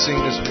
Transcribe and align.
sing 0.00 0.22
this 0.22 0.49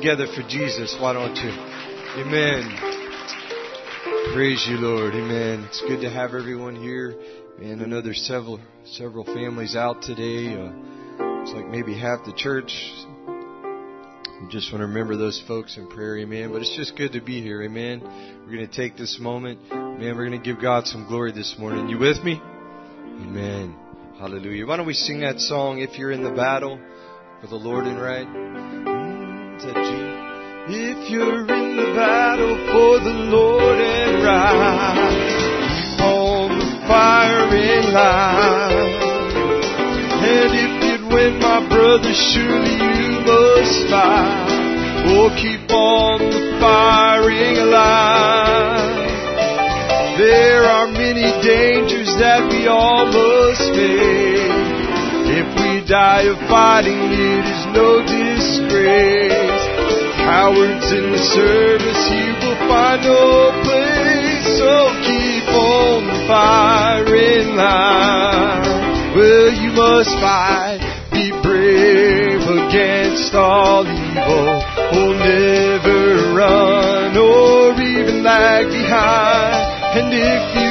together 0.00 0.26
for 0.34 0.40
Jesus. 0.48 0.96
Why 0.98 1.12
don't 1.12 1.36
you? 1.36 1.50
Amen. 2.22 2.64
Praise 4.32 4.66
you, 4.66 4.78
Lord. 4.78 5.12
Amen. 5.12 5.66
It's 5.68 5.82
good 5.82 6.00
to 6.00 6.08
have 6.08 6.32
everyone 6.32 6.74
here. 6.74 7.14
And 7.60 7.82
I 7.82 7.84
know 7.84 8.00
there's 8.00 8.22
several 8.22 8.60
several 8.92 9.24
families 9.24 9.76
out 9.76 10.00
today. 10.00 10.54
Uh, 10.54 10.72
it's 11.42 11.52
like 11.52 11.68
maybe 11.68 11.98
half 11.98 12.24
the 12.24 12.32
church. 12.34 12.72
We 14.40 14.48
just 14.48 14.72
want 14.72 14.80
to 14.80 14.86
remember 14.86 15.18
those 15.18 15.42
folks 15.46 15.76
in 15.76 15.86
prayer, 15.86 16.16
amen. 16.20 16.50
But 16.50 16.62
it's 16.62 16.74
just 16.74 16.96
good 16.96 17.12
to 17.12 17.20
be 17.20 17.42
here, 17.42 17.62
amen. 17.62 18.00
We're 18.46 18.56
going 18.56 18.66
to 18.70 18.74
take 18.74 18.96
this 18.96 19.18
moment, 19.20 19.70
man. 19.70 20.16
We're 20.16 20.26
going 20.26 20.40
to 20.42 20.44
give 20.52 20.62
God 20.62 20.86
some 20.86 21.06
glory 21.08 21.32
this 21.32 21.56
morning. 21.58 21.90
You 21.90 21.98
with 21.98 22.24
me? 22.24 22.40
Amen. 22.40 23.76
Hallelujah. 24.18 24.64
Why 24.64 24.78
don't 24.78 24.86
we 24.86 24.94
sing 24.94 25.20
that 25.20 25.40
song, 25.40 25.80
If 25.80 25.98
You're 25.98 26.12
in 26.12 26.24
the 26.24 26.30
Battle, 26.30 26.80
for 27.42 27.48
the 27.48 27.56
Lord 27.56 27.84
and 27.84 28.00
right? 28.00 28.89
You're 31.10 31.40
in 31.42 31.74
the 31.74 31.90
battle 31.98 32.54
for 32.70 33.00
the 33.02 33.10
Lord 33.34 33.80
and 33.80 34.22
right, 34.22 35.10
keep 35.74 36.00
on 36.06 36.54
the 36.54 36.70
firing 36.86 37.86
line. 37.90 38.94
And 40.22 40.50
if 40.54 40.72
you'd 40.86 41.12
win, 41.12 41.40
my 41.40 41.66
brother, 41.66 42.14
surely 42.14 42.78
you 42.78 43.26
must 43.26 43.90
fight. 43.90 44.54
Oh, 45.10 45.34
keep 45.34 45.66
on 45.74 46.30
the 46.30 46.56
firing 46.62 47.58
line. 47.74 48.94
There 50.16 50.62
are 50.62 50.86
many 50.86 51.26
dangers 51.42 52.14
that 52.22 52.46
we 52.52 52.68
all 52.68 53.06
must 53.06 53.66
face. 53.74 54.46
If 55.26 55.58
we 55.58 55.82
die 55.90 56.30
of 56.30 56.38
fighting, 56.46 57.02
it 57.02 57.44
is 57.50 57.66
no 57.74 57.98
disgrace. 57.98 59.59
Cowards 60.26 60.88
in 60.92 61.12
the 61.12 61.18
service, 61.18 62.02
you 62.10 62.28
will 62.40 62.60
find 62.68 63.02
no 63.02 63.50
place. 63.64 64.44
So 64.58 64.72
keep 65.02 65.46
on 65.48 66.06
the 66.06 66.18
firing 66.28 67.56
line. 67.56 68.62
Well, 69.16 69.50
you 69.52 69.70
must 69.72 70.12
fight. 70.20 70.80
Be 71.12 71.32
brave 71.42 72.42
against 72.46 73.34
all 73.34 73.82
evil. 73.82 74.62
Oh, 74.92 75.12
never 75.18 76.34
run 76.34 77.16
or 77.16 77.74
even 77.80 78.22
lag 78.22 78.70
behind. 78.70 79.58
And 79.98 80.14
if 80.14 80.42
you 80.54 80.69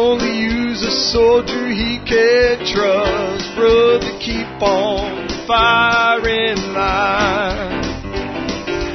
only 0.00 0.32
use 0.32 0.80
a 0.82 0.90
soldier 1.12 1.68
he 1.68 2.00
can 2.08 2.64
trust. 2.64 3.44
Brother, 3.54 4.00
to 4.00 4.12
keep 4.18 4.48
on 4.62 5.28
firing 5.46 6.56
line. 6.72 7.84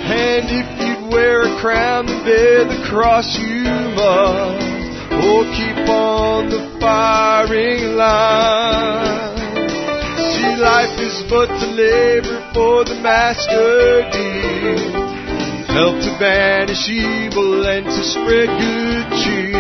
And 0.10 0.46
if 0.50 0.68
you'd 0.82 1.14
wear 1.14 1.44
a 1.46 1.62
crown 1.62 2.10
and 2.10 2.26
bear 2.26 2.66
the 2.66 2.82
cross, 2.90 3.38
you 3.38 3.70
must. 3.94 4.66
Oh, 5.14 5.46
keep 5.54 5.90
on 5.90 6.50
the 6.50 6.64
firing 6.82 7.96
line. 7.96 9.38
See, 10.34 10.56
life 10.58 10.98
is 11.06 11.22
but 11.30 11.48
to 11.48 11.68
labor 11.70 12.40
for 12.54 12.84
the 12.84 12.98
master 13.02 14.10
deed. 14.10 15.06
Help 15.70 16.02
to 16.02 16.18
banish 16.20 16.90
evil 16.90 17.68
and 17.68 17.86
to 17.86 18.04
spread 18.04 18.50
good 18.58 19.06
cheer. 19.22 19.55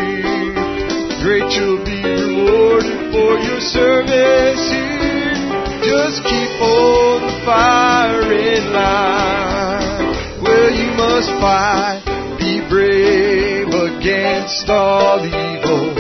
Great 1.26 1.52
you'll 1.58 1.84
be 1.84 2.04
rewarded 2.04 3.12
for 3.12 3.40
your 3.40 3.60
service 3.60 4.62
here. 4.70 5.34
Just 5.82 6.22
keep 6.22 6.62
on 6.62 7.22
the 7.26 7.42
firing 7.44 8.72
line. 8.72 10.44
Well, 10.44 10.70
you 10.70 10.92
must 10.94 11.30
fight, 11.42 12.04
be 12.38 12.62
brave 12.70 13.70
against 13.70 14.70
all 14.70 15.26
evil. 15.26 15.96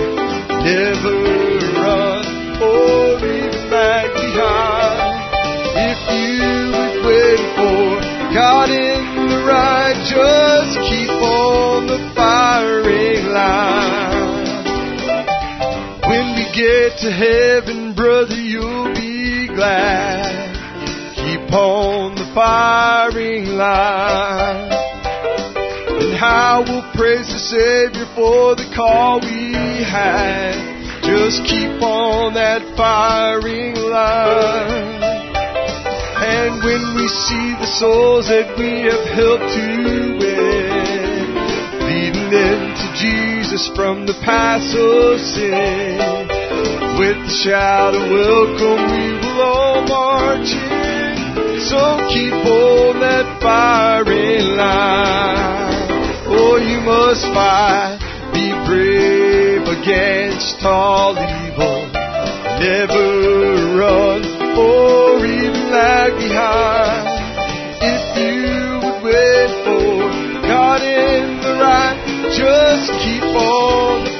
Never 0.62 1.25
get 16.56 16.98
to 17.04 17.12
heaven, 17.12 17.94
brother, 17.94 18.34
you'll 18.34 18.94
be 18.96 19.48
glad. 19.48 20.24
Keep 21.16 21.52
on 21.52 22.16
the 22.16 22.31
firing 22.34 23.46
line. 23.60 24.72
And 26.00 26.16
how 26.16 26.63
we'll 26.66 26.88
praise 26.96 27.28
the 27.28 27.40
Savior 27.40 28.07
for 28.16 28.56
the 28.56 28.72
call 28.74 29.19
we 29.19 29.84
had. 29.84 30.56
Just 31.04 31.44
keep 31.44 31.81
on 31.84 32.34
that 32.36 32.63
firing 32.78 33.75
line. 33.75 35.04
And 36.24 36.63
when 36.63 36.96
we 36.96 37.07
see 37.07 37.52
the 37.60 37.68
souls 37.68 38.30
that 38.31 38.56
we 38.57 38.88
have 38.88 39.06
helped 39.12 39.44
to 39.44 39.68
win, 40.24 41.36
leading 41.84 42.31
them 42.31 42.75
to 42.80 42.88
Jesus 42.96 43.69
from 43.75 44.06
the 44.06 44.16
paths 44.24 44.74
of 44.74 45.19
sin, 45.19 46.35
with 46.97 47.18
the 47.27 47.33
shout 47.44 47.94
of 47.94 48.09
welcome 48.09 48.80
we 48.88 49.19
will 49.19 49.42
all 49.42 49.81
march 49.83 50.47
in. 50.47 51.59
So 51.68 52.00
keep 52.07 52.33
on 52.33 53.00
that 53.01 53.42
fire 53.42 54.07
in 54.07 54.56
line. 54.56 55.92
Oh, 56.27 56.56
you 56.56 56.80
must 56.81 57.25
fight. 57.36 58.00
Be 58.31 58.47
brave 58.68 59.68
against 59.68 60.63
all 60.63 61.19
evil. 61.19 61.92
Never 62.63 63.75
run 63.75 64.24
or 64.56 65.19
even 65.25 65.71
lag 65.71 66.15
behind. 66.15 67.07
If 67.83 68.03
you 68.24 68.80
would 68.80 69.03
wait 69.03 69.51
for 69.68 70.47
God 70.47 70.81
in 70.81 71.42
the 71.44 71.53
right, 71.59 71.97
just 72.31 72.88
keep 73.03 73.24
on 73.24 74.15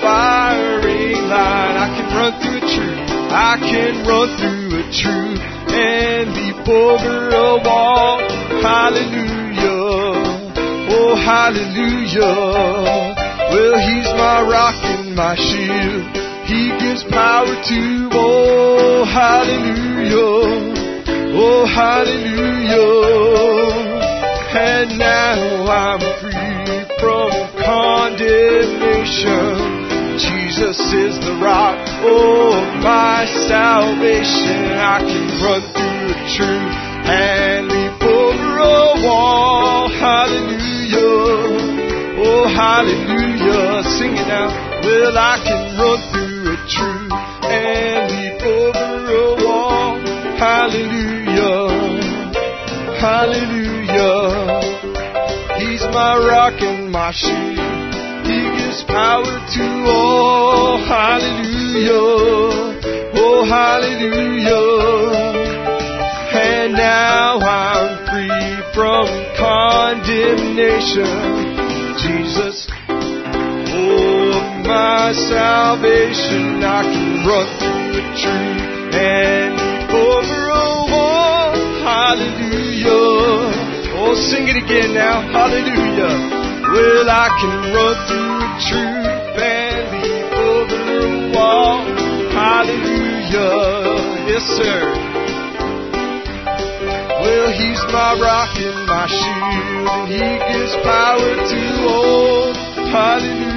I 3.56 3.58
can 3.58 4.04
run 4.04 4.36
through 4.36 4.68
a 4.68 4.84
tree 4.92 5.40
and 5.72 6.28
leap 6.36 6.68
over 6.68 7.32
a 7.32 7.56
wall. 7.64 8.20
Hallelujah. 8.60 10.44
Oh, 10.92 11.16
hallelujah. 11.16 13.16
Well, 13.56 13.80
he's 13.80 14.12
my 14.20 14.44
rock 14.44 14.76
and 14.84 15.16
my 15.16 15.40
shield. 15.40 16.04
He 16.44 16.76
gives 16.84 17.00
power 17.06 17.56
to, 17.56 18.10
oh, 18.12 19.06
hallelujah. 19.06 20.74
Oh, 21.40 21.66
hallelujah. 21.66 23.72
And 24.52 25.00
now 25.00 25.72
I'm 25.72 26.04
free 26.20 26.84
from 27.00 27.32
condemnation. 27.64 29.85
Jesus 30.18 30.80
is 30.80 31.20
the 31.20 31.36
rock 31.44 31.76
of 32.08 32.80
my 32.80 33.26
salvation. 33.52 34.72
I 34.80 35.04
can 35.04 35.28
run 35.44 35.62
through 35.76 36.08
a 36.08 36.18
troop 36.32 36.72
and 37.12 37.68
leap 37.68 38.02
over 38.02 38.58
a 38.64 38.96
wall. 39.04 39.90
Hallelujah. 39.92 40.96
Oh, 42.24 42.48
hallelujah. 42.48 43.84
Sing 44.00 44.16
it 44.16 44.28
now. 44.28 44.48
Well, 44.88 45.18
I 45.18 45.36
can 45.44 45.76
run 45.76 46.00
through 46.16 46.48
a 46.48 46.58
troop 46.72 47.12
and 47.44 48.08
leap 48.16 48.40
over 48.40 49.12
a 49.12 49.36
wall. 49.44 50.00
Hallelujah. 50.40 51.68
Hallelujah. 53.04 54.64
He's 55.60 55.84
my 55.92 56.16
rock 56.24 56.62
and 56.62 56.90
my 56.90 57.12
shield. 57.12 57.75
Power 58.84 59.24
to 59.24 59.66
all. 59.88 60.78
Hallelujah. 60.78 61.96
Oh, 63.16 63.46
hallelujah. 63.48 64.66
And 66.36 66.74
now 66.74 67.40
I'm 67.40 68.06
free 68.12 68.60
from 68.74 69.08
condemnation. 69.38 71.08
Jesus, 71.96 72.68
oh, 73.72 74.62
my 74.68 75.14
salvation, 75.14 76.64
I 76.64 76.84
can 76.84 77.26
run 77.26 77.48
through 77.58 77.92
the 77.96 78.04
tree 78.20 78.60
and 79.00 79.56
over 79.96 80.50
a 80.50 80.92
wall. 80.92 81.56
Hallelujah. 81.88 83.56
Oh, 83.98 84.14
sing 84.30 84.48
it 84.48 84.58
again 84.58 84.94
now. 84.94 85.22
Hallelujah. 85.32 86.45
Well, 86.74 87.10
I 87.10 87.30
can 87.40 87.74
run 87.74 87.96
through 88.08 88.42
a 88.42 88.50
troop 88.68 89.38
and 89.38 89.84
leap 90.02 90.34
over 90.34 90.82
a 91.06 91.10
wall. 91.34 91.78
Hallelujah. 92.34 93.96
Yes, 94.28 94.44
sir. 94.58 94.80
Well, 97.22 97.50
he's 97.52 97.82
my 97.94 98.12
rock 98.20 98.58
and 98.58 98.86
my 98.88 99.06
shield, 99.08 99.88
and 99.88 100.08
he 100.10 100.26
gives 100.52 100.76
power 100.84 101.32
to 101.52 101.62
all. 101.88 102.54
Hallelujah. 102.92 103.56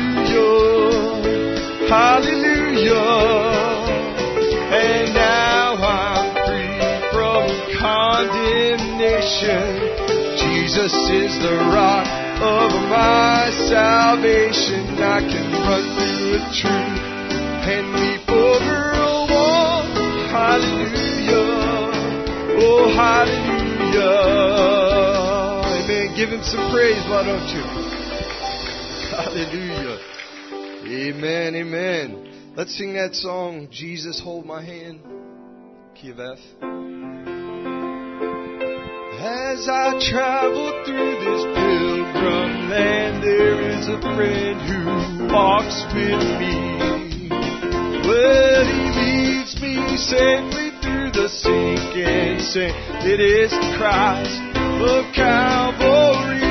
Hallelujah. 1.89 3.09
And 4.69 5.15
now 5.15 5.77
I'm 5.81 6.35
free 6.47 6.79
from 7.13 7.49
condemnation. 7.81 9.69
Jesus 10.39 10.93
is 11.09 11.33
the 11.41 11.57
rock 11.73 12.07
of 12.41 12.71
my 12.89 13.51
salvation. 13.69 14.99
I 15.03 15.21
can 15.21 15.51
run 15.67 15.85
through 15.99 16.39
the 16.39 16.43
truth 16.55 16.99
and 17.67 17.93
leap 17.99 18.29
over 18.31 18.93
a 18.95 19.27
wall. 19.27 19.83
Hallelujah. 20.31 21.51
Oh, 22.61 22.91
hallelujah. 22.95 24.29
Amen. 25.83 26.15
Give 26.17 26.31
him 26.31 26.43
some 26.43 26.71
praise, 26.71 27.03
why 27.11 27.23
don't 27.27 27.49
you? 27.51 27.65
Hallelujah. 29.11 29.99
Amen, 30.87 31.55
amen. 31.57 32.53
Let's 32.57 32.77
sing 32.77 32.95
that 32.95 33.15
song, 33.15 33.69
Jesus 33.71 34.21
Hold 34.21 34.47
My 34.47 34.65
Hand. 34.65 35.01
Key 35.95 36.11
of 36.11 36.21
F. 36.21 36.39
As 39.21 39.69
I 39.69 39.99
travel 40.11 40.83
through 40.87 41.19
this 41.19 41.43
pilgrim 42.19 42.71
land, 42.71 43.23
there 43.23 43.61
is 43.61 43.89
a 43.89 44.01
friend 44.01 44.61
who 44.63 45.33
walks 45.33 45.85
with 45.95 46.25
me. 46.41 47.29
Well, 48.07 48.65
he 48.65 48.83
leads 49.01 49.61
me 49.61 49.97
safely 49.97 50.71
through 50.83 51.11
the 51.13 51.29
sinking 51.29 52.41
sand. 52.41 52.75
It 53.07 53.21
is 53.21 53.53
Christ 53.77 54.41
of 54.83 55.13
Calvary. 55.15 56.43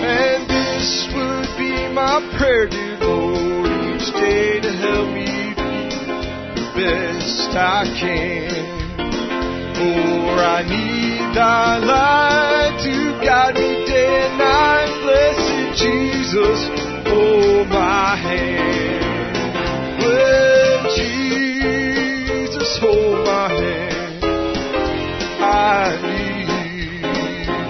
And 0.00 0.48
this 0.48 1.08
would 1.14 1.58
be 1.58 1.92
my 1.92 2.20
prayer, 2.38 2.68
dear 2.68 2.96
Lord, 3.00 4.00
each 4.00 4.12
day 4.14 4.60
to 4.60 4.72
help 4.72 5.08
me 5.12 5.54
be 5.56 6.60
the 6.60 6.72
best 6.74 7.56
I 7.56 7.84
can. 8.00 8.77
For 9.78 10.42
I 10.42 10.62
need 10.66 11.36
thy 11.36 11.78
light 11.78 12.80
to 12.82 12.94
guide 13.24 13.54
me 13.54 13.86
day 13.86 14.26
and 14.26 14.36
night. 14.36 14.90
Blessed 15.04 15.78
Jesus, 15.78 16.60
hold 17.06 17.68
my 17.68 18.16
hand. 18.16 19.38
Well, 20.00 20.82
Jesus, 20.96 22.70
hold 22.80 23.24
my 23.24 23.48
hand. 23.54 24.24
I 25.40 25.94
need 26.02 26.48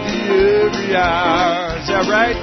thee 0.06 0.32
every 0.64 0.96
hour. 0.96 1.76
Is 1.76 1.88
that 1.88 2.08
right? 2.08 2.38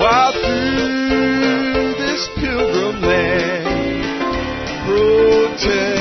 While 0.00 0.32
through 0.32 1.94
this 1.94 2.22
pilgrim 2.40 3.02
land, 3.02 3.70
protect 4.84 5.99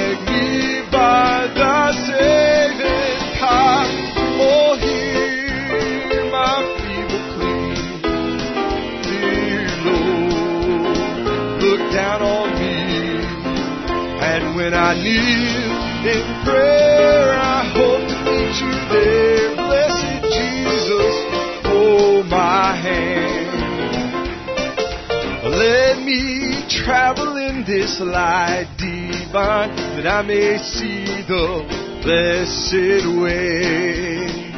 in 15.18 16.24
prayer, 16.44 17.34
I 17.34 17.64
hope 17.74 18.08
to 18.08 18.18
meet 18.26 18.56
you 18.62 18.74
there. 18.92 19.56
Blessed 19.56 20.22
Jesus, 20.36 21.16
hold 21.66 22.26
my 22.28 22.76
hand. 22.76 23.30
Let 25.56 26.00
me 26.04 26.66
travel 26.70 27.38
in 27.38 27.64
this 27.66 28.00
light 28.00 28.68
divine 28.78 29.76
that 29.96 30.08
I 30.08 30.22
may 30.22 30.58
see 30.58 31.06
the 31.28 31.66
blessed 32.04 33.06
way. 33.22 34.50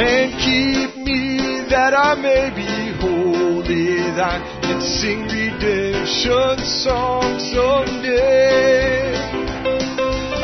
And 0.00 0.32
keep 0.38 0.96
me 1.04 1.66
that 1.68 1.92
I 1.92 2.14
may 2.14 2.50
be 2.54 2.92
holy 3.00 3.96
thine 4.16 4.42
and 4.64 4.82
sing 4.82 5.22
redemption 5.22 6.58
songs 6.64 7.42
someday. 7.52 9.17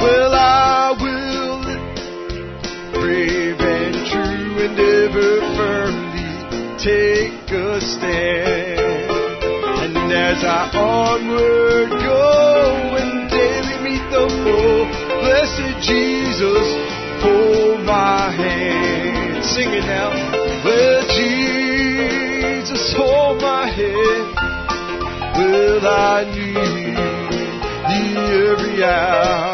Well, 0.04 0.34
I 0.34 0.92
will 1.00 1.64
brave 2.92 3.56
and 3.56 3.94
true 4.12 4.52
and 4.64 4.76
ever 4.76 5.30
firmly 5.56 6.28
take 6.76 7.48
a 7.48 7.80
stand. 7.80 8.84
And 9.80 10.12
as 10.12 10.44
I 10.44 10.68
onward 10.76 11.88
go 12.04 12.96
and 13.00 13.30
daily 13.30 13.76
meet 13.80 14.04
the 14.12 14.28
foe, 14.44 14.84
blessed 15.24 15.80
Jesus, 15.88 16.68
hold 17.24 17.80
my 17.86 18.28
hand. 18.30 19.42
Sing 19.56 19.70
it 19.72 19.86
now. 19.88 20.10
Well, 20.64 21.00
Jesus, 21.16 22.92
hold 22.94 23.40
my 23.40 23.66
hand. 23.72 24.36
Well, 25.38 25.86
I 25.88 26.24
need 26.28 26.92
thee 27.88 28.16
every 28.52 28.84
hour. 28.84 29.53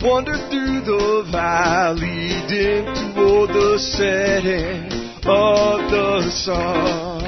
I 0.00 0.06
wander 0.06 0.36
through 0.48 0.80
the 0.82 1.26
valley, 1.32 2.30
dim 2.46 2.84
toward 3.14 3.50
the 3.50 3.78
setting 3.78 4.86
of 5.26 5.90
the 5.90 6.30
sun. 6.30 7.24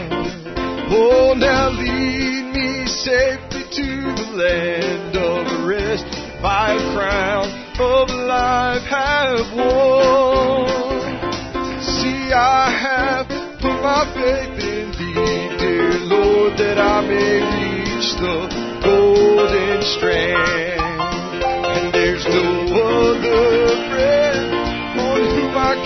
Oh, 0.93 1.35
now 1.37 1.71
lead 1.71 2.55
me 2.55 2.87
safely 2.87 3.65
to 3.75 4.15
the 4.15 4.31
land 4.39 5.17
of 5.17 5.67
rest 5.67 6.05
by 6.43 6.75
a 6.75 6.95
crown 6.95 7.49
of 7.81 8.09
life 8.11 8.87
have 8.87 9.51
won. 9.57 10.69
See, 11.83 12.31
I 12.33 12.71
have 12.71 13.27
put 13.59 13.83
my 13.83 14.05
faith 14.15 14.63
in 14.63 14.93
thee, 14.93 15.59
dear 15.59 15.91
Lord, 16.07 16.59
that 16.59 16.79
I 16.79 17.01
may 17.01 17.43
reach 17.51 18.15
the 18.15 18.81
golden 18.85 19.83
strand. 19.83 20.80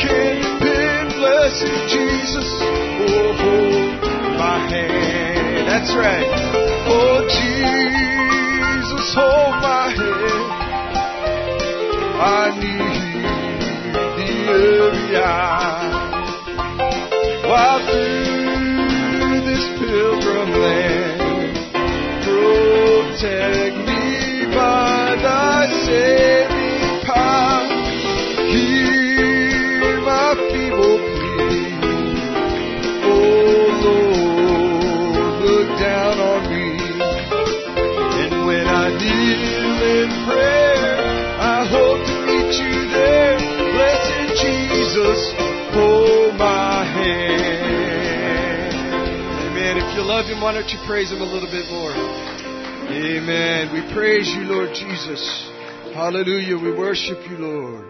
Can. 0.06 1.08
Blessed 1.18 1.72
Jesus, 1.88 2.48
oh, 2.60 3.32
hold 3.40 4.02
my 4.38 4.58
hand. 4.68 5.68
That's 5.68 5.94
right. 5.96 6.28
Oh, 6.86 7.24
Jesus, 7.28 9.14
hold 9.14 9.56
my 9.62 9.88
hand. 9.96 10.64
I 12.16 12.50
need 12.60 13.24
the 14.18 14.30
area. 14.50 15.32
While 17.48 17.80
through 17.86 19.40
this 19.48 19.64
pilgrim 19.78 20.50
land, 20.64 21.20
protect 22.24 23.76
me 23.88 24.02
by 24.54 25.16
thy 25.22 25.66
saving 25.84 27.04
power. 27.06 27.43
Love 50.14 50.26
him, 50.26 50.40
why 50.40 50.54
don't 50.54 50.68
you 50.68 50.78
praise 50.86 51.10
him 51.10 51.20
a 51.20 51.24
little 51.24 51.50
bit 51.50 51.68
more? 51.72 51.90
Amen. 51.90 53.72
We 53.74 53.80
praise 53.92 54.28
you, 54.28 54.42
Lord 54.42 54.72
Jesus. 54.72 55.50
Hallelujah. 55.92 56.56
We 56.56 56.70
worship 56.70 57.18
you, 57.28 57.36
Lord. 57.36 57.84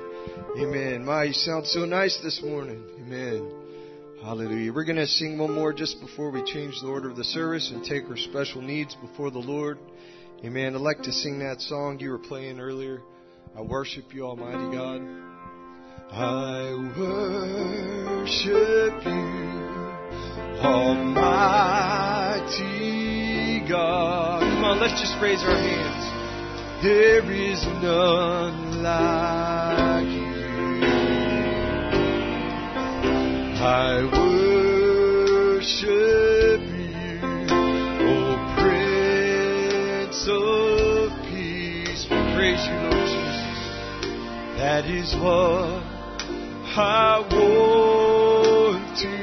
Amen. 0.56 1.04
My, 1.04 1.24
you 1.24 1.34
sound 1.34 1.66
so 1.66 1.84
nice 1.84 2.18
this 2.22 2.40
morning. 2.42 2.82
Amen. 2.98 3.52
Hallelujah. 4.22 4.72
We're 4.72 4.86
going 4.86 4.96
to 4.96 5.06
sing 5.06 5.36
one 5.36 5.52
more 5.52 5.74
just 5.74 6.00
before 6.00 6.30
we 6.30 6.42
change 6.50 6.80
the 6.80 6.88
order 6.88 7.10
of 7.10 7.16
the 7.16 7.24
service 7.24 7.70
and 7.70 7.84
take 7.84 8.08
our 8.08 8.16
special 8.16 8.62
needs 8.62 8.94
before 8.94 9.30
the 9.30 9.38
Lord. 9.38 9.78
Amen. 10.42 10.74
I'd 10.74 10.80
like 10.80 11.02
to 11.02 11.12
sing 11.12 11.40
that 11.40 11.60
song 11.60 11.98
you 12.00 12.08
were 12.08 12.18
playing 12.18 12.58
earlier. 12.58 13.02
I 13.54 13.60
worship 13.60 14.14
you, 14.14 14.24
Almighty 14.24 14.74
God. 14.74 15.02
I 16.10 16.72
worship 16.96 19.04
you, 19.04 19.83
Almighty 20.62 21.94
God. 23.68 24.40
Come 24.40 24.64
on, 24.64 24.80
let's 24.80 25.00
just 25.00 25.16
raise 25.20 25.42
our 25.42 25.56
hands. 25.56 26.04
There 26.82 27.30
is 27.32 27.64
none 27.82 28.82
like 28.82 30.08
you. 30.08 30.34
I 33.66 34.04
worship 34.12 35.80
you, 36.76 37.20
O 38.04 38.36
Prince 38.60 40.20
of 40.28 41.08
Peace. 41.30 42.02
We 42.10 42.16
praise 42.36 42.62
you, 42.68 42.76
Lord 42.76 43.08
Jesus. 43.08 43.60
That 44.58 44.84
is 44.84 45.14
what 45.16 45.82
I 46.76 47.20
want 47.30 48.84
to 48.98 49.14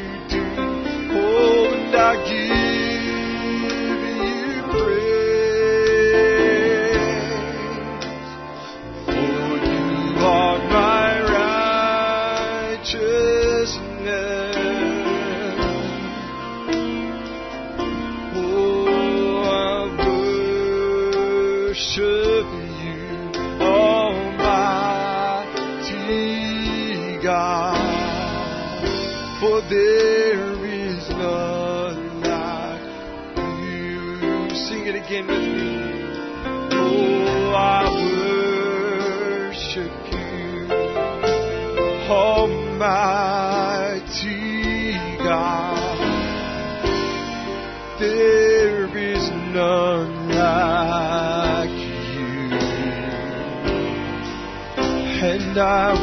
I 55.61 55.93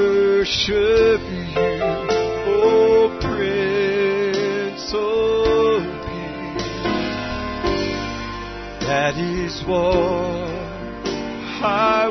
worship 0.00 0.50
you, 1.54 1.80
oh 2.48 3.18
Prince 3.20 4.94
of 4.94 5.82
Peace. 6.08 6.72
That 8.86 9.14
is 9.18 9.62
what 9.66 10.48
I 11.62 12.08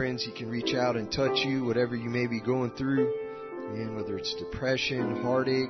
friends, 0.00 0.24
He 0.24 0.32
can 0.32 0.48
reach 0.48 0.74
out 0.74 0.96
and 0.96 1.12
touch 1.12 1.44
you, 1.44 1.66
whatever 1.66 1.94
you 1.94 2.08
may 2.08 2.26
be 2.26 2.40
going 2.40 2.70
through. 2.70 3.12
Man, 3.74 3.94
Whether 3.94 4.16
it's 4.16 4.34
depression, 4.36 5.20
heartache, 5.20 5.68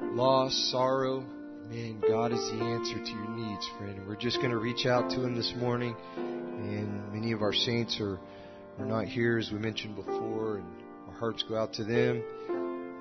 loss, 0.00 0.70
sorrow. 0.72 1.20
Man, 1.68 2.02
God 2.08 2.32
is 2.32 2.38
the 2.38 2.64
answer 2.64 2.94
to 2.94 3.10
your 3.10 3.28
needs, 3.28 3.68
friend. 3.76 4.00
We're 4.08 4.16
just 4.16 4.38
going 4.38 4.48
to 4.48 4.56
reach 4.56 4.86
out 4.86 5.10
to 5.10 5.22
Him 5.22 5.36
this 5.36 5.52
morning. 5.58 5.94
And 6.16 7.12
many 7.12 7.32
of 7.32 7.42
our 7.42 7.52
saints 7.52 7.98
are, 8.00 8.18
are 8.78 8.86
not 8.86 9.08
here, 9.08 9.36
as 9.36 9.50
we 9.52 9.58
mentioned 9.58 9.94
before, 9.94 10.56
and 10.56 10.66
our 11.08 11.14
hearts 11.14 11.44
go 11.46 11.58
out 11.58 11.74
to 11.74 11.84
them. 11.84 12.22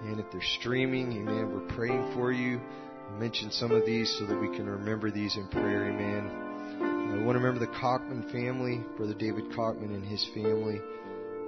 And 0.03 0.19
if 0.19 0.25
they're 0.29 0.41
streaming, 0.59 1.13
amen, 1.13 1.53
we're 1.53 1.73
praying 1.73 2.11
for 2.13 2.33
you. 2.33 2.59
I 2.59 3.17
mentioned 3.17 3.53
some 3.53 3.71
of 3.71 3.85
these 3.85 4.13
so 4.19 4.25
that 4.25 4.37
we 4.37 4.47
can 4.47 4.67
remember 4.67 5.09
these 5.09 5.37
in 5.37 5.47
prayer, 5.47 5.89
amen. 5.89 6.44
I 7.15 7.19
want 7.19 7.37
to 7.39 7.43
remember 7.43 7.65
the 7.65 7.71
Cockman 7.79 8.29
family, 8.29 8.83
Brother 8.97 9.13
David 9.13 9.45
Cockman 9.55 9.95
and 9.95 10.05
his 10.05 10.23
family. 10.33 10.81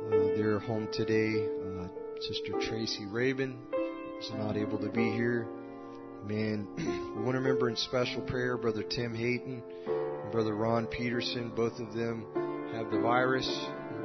uh, 0.07 0.37
they're 0.37 0.59
home 0.59 0.87
today. 0.93 1.45
Uh, 1.45 1.87
Sister 2.21 2.53
Tracy 2.61 3.05
Rabin 3.05 3.59
is 4.19 4.31
not 4.35 4.55
able 4.55 4.79
to 4.79 4.89
be 4.89 5.11
here. 5.11 5.45
Man, 6.25 6.67
we 6.77 7.21
want 7.21 7.33
to 7.33 7.39
remember 7.39 7.69
in 7.69 7.75
special 7.75 8.21
prayer 8.21 8.57
Brother 8.57 8.81
Tim 8.81 9.13
Hayton 9.13 9.61
and 9.85 10.31
Brother 10.31 10.55
Ron 10.55 10.87
Peterson. 10.87 11.51
Both 11.53 11.79
of 11.79 11.93
them 11.93 12.25
have 12.73 12.89
the 12.89 12.99
virus. 12.99 13.47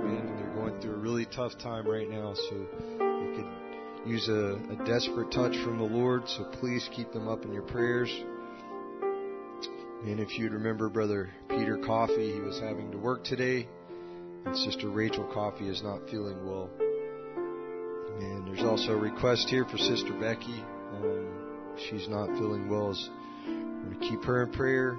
Man, 0.02 0.36
they're 0.36 0.54
going 0.56 0.80
through 0.80 0.94
a 0.94 0.98
really 0.98 1.26
tough 1.26 1.52
time 1.62 1.86
right 1.86 2.10
now, 2.10 2.34
so 2.34 2.66
they 2.98 3.36
could 3.36 4.10
use 4.10 4.28
a, 4.28 4.58
a 4.72 4.84
desperate 4.84 5.30
touch 5.30 5.56
from 5.64 5.78
the 5.78 5.84
Lord. 5.84 6.28
So 6.28 6.44
please 6.60 6.86
keep 6.94 7.12
them 7.12 7.28
up 7.28 7.44
in 7.44 7.52
your 7.52 7.62
prayers. 7.62 8.12
And 10.04 10.18
if 10.18 10.36
you'd 10.36 10.52
remember 10.52 10.88
Brother 10.88 11.30
Peter 11.48 11.78
Coffee, 11.78 12.32
he 12.32 12.40
was 12.40 12.58
having 12.58 12.90
to 12.90 12.98
work 12.98 13.22
today, 13.22 13.68
and 14.44 14.56
Sister 14.56 14.90
Rachel 14.90 15.24
Coffee 15.32 15.68
is 15.68 15.80
not 15.80 16.10
feeling 16.10 16.44
well. 16.44 16.68
And 18.18 18.46
there's 18.48 18.64
also 18.64 18.92
a 18.92 18.96
request 18.96 19.48
here 19.48 19.64
for 19.64 19.78
Sister 19.78 20.12
Becky. 20.14 20.64
Um, 20.94 21.76
she's 21.88 22.08
not 22.08 22.26
feeling 22.36 22.68
well. 22.68 22.98
We're 23.46 23.84
going 23.84 24.00
to 24.00 24.08
keep 24.08 24.24
her 24.24 24.42
in 24.42 24.50
prayer. 24.52 24.98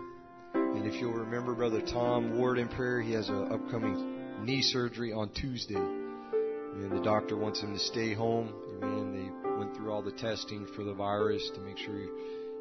And 0.54 0.86
if 0.88 0.94
you'll 1.02 1.12
remember 1.12 1.54
Brother 1.54 1.82
Tom 1.82 2.38
Ward 2.38 2.58
in 2.58 2.70
prayer, 2.70 3.02
he 3.02 3.12
has 3.12 3.28
an 3.28 3.52
upcoming 3.52 4.46
knee 4.46 4.62
surgery 4.62 5.12
on 5.12 5.30
Tuesday. 5.30 5.76
And 5.76 6.92
the 6.92 7.02
doctor 7.02 7.36
wants 7.36 7.62
him 7.62 7.74
to 7.74 7.80
stay 7.80 8.14
home. 8.14 8.54
And 8.82 9.14
they 9.14 9.50
went 9.58 9.76
through 9.76 9.92
all 9.92 10.02
the 10.02 10.14
testing 10.14 10.66
for 10.78 10.86
the 10.86 10.94
virus 10.94 11.48
to 11.56 11.60
make 11.62 11.78
sure, 11.78 11.98
he, 11.98 12.08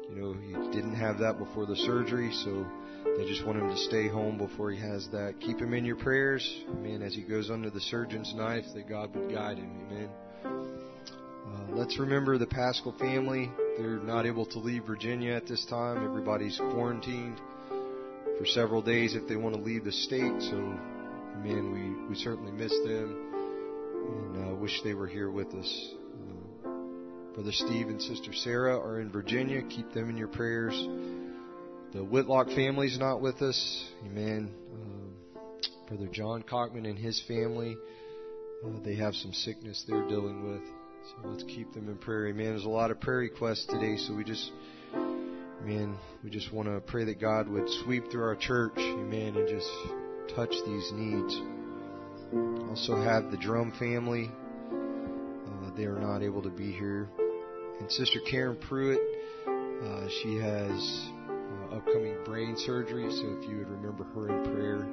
you 0.09 0.15
know, 0.15 0.33
he 0.33 0.53
didn't 0.75 0.95
have 0.95 1.19
that 1.19 1.37
before 1.37 1.65
the 1.65 1.75
surgery. 1.75 2.31
So 2.43 2.65
they 3.17 3.25
just 3.27 3.45
want 3.45 3.59
him 3.59 3.69
to 3.69 3.77
stay 3.77 4.07
home 4.07 4.37
before 4.37 4.71
he 4.71 4.79
has 4.79 5.07
that. 5.11 5.39
Keep 5.39 5.59
him 5.59 5.73
in 5.73 5.85
your 5.85 5.95
prayers. 5.95 6.63
Amen. 6.69 7.01
As 7.01 7.13
he 7.13 7.21
goes 7.21 7.49
under 7.49 7.69
the 7.69 7.81
surgeon's 7.81 8.33
knife, 8.35 8.65
that 8.73 8.87
God 8.87 9.15
would 9.15 9.31
guide 9.33 9.57
him. 9.57 9.71
Amen. 9.87 10.09
Uh, 10.45 11.75
let's 11.75 11.99
remember 11.99 12.37
the 12.37 12.47
Pascal 12.47 12.95
family. 12.97 13.51
They're 13.77 13.99
not 13.99 14.25
able 14.25 14.45
to 14.47 14.59
leave 14.59 14.85
Virginia 14.85 15.33
at 15.33 15.47
this 15.47 15.65
time. 15.65 16.03
Everybody's 16.05 16.57
quarantined 16.57 17.39
for 18.37 18.45
several 18.45 18.81
days 18.81 19.15
if 19.15 19.27
they 19.27 19.35
want 19.35 19.55
to 19.55 19.61
leave 19.61 19.83
the 19.83 19.91
state. 19.91 20.41
So, 20.41 20.55
man, 21.43 21.71
we, 21.71 22.09
we 22.09 22.15
certainly 22.15 22.51
miss 22.51 22.71
them 22.85 23.29
and 24.03 24.51
uh, 24.51 24.55
wish 24.55 24.81
they 24.83 24.93
were 24.93 25.07
here 25.07 25.29
with 25.29 25.53
us. 25.53 25.93
Brother 27.33 27.51
Steve 27.51 27.87
and 27.87 27.99
Sister 27.99 28.31
Sarah 28.31 28.79
are 28.79 28.99
in 28.99 29.11
Virginia. 29.11 29.63
Keep 29.63 29.91
them 29.93 30.09
in 30.09 30.17
your 30.17 30.27
prayers. 30.27 30.75
The 31.93 32.03
Whitlock 32.03 32.47
family's 32.47 32.99
not 32.99 33.21
with 33.21 33.41
us. 33.41 33.85
Amen. 34.05 34.51
Uh, 34.71 35.39
Brother 35.87 36.07
John 36.11 36.43
Cockman 36.43 36.85
and 36.85 36.97
his 36.97 37.21
family, 37.27 37.75
uh, 38.63 38.79
they 38.85 38.95
have 38.95 39.15
some 39.15 39.33
sickness 39.33 39.83
they're 39.87 40.07
dealing 40.07 40.51
with. 40.51 40.61
So 41.09 41.27
let's 41.27 41.43
keep 41.43 41.73
them 41.73 41.89
in 41.89 41.97
prayer. 41.97 42.27
Amen. 42.27 42.49
There's 42.49 42.65
a 42.65 42.69
lot 42.69 42.91
of 42.91 43.01
prayer 43.01 43.17
requests 43.17 43.65
today, 43.65 43.97
so 43.97 44.13
we 44.13 44.23
just, 44.23 44.51
man, 45.63 45.97
we 46.23 46.29
just 46.29 46.53
want 46.53 46.67
to 46.69 46.79
pray 46.81 47.03
that 47.05 47.19
God 47.19 47.47
would 47.49 47.67
sweep 47.83 48.11
through 48.11 48.23
our 48.23 48.35
church, 48.35 48.77
amen, 48.77 49.35
and 49.35 49.47
just 49.47 49.69
touch 50.35 50.51
these 50.65 50.91
needs. 50.93 51.41
Also 52.69 52.95
have 52.95 53.31
the 53.31 53.37
Drum 53.37 53.73
family. 53.79 54.31
Uh, 54.71 55.75
they 55.75 55.85
are 55.85 55.99
not 55.99 56.21
able 56.21 56.43
to 56.43 56.49
be 56.49 56.71
here. 56.71 57.09
And 57.83 57.91
Sister 57.91 58.21
Karen 58.31 58.55
Pruitt, 58.55 59.01
uh, 59.45 60.07
she 60.07 60.37
has 60.37 61.09
uh, 61.27 61.75
upcoming 61.75 62.15
brain 62.23 62.55
surgery, 62.55 63.11
so 63.11 63.37
if 63.37 63.49
you 63.49 63.57
would 63.57 63.67
remember 63.67 64.05
her 64.05 64.29
in 64.29 64.55
prayer 64.55 64.87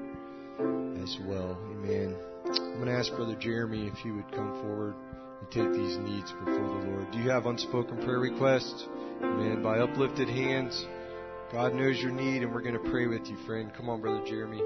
as 1.01 1.17
well. 1.25 1.57
Amen. 1.71 2.17
I'm 2.47 2.75
going 2.75 2.87
to 2.87 2.93
ask 2.93 3.15
Brother 3.15 3.37
Jeremy 3.37 3.87
if 3.87 3.95
he 3.99 4.11
would 4.11 4.29
come 4.33 4.61
forward 4.61 4.97
and 5.39 5.51
take 5.53 5.73
these 5.73 5.99
needs 5.99 6.33
before 6.33 6.81
the 6.81 6.91
Lord. 6.91 7.13
Do 7.13 7.19
you 7.21 7.31
have 7.31 7.47
unspoken 7.47 7.99
prayer 7.99 8.19
requests? 8.19 8.85
Amen. 9.23 9.63
By 9.63 9.79
uplifted 9.79 10.29
hands, 10.29 10.85
God 11.53 11.75
knows 11.75 11.97
your 12.01 12.11
need, 12.11 12.43
and 12.43 12.53
we're 12.53 12.61
going 12.61 12.75
to 12.75 12.91
pray 12.91 13.07
with 13.07 13.25
you, 13.29 13.37
friend. 13.47 13.71
Come 13.77 13.89
on, 13.89 14.01
Brother 14.01 14.27
Jeremy. 14.27 14.63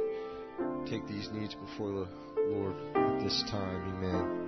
Take 0.89 1.07
these 1.07 1.29
needs 1.31 1.55
before 1.55 1.91
the 1.91 2.09
Lord 2.49 2.75
at 2.97 3.23
this 3.23 3.45
time. 3.51 3.99
Amen. 3.99 4.44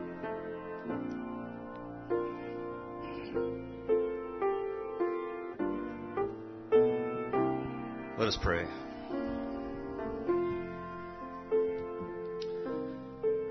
Let 8.19 8.29
us 8.29 8.39
pray. 8.43 8.65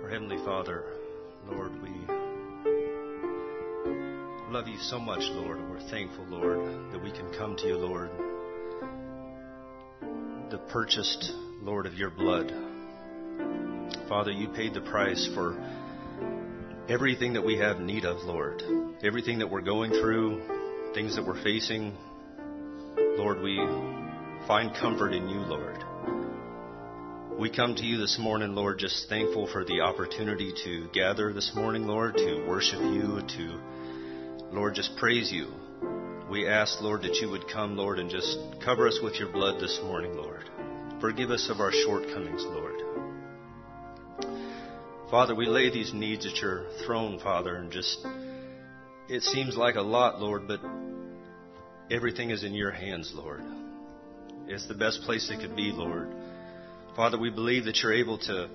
Our 0.01 0.09
Heavenly 0.09 0.43
Father, 0.43 0.85
Lord, 1.47 1.79
we 1.83 1.91
love 4.49 4.67
you 4.67 4.79
so 4.79 4.97
much, 4.97 5.19
Lord. 5.33 5.59
We're 5.69 5.87
thankful, 5.91 6.25
Lord, 6.25 6.91
that 6.91 7.03
we 7.03 7.11
can 7.11 7.31
come 7.37 7.55
to 7.57 7.67
you, 7.67 7.77
Lord, 7.77 8.09
the 10.49 10.57
purchased, 10.71 11.31
Lord, 11.61 11.85
of 11.85 11.93
your 11.93 12.09
blood. 12.09 12.51
Father, 14.09 14.31
you 14.31 14.47
paid 14.47 14.73
the 14.73 14.81
price 14.81 15.29
for 15.35 15.55
everything 16.89 17.33
that 17.33 17.45
we 17.45 17.59
have 17.59 17.79
need 17.79 18.03
of, 18.03 18.23
Lord. 18.23 18.63
Everything 19.03 19.37
that 19.37 19.51
we're 19.51 19.61
going 19.61 19.91
through, 19.91 20.41
things 20.95 21.15
that 21.17 21.23
we're 21.23 21.43
facing. 21.43 21.95
Lord, 22.97 23.41
we 23.43 23.59
find 24.47 24.75
comfort 24.75 25.11
in 25.13 25.27
you, 25.27 25.39
Lord. 25.39 25.83
We 27.39 27.49
come 27.49 27.75
to 27.75 27.83
you 27.83 27.97
this 27.97 28.19
morning, 28.19 28.53
Lord, 28.53 28.77
just 28.77 29.09
thankful 29.09 29.47
for 29.51 29.65
the 29.65 29.81
opportunity 29.81 30.53
to 30.63 30.87
gather 30.93 31.33
this 31.33 31.51
morning, 31.55 31.87
Lord, 31.87 32.15
to 32.17 32.45
worship 32.47 32.79
you, 32.79 33.21
to, 33.27 33.59
Lord, 34.51 34.75
just 34.75 34.95
praise 34.97 35.31
you. 35.31 35.47
We 36.29 36.47
ask, 36.47 36.79
Lord, 36.79 37.01
that 37.01 37.15
you 37.15 37.29
would 37.31 37.47
come, 37.51 37.75
Lord, 37.75 37.97
and 37.97 38.09
just 38.09 38.37
cover 38.63 38.87
us 38.87 38.99
with 39.01 39.15
your 39.15 39.31
blood 39.31 39.59
this 39.59 39.79
morning, 39.83 40.15
Lord. 40.15 40.43
Forgive 41.01 41.31
us 41.31 41.49
of 41.49 41.59
our 41.59 41.71
shortcomings, 41.71 42.43
Lord. 42.45 42.81
Father, 45.09 45.33
we 45.33 45.47
lay 45.47 45.71
these 45.71 45.93
needs 45.93 46.25
at 46.25 46.37
your 46.37 46.65
throne, 46.85 47.19
Father, 47.19 47.55
and 47.55 47.71
just, 47.71 48.05
it 49.09 49.23
seems 49.23 49.57
like 49.57 49.75
a 49.75 49.81
lot, 49.81 50.21
Lord, 50.21 50.47
but 50.47 50.59
everything 51.89 52.29
is 52.29 52.43
in 52.43 52.53
your 52.53 52.71
hands, 52.71 53.11
Lord. 53.15 53.41
It's 54.47 54.67
the 54.67 54.75
best 54.75 55.01
place 55.01 55.29
it 55.31 55.41
could 55.41 55.55
be, 55.55 55.71
Lord. 55.71 56.09
Father, 56.95 57.17
we 57.17 57.29
believe 57.29 57.65
that 57.65 57.77
you're 57.77 57.93
able 57.93 58.17
to 58.19 58.49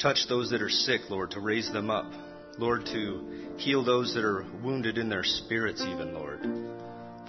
touch 0.00 0.26
those 0.28 0.50
that 0.50 0.62
are 0.62 0.70
sick, 0.70 1.02
Lord, 1.10 1.32
to 1.32 1.40
raise 1.40 1.70
them 1.72 1.90
up. 1.90 2.10
Lord, 2.58 2.86
to 2.86 3.54
heal 3.58 3.84
those 3.84 4.14
that 4.14 4.24
are 4.24 4.46
wounded 4.62 4.96
in 4.96 5.08
their 5.08 5.24
spirits, 5.24 5.82
even, 5.82 6.14
Lord. 6.14 6.40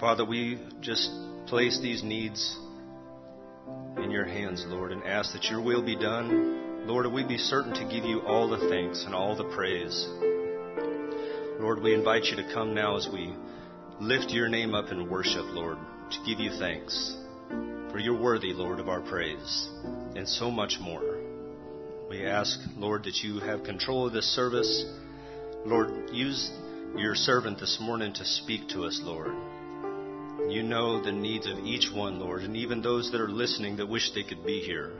Father, 0.00 0.24
we 0.24 0.58
just 0.80 1.10
place 1.46 1.78
these 1.82 2.02
needs 2.02 2.56
in 3.98 4.10
your 4.10 4.24
hands, 4.24 4.64
Lord, 4.68 4.92
and 4.92 5.02
ask 5.04 5.32
that 5.34 5.44
your 5.44 5.60
will 5.60 5.84
be 5.84 5.96
done. 5.96 6.86
Lord, 6.86 7.12
we 7.12 7.24
be 7.24 7.36
certain 7.36 7.74
to 7.74 7.94
give 7.94 8.04
you 8.04 8.20
all 8.20 8.48
the 8.48 8.68
thanks 8.70 9.04
and 9.04 9.14
all 9.14 9.36
the 9.36 9.52
praise. 9.54 10.06
Lord, 11.60 11.82
we 11.82 11.92
invite 11.92 12.24
you 12.24 12.36
to 12.36 12.54
come 12.54 12.74
now 12.74 12.96
as 12.96 13.08
we 13.12 13.34
lift 14.00 14.30
your 14.30 14.48
name 14.48 14.74
up 14.74 14.90
in 14.92 15.10
worship, 15.10 15.44
Lord, 15.48 15.76
to 16.12 16.18
give 16.24 16.40
you 16.40 16.50
thanks. 16.58 17.17
For 17.90 17.98
you're 17.98 18.20
worthy, 18.20 18.52
Lord, 18.52 18.80
of 18.80 18.88
our 18.88 19.00
praise, 19.00 19.68
and 20.14 20.28
so 20.28 20.50
much 20.50 20.78
more. 20.80 21.16
We 22.08 22.26
ask, 22.26 22.58
Lord, 22.76 23.04
that 23.04 23.22
you 23.22 23.40
have 23.40 23.64
control 23.64 24.06
of 24.06 24.12
this 24.12 24.34
service. 24.34 24.84
Lord, 25.64 26.10
use 26.10 26.50
your 26.96 27.14
servant 27.14 27.58
this 27.60 27.78
morning 27.80 28.12
to 28.14 28.24
speak 28.24 28.68
to 28.70 28.84
us, 28.84 29.00
Lord. 29.02 29.32
You 30.48 30.62
know 30.62 31.02
the 31.02 31.12
needs 31.12 31.46
of 31.46 31.58
each 31.58 31.90
one, 31.92 32.18
Lord, 32.18 32.42
and 32.42 32.56
even 32.56 32.80
those 32.80 33.10
that 33.12 33.20
are 33.20 33.28
listening 33.28 33.76
that 33.76 33.88
wish 33.88 34.12
they 34.14 34.22
could 34.22 34.44
be 34.44 34.60
here. 34.60 34.92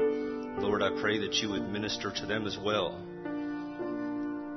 Lord, 0.58 0.82
I 0.82 0.90
pray 1.00 1.18
that 1.20 1.34
you 1.36 1.50
would 1.50 1.70
minister 1.70 2.10
to 2.10 2.26
them 2.26 2.46
as 2.46 2.58
well. 2.62 3.00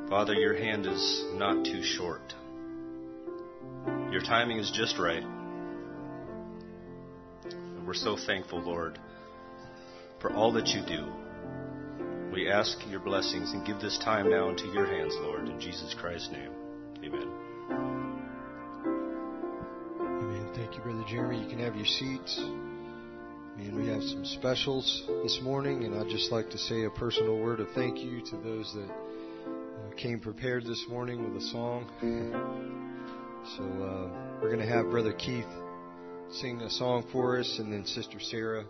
Father, 0.09 0.33
your 0.33 0.57
hand 0.57 0.85
is 0.85 1.25
not 1.35 1.63
too 1.63 1.83
short. 1.83 2.33
Your 4.11 4.21
timing 4.21 4.57
is 4.57 4.69
just 4.75 4.97
right. 4.97 5.23
And 7.81 7.87
we're 7.87 7.95
so 7.95 8.15
thankful, 8.27 8.61
Lord, 8.61 8.99
for 10.19 10.31
all 10.33 10.51
that 10.51 10.67
you 10.67 10.85
do. 10.85 11.11
We 12.31 12.47
ask 12.47 12.77
your 12.87 12.99
blessings 12.99 13.53
and 13.53 13.65
give 13.65 13.79
this 13.79 13.97
time 14.05 14.29
now 14.29 14.49
into 14.49 14.67
your 14.67 14.85
hands, 14.85 15.15
Lord, 15.15 15.49
in 15.49 15.59
Jesus 15.59 15.95
Christ's 15.99 16.29
name. 16.29 16.51
Amen. 17.03 17.27
Amen. 19.99 20.51
Thank 20.55 20.75
you, 20.75 20.81
Brother 20.81 21.03
Jeremy. 21.09 21.41
You 21.41 21.49
can 21.49 21.57
have 21.57 21.75
your 21.75 21.87
seats. 21.87 22.37
And 23.57 23.75
we 23.75 23.87
have 23.87 24.03
some 24.03 24.25
specials 24.25 25.09
this 25.23 25.39
morning, 25.41 25.83
and 25.83 25.95
I'd 25.95 26.07
just 26.07 26.31
like 26.31 26.51
to 26.51 26.59
say 26.59 26.83
a 26.83 26.89
personal 26.91 27.39
word 27.39 27.61
of 27.61 27.67
thank 27.73 27.97
you 27.97 28.21
to 28.29 28.37
those 28.37 28.71
that 28.75 28.91
uh, 28.91 29.95
came 29.97 30.19
prepared 30.19 30.65
this 30.65 30.85
morning 30.87 31.23
with 31.23 31.41
a 31.41 31.47
song. 31.47 31.89
So 33.57 33.63
uh, 33.63 34.39
we're 34.39 34.55
going 34.55 34.59
to 34.59 34.71
have 34.71 34.91
Brother 34.91 35.13
Keith 35.13 35.47
sing 36.33 36.61
a 36.61 36.69
song 36.69 37.05
for 37.11 37.39
us, 37.39 37.57
and 37.59 37.71
then 37.71 37.85
Sister 37.85 38.19
Sarah 38.19 38.65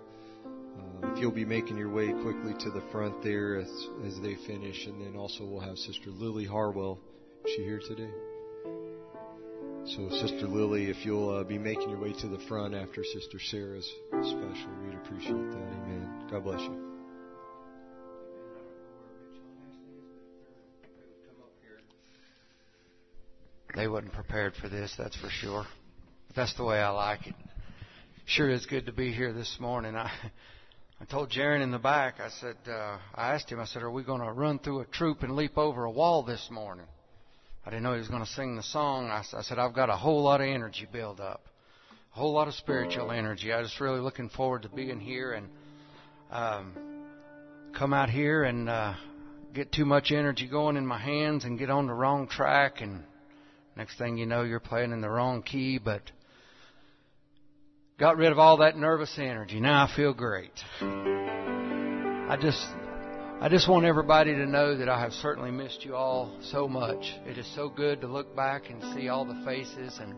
Uh, 1.04 1.12
if 1.12 1.20
you'll 1.20 1.32
be 1.32 1.46
making 1.46 1.78
your 1.78 1.90
way 1.90 2.12
quickly 2.24 2.54
to 2.60 2.70
the 2.72 2.82
front 2.92 3.22
there 3.24 3.58
as, 3.58 3.88
as 4.06 4.20
they 4.22 4.36
finish, 4.48 4.86
and 4.88 5.02
then 5.06 5.16
also 5.16 5.46
we'll 5.46 5.60
have 5.60 5.78
Sister 5.78 6.10
Lily 6.12 6.46
Harwell. 6.46 7.00
Is 7.46 7.52
she 7.56 7.64
here 7.64 7.80
today? 7.80 8.10
So, 9.86 10.10
Sister 10.10 10.48
Lily, 10.48 10.90
if 10.90 11.06
you'll 11.06 11.30
uh, 11.30 11.44
be 11.44 11.58
making 11.58 11.90
your 11.90 12.00
way 12.00 12.14
to 12.14 12.28
the 12.28 12.38
front 12.48 12.76
after 12.76 13.04
Sister 13.04 13.40
Sarah's 13.40 13.92
special, 14.10 14.70
we'd 14.86 14.94
appreciate 14.94 15.34
that. 15.34 15.58
Amen. 15.58 16.28
God 16.30 16.44
bless 16.44 16.62
you. 16.62 16.88
They 23.76 23.88
wasn't 23.88 24.14
prepared 24.14 24.54
for 24.62 24.70
this, 24.70 24.94
that's 24.98 25.16
for 25.16 25.30
sure. 25.30 25.66
But 26.28 26.36
that's 26.36 26.54
the 26.56 26.64
way 26.64 26.80
I 26.80 26.90
like 26.90 27.26
it. 27.26 27.36
Sure 28.36 28.50
is 28.50 28.66
good 28.66 28.86
to 28.86 28.94
be 28.94 29.12
here 29.12 29.34
this 29.34 29.58
morning. 29.60 29.94
I 29.98 30.10
I 31.02 31.06
told 31.06 31.32
Jaron 31.32 31.62
in 31.62 31.72
the 31.72 31.78
back, 31.78 32.22
I 32.22 32.30
said, 32.40 32.56
uh, 32.66 32.98
I 33.14 33.34
asked 33.34 33.52
him, 33.52 33.60
I 33.60 33.66
said, 33.66 33.82
are 33.84 33.92
we 33.92 34.04
going 34.04 34.22
to 34.22 34.32
run 34.32 34.58
through 34.58 34.80
a 34.80 34.86
troop 34.86 35.24
and 35.24 35.36
leap 35.36 35.58
over 35.58 35.84
a 35.84 35.92
wall 35.92 36.24
this 36.24 36.48
morning? 36.50 36.86
I 37.66 37.72
didn't 37.72 37.84
know 37.84 37.92
he 37.92 38.00
was 38.00 38.08
going 38.08 38.24
to 38.24 38.32
sing 38.32 38.56
the 38.56 38.64
song. 38.64 39.10
I, 39.10 39.22
I 39.38 39.42
said, 39.42 39.60
I've 39.60 39.74
got 39.74 39.90
a 39.90 39.98
whole 39.98 40.24
lot 40.24 40.40
of 40.40 40.48
energy 40.48 40.88
built 40.90 41.20
up, 41.20 41.42
a 42.16 42.20
whole 42.20 42.32
lot 42.32 42.48
of 42.48 42.54
spiritual 42.54 43.12
energy. 43.12 43.52
I 43.52 43.60
was 43.60 43.76
really 43.82 44.00
looking 44.00 44.30
forward 44.30 44.62
to 44.62 44.70
being 44.70 45.02
here 45.02 45.34
and 45.34 45.50
um, 46.32 46.74
come 47.78 47.92
out 47.92 48.10
here 48.10 48.46
and 48.46 48.70
uh, 48.70 48.94
get 49.54 49.74
too 49.74 49.84
much 49.84 50.12
energy 50.12 50.48
going 50.48 50.78
in 50.78 50.86
my 50.86 51.00
hands 51.00 51.44
and 51.44 51.60
get 51.60 51.70
on 51.70 51.86
the 51.88 51.94
wrong 51.94 52.30
track 52.30 52.80
and 52.80 53.04
Next 53.76 53.98
thing 53.98 54.18
you 54.18 54.26
know, 54.26 54.44
you're 54.44 54.60
playing 54.60 54.92
in 54.92 55.02
the 55.02 55.10
wrong 55.10 55.44
key, 55.44 55.78
but 55.78 56.02
got 58.02 58.18
rid 58.18 58.32
of 58.32 58.40
all 58.40 58.58
that 58.58 58.76
nervous 58.76 59.14
energy. 59.20 59.60
Now 59.60 59.86
I 59.86 59.96
feel 59.96 60.12
great. 60.12 60.52
I 60.82 62.36
just, 62.42 62.60
I 63.40 63.48
just 63.48 63.70
want 63.70 63.86
everybody 63.86 64.34
to 64.34 64.48
know 64.48 64.76
that 64.76 64.90
I 64.90 65.00
have 65.00 65.12
certainly 65.12 65.52
missed 65.52 65.86
you 65.86 65.96
all 65.96 66.36
so 66.42 66.68
much. 66.68 67.14
It 67.28 67.38
is 67.38 67.46
so 67.54 67.70
good 67.70 68.02
to 68.02 68.08
look 68.08 68.36
back 68.36 68.72
and 68.72 68.82
see 68.96 69.08
all 69.08 69.24
the 69.24 69.40
faces, 69.46 70.00
and 70.02 70.16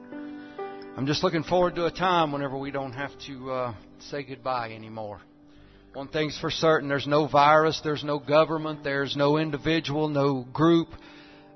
I'm 0.96 1.06
just 1.06 1.26
looking 1.26 1.44
forward 1.44 1.76
to 1.76 1.86
a 1.88 1.92
time 1.92 2.32
whenever 2.32 2.58
we 2.58 2.72
don't 2.72 2.94
have 2.94 3.12
to 3.28 3.52
uh, 3.52 3.74
say 4.00 4.24
goodbye 4.24 4.72
anymore. 4.72 5.20
One 5.94 6.08
thing's 6.08 6.40
for 6.40 6.52
certain: 6.52 6.88
there's 6.88 7.06
no 7.06 7.28
virus, 7.28 7.82
there's 7.84 8.06
no 8.06 8.18
government, 8.18 8.86
there's 8.86 9.18
no 9.18 9.36
individual, 9.36 10.08
no 10.08 10.48
group 10.54 10.88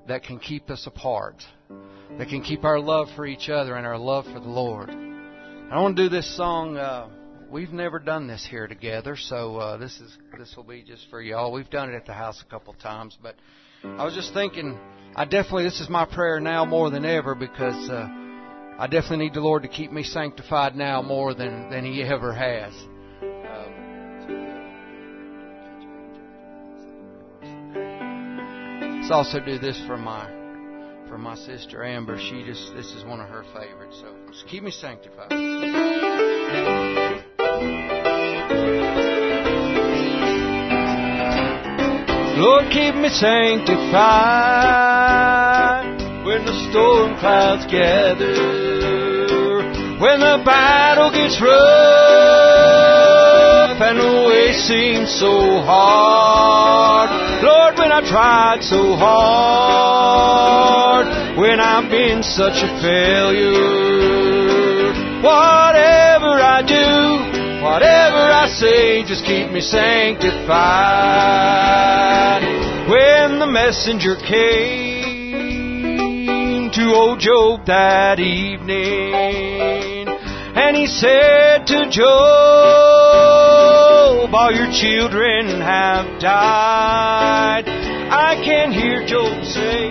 that 0.08 0.24
can 0.24 0.40
keep 0.40 0.68
us 0.68 0.86
apart 0.86 1.36
that 2.18 2.28
can 2.28 2.42
keep 2.42 2.64
our 2.64 2.80
love 2.80 3.08
for 3.16 3.24
each 3.24 3.48
other 3.48 3.76
and 3.76 3.86
our 3.86 3.98
love 3.98 4.24
for 4.24 4.40
the 4.40 4.48
Lord. 4.48 5.17
I 5.70 5.82
want 5.82 5.98
to 5.98 6.04
do 6.04 6.08
this 6.08 6.34
song. 6.34 6.78
Uh, 6.78 7.10
we've 7.50 7.72
never 7.72 7.98
done 7.98 8.26
this 8.26 8.46
here 8.50 8.66
together, 8.66 9.16
so 9.16 9.56
uh, 9.56 9.76
this 9.76 10.00
is 10.00 10.16
this 10.38 10.54
will 10.56 10.64
be 10.64 10.82
just 10.82 11.06
for 11.10 11.20
y'all. 11.20 11.52
We've 11.52 11.68
done 11.68 11.90
it 11.90 11.94
at 11.94 12.06
the 12.06 12.14
house 12.14 12.42
a 12.46 12.50
couple 12.50 12.72
times, 12.72 13.18
but 13.22 13.34
I 13.84 14.02
was 14.06 14.14
just 14.14 14.32
thinking. 14.32 14.78
I 15.14 15.26
definitely 15.26 15.64
this 15.64 15.78
is 15.80 15.90
my 15.90 16.06
prayer 16.06 16.40
now 16.40 16.64
more 16.64 16.88
than 16.88 17.04
ever 17.04 17.34
because 17.34 17.90
uh, 17.90 18.08
I 18.78 18.86
definitely 18.90 19.26
need 19.26 19.34
the 19.34 19.40
Lord 19.40 19.62
to 19.62 19.68
keep 19.68 19.92
me 19.92 20.04
sanctified 20.04 20.74
now 20.74 21.02
more 21.02 21.34
than 21.34 21.68
than 21.68 21.84
He 21.84 22.02
ever 22.02 22.32
has. 22.32 22.72
Let's 29.00 29.10
also 29.10 29.40
do 29.44 29.58
this 29.58 29.78
for 29.86 29.98
my 29.98 30.37
for 31.08 31.18
my 31.18 31.34
sister 31.34 31.82
Amber. 31.84 32.18
She 32.18 32.44
just, 32.44 32.74
this 32.74 32.92
is 32.92 33.04
one 33.04 33.20
of 33.20 33.28
her 33.28 33.44
favorites. 33.54 33.98
So 34.00 34.14
just 34.30 34.46
keep 34.46 34.62
me 34.62 34.70
sanctified. 34.70 35.32
Lord, 42.38 42.70
keep 42.70 42.94
me 42.94 43.08
sanctified 43.08 43.74
when 46.24 46.44
the 46.44 46.68
storm 46.70 47.18
clouds 47.18 47.66
gather, 47.66 48.34
when 49.98 50.20
the 50.20 50.42
battle 50.44 51.10
gets 51.10 51.40
rough 51.42 52.57
and 53.80 53.98
the 53.98 54.24
way 54.26 54.52
seems 54.52 55.10
so 55.20 55.62
hard. 55.62 57.10
Lord, 57.44 57.78
when 57.78 57.92
I 57.92 58.00
tried 58.02 58.62
so 58.62 58.96
hard, 58.96 61.06
when 61.38 61.60
I've 61.60 61.88
been 61.90 62.24
such 62.24 62.58
a 62.58 62.68
failure, 62.82 64.92
whatever 65.22 66.40
I 66.42 66.62
do, 66.66 67.18
whatever 67.62 68.18
I 68.18 68.48
say, 68.48 69.04
just 69.04 69.24
keep 69.24 69.52
me 69.52 69.60
sanctified. 69.60 72.42
When 72.90 73.38
the 73.38 73.46
messenger 73.46 74.16
came 74.16 74.98
to 76.72 76.94
old 76.94 77.20
Job 77.20 77.64
that 77.66 78.18
evening, 78.18 80.08
and 80.08 80.76
he 80.76 80.86
said 80.86 81.66
to 81.68 81.88
Job, 81.90 82.87
All 84.30 84.52
your 84.52 84.70
children 84.70 85.62
have 85.62 86.20
died. 86.20 87.64
I 87.66 88.34
can 88.44 88.72
hear 88.72 89.06
Job 89.06 89.42
say, 89.42 89.88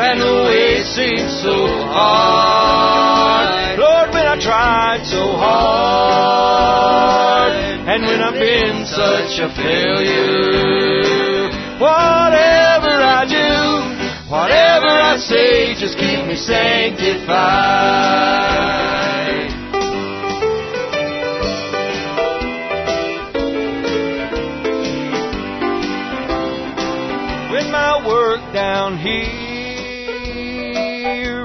and 0.00 0.20
the 0.20 0.32
way 0.48 0.82
seems 0.82 1.42
so 1.44 1.68
hard. 1.92 3.78
Lord, 3.78 4.10
when 4.16 4.26
I 4.26 4.38
tried 4.40 5.04
so 5.04 5.36
hard 5.36 7.52
and 7.84 8.06
when 8.06 8.22
I've 8.22 8.32
been 8.32 8.86
such 8.88 9.40
a 9.44 9.50
failure, 9.52 11.50
whatever 11.76 12.96
I 12.96 13.26
do, 13.28 13.84
whatever 14.32 14.88
I 14.88 15.18
say, 15.20 15.74
just 15.76 15.98
keep 15.98 16.24
me 16.24 16.36
sanctified. 16.36 19.19
Here. 29.00 29.50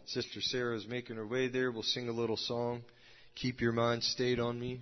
Sister 0.07 0.41
Sarah 0.41 0.75
is 0.75 0.87
making 0.87 1.15
her 1.15 1.25
way 1.25 1.47
there. 1.47 1.71
We'll 1.71 1.83
sing 1.83 2.09
a 2.09 2.11
little 2.11 2.37
song. 2.37 2.83
Keep 3.35 3.59
your 3.61 3.71
mind 3.71 4.03
stayed 4.03 4.39
on 4.39 4.59
me. 4.59 4.81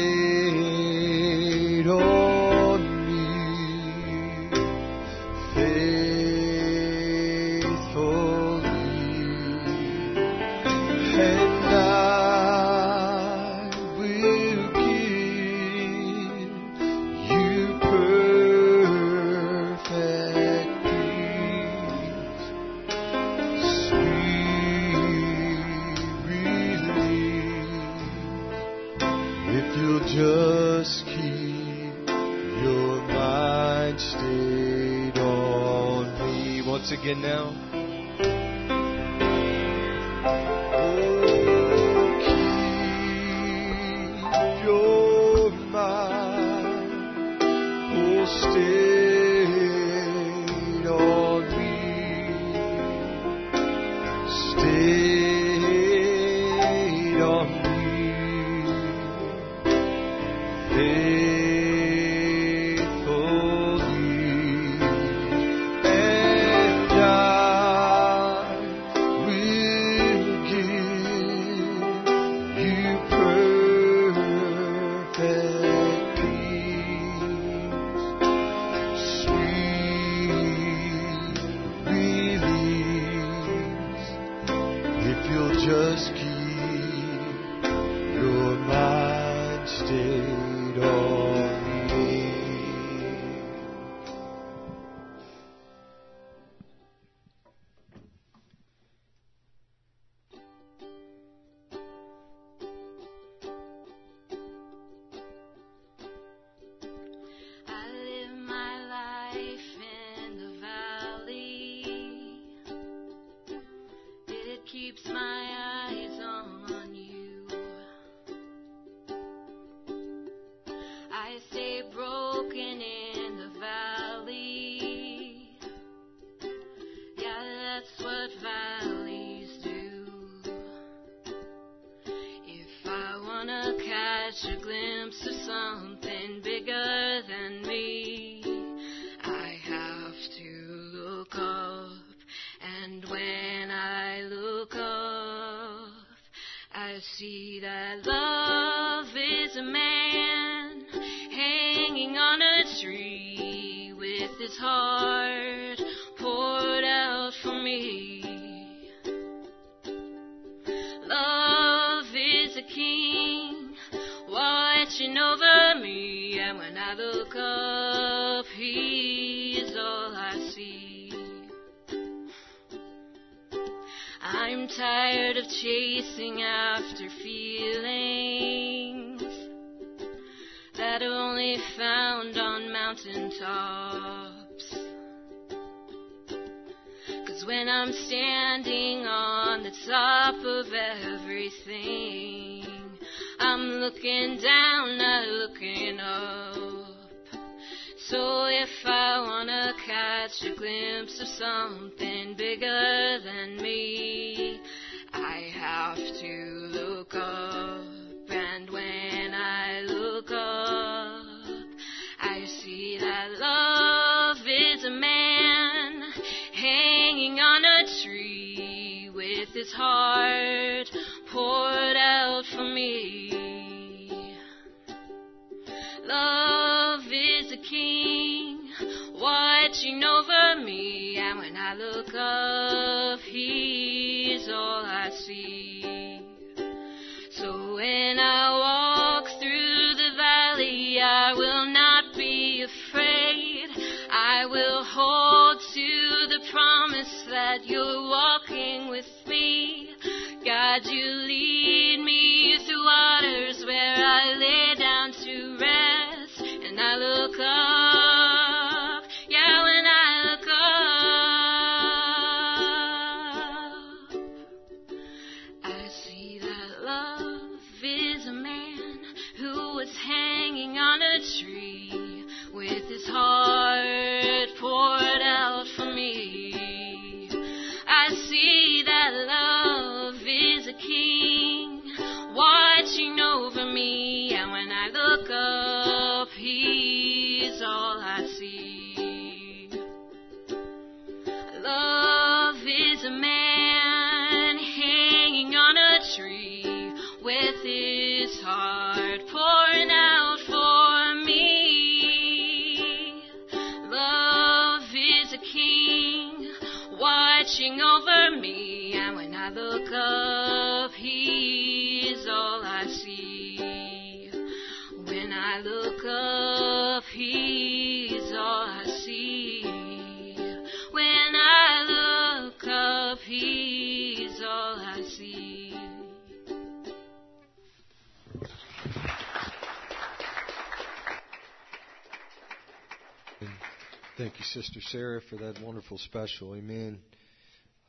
Sister 334.57 334.81
Sarah 334.81 335.21
for 335.29 335.37
that 335.37 335.61
wonderful 335.63 335.99
special. 335.99 336.55
Amen. 336.55 336.99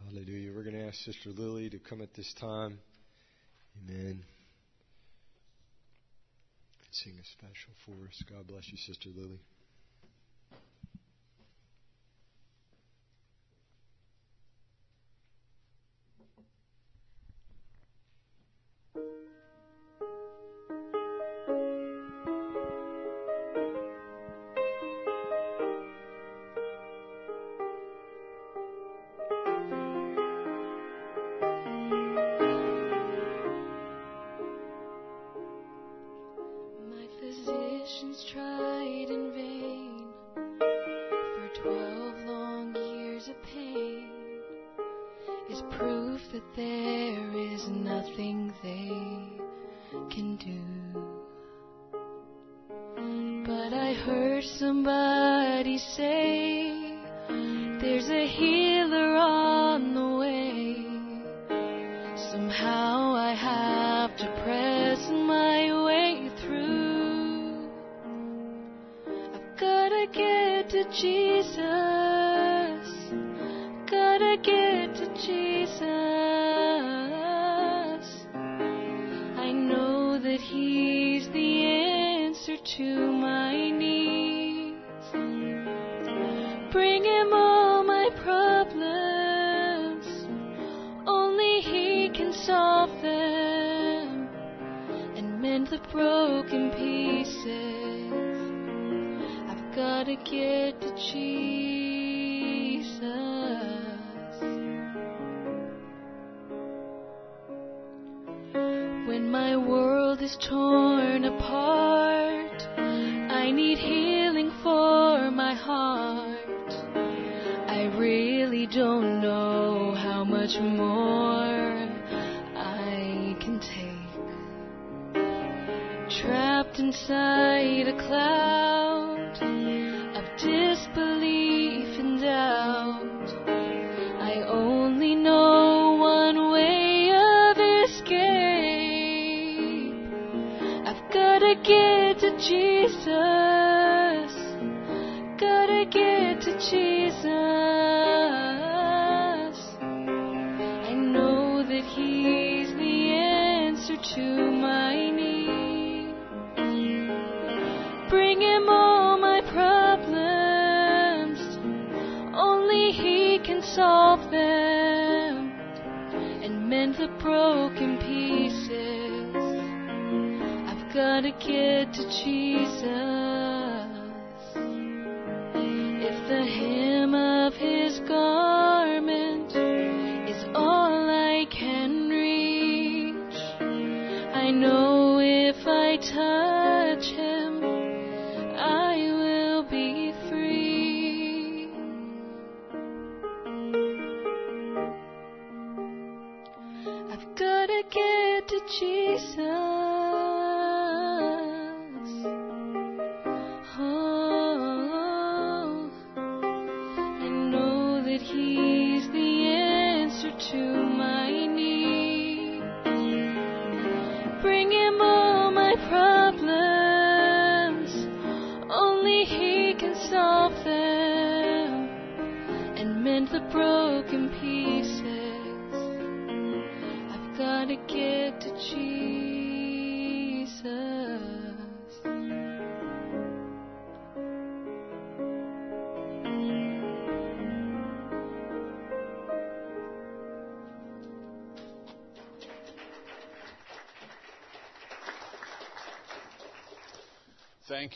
Hallelujah. 0.04 0.52
We're 0.54 0.64
going 0.66 0.76
to 0.76 0.86
ask 0.86 0.96
Sister 0.96 1.30
Lily 1.30 1.70
to 1.70 1.80
come 1.80 2.02
at 2.02 2.14
this 2.14 2.34
time. 2.42 2.78
Amen. 3.82 4.22
Sing 6.92 7.14
a 7.14 7.26
special 7.26 7.72
for 7.86 8.06
us. 8.06 8.22
God 8.30 8.46
bless 8.48 8.68
you, 8.70 8.78
Sister 8.80 9.08
Lily. 9.16 9.40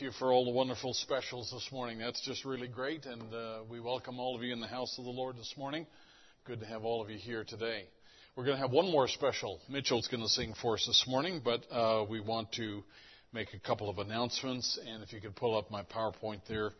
Thank 0.02 0.14
you 0.14 0.18
for 0.18 0.34
all 0.34 0.46
the 0.46 0.50
wonderful 0.50 0.96
specials 0.96 1.52
this 1.52 1.72
morning. 1.72 2.00
That's 2.00 2.26
just 2.26 2.44
really 2.44 2.68
great, 2.68 3.06
and 3.06 3.22
uh, 3.32 3.60
we 3.70 3.80
welcome 3.80 4.20
all 4.20 4.36
of 4.36 4.42
you 4.42 4.52
in 4.52 4.60
the 4.60 4.66
house 4.66 4.98
of 4.98 5.04
the 5.04 5.12
Lord 5.12 5.38
this 5.38 5.54
morning. 5.56 5.86
Good 6.44 6.60
to 6.62 6.66
have 6.66 6.84
all 6.84 7.04
of 7.04 7.12
you 7.12 7.20
here 7.20 7.44
today. 7.44 7.84
We're 8.36 8.46
going 8.46 8.58
to 8.58 8.62
have 8.64 8.72
one 8.72 8.90
more 8.90 9.08
special. 9.08 9.60
Mitchell's 9.70 10.08
going 10.08 10.24
to 10.24 10.28
sing 10.28 10.56
for 10.60 10.74
us 10.74 10.88
this 10.88 11.06
morning, 11.08 11.40
but 11.46 11.62
uh, 11.72 12.04
we 12.10 12.20
want 12.20 12.52
to 12.54 12.82
make 13.32 13.54
a 13.54 13.60
couple 13.60 13.92
of 13.92 14.00
announcements, 14.00 14.80
and 14.92 15.04
if 15.04 15.14
you 15.14 15.22
could 15.22 15.36
pull 15.36 15.56
up 15.56 15.70
my 15.70 15.84
PowerPoint 15.84 16.42
there 16.50 16.72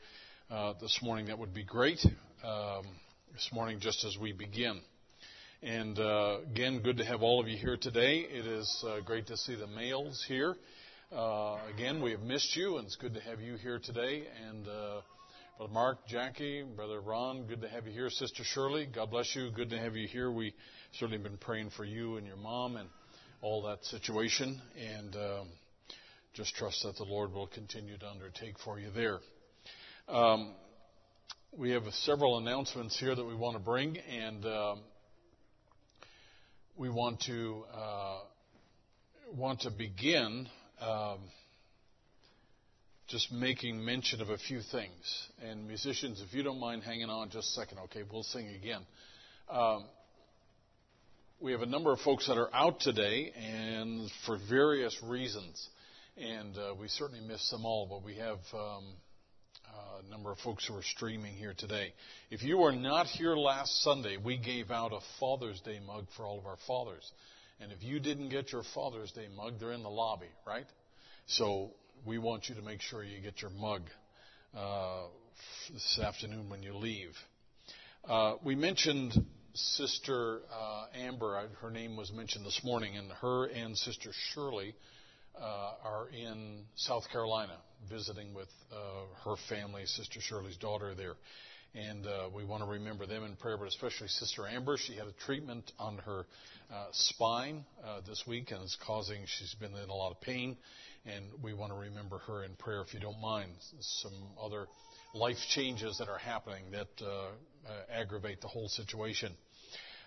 uh, 0.50 0.74
this 0.82 0.98
morning, 1.04 1.28
that 1.28 1.38
would 1.38 1.54
be 1.54 1.64
great. 1.64 2.04
Um, 2.44 2.86
this 3.34 3.48
morning, 3.54 3.80
just 3.80 4.04
as 4.04 4.18
we 4.20 4.34
begin. 4.34 4.82
And 5.62 6.00
uh, 6.00 6.38
again, 6.52 6.82
good 6.82 6.98
to 6.98 7.06
have 7.06 7.22
all 7.22 7.40
of 7.40 7.48
you 7.48 7.56
here 7.56 7.78
today. 7.78 8.22
It 8.22 8.48
is 8.48 8.84
uh, 8.84 9.02
great 9.02 9.28
to 9.28 9.38
see 9.38 9.54
the 9.54 9.68
males 9.68 10.26
here. 10.28 10.56
Uh, 11.14 11.58
again, 11.76 12.02
we 12.02 12.12
have 12.12 12.22
missed 12.22 12.56
you, 12.56 12.78
and 12.78 12.86
it's 12.86 12.96
good 12.96 13.14
to 13.14 13.20
have 13.20 13.42
you 13.42 13.56
here 13.56 13.82
today. 13.84 14.24
And 14.48 14.66
uh, 14.66 15.02
Brother 15.58 15.74
Mark, 15.74 16.08
Jackie, 16.08 16.64
Brother 16.64 17.02
Ron, 17.02 17.48
good 17.48 17.60
to 17.64 17.68
have 17.68 17.86
you 17.86 17.92
here. 17.92 18.10
Sister 18.10 18.46
Shirley, 18.46 18.86
God 18.86 19.12
bless 19.12 19.36
you. 19.36 19.52
Good 19.52 19.72
to 19.72 19.78
have 19.78 19.98
you 19.98 20.08
here. 20.08 20.32
We 20.32 20.54
certainly 20.94 21.22
been 21.22 21.38
praying 21.38 21.72
for 21.72 21.84
you 21.84 22.16
and 22.16 22.26
your 22.26 22.38
mom 22.38 22.78
and 22.78 22.88
all 23.42 23.62
that 23.64 23.84
situation, 23.84 24.62
and 24.80 25.14
um, 25.18 25.48
just 26.34 26.56
trust 26.56 26.82
that 26.84 26.96
the 26.96 27.04
Lord 27.04 27.34
will 27.34 27.48
continue 27.48 27.98
to 27.98 28.08
undertake 28.08 28.58
for 28.64 28.80
you 28.80 28.90
there. 28.96 29.20
Um, 30.08 30.54
we 31.52 31.72
have 31.72 31.84
several 31.92 32.38
announcements 32.38 32.98
here 32.98 33.14
that 33.14 33.26
we 33.26 33.36
want 33.36 33.58
to 33.58 33.62
bring, 33.62 33.98
and 33.98 34.46
um, 34.46 34.80
we 36.78 36.90
want 36.90 37.20
to 37.24 37.66
uh, 37.76 38.20
want 39.36 39.60
to 39.62 39.72
begin 39.72 40.48
um, 40.82 41.20
just 43.08 43.32
making 43.32 43.84
mention 43.84 44.22
of 44.22 44.30
a 44.30 44.38
few 44.38 44.62
things. 44.72 45.30
And 45.44 45.68
musicians, 45.68 46.24
if 46.28 46.34
you 46.34 46.44
don't 46.44 46.60
mind 46.60 46.84
hanging 46.84 47.10
on 47.10 47.30
just 47.30 47.50
a 47.50 47.62
second, 47.62 47.80
okay, 47.86 48.04
we'll 48.10 48.24
sing 48.24 48.48
again. 48.50 48.82
Um, 49.50 49.86
we 51.40 51.52
have 51.52 51.62
a 51.62 51.66
number 51.66 51.92
of 51.92 52.00
folks 52.00 52.28
that 52.28 52.38
are 52.38 52.54
out 52.54 52.80
today, 52.80 53.32
and 53.36 54.10
for 54.26 54.38
various 54.50 54.96
reasons, 55.04 55.70
and 56.16 56.58
uh, 56.58 56.74
we 56.80 56.88
certainly 56.88 57.26
miss 57.28 57.50
them 57.50 57.66
all. 57.66 57.88
But 57.88 58.06
we 58.06 58.16
have 58.18 58.38
um, 58.54 58.86
a 60.06 60.10
number 60.10 60.32
of 60.32 60.38
folks 60.40 60.68
who 60.68 60.76
are 60.76 60.84
streaming 60.84 61.34
here 61.34 61.54
today. 61.58 61.94
If 62.30 62.44
you 62.44 62.58
were 62.58 62.72
not 62.72 63.08
here 63.08 63.36
last 63.36 63.82
Sunday, 63.84 64.18
we 64.24 64.38
gave 64.38 64.72
out 64.72 64.94
a 64.94 65.00
Father's 65.20 65.60
Day 65.62 65.80
mug 65.86 66.06
for 66.16 66.26
all 66.26 66.40
of 66.40 66.46
our 66.46 66.58
fathers. 66.68 67.12
And 67.62 67.72
if 67.72 67.84
you 67.84 68.00
didn't 68.00 68.30
get 68.30 68.52
your 68.52 68.64
Father's 68.74 69.12
Day 69.12 69.28
mug, 69.38 69.60
they're 69.60 69.72
in 69.72 69.84
the 69.84 69.90
lobby, 69.90 70.30
right? 70.48 70.66
So 71.28 71.70
we 72.04 72.18
want 72.18 72.50
you 72.50 72.56
to 72.56 72.62
make 72.64 72.82
sure 72.82 73.04
you 73.04 73.22
get 73.22 73.40
your 73.40 73.52
mug 73.52 73.84
uh, 74.58 75.04
this 75.72 76.00
afternoon 76.04 76.50
when 76.50 76.64
you 76.64 76.74
leave. 76.74 77.12
Uh, 78.04 78.34
we 78.44 78.56
mentioned 78.56 79.14
Sister 79.54 80.40
uh, 80.52 80.86
Amber. 80.96 81.50
Her 81.62 81.70
name 81.70 81.98
was 81.98 82.12
mentioned 82.12 82.48
this 82.48 82.62
morning, 82.64 82.98
and 82.98 83.12
her 83.22 83.46
and 83.46 83.78
Sister 83.78 84.10
Shirley 84.34 84.74
uh, 85.40 85.74
are 85.84 86.10
in 86.10 86.64
South 86.76 87.04
Carolina 87.12 87.58
visiting 87.88 88.34
with 88.34 88.50
uh, 88.72 89.30
her 89.30 89.36
family, 89.50 89.86
Sister 89.86 90.20
Shirley's 90.20 90.58
daughter 90.58 90.96
there. 90.96 91.14
And 91.74 92.06
uh, 92.06 92.28
we 92.36 92.44
want 92.44 92.64
to 92.64 92.70
remember 92.70 93.06
them 93.06 93.24
in 93.24 93.38
prayer, 93.38 93.58
but 93.58 93.68
especially 93.68 94.10
Sister 94.10 94.46
Amber. 94.46 94.76
She 94.78 94.94
had 94.94 95.08
a 95.08 95.14
treatment 95.26 95.72
on 95.80 96.00
her 96.00 96.26
uh, 96.70 96.88
spine 96.92 97.64
uh, 97.86 98.02
this 98.06 98.24
week, 98.28 98.52
and 98.52 98.62
it's 98.62 98.78
causing, 98.86 99.22
she's 99.26 99.56
been 99.56 99.74
in 99.74 99.90
a 99.90 99.94
lot 99.94 100.12
of 100.12 100.20
pain. 100.20 100.58
And 101.06 101.26
we 101.42 101.54
want 101.54 101.72
to 101.72 101.78
remember 101.78 102.18
her 102.28 102.44
in 102.44 102.56
prayer, 102.56 102.82
if 102.82 102.94
you 102.94 103.00
don't 103.00 103.22
mind. 103.22 103.52
Some 103.80 104.12
other 104.42 104.68
life 105.14 105.38
changes 105.50 105.98
that 106.00 106.10
are 106.10 106.18
happening 106.18 106.72
that 106.72 106.90
uh, 107.02 107.08
uh, 107.08 107.30
aggravate 107.90 108.42
the 108.42 108.50
whole 108.50 108.68
situation. 108.68 109.34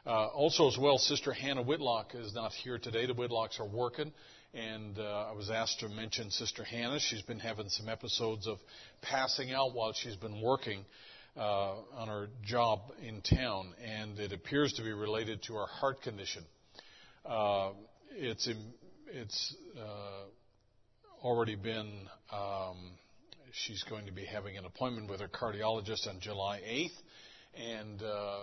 Uh, 0.07 0.27
also, 0.27 0.69
as 0.69 0.77
well, 0.79 0.99
Sister 0.99 1.33
Hannah 1.33 1.62
Whitlock 1.62 2.15
is 2.15 2.35
not 2.35 2.53
here 2.53 2.79
today. 2.79 3.07
The 3.07 3.15
Whitlocks 3.15 3.59
are 3.59 3.67
working, 3.67 4.12
and 4.53 4.99
uh, 4.99 5.29
I 5.31 5.33
was 5.33 5.49
asked 5.49 5.81
to 5.81 5.89
mention 5.89 6.31
Sister 6.31 6.62
Hannah. 6.62 7.01
She's 7.01 7.23
been 7.23 7.41
having 7.41 7.71
some 7.71 7.89
episodes 7.89 8.47
of 8.47 8.59
passing 9.01 9.51
out 9.51 9.75
while 9.75 9.95
she's 9.95 10.17
been 10.17 10.43
working 10.43 10.85
uh, 11.37 11.74
on 11.97 12.09
her 12.09 12.28
job 12.45 12.80
in 13.03 13.20
town, 13.20 13.74
and 13.85 14.18
it 14.18 14.32
appears 14.32 14.72
to 14.74 14.82
be 14.82 14.93
related 14.93 15.43
to 15.45 15.55
her 15.55 15.66
heart 15.66 16.03
condition. 16.03 16.45
Uh, 17.24 17.70
it's 18.12 18.49
it's 19.09 19.57
uh, 19.78 21.24
already 21.24 21.57
been. 21.57 22.09
Um, 22.32 22.93
she's 23.53 23.82
going 23.85 24.07
to 24.07 24.12
be 24.12 24.24
having 24.24 24.57
an 24.57 24.64
appointment 24.64 25.09
with 25.09 25.20
her 25.20 25.28
cardiologist 25.28 26.09
on 26.09 26.20
July 26.20 26.61
8th, 26.68 26.91
and 27.55 28.03
uh, 28.03 28.39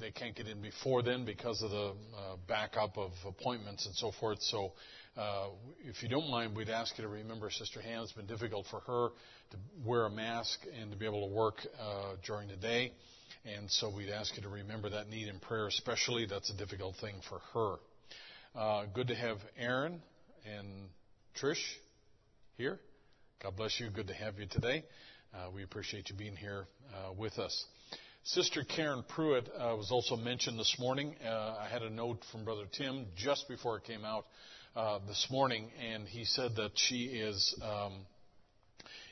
they 0.00 0.10
can't 0.10 0.34
get 0.34 0.48
in 0.48 0.60
before 0.60 1.02
then 1.02 1.24
because 1.24 1.62
of 1.62 1.70
the 1.70 1.94
uh, 2.16 2.36
backup 2.48 2.98
of 2.98 3.12
appointments 3.26 3.86
and 3.86 3.94
so 3.94 4.12
forth. 4.18 4.38
So, 4.42 4.72
uh, 5.16 5.48
if 5.84 6.02
you 6.02 6.08
don't 6.10 6.30
mind, 6.30 6.54
we'd 6.54 6.68
ask 6.68 6.98
you 6.98 7.04
to 7.04 7.08
remember 7.08 7.50
Sister 7.50 7.80
Hannah. 7.80 8.02
It's 8.02 8.12
been 8.12 8.26
difficult 8.26 8.66
for 8.70 8.80
her 8.80 9.08
to 9.50 9.56
wear 9.84 10.04
a 10.04 10.10
mask 10.10 10.60
and 10.78 10.90
to 10.90 10.96
be 10.96 11.06
able 11.06 11.26
to 11.26 11.34
work 11.34 11.54
uh, 11.80 12.16
during 12.26 12.48
the 12.48 12.56
day. 12.56 12.92
And 13.46 13.70
so 13.70 13.90
we'd 13.94 14.10
ask 14.10 14.36
you 14.36 14.42
to 14.42 14.48
remember 14.48 14.90
that 14.90 15.08
need 15.08 15.28
in 15.28 15.38
prayer, 15.38 15.68
especially. 15.68 16.26
That's 16.26 16.50
a 16.50 16.56
difficult 16.56 16.96
thing 16.96 17.14
for 17.30 17.40
her. 17.54 17.76
Uh, 18.54 18.86
good 18.94 19.08
to 19.08 19.14
have 19.14 19.38
Aaron 19.58 20.02
and 20.44 20.66
Trish 21.40 21.62
here. 22.58 22.78
God 23.42 23.56
bless 23.56 23.80
you. 23.80 23.88
Good 23.88 24.08
to 24.08 24.14
have 24.14 24.38
you 24.38 24.46
today. 24.50 24.84
Uh, 25.32 25.50
we 25.54 25.62
appreciate 25.62 26.10
you 26.10 26.16
being 26.16 26.36
here 26.36 26.66
uh, 26.92 27.12
with 27.14 27.38
us. 27.38 27.64
Sister 28.24 28.64
Karen 28.64 29.04
Pruitt 29.08 29.48
uh, 29.48 29.76
was 29.76 29.90
also 29.90 30.16
mentioned 30.16 30.58
this 30.58 30.76
morning. 30.78 31.14
I 31.24 31.68
had 31.70 31.82
a 31.82 31.90
note 31.90 32.18
from 32.32 32.44
Brother 32.44 32.64
Tim 32.70 33.06
just 33.16 33.48
before 33.48 33.78
it 33.78 33.84
came 33.84 34.04
out 34.04 34.26
uh, 34.76 34.98
this 35.08 35.26
morning, 35.30 35.70
and 35.80 36.06
he 36.06 36.24
said 36.24 36.54
that 36.56 36.72
she 36.74 37.04
is 37.04 37.58
um, 37.62 37.92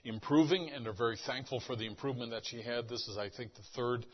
improving, 0.05 0.71
and 0.71 0.87
are 0.87 0.93
very 0.93 1.19
thankful 1.27 1.61
for 1.67 1.75
the 1.75 1.87
improvement 1.87 2.33
that 2.33 2.45
she 2.45 2.61
had. 2.61 2.87
This 2.89 3.09
is, 3.09 3.17
I 3.17 3.31
think, 3.31 3.55
the 3.55 3.63
third 3.75 4.05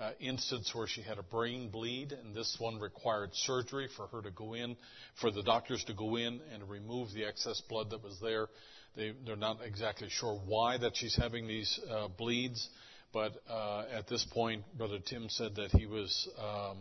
uh, 0.00 0.12
instance 0.18 0.74
where 0.74 0.86
she 0.86 1.02
had 1.02 1.18
a 1.18 1.22
brain 1.22 1.68
bleed, 1.68 2.12
and 2.12 2.34
this 2.34 2.56
one 2.58 2.80
required 2.80 3.30
surgery 3.34 3.88
for 3.96 4.06
her 4.06 4.22
to 4.22 4.30
go 4.30 4.54
in, 4.54 4.76
for 5.20 5.30
the 5.30 5.42
doctors 5.42 5.84
to 5.84 5.94
go 5.94 6.16
in 6.16 6.40
and 6.52 6.68
remove 6.70 7.12
the 7.12 7.24
excess 7.24 7.60
blood 7.68 7.90
that 7.90 8.02
was 8.02 8.18
there. 8.22 8.48
They, 8.96 9.12
they're 9.26 9.36
not 9.36 9.58
exactly 9.62 10.08
sure 10.08 10.40
why 10.46 10.78
that 10.78 10.96
she's 10.96 11.16
having 11.16 11.46
these 11.46 11.78
uh, 11.90 12.08
bleeds. 12.08 12.68
But 13.12 13.34
uh, 13.48 13.84
at 13.92 14.08
this 14.08 14.26
point, 14.32 14.64
Brother 14.76 14.98
Tim 15.04 15.28
said 15.28 15.54
that 15.56 15.70
he 15.70 15.86
was 15.86 16.28
um, 16.38 16.78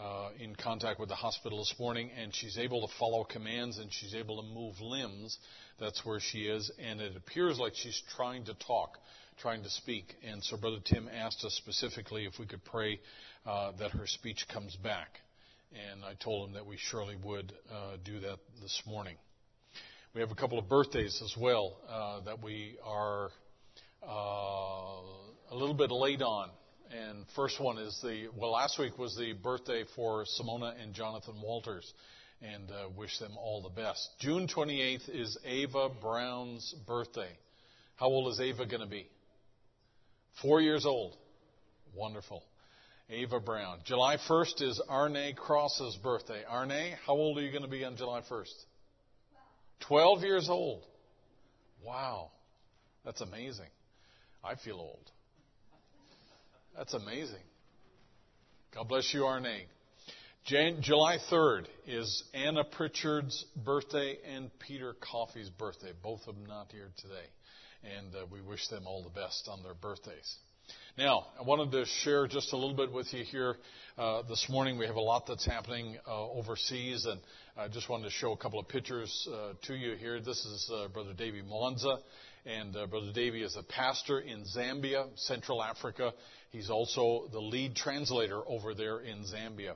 uh, 0.00 0.28
in 0.38 0.54
contact 0.54 1.00
with 1.00 1.08
the 1.08 1.14
hospital 1.14 1.58
this 1.58 1.74
morning, 1.78 2.10
and 2.20 2.34
she's 2.34 2.58
able 2.58 2.86
to 2.86 2.92
follow 2.98 3.24
commands 3.24 3.78
and 3.78 3.92
she's 3.92 4.14
able 4.14 4.42
to 4.42 4.48
move 4.48 4.80
limbs. 4.80 5.38
That's 5.80 6.04
where 6.04 6.20
she 6.20 6.40
is, 6.40 6.70
and 6.78 7.00
it 7.00 7.16
appears 7.16 7.58
like 7.58 7.74
she's 7.74 8.02
trying 8.14 8.44
to 8.46 8.54
talk, 8.54 8.98
trying 9.40 9.62
to 9.62 9.70
speak. 9.70 10.14
And 10.26 10.42
so, 10.42 10.56
Brother 10.56 10.78
Tim 10.84 11.08
asked 11.08 11.44
us 11.44 11.54
specifically 11.54 12.26
if 12.26 12.38
we 12.38 12.46
could 12.46 12.64
pray 12.64 13.00
uh, 13.46 13.72
that 13.78 13.92
her 13.92 14.06
speech 14.06 14.46
comes 14.52 14.76
back. 14.76 15.20
And 15.90 16.04
I 16.04 16.14
told 16.22 16.48
him 16.48 16.54
that 16.54 16.66
we 16.66 16.76
surely 16.78 17.16
would 17.24 17.52
uh, 17.70 17.96
do 18.04 18.20
that 18.20 18.38
this 18.62 18.82
morning. 18.86 19.16
we 20.14 20.20
have 20.20 20.30
a 20.30 20.34
couple 20.34 20.58
of 20.58 20.68
birthdays 20.68 21.20
as 21.22 21.34
well 21.38 21.76
uh, 21.88 22.20
that 22.20 22.42
we 22.42 22.76
are 22.84 23.30
uh, 24.06 25.00
a 25.50 25.54
little 25.54 25.74
bit 25.74 25.90
late 25.90 26.22
on. 26.22 26.50
And 26.90 27.24
first 27.34 27.60
one 27.60 27.78
is 27.78 27.98
the 28.02 28.28
well, 28.36 28.52
last 28.52 28.78
week 28.78 28.98
was 28.98 29.16
the 29.16 29.32
birthday 29.32 29.84
for 29.96 30.24
Simona 30.24 30.80
and 30.80 30.94
Jonathan 30.94 31.34
Walters, 31.42 31.92
and 32.40 32.70
uh, 32.70 32.88
wish 32.96 33.18
them 33.18 33.32
all 33.38 33.62
the 33.62 33.68
best. 33.68 34.08
June 34.20 34.46
28th 34.46 35.08
is 35.08 35.36
Ava 35.44 35.88
Brown's 36.00 36.74
birthday. 36.86 37.30
How 37.96 38.06
old 38.06 38.32
is 38.32 38.40
Ava 38.40 38.66
going 38.66 38.82
to 38.82 38.86
be? 38.86 39.08
Four 40.42 40.60
years 40.60 40.86
old. 40.86 41.16
Wonderful. 41.94 42.42
Ava 43.08 43.40
Brown. 43.40 43.78
July 43.84 44.16
1st 44.28 44.62
is 44.62 44.82
Arne 44.88 45.34
Cross's 45.34 45.96
birthday. 45.96 46.42
Arne, 46.48 46.94
how 47.06 47.14
old 47.14 47.38
are 47.38 47.42
you 47.42 47.50
going 47.50 47.62
to 47.62 47.68
be 47.68 47.84
on 47.84 47.96
July 47.96 48.20
1st? 48.28 48.52
12 49.88 50.22
years 50.22 50.48
old. 50.48 50.82
Wow. 51.84 52.30
That's 53.04 53.20
amazing. 53.20 53.68
I 54.44 54.56
feel 54.56 54.76
old. 54.76 55.10
That's 56.76 56.92
amazing. 56.92 57.40
God 58.74 58.86
bless 58.88 59.14
you, 59.14 59.24
Arne. 59.24 59.46
Jan- 60.44 60.82
July 60.82 61.16
3rd 61.30 61.64
is 61.86 62.22
Anna 62.34 62.64
Pritchard's 62.64 63.46
birthday 63.64 64.18
and 64.30 64.50
Peter 64.58 64.94
Coffey's 65.00 65.48
birthday. 65.48 65.92
Both 66.02 66.26
of 66.26 66.34
them 66.34 66.44
not 66.44 66.70
here 66.70 66.90
today. 66.98 67.94
And 67.96 68.14
uh, 68.14 68.26
we 68.30 68.42
wish 68.42 68.68
them 68.68 68.86
all 68.86 69.02
the 69.02 69.08
best 69.08 69.48
on 69.50 69.62
their 69.62 69.72
birthdays. 69.72 70.36
Now, 70.98 71.28
I 71.38 71.44
wanted 71.44 71.72
to 71.72 71.86
share 72.02 72.26
just 72.26 72.52
a 72.52 72.56
little 72.56 72.76
bit 72.76 72.92
with 72.92 73.12
you 73.14 73.24
here 73.24 73.56
uh, 73.96 74.22
this 74.28 74.46
morning. 74.50 74.76
We 74.76 74.86
have 74.86 74.96
a 74.96 75.00
lot 75.00 75.26
that's 75.26 75.46
happening 75.46 75.96
uh, 76.06 76.30
overseas, 76.30 77.06
and 77.06 77.20
I 77.56 77.68
just 77.68 77.88
wanted 77.88 78.04
to 78.04 78.10
show 78.10 78.32
a 78.32 78.36
couple 78.36 78.58
of 78.58 78.68
pictures 78.68 79.28
uh, 79.32 79.52
to 79.62 79.74
you 79.74 79.96
here. 79.96 80.20
This 80.20 80.44
is 80.44 80.70
uh, 80.72 80.88
Brother 80.88 81.14
Davy 81.14 81.42
Mwanza, 81.42 81.98
and 82.46 82.76
uh, 82.76 82.86
Brother 82.86 83.12
Davy 83.12 83.42
is 83.42 83.56
a 83.56 83.62
pastor 83.62 84.20
in 84.20 84.44
Zambia, 84.44 85.06
Central 85.16 85.62
Africa. 85.62 86.12
He's 86.50 86.70
also 86.70 87.28
the 87.32 87.40
lead 87.40 87.74
translator 87.74 88.40
over 88.46 88.72
there 88.74 89.00
in 89.00 89.24
Zambia. 89.24 89.74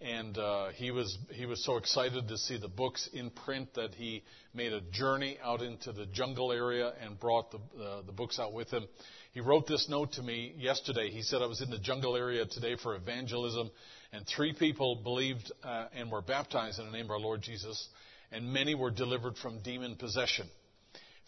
And 0.00 0.38
uh, 0.38 0.68
he 0.74 0.92
was 0.92 1.18
he 1.32 1.44
was 1.46 1.64
so 1.64 1.76
excited 1.76 2.28
to 2.28 2.38
see 2.38 2.56
the 2.56 2.68
books 2.68 3.08
in 3.12 3.30
print 3.30 3.74
that 3.74 3.94
he 3.94 4.22
made 4.54 4.72
a 4.72 4.80
journey 4.80 5.38
out 5.42 5.60
into 5.60 5.92
the 5.92 6.06
jungle 6.06 6.52
area 6.52 6.92
and 7.00 7.18
brought 7.18 7.50
the 7.50 8.02
the 8.06 8.12
books 8.12 8.38
out 8.38 8.52
with 8.52 8.70
him. 8.70 8.84
He 9.32 9.40
wrote 9.40 9.66
this 9.66 9.88
note 9.88 10.12
to 10.12 10.22
me 10.22 10.54
yesterday. 10.56 11.10
He 11.10 11.22
said, 11.22 11.42
I 11.42 11.46
was 11.46 11.60
in 11.60 11.70
the 11.70 11.78
jungle 11.78 12.16
area 12.16 12.44
today 12.46 12.76
for 12.80 12.94
evangelism, 12.94 13.70
and 14.12 14.26
three 14.26 14.52
people 14.52 14.96
believed 15.02 15.50
uh, 15.62 15.86
and 15.94 16.10
were 16.10 16.22
baptized 16.22 16.78
in 16.78 16.86
the 16.86 16.92
name 16.92 17.06
of 17.06 17.10
our 17.10 17.20
Lord 17.20 17.42
Jesus, 17.42 17.88
and 18.32 18.52
many 18.52 18.74
were 18.74 18.90
delivered 18.90 19.36
from 19.36 19.60
demon 19.62 19.96
possession. 19.96 20.48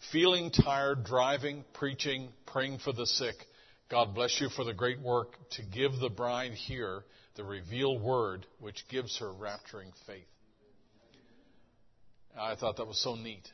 Feeling 0.09 0.49
tired, 0.49 1.03
driving, 1.03 1.63
preaching, 1.73 2.29
praying 2.47 2.79
for 2.79 2.91
the 2.91 3.05
sick, 3.05 3.35
God 3.89 4.15
bless 4.15 4.41
you 4.41 4.49
for 4.49 4.65
the 4.65 4.73
great 4.73 4.99
work 4.99 5.35
to 5.51 5.61
give 5.63 5.99
the 5.99 6.09
bride 6.09 6.53
here 6.53 7.03
the 7.35 7.43
revealed 7.43 8.01
word 8.01 8.45
which 8.59 8.83
gives 8.89 9.19
her 9.19 9.27
rapturing 9.27 9.91
faith. 10.07 10.25
I 12.39 12.55
thought 12.55 12.77
that 12.77 12.87
was 12.87 13.01
so 13.01 13.15
neat. 13.15 13.47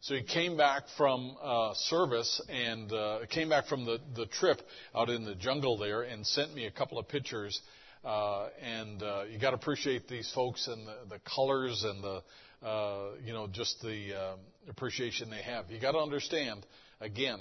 So 0.00 0.14
he 0.14 0.22
came 0.22 0.56
back 0.56 0.82
from 0.98 1.36
uh, 1.40 1.72
service 1.74 2.42
and 2.48 2.92
uh, 2.92 3.20
came 3.30 3.48
back 3.48 3.66
from 3.66 3.84
the, 3.84 3.98
the 4.16 4.26
trip 4.26 4.60
out 4.94 5.08
in 5.08 5.24
the 5.24 5.34
jungle 5.34 5.78
there 5.78 6.02
and 6.02 6.26
sent 6.26 6.54
me 6.54 6.66
a 6.66 6.70
couple 6.70 6.98
of 6.98 7.08
pictures. 7.08 7.60
Uh, 8.04 8.48
and 8.62 9.02
uh, 9.02 9.22
you 9.30 9.38
got 9.38 9.50
to 9.50 9.56
appreciate 9.56 10.08
these 10.08 10.30
folks 10.34 10.66
and 10.66 10.86
the, 10.86 10.96
the 11.08 11.20
colors 11.20 11.84
and 11.84 12.04
the 12.04 12.22
uh, 12.66 13.10
you 13.22 13.32
know 13.32 13.46
just 13.46 13.80
the 13.82 14.14
uh, 14.14 14.36
appreciation 14.68 15.30
they 15.30 15.42
have. 15.42 15.70
You 15.70 15.80
got 15.80 15.92
to 15.92 15.98
understand 15.98 16.66
again 17.00 17.38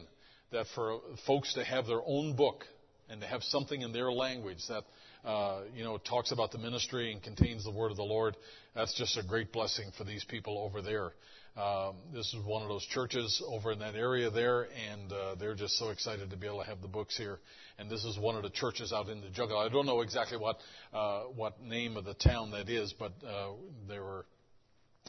that 0.51 0.65
for 0.75 0.99
folks 1.25 1.53
to 1.55 1.63
have 1.63 1.87
their 1.87 2.01
own 2.05 2.35
book 2.35 2.65
and 3.09 3.21
to 3.21 3.27
have 3.27 3.43
something 3.43 3.81
in 3.81 3.91
their 3.91 4.11
language 4.11 4.59
that 4.67 4.83
uh, 5.27 5.61
you 5.75 5.83
know 5.83 5.97
talks 5.97 6.31
about 6.31 6.51
the 6.51 6.57
ministry 6.57 7.11
and 7.11 7.21
contains 7.21 7.63
the 7.63 7.71
word 7.71 7.91
of 7.91 7.97
the 7.97 8.03
Lord, 8.03 8.35
that's 8.75 8.93
just 8.93 9.17
a 9.17 9.23
great 9.23 9.51
blessing 9.51 9.91
for 9.97 10.03
these 10.03 10.23
people 10.23 10.57
over 10.57 10.81
there. 10.81 11.13
Um, 11.55 11.97
this 12.11 12.33
is 12.33 12.43
one 12.43 12.63
of 12.63 12.67
those 12.67 12.83
churches 12.85 13.41
over 13.47 13.73
in 13.73 13.79
that 13.79 13.93
area 13.93 14.31
there, 14.31 14.63
and 14.63 15.13
uh, 15.13 15.35
they're 15.35 15.53
just 15.53 15.77
so 15.77 15.89
excited 15.89 16.31
to 16.31 16.37
be 16.37 16.47
able 16.47 16.61
to 16.61 16.65
have 16.65 16.81
the 16.81 16.87
books 16.87 17.15
here. 17.15 17.39
And 17.77 17.91
this 17.91 18.03
is 18.05 18.17
one 18.17 18.35
of 18.35 18.41
the 18.41 18.49
churches 18.49 18.91
out 18.91 19.07
in 19.07 19.21
the 19.21 19.29
jungle. 19.29 19.59
I 19.59 19.69
don't 19.69 19.85
know 19.85 20.01
exactly 20.01 20.37
what 20.37 20.57
uh, 20.93 21.21
what 21.35 21.61
name 21.61 21.95
of 21.95 22.05
the 22.05 22.15
town 22.15 22.51
that 22.51 22.69
is, 22.69 22.93
but 22.97 23.13
uh, 23.25 23.51
they 23.87 23.99
were 23.99 24.25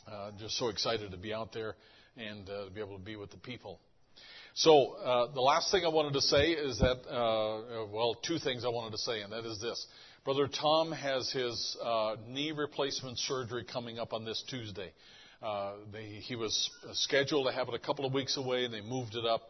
uh, 0.07 0.33
just 0.39 0.59
so 0.59 0.69
excited 0.69 1.13
to 1.13 1.17
be 1.17 1.33
out 1.33 1.53
there 1.53 1.77
and 2.17 2.49
uh, 2.49 2.67
to 2.67 2.71
be 2.71 2.81
able 2.81 2.97
to 2.97 3.05
be 3.05 3.17
with 3.17 3.31
the 3.31 3.39
people. 3.39 3.81
So 4.55 4.93
uh, 4.93 5.33
the 5.33 5.41
last 5.41 5.73
thing 5.73 5.85
I 5.85 5.89
wanted 5.89 6.13
to 6.13 6.21
say 6.21 6.53
is 6.53 6.79
that, 6.79 6.99
uh, 7.11 7.87
well, 7.93 8.15
two 8.15 8.39
things 8.39 8.65
I 8.65 8.69
wanted 8.69 8.93
to 8.93 8.99
say, 8.99 9.21
and 9.23 9.33
that 9.33 9.45
is 9.45 9.61
this. 9.61 9.85
Brother 10.25 10.47
Tom 10.49 10.93
has 10.93 11.31
his 11.33 11.77
uh, 11.83 12.17
knee 12.29 12.53
replacement 12.53 13.19
surgery 13.19 13.65
coming 13.65 13.99
up 13.99 14.13
on 14.13 14.25
this 14.25 14.43
Tuesday. 14.49 14.93
Uh, 15.43 15.73
they, 15.93 16.05
he 16.05 16.37
was 16.37 16.71
scheduled 16.93 17.47
to 17.49 17.53
have 17.53 17.69
it 17.69 17.75
a 17.75 17.79
couple 17.79 18.07
of 18.07 18.15
weeks 18.15 18.37
away, 18.37 18.65
and 18.65 18.73
they 18.73 18.81
moved 18.81 19.17
it 19.17 19.27
up. 19.27 19.43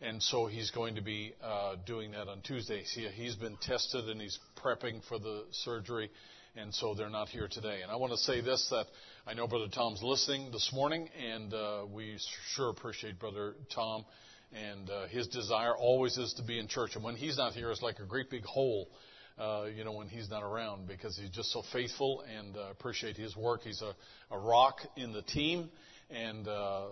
And 0.00 0.22
so 0.22 0.46
he's 0.46 0.70
going 0.70 0.96
to 0.96 1.02
be 1.02 1.34
uh, 1.42 1.76
doing 1.86 2.12
that 2.12 2.28
on 2.28 2.40
Tuesday. 2.42 2.82
He, 2.82 3.08
he's 3.08 3.34
been 3.34 3.56
tested 3.56 4.08
and 4.08 4.20
he's 4.20 4.38
prepping 4.62 5.02
for 5.08 5.18
the 5.18 5.44
surgery, 5.50 6.10
and 6.56 6.74
so 6.74 6.94
they're 6.94 7.10
not 7.10 7.28
here 7.28 7.48
today. 7.48 7.80
And 7.82 7.90
I 7.90 7.96
want 7.96 8.12
to 8.12 8.18
say 8.18 8.40
this 8.40 8.68
that 8.70 8.86
I 9.28 9.34
know 9.34 9.46
Brother 9.46 9.68
Tom's 9.70 10.02
listening 10.02 10.52
this 10.52 10.70
morning, 10.72 11.10
and 11.22 11.52
uh, 11.52 11.84
we 11.92 12.18
sure 12.54 12.70
appreciate 12.70 13.18
Brother 13.18 13.56
Tom. 13.74 14.06
And 14.54 14.88
uh, 14.88 15.06
his 15.08 15.28
desire 15.28 15.76
always 15.76 16.16
is 16.16 16.32
to 16.38 16.42
be 16.42 16.58
in 16.58 16.66
church. 16.66 16.92
And 16.94 17.04
when 17.04 17.14
he's 17.14 17.36
not 17.36 17.52
here, 17.52 17.70
it's 17.70 17.82
like 17.82 17.98
a 17.98 18.06
great 18.06 18.30
big 18.30 18.44
hole 18.44 18.88
uh, 19.38 19.66
you 19.76 19.84
know, 19.84 19.92
when 19.92 20.08
he's 20.08 20.30
not 20.30 20.42
around 20.42 20.88
because 20.88 21.18
he's 21.18 21.28
just 21.28 21.52
so 21.52 21.62
faithful 21.74 22.24
and 22.38 22.56
uh, 22.56 22.70
appreciate 22.70 23.18
his 23.18 23.36
work. 23.36 23.64
He's 23.64 23.82
a, 23.82 23.94
a 24.34 24.38
rock 24.38 24.80
in 24.96 25.12
the 25.12 25.20
team. 25.20 25.68
And 26.08 26.48
uh, 26.48 26.50
uh, 26.50 26.86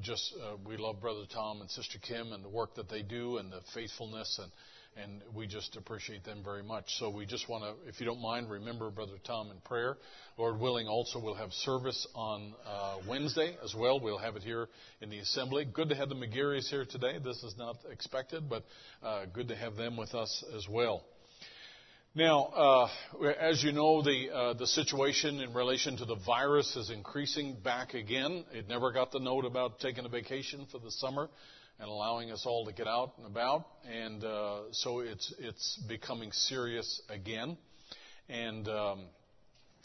just 0.00 0.34
uh, 0.42 0.56
we 0.66 0.78
love 0.78 1.02
Brother 1.02 1.24
Tom 1.30 1.60
and 1.60 1.70
Sister 1.70 1.98
Kim 1.98 2.32
and 2.32 2.42
the 2.42 2.48
work 2.48 2.76
that 2.76 2.88
they 2.88 3.02
do 3.02 3.36
and 3.36 3.52
the 3.52 3.60
faithfulness 3.74 4.40
and 4.42 4.50
and 4.96 5.22
we 5.34 5.46
just 5.46 5.76
appreciate 5.76 6.24
them 6.24 6.42
very 6.44 6.62
much. 6.62 6.84
So 6.98 7.08
we 7.08 7.24
just 7.24 7.48
want 7.48 7.64
to, 7.64 7.88
if 7.88 8.00
you 8.00 8.06
don't 8.06 8.20
mind, 8.20 8.50
remember 8.50 8.90
Brother 8.90 9.16
Tom 9.24 9.50
in 9.50 9.58
prayer. 9.60 9.96
Lord 10.36 10.60
willing, 10.60 10.86
also 10.86 11.18
we'll 11.18 11.34
have 11.34 11.52
service 11.52 12.06
on 12.14 12.54
uh, 12.66 12.98
Wednesday 13.08 13.56
as 13.64 13.74
well. 13.74 14.00
We'll 14.00 14.18
have 14.18 14.36
it 14.36 14.42
here 14.42 14.68
in 15.00 15.10
the 15.10 15.18
assembly. 15.18 15.64
Good 15.64 15.88
to 15.88 15.94
have 15.94 16.08
the 16.08 16.14
McGarrys 16.14 16.68
here 16.68 16.84
today. 16.84 17.18
This 17.22 17.42
is 17.42 17.54
not 17.56 17.76
expected, 17.90 18.48
but 18.48 18.64
uh, 19.02 19.26
good 19.32 19.48
to 19.48 19.56
have 19.56 19.76
them 19.76 19.96
with 19.96 20.14
us 20.14 20.44
as 20.56 20.68
well. 20.68 21.02
Now, 22.14 22.44
uh, 22.44 22.88
as 23.40 23.64
you 23.64 23.72
know, 23.72 24.02
the 24.02 24.28
uh, 24.30 24.52
the 24.52 24.66
situation 24.66 25.40
in 25.40 25.54
relation 25.54 25.96
to 25.96 26.04
the 26.04 26.16
virus 26.26 26.76
is 26.76 26.90
increasing 26.90 27.56
back 27.64 27.94
again. 27.94 28.44
It 28.52 28.68
never 28.68 28.92
got 28.92 29.12
the 29.12 29.18
note 29.18 29.46
about 29.46 29.80
taking 29.80 30.04
a 30.04 30.10
vacation 30.10 30.66
for 30.70 30.78
the 30.78 30.90
summer 30.90 31.30
and 31.78 31.88
allowing 31.88 32.30
us 32.30 32.44
all 32.46 32.64
to 32.66 32.72
get 32.72 32.86
out 32.86 33.12
and 33.18 33.26
about, 33.26 33.66
and 33.90 34.24
uh, 34.24 34.60
so 34.72 35.00
it's 35.00 35.34
it's 35.38 35.76
becoming 35.88 36.32
serious 36.32 37.02
again. 37.08 37.56
And 38.28 38.68
um, 38.68 39.00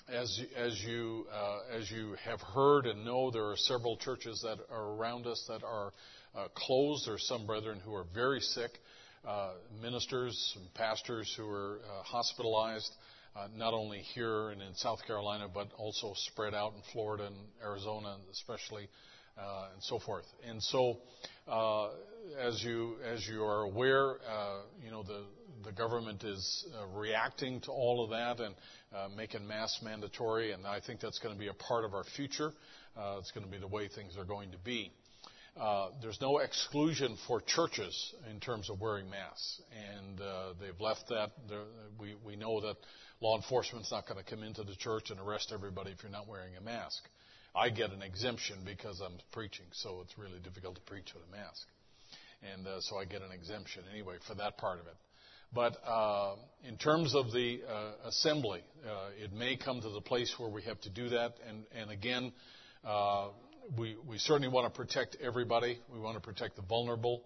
as 0.08 0.40
as 0.56 0.82
you 0.84 1.26
uh, 1.32 1.78
as 1.78 1.90
you 1.90 2.16
have 2.24 2.42
heard 2.42 2.86
and 2.86 3.04
know, 3.04 3.32
there 3.32 3.50
are 3.50 3.58
several 3.58 3.98
churches 3.98 4.42
that 4.44 4.60
are 4.72 4.92
around 4.92 5.28
us 5.28 5.44
that 5.48 5.64
are 5.64 5.94
uh, 6.36 6.48
closed. 6.56 7.10
Are 7.10 7.18
some 7.18 7.46
brethren 7.46 7.80
who 7.84 7.94
are 7.94 8.06
very 8.14 8.42
sick 8.42 8.72
uh, 9.28 9.52
ministers 9.82 10.56
and 10.56 10.74
pastors 10.74 11.34
who 11.36 11.50
are 11.50 11.80
uh, 11.84 12.04
hospitalized, 12.04 12.92
uh, 13.36 13.48
not 13.56 13.74
only 13.74 14.00
here 14.00 14.50
and 14.50 14.62
in 14.62 14.74
South 14.76 15.06
Carolina, 15.06 15.48
but 15.54 15.68
also 15.78 16.14
spread 16.16 16.54
out 16.54 16.74
in 16.74 16.82
Florida 16.94 17.26
and 17.26 17.36
Arizona, 17.62 18.18
especially, 18.32 18.88
uh, 19.38 19.68
and 19.74 19.84
so 19.84 20.00
forth. 20.00 20.26
And 20.48 20.62
so, 20.62 20.98
uh, 21.48 21.90
as 22.40 22.64
you 22.64 22.96
as 23.06 23.28
you 23.28 23.44
are 23.44 23.62
aware, 23.62 24.18
uh, 24.30 24.62
you 24.84 24.92
know 24.92 25.04
the 25.04 25.24
the 25.64 25.72
government 25.72 26.24
is 26.24 26.66
reacting 26.94 27.62
to 27.62 27.72
all 27.72 28.04
of 28.04 28.12
that 28.12 28.44
and 28.44 28.56
making 29.16 29.48
masks 29.48 29.82
mandatory, 29.84 30.52
and 30.52 30.66
I 30.66 30.80
think 30.80 31.00
that's 31.00 31.20
going 31.20 31.34
to 31.34 31.40
be 31.40 31.48
a 31.48 31.54
part 31.54 31.84
of 31.84 31.94
our 31.94 32.04
future. 32.04 32.54
it's 33.18 33.32
going 33.32 33.46
to 33.46 33.52
be 33.52 33.58
the 33.58 33.68
way 33.68 33.88
things 33.88 34.18
are 34.18 34.26
going 34.26 34.52
to 34.52 34.58
be. 34.58 34.92
Uh, 35.60 35.90
there's 36.02 36.22
no 36.22 36.38
exclusion 36.38 37.18
for 37.26 37.42
churches 37.42 38.14
in 38.30 38.40
terms 38.40 38.70
of 38.70 38.80
wearing 38.80 39.10
masks, 39.10 39.62
and 39.96 40.22
uh, 40.22 40.54
they've 40.62 40.80
left 40.80 41.08
that. 41.10 41.32
We, 42.00 42.16
we 42.24 42.36
know 42.36 42.62
that 42.62 42.76
law 43.22 43.36
enforcement's 43.36 43.92
not 43.92 44.08
going 44.08 44.24
to 44.24 44.30
come 44.30 44.44
into 44.44 44.64
the 44.64 44.76
church 44.76 45.10
and 45.10 45.20
arrest 45.20 45.52
everybody 45.52 45.92
if 45.92 46.04
you're 46.04 46.12
not 46.12 46.28
wearing 46.28 46.56
a 46.58 46.62
mask. 46.62 47.02
I 47.58 47.70
get 47.70 47.92
an 47.92 48.02
exemption 48.02 48.58
because 48.66 49.02
I'm 49.02 49.18
preaching, 49.32 49.66
so 49.72 50.02
it's 50.04 50.18
really 50.18 50.40
difficult 50.44 50.76
to 50.76 50.82
preach 50.82 51.14
with 51.14 51.24
a 51.28 51.32
mask, 51.32 51.68
and 52.54 52.68
uh, 52.68 52.82
so 52.82 52.98
I 52.98 53.06
get 53.06 53.22
an 53.22 53.32
exemption 53.32 53.84
anyway 53.92 54.16
for 54.28 54.36
that 54.36 54.58
part 54.58 54.80
of 54.80 54.86
it. 54.86 54.96
But 55.54 55.78
uh, 55.88 56.36
in 56.68 56.78
terms 56.78 57.16
of 57.16 57.32
the 57.32 57.62
uh, 57.68 58.10
assembly, 58.10 58.62
uh, 58.86 59.10
it 59.18 59.34
may 59.34 59.56
come 59.56 59.82
to 59.82 59.90
the 59.90 60.02
place 60.02 60.34
where 60.38 60.50
we 60.50 60.62
have 60.64 60.80
to 60.82 60.90
do 60.90 61.10
that, 61.10 61.36
and, 61.48 61.64
and 61.74 61.90
again 61.90 62.34
we, 63.76 63.98
we 64.08 64.18
certainly 64.18 64.48
want 64.48 64.72
to 64.72 64.78
protect 64.78 65.18
everybody. 65.22 65.80
We 65.92 66.00
want 66.00 66.16
to 66.16 66.22
protect 66.22 66.56
the 66.56 66.62
vulnerable. 66.62 67.24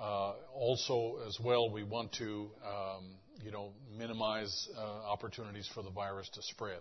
Uh, 0.00 0.32
also, 0.54 1.18
as 1.26 1.38
well, 1.42 1.70
we 1.70 1.82
want 1.82 2.12
to, 2.14 2.50
um, 2.64 3.16
you 3.44 3.50
know, 3.50 3.72
minimize 3.98 4.68
uh, 4.76 4.80
opportunities 4.80 5.68
for 5.74 5.82
the 5.82 5.90
virus 5.90 6.28
to 6.30 6.42
spread. 6.42 6.78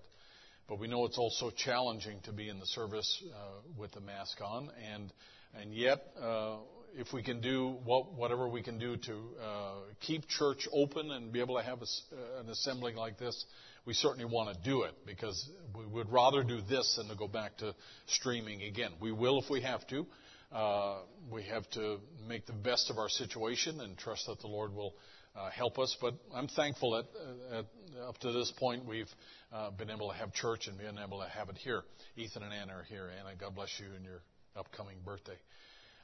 But 0.72 0.80
we 0.80 0.88
know 0.88 1.04
it's 1.04 1.18
also 1.18 1.50
challenging 1.50 2.22
to 2.22 2.32
be 2.32 2.48
in 2.48 2.58
the 2.58 2.66
service 2.66 3.22
uh, 3.30 3.60
with 3.78 3.92
the 3.92 4.00
mask 4.00 4.40
on, 4.42 4.70
and 4.94 5.12
and 5.60 5.74
yet, 5.74 6.02
uh, 6.18 6.60
if 6.98 7.12
we 7.12 7.22
can 7.22 7.42
do 7.42 7.76
what, 7.84 8.14
whatever 8.14 8.48
we 8.48 8.64
can 8.64 8.80
do 8.80 8.96
to 8.96 9.14
uh, 9.44 9.74
keep 10.00 10.30
church 10.30 10.70
open 10.72 11.12
and 11.12 11.34
be 11.34 11.42
able 11.42 11.58
to 11.58 11.62
have 11.62 11.82
a, 11.82 12.16
uh, 12.16 12.40
an 12.40 12.48
assembling 12.48 12.96
like 12.96 13.20
this, 13.20 13.44
we 13.86 13.94
certainly 13.94 14.24
want 14.24 14.56
to 14.56 14.64
do 14.64 14.84
it 14.84 14.94
because 15.06 15.50
we 15.78 15.86
would 15.88 16.10
rather 16.10 16.42
do 16.42 16.62
this 16.62 16.96
than 16.96 17.10
to 17.10 17.16
go 17.16 17.28
back 17.28 17.58
to 17.58 17.76
streaming 18.06 18.62
again. 18.62 18.92
We 19.02 19.12
will 19.12 19.42
if 19.42 19.50
we 19.50 19.60
have 19.64 19.86
to. 19.88 20.08
Uh, 20.54 21.00
we 21.30 21.44
have 21.44 21.70
to 21.72 21.98
make 22.30 22.46
the 22.46 22.54
best 22.54 22.90
of 22.90 22.98
our 22.98 23.10
situation 23.10 23.82
and 23.82 23.98
trust 23.98 24.28
that 24.28 24.40
the 24.40 24.48
Lord 24.48 24.74
will 24.74 24.94
uh, 25.36 25.50
help 25.50 25.80
us. 25.80 25.98
But 26.00 26.16
I'm 26.34 26.48
thankful 26.48 26.92
that 26.92 27.06
uh, 27.20 27.60
at, 27.60 27.66
up 28.12 28.18
to 28.18 28.34
this 28.34 28.52
point 28.60 28.86
we've 28.86 29.08
uh, 29.54 29.72
been 29.72 29.90
able 29.90 30.10
to 30.10 30.14
have 30.14 30.34
church 30.34 30.68
and 30.68 30.78
been 30.78 30.98
able 30.98 31.22
to 31.22 31.30
have 31.30 31.48
it 31.48 31.58
here. 31.58 31.82
Ethan 32.18 32.44
and 32.44 32.54
Anna 32.54 32.74
are 32.74 32.84
here. 32.84 33.08
Anna, 33.18 33.34
God 33.40 33.56
bless 33.56 33.70
you 33.80 33.86
in 33.96 34.04
your 34.04 34.20
upcoming 34.54 34.98
birthday. 35.06 35.38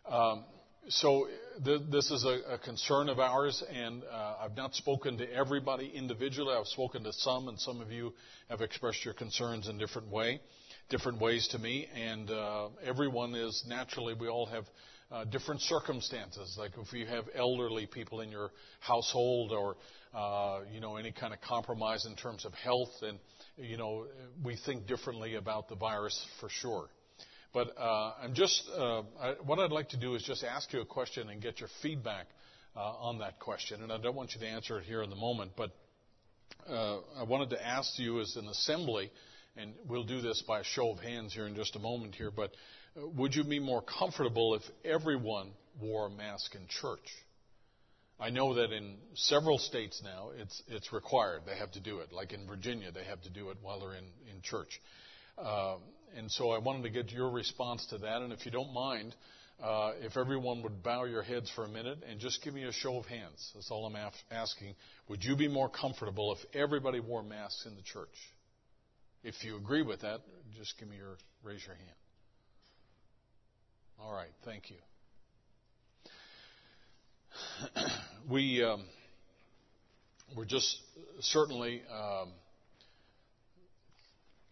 Um, 0.10 0.46
so 0.88 1.28
th- 1.66 1.82
this 1.92 2.10
is 2.10 2.24
a, 2.24 2.54
a, 2.54 2.58
concern 2.60 3.10
of 3.10 3.20
ours, 3.20 3.62
and 3.70 4.04
uh, 4.10 4.36
I've 4.42 4.56
not 4.56 4.74
spoken 4.74 5.18
to 5.18 5.30
everybody 5.34 5.92
individually. 5.94 6.56
I've 6.58 6.68
spoken 6.68 7.04
to 7.04 7.12
some, 7.12 7.50
and 7.50 7.60
some 7.60 7.82
of 7.82 7.92
you 7.92 8.14
have 8.50 8.62
expressed 8.62 9.04
your 9.04 9.14
concerns 9.14 9.68
in 9.68 9.78
different 9.78 10.08
way, 10.08 10.40
different 10.90 11.20
ways 11.20 11.50
to 11.50 11.60
me. 11.60 11.90
And 11.94 12.32
uh, 12.32 12.70
everyone 12.86 13.36
is 13.36 13.66
naturally, 13.68 14.14
we 14.14 14.30
all 14.30 14.46
have 14.46 14.64
uh, 15.12 15.24
different 15.26 15.62
circumstances. 15.62 16.56
Like 16.60 16.72
if 16.78 16.94
you 16.94 17.06
have 17.06 17.26
elderly 17.34 17.86
people 17.86 18.22
in 18.22 18.30
your 18.30 18.52
household, 18.80 19.52
or 19.52 19.76
uh, 20.14 20.62
you 20.72 20.80
know 20.80 20.98
any 20.98 21.12
kind 21.12 21.34
of 21.34 21.42
compromise 21.42 22.06
in 22.06 22.16
terms 22.16 22.46
of 22.46 22.54
health, 22.54 22.94
and 23.02 23.20
you 23.58 23.78
know 23.78 24.08
we 24.44 24.58
think 24.66 24.88
differently 24.88 25.36
about 25.36 25.70
the 25.70 25.76
virus 25.76 26.26
for 26.40 26.50
sure. 26.50 26.88
But 27.54 27.74
uh, 27.78 28.14
I'm 28.22 28.34
just 28.34 28.64
uh, 28.76 29.02
I, 29.20 29.34
what 29.46 29.60
I'd 29.60 29.72
like 29.72 29.90
to 29.90 29.98
do 29.98 30.16
is 30.16 30.24
just 30.24 30.44
ask 30.44 30.72
you 30.74 30.82
a 30.82 30.86
question 30.86 31.30
and 31.30 31.42
get 31.42 31.60
your 31.60 31.70
feedback 31.82 32.28
uh, 32.76 32.80
on 32.80 33.20
that 33.20 33.40
question. 33.40 33.82
And 33.82 33.92
I 33.92 33.98
don't 33.98 34.16
want 34.16 34.34
you 34.34 34.42
to 34.42 34.48
answer 34.48 34.78
it 34.80 34.86
here 34.86 35.02
in 35.02 35.10
the 35.10 35.16
moment, 35.16 35.54
but 35.56 35.72
uh, 36.70 37.00
I 37.18 37.24
wanted 37.24 37.50
to 37.52 37.66
ask 37.66 37.98
you 37.98 38.20
as 38.20 38.36
an 38.36 38.48
assembly, 38.48 39.10
and 39.56 39.74
we'll 39.88 40.04
do 40.04 40.22
this 40.22 40.44
by 40.48 40.60
a 40.60 40.64
show 40.64 40.92
of 40.92 41.00
hands 41.00 41.34
here 41.34 41.48
in 41.48 41.56
just 41.56 41.76
a 41.76 41.80
moment 41.80 42.16
here. 42.16 42.30
But 42.30 42.52
would 43.16 43.36
you 43.36 43.44
be 43.44 43.60
more 43.60 43.82
comfortable 43.82 44.56
if 44.56 44.64
everyone 44.84 45.52
wore 45.80 46.08
a 46.08 46.10
mask 46.10 46.56
in 46.56 46.62
church? 46.68 47.08
I 48.20 48.32
know 48.32 48.56
that 48.56 48.72
in 48.72 48.96
several 49.14 49.60
states 49.60 50.02
now 50.04 50.32
it's 50.36 50.64
it's 50.68 50.92
required. 50.92 51.42
They 51.46 51.56
have 51.58 51.72
to 51.74 51.80
do 51.80 52.00
it. 52.00 52.12
Like 52.12 52.34
in 52.34 52.48
Virginia, 52.48 52.92
they 52.92 53.04
have 53.04 53.22
to 53.24 53.30
do 53.30 53.50
it 53.52 53.58
while 53.62 53.80
they're 53.80 53.94
in 53.94 54.06
in 54.34 54.42
church. 54.42 54.82
Uh, 55.38 55.76
and 56.16 56.32
so 56.32 56.50
I 56.50 56.58
wanted 56.58 56.84
to 56.84 56.90
get 56.90 57.12
your 57.12 57.30
response 57.30 57.86
to 57.88 58.00
that. 58.00 58.22
And 58.24 58.34
if 58.34 58.46
you 58.46 58.52
don't 58.52 58.74
mind, 58.74 59.16
uh, 59.62 59.92
if 60.02 60.18
everyone 60.18 60.64
would 60.64 60.82
bow 60.82 61.04
your 61.04 61.22
heads 61.22 61.52
for 61.56 61.66
a 61.66 61.68
minute 61.68 62.00
and 62.10 62.20
just 62.20 62.44
give 62.44 62.56
me 62.56 62.64
a 62.64 62.72
show 62.72 62.98
of 62.98 63.06
hands. 63.06 63.52
That's 63.54 63.70
all 63.70 63.86
I'm 63.86 63.96
af- 63.96 64.14
asking. 64.32 64.76
Would 65.10 65.24
you 65.24 65.36
be 65.36 65.48
more 65.48 65.70
comfortable 65.70 66.34
if 66.34 66.40
everybody 66.60 67.00
wore 67.00 67.22
masks 67.22 67.68
in 67.68 67.76
the 67.76 67.84
church? 67.84 68.16
If 69.24 69.44
you 69.44 69.58
agree 69.58 69.84
with 69.84 70.02
that, 70.02 70.22
just 70.58 70.78
give 70.80 70.90
me 70.90 70.98
your 70.98 71.18
raise 71.44 71.64
your 71.66 71.76
hand. 71.76 72.07
All 74.00 74.14
right, 74.14 74.30
thank 74.46 74.70
you. 74.70 74.78
we 78.30 78.64
um, 78.64 78.84
we're 80.36 80.46
just 80.46 80.78
certainly. 81.22 81.82
Um, 81.92 82.30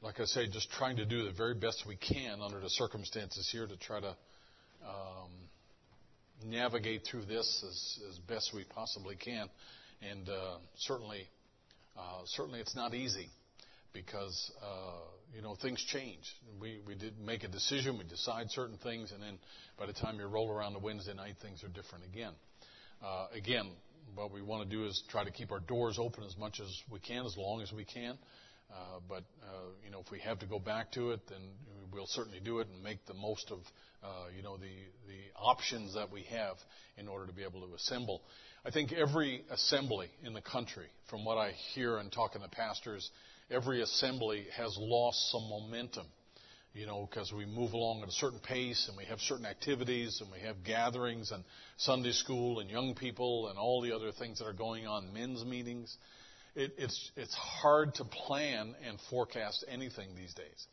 like 0.01 0.19
I 0.19 0.25
say, 0.25 0.47
just 0.47 0.69
trying 0.69 0.97
to 0.97 1.05
do 1.05 1.23
the 1.25 1.31
very 1.31 1.55
best 1.55 1.83
we 1.87 1.95
can 1.95 2.39
under 2.39 2.59
the 2.59 2.69
circumstances 2.69 3.49
here 3.51 3.65
to 3.65 3.75
try 3.75 3.99
to 3.99 4.09
um, 4.85 5.31
navigate 6.45 7.07
through 7.09 7.25
this 7.25 7.65
as, 7.67 7.99
as 8.11 8.19
best 8.19 8.51
we 8.53 8.65
possibly 8.65 9.15
can. 9.15 9.49
And 10.07 10.29
uh, 10.29 10.57
certainly, 10.77 11.27
uh, 11.97 12.21
certainly 12.25 12.59
it's 12.59 12.75
not 12.75 12.93
easy 12.93 13.29
because 13.95 14.51
uh, 14.61 14.99
you 15.33 15.41
know 15.41 15.55
things 15.55 15.83
change. 15.87 16.23
We 16.59 16.81
we 16.85 16.93
did 16.93 17.17
make 17.19 17.43
a 17.43 17.47
decision, 17.47 17.97
we 17.97 18.03
decide 18.03 18.51
certain 18.51 18.77
things, 18.77 19.11
and 19.11 19.23
then 19.23 19.39
by 19.79 19.87
the 19.87 19.93
time 19.93 20.19
you 20.19 20.27
roll 20.27 20.51
around 20.51 20.73
the 20.73 20.79
Wednesday 20.79 21.13
night, 21.13 21.35
things 21.41 21.63
are 21.63 21.69
different 21.69 22.05
again. 22.05 22.33
Uh, 23.03 23.27
again, 23.33 23.71
what 24.13 24.31
we 24.31 24.41
want 24.41 24.69
to 24.69 24.75
do 24.75 24.85
is 24.85 25.01
try 25.09 25.23
to 25.23 25.31
keep 25.31 25.51
our 25.51 25.61
doors 25.61 25.97
open 25.97 26.23
as 26.23 26.37
much 26.37 26.59
as 26.59 26.67
we 26.91 26.99
can, 26.99 27.25
as 27.25 27.35
long 27.37 27.61
as 27.61 27.71
we 27.71 27.85
can. 27.85 28.17
Uh, 28.69 28.99
but 29.07 29.23
uh, 29.43 29.69
you 29.83 29.91
know, 29.91 29.99
if 29.99 30.11
we 30.11 30.19
have 30.19 30.39
to 30.39 30.45
go 30.45 30.59
back 30.59 30.91
to 30.91 31.11
it, 31.11 31.21
then 31.29 31.39
we'll 31.91 32.07
certainly 32.07 32.39
do 32.43 32.59
it 32.59 32.67
and 32.73 32.83
make 32.83 33.03
the 33.05 33.13
most 33.13 33.49
of 33.51 33.59
uh, 34.03 34.07
you 34.35 34.43
know 34.43 34.57
the 34.57 34.75
the 35.07 35.19
options 35.39 35.95
that 35.95 36.11
we 36.11 36.23
have 36.23 36.57
in 36.97 37.07
order 37.07 37.25
to 37.25 37.33
be 37.33 37.43
able 37.43 37.65
to 37.65 37.73
assemble. 37.73 38.21
I 38.65 38.71
think 38.71 38.91
every 38.91 39.43
assembly 39.51 40.09
in 40.23 40.33
the 40.33 40.41
country, 40.41 40.87
from 41.09 41.23
what 41.23 41.37
I 41.37 41.51
hear 41.75 41.97
and 41.97 42.11
talking 42.11 42.41
to 42.41 42.47
the 42.47 42.55
pastors, 42.55 43.11
every 43.49 43.81
assembly 43.81 44.45
has 44.55 44.77
lost 44.79 45.31
some 45.31 45.43
momentum. 45.49 46.05
You 46.73 46.85
know, 46.85 47.07
because 47.09 47.31
we 47.31 47.45
move 47.45 47.71
along 47.71 48.01
at 48.01 48.09
a 48.09 48.11
certain 48.11 48.39
pace 48.39 48.87
and 48.89 48.97
we 48.97 49.05
have 49.05 49.21
certain 49.21 49.45
activities 49.45 50.19
and 50.19 50.29
we 50.29 50.39
have 50.39 50.65
gatherings 50.65 51.31
and 51.31 51.45
Sunday 51.77 52.11
school 52.11 52.59
and 52.59 52.69
young 52.69 52.95
people 52.95 53.47
and 53.47 53.57
all 53.57 53.81
the 53.81 53.95
other 53.95 54.11
things 54.11 54.39
that 54.39 54.45
are 54.45 54.53
going 54.53 54.85
on, 54.85 55.13
men's 55.13 55.45
meetings 55.45 55.97
it, 56.55 56.73
it's, 56.77 57.11
it's 57.15 57.33
hard 57.33 57.93
to 57.95 58.05
plan 58.05 58.75
and 58.87 58.97
forecast 59.09 59.65
anything 59.67 60.15
these 60.15 60.33
days. 60.33 60.67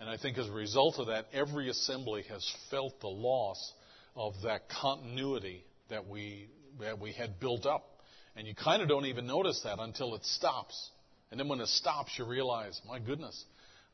And 0.00 0.08
I 0.08 0.16
think 0.16 0.36
as 0.38 0.48
a 0.48 0.52
result 0.52 0.98
of 0.98 1.06
that, 1.06 1.26
every 1.32 1.70
assembly 1.70 2.24
has 2.28 2.44
felt 2.70 3.00
the 3.00 3.08
loss 3.08 3.72
of 4.14 4.34
that 4.42 4.68
continuity 4.68 5.64
that 5.90 6.06
we, 6.06 6.48
that 6.80 7.00
we 7.00 7.12
had 7.12 7.40
built 7.40 7.66
up. 7.66 7.84
And 8.36 8.46
you 8.46 8.54
kind 8.54 8.82
of 8.82 8.88
don't 8.88 9.06
even 9.06 9.26
notice 9.26 9.60
that 9.64 9.78
until 9.80 10.14
it 10.14 10.24
stops. 10.24 10.90
And 11.30 11.38
then 11.38 11.48
when 11.48 11.60
it 11.60 11.68
stops, 11.68 12.12
you 12.18 12.24
realize, 12.24 12.80
my 12.86 12.98
goodness, 12.98 13.44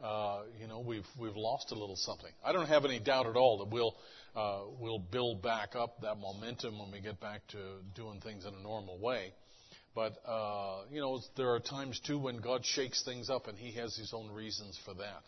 uh, 0.02 0.42
you 0.60 0.66
know, 0.66 0.80
we've, 0.80 1.06
we've 1.18 1.36
lost 1.36 1.72
a 1.72 1.74
little 1.74 1.96
something. 1.96 2.30
I 2.44 2.52
don't 2.52 2.66
have 2.66 2.84
any 2.84 2.98
doubt 2.98 3.26
at 3.26 3.36
all 3.36 3.58
that 3.58 3.70
we'll, 3.70 3.94
uh, 4.36 4.62
we'll 4.80 4.98
build 4.98 5.42
back 5.42 5.74
up 5.76 6.00
that 6.02 6.16
momentum 6.18 6.78
when 6.78 6.90
we 6.92 7.00
get 7.00 7.20
back 7.20 7.46
to 7.48 7.58
doing 7.94 8.20
things 8.20 8.44
in 8.44 8.54
a 8.54 8.62
normal 8.62 8.98
way. 8.98 9.32
But, 9.94 10.14
uh, 10.26 10.82
you 10.90 11.00
know, 11.00 11.20
there 11.36 11.54
are 11.54 11.60
times 11.60 12.00
too 12.04 12.18
when 12.18 12.38
God 12.38 12.64
shakes 12.64 13.04
things 13.04 13.30
up 13.30 13.46
and 13.46 13.56
He 13.56 13.72
has 13.78 13.96
His 13.96 14.12
own 14.12 14.30
reasons 14.30 14.78
for 14.84 14.94
that. 14.94 15.22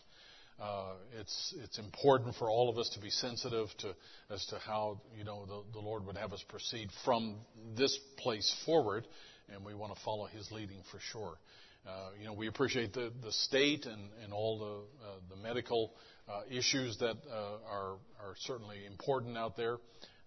Uh, 0.59 0.93
it's 1.19 1.53
it's 1.63 1.77
important 1.77 2.35
for 2.35 2.49
all 2.49 2.67
of 2.67 2.79
us 2.79 2.89
to 2.89 2.99
be 2.99 3.11
sensitive 3.11 3.67
to 3.77 3.95
as 4.31 4.43
to 4.47 4.57
how 4.57 4.99
you 5.15 5.23
know 5.23 5.45
the, 5.45 5.61
the 5.73 5.79
Lord 5.79 6.03
would 6.07 6.17
have 6.17 6.33
us 6.33 6.43
proceed 6.49 6.89
from 7.05 7.35
this 7.75 7.95
place 8.17 8.51
forward, 8.65 9.05
and 9.53 9.63
we 9.63 9.75
want 9.75 9.95
to 9.95 10.01
follow 10.01 10.25
His 10.25 10.51
leading 10.51 10.79
for 10.91 10.99
sure. 10.99 11.37
Uh, 11.85 12.09
you 12.19 12.25
know, 12.25 12.33
we 12.33 12.47
appreciate 12.47 12.93
the, 12.93 13.11
the 13.23 13.31
state 13.31 13.85
and, 13.85 14.09
and 14.23 14.33
all 14.33 14.59
the 14.59 15.07
uh, 15.07 15.11
the 15.29 15.35
medical 15.35 15.93
uh, 16.27 16.41
issues 16.49 16.97
that 16.97 17.15
uh, 17.31 17.57
are 17.69 17.97
are 18.19 18.35
certainly 18.39 18.85
important 18.85 19.37
out 19.37 19.55
there, 19.55 19.77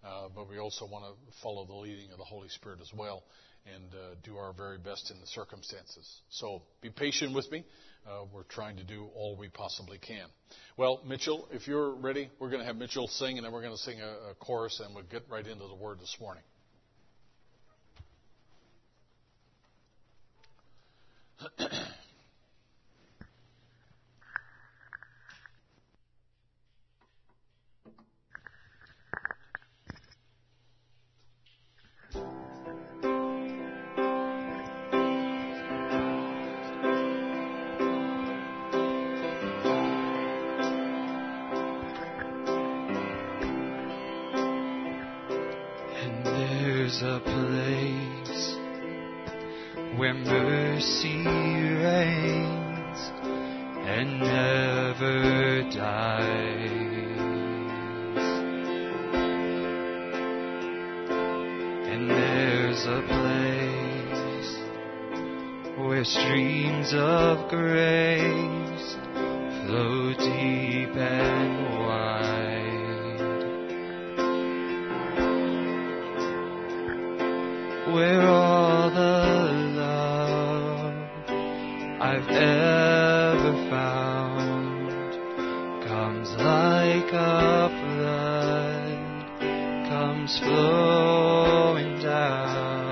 uh, 0.05 0.29
but 0.35 0.49
we 0.49 0.59
also 0.59 0.87
want 0.87 1.05
to 1.05 1.41
follow 1.43 1.67
the 1.67 1.75
leading 1.75 2.11
of 2.13 2.19
the 2.19 2.25
Holy 2.25 2.49
Spirit 2.49 2.81
as 2.81 2.91
well 2.97 3.25
and 3.75 3.95
do 4.25 4.39
our 4.39 4.55
very 4.55 4.79
best 4.79 5.11
in 5.11 5.21
the 5.21 5.27
circumstances. 5.27 6.23
So 6.31 6.63
be 6.81 6.89
patient 6.89 7.35
with 7.35 7.53
me. 7.53 7.63
We're 8.33 8.45
trying 8.45 8.79
to 8.79 8.85
do 8.85 9.11
all 9.15 9.37
we 9.37 9.49
possibly 9.49 9.99
can. 9.99 10.27
Well, 10.79 11.03
Mitchell, 11.07 11.47
if 11.53 11.69
you're 11.69 11.95
ready, 11.95 12.31
we're 12.39 12.49
going 12.49 12.61
to 12.61 12.67
have 12.67 12.77
Mitchell 12.77 13.07
sing, 13.07 13.37
and 13.37 13.45
then 13.45 13.53
we're 13.53 13.61
going 13.61 13.75
to 13.75 13.83
sing 13.83 14.01
a, 14.01 14.31
a 14.31 14.35
chorus, 14.41 14.81
and 14.83 14.95
we'll 14.95 15.05
get 15.05 15.25
right 15.29 15.47
into 15.47 15.67
the 15.69 15.75
word 15.75 16.01
this 16.01 16.17
morning. 16.19 16.43
a 47.03 47.19
place 47.21 48.10
where 50.01 50.15
mercy 50.15 51.27
reigns 51.27 53.01
and 53.85 54.19
never 54.21 55.63
dies. 55.65 56.71
And 61.93 62.09
there's 62.09 62.87
a 62.87 63.03
place 63.13 64.53
where 65.77 66.05
streams 66.07 66.95
of 66.95 67.51
grace 67.51 68.97
flow 69.67 70.15
deep 70.15 70.97
and 70.97 71.77
wide. 71.79 72.41
Where 77.95 78.40
I've 82.11 82.29
ever 82.29 83.55
found 83.71 84.91
comes 85.87 86.31
like 86.33 87.13
a 87.13 87.69
flood, 87.79 88.99
comes 89.89 90.39
flowing 90.41 92.01
down. 92.03 92.91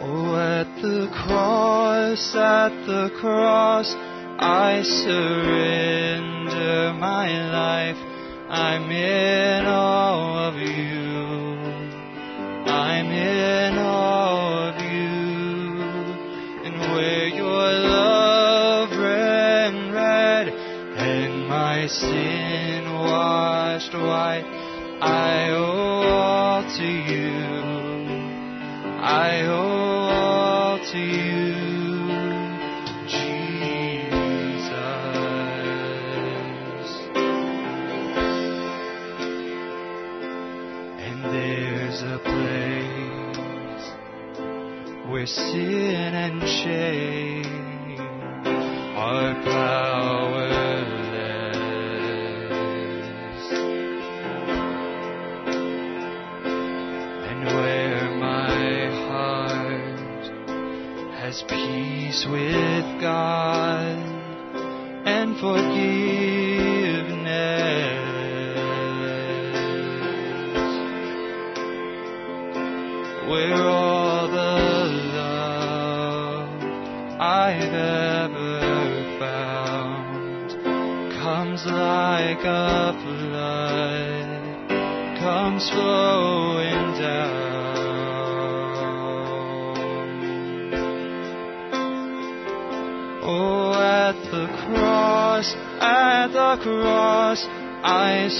Oh, 0.00 0.34
at 0.34 0.68
the 0.80 1.08
cross, 1.12 2.34
at 2.34 2.86
the 2.86 3.10
cross, 3.20 3.94
I 4.38 4.80
surrender 5.04 6.94
my 6.94 7.28
life. 7.52 7.98
I'm 8.48 8.90
in 8.90 9.66
awe 9.66 10.33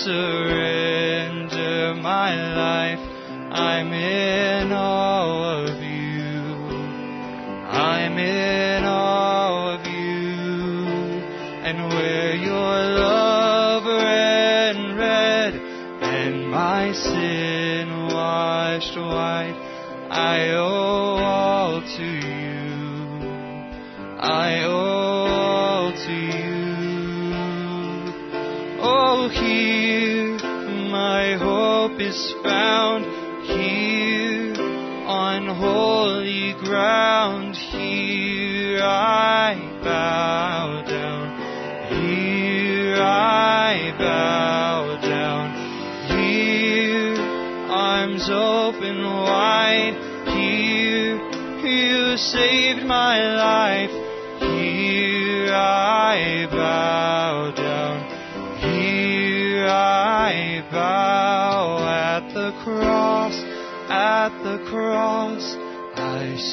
surrender 0.02 1.94
my 1.94 2.34
life. 2.54 3.13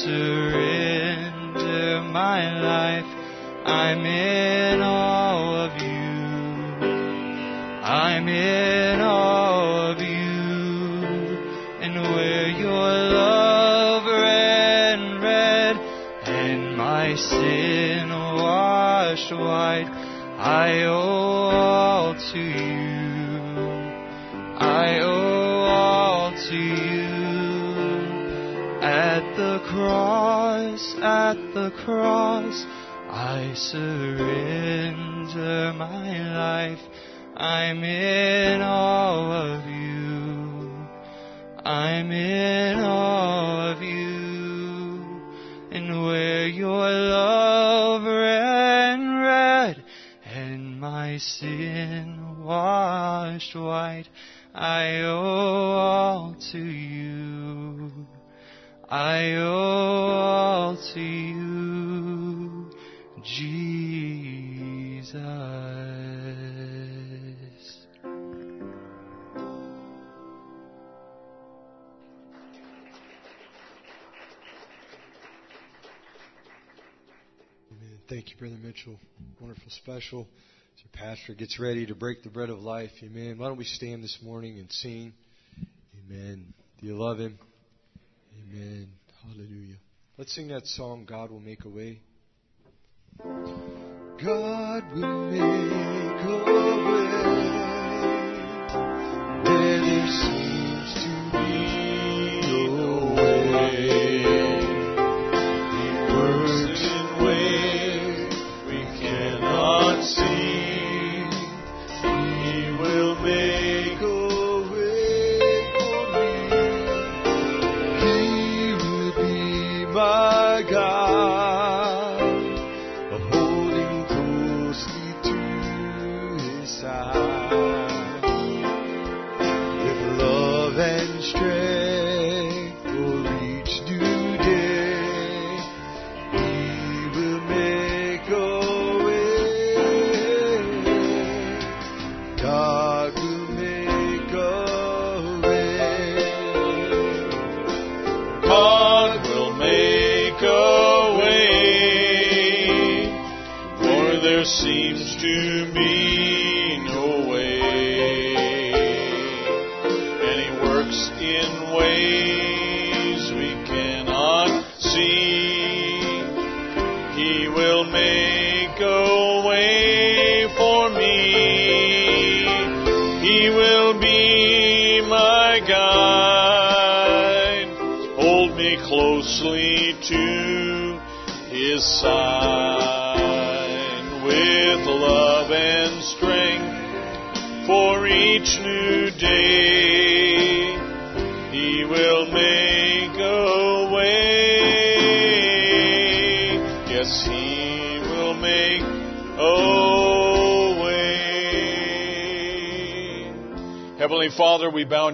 Surrender 0.04 2.00
my 2.10 2.40
life. 2.60 3.06
I'm 3.64 4.04
in 4.04 4.80
all 4.82 5.54
of 5.54 5.80
you. 5.80 5.90
I'm 7.84 8.26
in 8.28 9.00
all 9.00 9.92
of 9.92 10.00
you. 10.00 10.18
And 11.84 11.94
where 12.14 12.48
your 12.48 12.90
love 13.20 14.04
ran 14.06 15.20
red 15.22 15.76
and 16.26 16.76
my 16.76 17.14
sin 17.14 18.08
washed 18.10 19.32
white, 19.32 19.88
I 20.38 20.82
owe 20.82 21.11
cross, 31.84 32.66
I 33.08 33.52
surrender 33.54 34.22
my 35.76 36.18
life. 36.34 36.80
I'm 37.36 37.82
in 37.84 38.41
Brother 78.42 78.56
Mitchell. 78.60 78.98
Wonderful 79.40 79.70
special. 79.70 80.22
As 80.22 80.82
your 80.82 80.90
pastor 80.92 81.32
gets 81.32 81.60
ready 81.60 81.86
to 81.86 81.94
break 81.94 82.24
the 82.24 82.28
bread 82.28 82.50
of 82.50 82.58
life, 82.58 82.90
amen. 83.00 83.38
Why 83.38 83.46
don't 83.46 83.56
we 83.56 83.62
stand 83.62 84.02
this 84.02 84.18
morning 84.20 84.58
and 84.58 84.66
sing? 84.72 85.12
Amen. 86.10 86.52
Do 86.80 86.86
you 86.88 86.96
love 86.96 87.20
him? 87.20 87.38
Amen. 88.36 88.88
Hallelujah. 89.22 89.76
Let's 90.18 90.34
sing 90.34 90.48
that 90.48 90.66
song, 90.66 91.04
God 91.08 91.30
will 91.30 91.38
make 91.38 91.64
a 91.64 91.68
way. 91.68 92.00
God 93.16 94.92
will 94.92 95.30
make 95.30 96.22
a 96.26 96.36
way 96.44 97.12
where 99.44 100.06
seems 100.08 100.51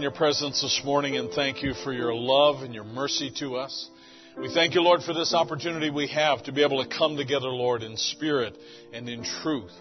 your 0.09 0.16
presence 0.16 0.62
this 0.62 0.80
morning 0.86 1.18
and 1.18 1.30
thank 1.32 1.62
you 1.62 1.74
for 1.84 1.92
your 1.92 2.14
love 2.14 2.62
and 2.62 2.74
your 2.74 2.84
mercy 2.84 3.30
to 3.38 3.56
us. 3.56 3.90
We 4.38 4.48
thank 4.54 4.74
you, 4.74 4.80
Lord, 4.80 5.02
for 5.02 5.12
this 5.12 5.34
opportunity 5.34 5.90
we 5.90 6.09
have 6.09 6.42
to 6.44 6.52
be 6.52 6.62
able 6.62 6.82
to 6.82 6.88
come 6.88 7.18
together, 7.18 7.48
Lord, 7.48 7.82
in 7.82 7.94
spirit 7.98 8.56
and 8.94 9.06
in 9.06 9.22
truth, 9.22 9.72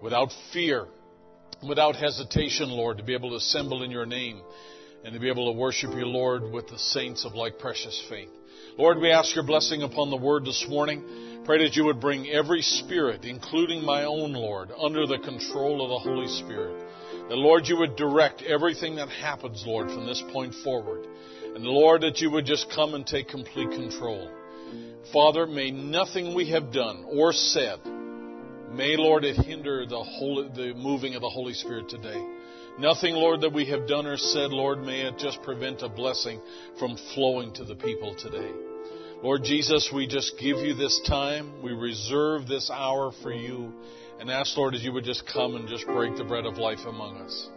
without 0.00 0.28
fear, 0.52 0.86
without 1.66 1.96
hesitation, 1.96 2.70
Lord, 2.70 2.98
to 2.98 3.02
be 3.02 3.12
able 3.12 3.30
to 3.30 3.36
assemble 3.36 3.82
in 3.82 3.90
your 3.90 4.06
name 4.06 4.40
and 5.04 5.14
to 5.14 5.18
be 5.18 5.28
able 5.28 5.52
to 5.52 5.58
worship 5.58 5.90
you, 5.96 6.06
Lord, 6.06 6.44
with 6.52 6.68
the 6.68 6.78
saints 6.78 7.24
of 7.24 7.34
like 7.34 7.58
precious 7.58 8.00
faith. 8.08 8.30
Lord, 8.78 9.00
we 9.00 9.10
ask 9.10 9.34
your 9.34 9.44
blessing 9.44 9.82
upon 9.82 10.10
the 10.10 10.16
word 10.16 10.44
this 10.44 10.64
morning. 10.68 11.42
Pray 11.44 11.58
that 11.64 11.74
you 11.74 11.86
would 11.86 12.00
bring 12.00 12.30
every 12.30 12.62
spirit, 12.62 13.24
including 13.24 13.84
my 13.84 14.04
own, 14.04 14.32
Lord, 14.32 14.70
under 14.80 15.08
the 15.08 15.18
control 15.18 15.82
of 15.82 15.88
the 15.88 16.08
Holy 16.08 16.28
Spirit. 16.28 16.91
That, 17.32 17.38
Lord, 17.38 17.66
you 17.66 17.78
would 17.78 17.96
direct 17.96 18.42
everything 18.42 18.96
that 18.96 19.08
happens, 19.08 19.64
Lord, 19.66 19.88
from 19.88 20.04
this 20.04 20.22
point 20.34 20.54
forward. 20.62 21.06
And, 21.54 21.64
Lord, 21.64 22.02
that 22.02 22.20
you 22.20 22.30
would 22.30 22.44
just 22.44 22.70
come 22.74 22.92
and 22.92 23.06
take 23.06 23.28
complete 23.28 23.70
control. 23.70 24.30
Father, 25.14 25.46
may 25.46 25.70
nothing 25.70 26.34
we 26.34 26.50
have 26.50 26.74
done 26.74 27.06
or 27.08 27.32
said, 27.32 27.78
may, 28.72 28.96
Lord, 28.98 29.24
it 29.24 29.36
hinder 29.46 29.86
the, 29.86 30.04
holy, 30.04 30.50
the 30.50 30.74
moving 30.74 31.14
of 31.14 31.22
the 31.22 31.30
Holy 31.30 31.54
Spirit 31.54 31.88
today. 31.88 32.22
Nothing, 32.78 33.14
Lord, 33.14 33.40
that 33.40 33.54
we 33.54 33.64
have 33.64 33.88
done 33.88 34.04
or 34.04 34.18
said, 34.18 34.50
Lord, 34.50 34.82
may 34.82 35.06
it 35.06 35.16
just 35.16 35.42
prevent 35.42 35.80
a 35.80 35.88
blessing 35.88 36.38
from 36.78 36.98
flowing 37.14 37.54
to 37.54 37.64
the 37.64 37.76
people 37.76 38.14
today. 38.14 38.50
Lord 39.22 39.42
Jesus, 39.42 39.90
we 39.90 40.06
just 40.06 40.38
give 40.38 40.58
you 40.58 40.74
this 40.74 41.00
time. 41.08 41.62
We 41.62 41.72
reserve 41.72 42.46
this 42.46 42.70
hour 42.70 43.10
for 43.22 43.32
you 43.32 43.72
and 44.22 44.30
ask, 44.30 44.56
Lord, 44.56 44.76
as 44.76 44.84
you 44.84 44.92
would 44.92 45.02
just 45.02 45.26
come 45.26 45.56
and 45.56 45.68
just 45.68 45.84
break 45.84 46.16
the 46.16 46.22
bread 46.22 46.46
of 46.46 46.56
life 46.56 46.78
among 46.86 47.16
us. 47.16 47.48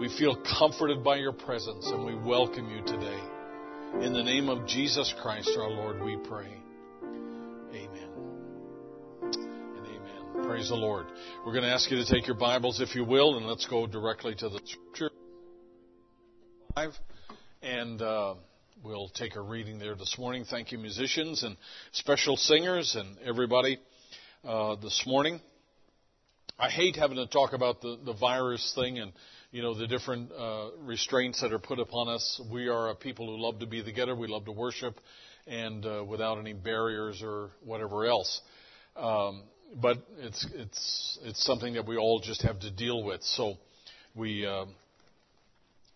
We 0.00 0.08
feel 0.08 0.34
comforted 0.58 1.04
by 1.04 1.18
your 1.18 1.30
presence 1.30 1.86
and 1.86 2.04
we 2.04 2.16
welcome 2.16 2.68
you 2.68 2.84
today. 2.84 3.20
In 4.04 4.12
the 4.12 4.24
name 4.24 4.48
of 4.48 4.66
Jesus 4.66 5.14
Christ, 5.22 5.48
our 5.56 5.70
Lord, 5.70 6.02
we 6.02 6.16
pray. 6.16 6.52
Amen. 7.70 8.08
And 9.22 9.86
amen. 9.86 10.44
Praise 10.44 10.70
the 10.70 10.74
Lord. 10.74 11.06
We're 11.46 11.52
going 11.52 11.62
to 11.62 11.70
ask 11.70 11.88
you 11.88 11.98
to 11.98 12.04
take 12.04 12.26
your 12.26 12.34
Bibles, 12.36 12.80
if 12.80 12.96
you 12.96 13.04
will, 13.04 13.36
and 13.36 13.46
let's 13.46 13.66
go 13.66 13.86
directly 13.86 14.34
to 14.34 14.48
the 14.48 14.60
scripture. 14.64 15.10
Five. 16.74 16.94
And, 17.62 18.02
uh, 18.02 18.34
We'll 18.84 19.10
take 19.10 19.36
a 19.36 19.40
reading 19.40 19.78
there 19.78 19.94
this 19.94 20.16
morning. 20.18 20.44
Thank 20.44 20.72
you, 20.72 20.78
musicians 20.78 21.44
and 21.44 21.56
special 21.92 22.36
singers 22.36 22.96
and 22.96 23.16
everybody 23.24 23.78
uh, 24.42 24.74
this 24.74 25.04
morning. 25.06 25.40
I 26.62 26.68
hate 26.70 26.94
having 26.94 27.16
to 27.16 27.26
talk 27.26 27.54
about 27.54 27.80
the, 27.80 27.98
the 28.04 28.12
virus 28.12 28.72
thing 28.76 29.00
and 29.00 29.12
you 29.50 29.62
know 29.62 29.74
the 29.74 29.88
different 29.88 30.30
uh, 30.30 30.68
restraints 30.78 31.40
that 31.40 31.52
are 31.52 31.58
put 31.58 31.80
upon 31.80 32.08
us. 32.08 32.40
We 32.52 32.68
are 32.68 32.90
a 32.90 32.94
people 32.94 33.26
who 33.26 33.42
love 33.42 33.58
to 33.58 33.66
be 33.66 33.82
together. 33.82 34.14
We 34.14 34.28
love 34.28 34.44
to 34.44 34.52
worship, 34.52 35.00
and 35.48 35.84
uh, 35.84 36.04
without 36.08 36.38
any 36.38 36.52
barriers 36.52 37.20
or 37.20 37.50
whatever 37.64 38.06
else. 38.06 38.40
Um, 38.94 39.42
but 39.74 40.06
it's 40.20 40.46
it's 40.54 41.18
it's 41.24 41.44
something 41.44 41.74
that 41.74 41.84
we 41.84 41.96
all 41.96 42.20
just 42.20 42.42
have 42.42 42.60
to 42.60 42.70
deal 42.70 43.02
with. 43.02 43.24
So 43.24 43.54
we 44.14 44.46
uh, 44.46 44.66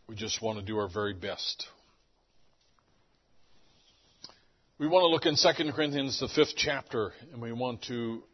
we 0.09 0.17
just 0.17 0.43
want 0.43 0.59
to 0.59 0.65
do 0.65 0.79
our 0.79 0.89
very 0.93 1.15
best. 1.15 1.65
We 4.81 4.89
want 4.89 5.05
to 5.05 5.07
look 5.07 5.27
in 5.27 5.37
2 5.37 5.73
Corinthians, 5.73 6.19
the 6.19 6.29
fifth 6.29 6.57
chapter, 6.57 7.13
and 7.33 7.41
we 7.41 7.53
want 7.53 7.83
to 7.85 8.25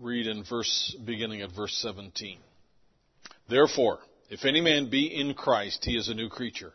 read 0.00 0.26
in 0.26 0.44
verse, 0.44 0.96
beginning 1.04 1.42
at 1.42 1.52
verse 1.54 1.76
17. 1.82 2.38
Therefore, 3.48 3.98
if 4.30 4.44
any 4.44 4.60
man 4.60 4.90
be 4.90 5.06
in 5.06 5.34
Christ, 5.34 5.84
he 5.84 5.96
is 5.96 6.08
a 6.08 6.14
new 6.14 6.28
creature. 6.28 6.72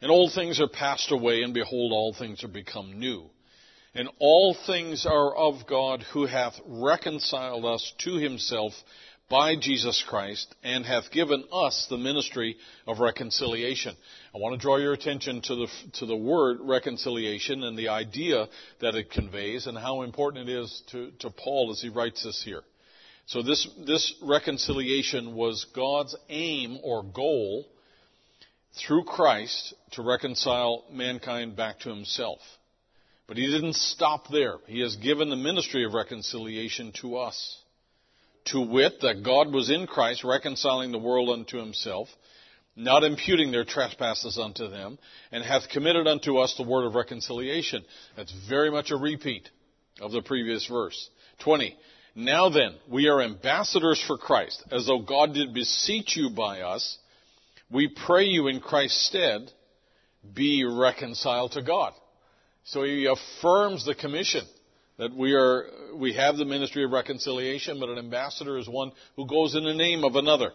And 0.00 0.10
old 0.10 0.32
things 0.32 0.60
are 0.60 0.68
passed 0.68 1.10
away, 1.10 1.42
and 1.42 1.54
behold, 1.54 1.92
all 1.92 2.12
things 2.12 2.42
are 2.44 2.48
become 2.48 2.98
new. 2.98 3.30
And 3.94 4.08
all 4.18 4.56
things 4.66 5.06
are 5.06 5.34
of 5.34 5.66
God, 5.66 6.04
who 6.12 6.26
hath 6.26 6.54
reconciled 6.66 7.64
us 7.64 7.94
to 8.04 8.16
himself 8.16 8.72
by 9.28 9.56
Jesus 9.56 10.04
Christ 10.06 10.54
and 10.62 10.84
hath 10.84 11.10
given 11.10 11.44
us 11.52 11.86
the 11.90 11.98
ministry 11.98 12.56
of 12.86 13.00
reconciliation. 13.00 13.96
I 14.34 14.38
want 14.38 14.54
to 14.54 14.62
draw 14.62 14.76
your 14.76 14.92
attention 14.92 15.42
to 15.42 15.54
the, 15.54 15.68
to 15.94 16.06
the 16.06 16.16
word 16.16 16.58
reconciliation 16.60 17.64
and 17.64 17.76
the 17.76 17.88
idea 17.88 18.46
that 18.80 18.94
it 18.94 19.10
conveys 19.10 19.66
and 19.66 19.76
how 19.76 20.02
important 20.02 20.48
it 20.48 20.52
is 20.52 20.82
to, 20.92 21.10
to 21.20 21.30
Paul 21.30 21.70
as 21.72 21.80
he 21.80 21.88
writes 21.88 22.22
this 22.22 22.42
here. 22.44 22.62
So 23.26 23.42
this, 23.42 23.68
this 23.86 24.14
reconciliation 24.22 25.34
was 25.34 25.66
God's 25.74 26.14
aim 26.28 26.78
or 26.84 27.02
goal 27.02 27.66
through 28.86 29.04
Christ 29.04 29.74
to 29.92 30.02
reconcile 30.02 30.84
mankind 30.92 31.56
back 31.56 31.80
to 31.80 31.88
himself. 31.88 32.38
But 33.26 33.38
he 33.38 33.46
didn't 33.46 33.74
stop 33.74 34.28
there. 34.30 34.58
He 34.66 34.80
has 34.82 34.94
given 34.94 35.30
the 35.30 35.36
ministry 35.36 35.84
of 35.84 35.94
reconciliation 35.94 36.92
to 37.00 37.16
us 37.16 37.58
to 38.46 38.60
wit, 38.60 39.00
that 39.02 39.22
God 39.24 39.52
was 39.52 39.70
in 39.70 39.86
Christ 39.86 40.24
reconciling 40.24 40.92
the 40.92 40.98
world 40.98 41.30
unto 41.30 41.58
himself, 41.58 42.08
not 42.74 43.04
imputing 43.04 43.50
their 43.50 43.64
trespasses 43.64 44.38
unto 44.38 44.68
them, 44.68 44.98
and 45.32 45.44
hath 45.44 45.68
committed 45.70 46.06
unto 46.06 46.38
us 46.38 46.54
the 46.56 46.62
word 46.62 46.86
of 46.86 46.94
reconciliation. 46.94 47.84
That's 48.16 48.34
very 48.48 48.70
much 48.70 48.90
a 48.90 48.96
repeat 48.96 49.48
of 50.00 50.12
the 50.12 50.22
previous 50.22 50.66
verse. 50.66 51.10
20. 51.40 51.76
Now 52.14 52.48
then, 52.48 52.74
we 52.90 53.08
are 53.08 53.20
ambassadors 53.20 54.02
for 54.06 54.16
Christ, 54.16 54.62
as 54.70 54.86
though 54.86 55.00
God 55.00 55.34
did 55.34 55.52
beseech 55.52 56.16
you 56.16 56.30
by 56.30 56.62
us. 56.62 56.98
We 57.70 57.88
pray 57.88 58.24
you 58.24 58.48
in 58.48 58.60
Christ's 58.60 59.08
stead, 59.08 59.50
be 60.34 60.64
reconciled 60.64 61.52
to 61.52 61.62
God. 61.62 61.92
So 62.64 62.82
he 62.82 63.06
affirms 63.06 63.84
the 63.84 63.94
commission 63.94 64.44
that 64.98 65.14
we 65.14 65.34
are 65.34 65.66
we 65.94 66.14
have 66.14 66.36
the 66.36 66.44
ministry 66.44 66.84
of 66.84 66.90
reconciliation, 66.90 67.80
but 67.80 67.88
an 67.88 67.98
ambassador 67.98 68.58
is 68.58 68.68
one 68.68 68.92
who 69.16 69.26
goes 69.26 69.54
in 69.54 69.64
the 69.64 69.74
name 69.74 70.04
of 70.04 70.16
another. 70.16 70.52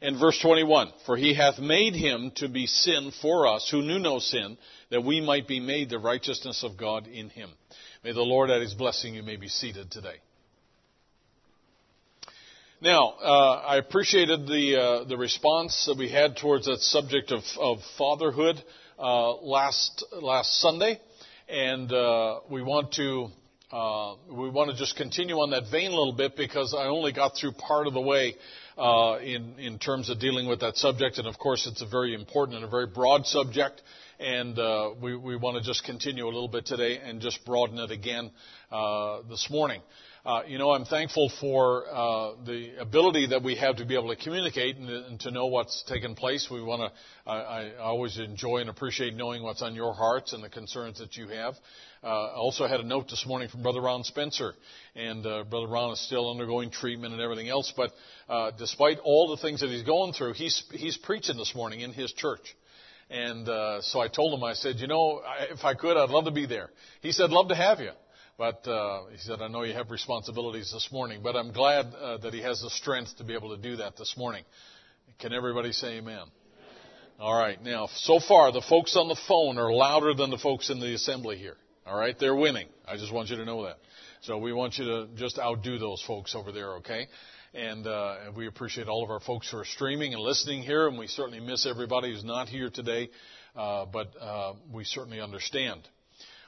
And 0.00 0.18
verse 0.18 0.38
21, 0.40 0.92
for 1.06 1.16
he 1.16 1.34
hath 1.34 1.58
made 1.58 1.94
him 1.94 2.30
to 2.36 2.48
be 2.48 2.66
sin 2.66 3.10
for 3.20 3.48
us 3.48 3.68
who 3.68 3.82
knew 3.82 3.98
no 3.98 4.20
sin, 4.20 4.56
that 4.90 5.04
we 5.04 5.20
might 5.20 5.48
be 5.48 5.58
made 5.58 5.90
the 5.90 5.98
righteousness 5.98 6.62
of 6.62 6.76
God 6.76 7.08
in 7.08 7.30
him. 7.30 7.50
May 8.04 8.12
the 8.12 8.22
Lord 8.22 8.48
add 8.48 8.62
his 8.62 8.74
blessing. 8.74 9.14
You 9.14 9.24
may 9.24 9.34
be 9.36 9.48
seated 9.48 9.90
today. 9.90 10.20
Now, 12.80 13.14
uh, 13.20 13.62
I 13.66 13.78
appreciated 13.78 14.46
the 14.46 14.80
uh, 14.80 15.04
the 15.08 15.16
response 15.16 15.86
that 15.86 15.98
we 15.98 16.08
had 16.08 16.36
towards 16.36 16.66
that 16.66 16.78
subject 16.78 17.32
of, 17.32 17.42
of 17.58 17.78
fatherhood 17.98 18.62
uh, 19.00 19.34
last 19.34 20.04
last 20.12 20.60
Sunday, 20.60 21.00
and 21.48 21.92
uh, 21.92 22.38
we 22.48 22.62
want 22.62 22.92
to 22.92 23.30
uh, 23.70 24.14
we 24.30 24.48
want 24.48 24.70
to 24.70 24.76
just 24.76 24.96
continue 24.96 25.36
on 25.36 25.50
that 25.50 25.64
vein 25.70 25.90
a 25.90 25.94
little 25.94 26.14
bit 26.14 26.36
because 26.36 26.74
I 26.74 26.86
only 26.86 27.12
got 27.12 27.36
through 27.36 27.52
part 27.52 27.86
of 27.86 27.92
the 27.92 28.00
way 28.00 28.34
uh, 28.78 29.18
in 29.18 29.58
in 29.58 29.78
terms 29.78 30.08
of 30.08 30.18
dealing 30.18 30.48
with 30.48 30.60
that 30.60 30.76
subject, 30.76 31.18
and 31.18 31.26
of 31.26 31.38
course 31.38 31.66
it's 31.66 31.82
a 31.82 31.86
very 31.86 32.14
important 32.14 32.56
and 32.56 32.64
a 32.64 32.68
very 32.68 32.86
broad 32.86 33.26
subject, 33.26 33.82
and 34.18 34.56
we 35.02 35.16
we 35.16 35.36
want 35.36 35.58
to 35.58 35.62
just 35.62 35.84
continue 35.84 36.24
a 36.24 36.32
little 36.32 36.48
bit 36.48 36.64
today 36.64 36.98
and 36.98 37.20
just 37.20 37.44
broaden 37.44 37.78
it 37.78 37.90
again 37.90 38.30
this 39.28 39.48
morning. 39.50 39.82
Uh, 40.26 40.42
you 40.46 40.58
know, 40.58 40.72
I'm 40.72 40.84
thankful 40.84 41.30
for 41.40 41.84
uh, 41.88 42.32
the 42.44 42.72
ability 42.80 43.28
that 43.28 43.42
we 43.42 43.54
have 43.56 43.76
to 43.76 43.84
be 43.84 43.94
able 43.94 44.08
to 44.08 44.16
communicate 44.16 44.76
and, 44.76 44.88
and 44.88 45.20
to 45.20 45.30
know 45.30 45.46
what's 45.46 45.84
taken 45.84 46.16
place. 46.16 46.48
We 46.50 46.60
want 46.60 46.92
to. 46.92 47.30
I, 47.30 47.36
I 47.36 47.76
always 47.76 48.18
enjoy 48.18 48.58
and 48.58 48.68
appreciate 48.68 49.14
knowing 49.14 49.42
what's 49.42 49.62
on 49.62 49.74
your 49.74 49.94
hearts 49.94 50.32
and 50.32 50.42
the 50.42 50.48
concerns 50.48 50.98
that 50.98 51.16
you 51.16 51.28
have. 51.28 51.54
Uh, 52.02 52.06
I 52.06 52.34
also 52.34 52.66
had 52.66 52.80
a 52.80 52.82
note 52.82 53.08
this 53.08 53.24
morning 53.26 53.48
from 53.48 53.62
Brother 53.62 53.80
Ron 53.80 54.02
Spencer, 54.02 54.54
and 54.96 55.24
uh, 55.24 55.44
Brother 55.44 55.68
Ron 55.68 55.92
is 55.92 56.04
still 56.04 56.30
undergoing 56.30 56.70
treatment 56.70 57.12
and 57.12 57.22
everything 57.22 57.48
else. 57.48 57.72
But 57.76 57.92
uh, 58.28 58.50
despite 58.58 58.98
all 59.04 59.34
the 59.34 59.40
things 59.40 59.60
that 59.60 59.70
he's 59.70 59.84
going 59.84 60.14
through, 60.14 60.32
he's 60.34 60.64
he's 60.72 60.96
preaching 60.96 61.36
this 61.36 61.54
morning 61.54 61.80
in 61.80 61.92
his 61.92 62.12
church. 62.12 62.56
And 63.08 63.48
uh, 63.48 63.80
so 63.82 64.00
I 64.00 64.08
told 64.08 64.38
him, 64.38 64.44
I 64.44 64.52
said, 64.52 64.76
you 64.76 64.88
know, 64.88 65.22
if 65.50 65.64
I 65.64 65.74
could, 65.74 65.96
I'd 65.96 66.10
love 66.10 66.26
to 66.26 66.30
be 66.30 66.44
there. 66.44 66.68
He 67.00 67.12
said, 67.12 67.30
love 67.30 67.48
to 67.48 67.54
have 67.54 67.80
you. 67.80 67.92
But 68.38 68.68
uh, 68.68 69.06
he 69.10 69.18
said, 69.18 69.42
I 69.42 69.48
know 69.48 69.64
you 69.64 69.74
have 69.74 69.90
responsibilities 69.90 70.70
this 70.72 70.90
morning, 70.92 71.22
but 71.24 71.34
I'm 71.34 71.52
glad 71.52 71.86
uh, 71.86 72.18
that 72.18 72.32
he 72.32 72.40
has 72.40 72.60
the 72.60 72.70
strength 72.70 73.16
to 73.16 73.24
be 73.24 73.34
able 73.34 73.54
to 73.56 73.60
do 73.60 73.76
that 73.76 73.96
this 73.96 74.14
morning. 74.16 74.44
Can 75.18 75.32
everybody 75.32 75.72
say 75.72 75.98
amen? 75.98 76.22
All 77.18 77.36
right. 77.36 77.60
Now, 77.60 77.88
so 77.92 78.20
far, 78.20 78.52
the 78.52 78.62
folks 78.62 78.96
on 78.96 79.08
the 79.08 79.18
phone 79.26 79.58
are 79.58 79.72
louder 79.72 80.14
than 80.14 80.30
the 80.30 80.38
folks 80.38 80.70
in 80.70 80.78
the 80.78 80.94
assembly 80.94 81.36
here. 81.36 81.56
All 81.84 81.98
right. 81.98 82.16
They're 82.16 82.36
winning. 82.36 82.68
I 82.86 82.96
just 82.96 83.12
want 83.12 83.28
you 83.28 83.36
to 83.38 83.44
know 83.44 83.64
that. 83.64 83.78
So 84.20 84.38
we 84.38 84.52
want 84.52 84.78
you 84.78 84.84
to 84.84 85.08
just 85.16 85.36
outdo 85.36 85.80
those 85.80 86.00
folks 86.06 86.36
over 86.36 86.52
there, 86.52 86.74
okay? 86.74 87.08
And, 87.54 87.88
uh, 87.88 88.18
and 88.24 88.36
we 88.36 88.46
appreciate 88.46 88.86
all 88.86 89.02
of 89.02 89.10
our 89.10 89.18
folks 89.18 89.50
who 89.50 89.58
are 89.58 89.64
streaming 89.64 90.14
and 90.14 90.22
listening 90.22 90.62
here, 90.62 90.86
and 90.86 90.96
we 90.96 91.08
certainly 91.08 91.40
miss 91.40 91.66
everybody 91.66 92.12
who's 92.12 92.22
not 92.22 92.48
here 92.48 92.70
today, 92.70 93.10
uh, 93.56 93.86
but 93.86 94.12
uh, 94.20 94.52
we 94.72 94.84
certainly 94.84 95.20
understand. 95.20 95.88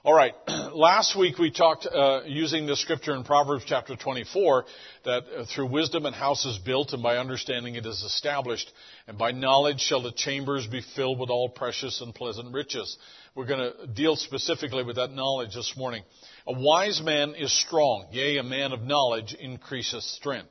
All 0.02 0.14
right. 0.14 0.32
Last 0.72 1.14
week 1.14 1.36
we 1.36 1.50
talked 1.50 1.86
uh, 1.86 2.22
using 2.24 2.64
the 2.64 2.74
scripture 2.74 3.14
in 3.14 3.22
Proverbs 3.22 3.64
chapter 3.66 3.96
24 3.96 4.64
that 5.04 5.24
uh, 5.24 5.44
through 5.44 5.66
wisdom 5.66 6.06
a 6.06 6.12
house 6.12 6.46
is 6.46 6.56
built, 6.56 6.94
and 6.94 7.02
by 7.02 7.18
understanding 7.18 7.74
it 7.74 7.84
is 7.84 8.02
established, 8.02 8.72
and 9.06 9.18
by 9.18 9.32
knowledge 9.32 9.78
shall 9.78 10.00
the 10.00 10.12
chambers 10.12 10.66
be 10.66 10.80
filled 10.96 11.18
with 11.20 11.28
all 11.28 11.50
precious 11.50 12.00
and 12.00 12.14
pleasant 12.14 12.54
riches. 12.54 12.96
We're 13.34 13.44
going 13.44 13.72
to 13.72 13.86
deal 13.88 14.16
specifically 14.16 14.84
with 14.84 14.96
that 14.96 15.12
knowledge 15.12 15.54
this 15.54 15.74
morning. 15.76 16.02
A 16.46 16.58
wise 16.58 17.02
man 17.02 17.34
is 17.34 17.52
strong, 17.52 18.06
yea, 18.10 18.38
a 18.38 18.42
man 18.42 18.72
of 18.72 18.80
knowledge 18.80 19.34
increaseth 19.38 20.02
strength. 20.04 20.48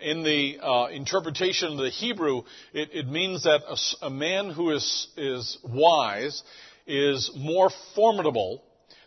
In 0.00 0.22
the 0.22 0.58
uh, 0.62 0.88
interpretation 0.88 1.72
of 1.72 1.78
the 1.78 1.88
Hebrew, 1.88 2.42
it, 2.74 2.90
it 2.92 3.08
means 3.08 3.44
that 3.44 3.62
a, 3.66 4.06
a 4.06 4.10
man 4.10 4.50
who 4.50 4.70
is 4.72 5.08
is 5.16 5.56
wise 5.64 6.42
is 6.86 7.30
more 7.34 7.70
formidable 7.94 8.62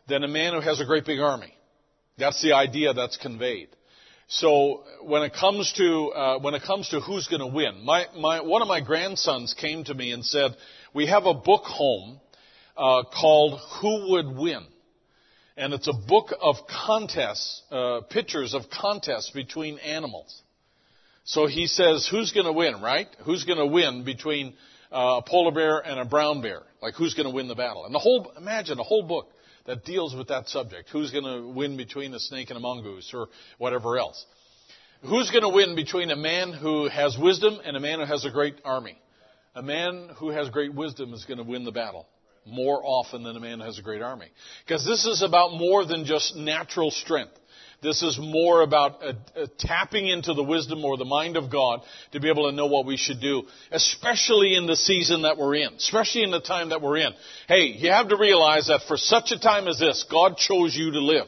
than 0.08 0.24
a 0.24 0.28
man 0.28 0.54
who 0.54 0.62
has 0.62 0.80
a 0.80 0.86
great 0.86 1.06
big 1.06 1.20
army. 1.20 1.54
That's 2.18 2.42
the 2.42 2.54
idea 2.54 2.94
that's 2.94 3.18
conveyed. 3.18 3.70
So 4.28 4.84
when 5.02 5.22
it 5.22 5.34
comes 5.34 5.72
to 5.74 6.12
uh, 6.12 6.40
when 6.40 6.56
it 6.56 6.64
comes 6.64 6.90
to 6.90 7.00
who's 7.00 7.28
going 7.28 7.42
to 7.42 7.48
win, 7.48 7.84
my, 7.84 8.06
my 8.18 8.42
one 8.42 8.62
of 8.62 8.68
my 8.68 8.82
grandsons 8.82 9.54
came 9.54 9.84
to 9.84 9.94
me 9.94 10.12
and 10.12 10.26
said, 10.26 10.56
"We 10.94 11.08
have 11.08 11.26
a 11.26 11.34
book 11.34 11.64
home 11.64 12.20
uh, 12.76 13.04
called 13.04 13.60
Who 13.82 14.12
Would 14.12 14.38
Win." 14.38 14.66
and 15.58 15.74
it's 15.74 15.88
a 15.88 15.94
book 15.94 16.34
of 16.42 16.56
contests, 16.68 17.62
uh, 17.72 18.02
pictures 18.10 18.54
of 18.54 18.64
contests 18.70 19.30
between 19.32 19.80
animals. 19.80 20.42
So 21.24 21.48
he 21.48 21.68
says, 21.68 22.08
who's 22.10 22.32
going 22.32 22.46
to 22.46 22.52
win, 22.52 22.82
right? 22.82 23.08
Who's 23.24 23.46
going 23.46 23.58
to 23.58 23.66
win 23.66 24.04
between 24.04 24.54
uh, 24.92 25.22
a 25.22 25.24
polar 25.26 25.52
bear 25.52 25.80
and 25.80 26.00
a 26.00 26.06
brown 26.06 26.42
bear? 26.42 26.62
Like, 26.82 26.96
who's 26.96 27.14
going 27.14 27.28
to 27.28 27.34
win 27.34 27.48
the 27.48 27.56
battle? 27.56 27.86
And 27.86 27.96
the 27.96 28.00
whole, 28.00 28.32
imagine 28.38 28.80
a 28.80 28.84
whole 28.84 29.04
book 29.04 29.30
that 29.66 29.84
deals 29.86 30.16
with 30.16 30.28
that 30.30 30.48
subject. 30.48 30.90
Who's 30.92 31.12
going 31.12 31.24
to 31.24 31.48
win 31.48 31.78
between 31.78 32.14
a 32.14 32.20
snake 32.20 32.50
and 32.50 32.58
a 32.58 32.62
mongoose 32.62 33.12
or 33.14 33.28
whatever 33.58 33.98
else? 33.98 34.26
Who's 35.02 35.30
going 35.32 35.44
to 35.44 35.50
win 35.50 35.76
between 35.76 36.10
a 36.12 36.16
man 36.16 36.54
who 36.54 36.88
has 36.88 37.18
wisdom 37.18 37.60
and 37.64 37.76
a 37.76 37.80
man 37.80 38.00
who 38.00 38.06
has 38.06 38.26
a 38.26 38.32
great 38.32 38.56
army? 38.64 38.98
A 39.56 39.62
man 39.62 40.10
who 40.18 40.30
has 40.30 40.50
great 40.50 40.74
wisdom 40.74 41.14
is 41.14 41.26
going 41.26 41.38
to 41.38 41.44
win 41.44 41.64
the 41.64 41.72
battle 41.72 42.08
more 42.46 42.82
often 42.84 43.24
than 43.24 43.36
a 43.36 43.40
man 43.40 43.60
who 43.60 43.66
has 43.66 43.80
a 43.80 43.82
great 43.82 44.02
army. 44.02 44.28
Because 44.66 44.86
this 44.86 45.06
is 45.06 45.24
about 45.24 45.54
more 45.54 45.86
than 45.86 46.06
just 46.06 46.36
natural 46.36 46.92
strength. 46.92 47.34
This 47.82 48.02
is 48.02 48.18
more 48.20 48.62
about 48.62 49.04
a, 49.04 49.44
a 49.44 49.48
tapping 49.48 50.08
into 50.08 50.34
the 50.34 50.44
wisdom 50.44 50.84
or 50.84 50.98
the 50.98 51.06
mind 51.06 51.38
of 51.38 51.52
God 51.52 51.82
to 52.12 52.20
be 52.20 52.30
able 52.30 52.50
to 52.50 52.56
know 52.56 52.66
what 52.68 52.86
we 52.86 52.98
should 52.98 53.22
do, 53.22 53.44
especially 53.72 54.56
in 54.56 54.66
the 54.66 54.76
season 54.76 55.24
that 55.24 55.38
we're 55.38 55.56
in, 55.56 55.74
especially 55.74 56.24
in 56.24 56.32
the 56.32 56.42
time 56.42 56.70
that 56.70 56.82
we're 56.82 56.98
in. 56.98 57.14
Hey, 57.48 57.76
you 57.78 57.92
have 57.92 58.10
to 58.10 58.18
realize 58.18 58.68
that 58.68 58.82
for 58.88 58.98
such 58.98 59.32
a 59.32 59.40
time 59.40 59.68
as 59.68 59.80
this, 59.80 60.06
God 60.10 60.38
chose 60.38 60.76
you 60.76 60.92
to 60.92 61.00
live 61.00 61.28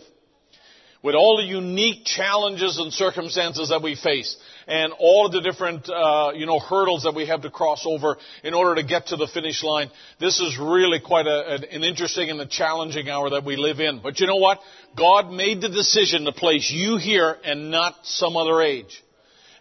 with 1.04 1.16
all 1.16 1.38
the 1.38 1.43
unique 1.43 2.06
challenges 2.06 2.78
and 2.78 2.91
circumstances 2.91 3.70
that 3.70 3.82
we 3.82 3.95
face 3.95 4.36
and 4.68 4.93
all 5.00 5.26
of 5.26 5.32
the 5.32 5.41
different, 5.41 5.89
uh, 5.89 6.32
you 6.36 6.45
know, 6.45 6.60
hurdles 6.60 7.04
that 7.04 7.16
we 7.16 7.26
have 7.28 7.41
to 7.43 7.50
cross 7.50 7.84
over 7.86 8.18
in 8.43 8.54
order 8.54 8.76
to 8.76 8.84
get 8.84 9.08
to 9.08 9.16
the 9.16 9.28
finish 9.28 9.64
line. 9.64 9.89
This 10.20 10.39
is 10.39 10.58
really 10.60 11.00
quite 11.00 11.28
a, 11.28 11.66
an 11.72 11.84
interesting 11.84 12.30
and 12.30 12.39
a 12.41 12.48
challenging 12.48 13.10
hour 13.10 13.30
that 13.32 13.45
we 13.45 13.56
live 13.56 13.80
in. 13.80 14.02
But 14.02 14.20
you 14.20 14.28
know 14.28 14.38
what? 14.38 14.60
God 14.95 15.32
made 15.32 15.62
the 15.62 15.70
decision 15.70 16.26
to 16.26 16.32
place 16.32 16.70
you 16.72 16.98
here 16.98 17.38
and 17.43 17.72
not 17.72 17.95
some 18.04 18.36
other 18.36 18.62
age. 18.62 19.04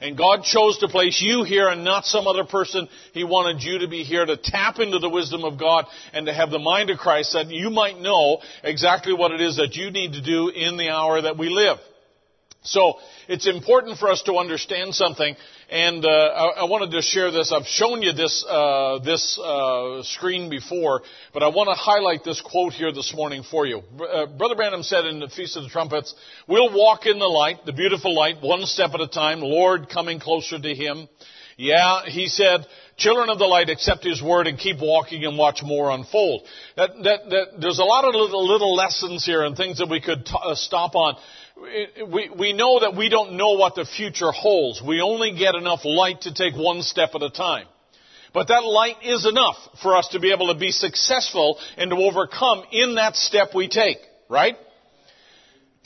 And 0.00 0.16
God 0.16 0.42
chose 0.42 0.78
to 0.78 0.88
place 0.88 1.22
you 1.22 1.42
here 1.44 1.68
and 1.68 1.82
not 1.82 2.04
some 2.04 2.26
other 2.26 2.44
person. 2.44 2.88
He 3.14 3.24
wanted 3.24 3.62
you 3.62 3.78
to 3.78 3.88
be 3.88 4.02
here 4.02 4.26
to 4.26 4.36
tap 4.36 4.78
into 4.78 4.98
the 4.98 5.08
wisdom 5.08 5.44
of 5.44 5.58
God 5.58 5.86
and 6.12 6.26
to 6.26 6.34
have 6.34 6.50
the 6.50 6.58
mind 6.58 6.90
of 6.90 6.98
Christ 6.98 7.32
that 7.32 7.50
you 7.50 7.70
might 7.70 7.98
know 7.98 8.38
exactly 8.62 9.14
what 9.14 9.32
it 9.32 9.40
is 9.40 9.56
that 9.56 9.74
you 9.74 9.90
need 9.90 10.12
to 10.12 10.22
do 10.22 10.48
in 10.48 10.76
the 10.76 10.90
hour 10.90 11.22
that 11.22 11.38
we 11.38 11.48
live. 11.48 11.78
So 12.62 12.94
it's 13.28 13.46
important 13.46 13.98
for 13.98 14.10
us 14.10 14.22
to 14.22 14.34
understand 14.34 14.94
something, 14.94 15.36
and 15.70 16.04
uh, 16.04 16.08
I, 16.08 16.60
I, 16.60 16.64
wanted 16.64 16.92
to 16.92 17.02
share 17.02 17.30
this. 17.30 17.52
I've 17.52 17.66
shown 17.66 18.02
you 18.02 18.12
this 18.12 18.44
uh, 18.48 18.98
this 19.00 19.38
uh, 19.38 20.02
screen 20.04 20.48
before, 20.48 21.02
but 21.32 21.42
I 21.42 21.48
want 21.48 21.68
to 21.68 21.74
highlight 21.74 22.22
this 22.24 22.40
quote 22.40 22.72
here 22.72 22.92
this 22.92 23.12
morning 23.14 23.42
for 23.42 23.66
you. 23.66 23.78
Uh, 23.78 24.26
Brother 24.26 24.54
Branham 24.54 24.82
said 24.82 25.06
in 25.06 25.18
the 25.18 25.28
Feast 25.28 25.56
of 25.56 25.64
the 25.64 25.68
Trumpets, 25.68 26.14
"We'll 26.46 26.72
walk 26.72 27.06
in 27.06 27.18
the 27.18 27.26
light, 27.26 27.66
the 27.66 27.72
beautiful 27.72 28.14
light, 28.14 28.36
one 28.40 28.64
step 28.66 28.90
at 28.94 29.00
a 29.00 29.08
time. 29.08 29.40
Lord, 29.40 29.88
coming 29.88 30.20
closer 30.20 30.58
to 30.58 30.74
Him." 30.74 31.08
Yeah, 31.58 32.04
he 32.04 32.26
said, 32.26 32.66
children 32.98 33.30
of 33.30 33.38
the 33.38 33.46
light, 33.46 33.70
accept 33.70 34.04
his 34.04 34.22
word 34.22 34.46
and 34.46 34.58
keep 34.58 34.78
walking 34.78 35.24
and 35.24 35.38
watch 35.38 35.62
more 35.62 35.90
unfold. 35.90 36.42
That, 36.76 36.90
that, 37.02 37.30
that, 37.30 37.46
there's 37.58 37.78
a 37.78 37.84
lot 37.84 38.04
of 38.04 38.14
little, 38.14 38.46
little 38.46 38.74
lessons 38.74 39.24
here 39.24 39.42
and 39.42 39.56
things 39.56 39.78
that 39.78 39.88
we 39.88 40.02
could 40.02 40.26
t- 40.26 40.34
uh, 40.34 40.54
stop 40.54 40.94
on 40.94 41.16
we, 41.56 42.30
we 42.38 42.52
know 42.52 42.80
that 42.80 42.96
we 42.96 43.08
don't 43.08 43.34
know 43.36 43.52
what 43.52 43.74
the 43.74 43.84
future 43.84 44.30
holds. 44.30 44.82
We 44.82 45.00
only 45.00 45.36
get 45.36 45.54
enough 45.54 45.80
light 45.84 46.22
to 46.22 46.34
take 46.34 46.54
one 46.54 46.82
step 46.82 47.10
at 47.14 47.22
a 47.22 47.30
time. 47.30 47.66
But 48.34 48.48
that 48.48 48.64
light 48.64 48.96
is 49.02 49.24
enough 49.26 49.56
for 49.82 49.96
us 49.96 50.08
to 50.08 50.20
be 50.20 50.32
able 50.32 50.52
to 50.52 50.58
be 50.58 50.70
successful 50.70 51.58
and 51.78 51.90
to 51.90 51.96
overcome 51.96 52.64
in 52.70 52.96
that 52.96 53.16
step 53.16 53.54
we 53.54 53.68
take, 53.68 53.98
right? 54.28 54.56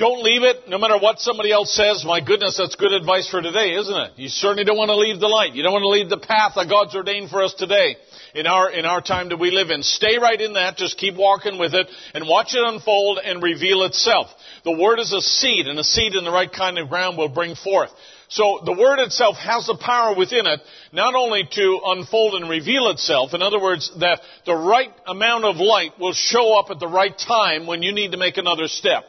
Don't 0.00 0.24
leave 0.24 0.44
it, 0.44 0.66
no 0.66 0.78
matter 0.78 0.96
what 0.96 1.20
somebody 1.20 1.52
else 1.52 1.76
says. 1.76 2.06
My 2.06 2.24
goodness, 2.24 2.56
that's 2.56 2.74
good 2.74 2.94
advice 2.94 3.28
for 3.28 3.42
today, 3.42 3.74
isn't 3.74 3.94
it? 3.94 4.12
You 4.16 4.28
certainly 4.30 4.64
don't 4.64 4.78
want 4.78 4.88
to 4.88 4.96
leave 4.96 5.20
the 5.20 5.28
light. 5.28 5.52
You 5.52 5.62
don't 5.62 5.74
want 5.74 5.82
to 5.82 5.92
leave 5.92 6.08
the 6.08 6.16
path 6.16 6.52
that 6.56 6.70
God's 6.70 6.96
ordained 6.96 7.28
for 7.28 7.44
us 7.44 7.52
today 7.52 7.96
in 8.34 8.46
our, 8.46 8.70
in 8.70 8.86
our 8.86 9.02
time 9.02 9.28
that 9.28 9.36
we 9.36 9.50
live 9.50 9.68
in. 9.68 9.82
Stay 9.82 10.16
right 10.16 10.40
in 10.40 10.54
that. 10.54 10.78
Just 10.78 10.96
keep 10.96 11.16
walking 11.16 11.58
with 11.58 11.74
it 11.74 11.86
and 12.14 12.26
watch 12.26 12.54
it 12.54 12.64
unfold 12.64 13.18
and 13.22 13.42
reveal 13.42 13.84
itself. 13.84 14.28
The 14.64 14.72
word 14.72 15.00
is 15.00 15.12
a 15.12 15.20
seed 15.20 15.66
and 15.66 15.78
a 15.78 15.84
seed 15.84 16.14
in 16.14 16.24
the 16.24 16.32
right 16.32 16.50
kind 16.50 16.78
of 16.78 16.88
ground 16.88 17.18
will 17.18 17.28
bring 17.28 17.54
forth. 17.54 17.90
So 18.28 18.62
the 18.64 18.72
word 18.72 19.00
itself 19.00 19.36
has 19.36 19.66
the 19.66 19.76
power 19.76 20.16
within 20.16 20.46
it 20.46 20.60
not 20.94 21.14
only 21.14 21.44
to 21.44 21.80
unfold 21.84 22.40
and 22.40 22.48
reveal 22.48 22.88
itself, 22.88 23.34
in 23.34 23.42
other 23.42 23.60
words, 23.60 23.92
that 24.00 24.22
the 24.46 24.56
right 24.56 24.94
amount 25.06 25.44
of 25.44 25.56
light 25.56 26.00
will 26.00 26.14
show 26.14 26.58
up 26.58 26.70
at 26.70 26.80
the 26.80 26.88
right 26.88 27.12
time 27.18 27.66
when 27.66 27.82
you 27.82 27.92
need 27.92 28.12
to 28.12 28.16
make 28.16 28.38
another 28.38 28.66
step. 28.66 29.04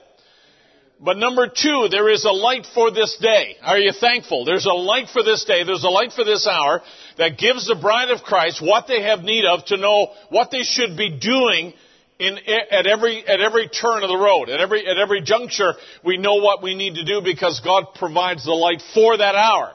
But 1.04 1.18
number 1.18 1.48
two, 1.48 1.88
there 1.90 2.10
is 2.10 2.26
a 2.26 2.32
light 2.32 2.68
for 2.76 2.92
this 2.92 3.18
day. 3.20 3.56
Are 3.64 3.80
you 3.80 3.92
thankful? 3.92 4.46
There's 4.46 4.68
a 4.68 4.74
light 4.74 5.08
for 5.12 5.24
this 5.24 5.44
day. 5.46 5.64
There's 5.64 5.84
a 5.84 5.90
light 5.90 6.12
for 6.14 6.24
this 6.24 6.46
hour 6.46 6.84
that 7.18 7.40
gives 7.40 7.68
the 7.68 7.76
bride 7.76 8.12
of 8.12 8.22
Christ 8.22 8.62
what 8.62 8.88
they 8.88 9.02
have 9.02 9.22
need 9.22 9.46
of 9.46 9.66
to 9.66 9.78
know 9.78 10.12
what 10.30 10.52
they 10.52 10.62
should 10.62 10.96
be 10.96 11.18
doing 11.18 11.74
in, 12.20 12.38
at 12.38 12.86
every, 12.86 13.28
at 13.28 13.42
every 13.42 13.68
turn 13.68 14.04
of 14.04 14.10
the 14.10 14.18
road. 14.18 14.50
At 14.50 14.60
every, 14.60 14.86
at 14.86 14.98
every 15.00 15.24
juncture, 15.24 15.74
we 16.06 16.18
know 16.18 16.36
what 16.36 16.62
we 16.62 16.76
need 16.76 16.94
to 16.94 17.04
do 17.04 17.22
because 17.24 17.60
God 17.66 17.96
provides 17.96 18.46
the 18.46 18.52
light 18.52 18.84
for 18.94 19.18
that 19.18 19.34
hour. 19.34 19.74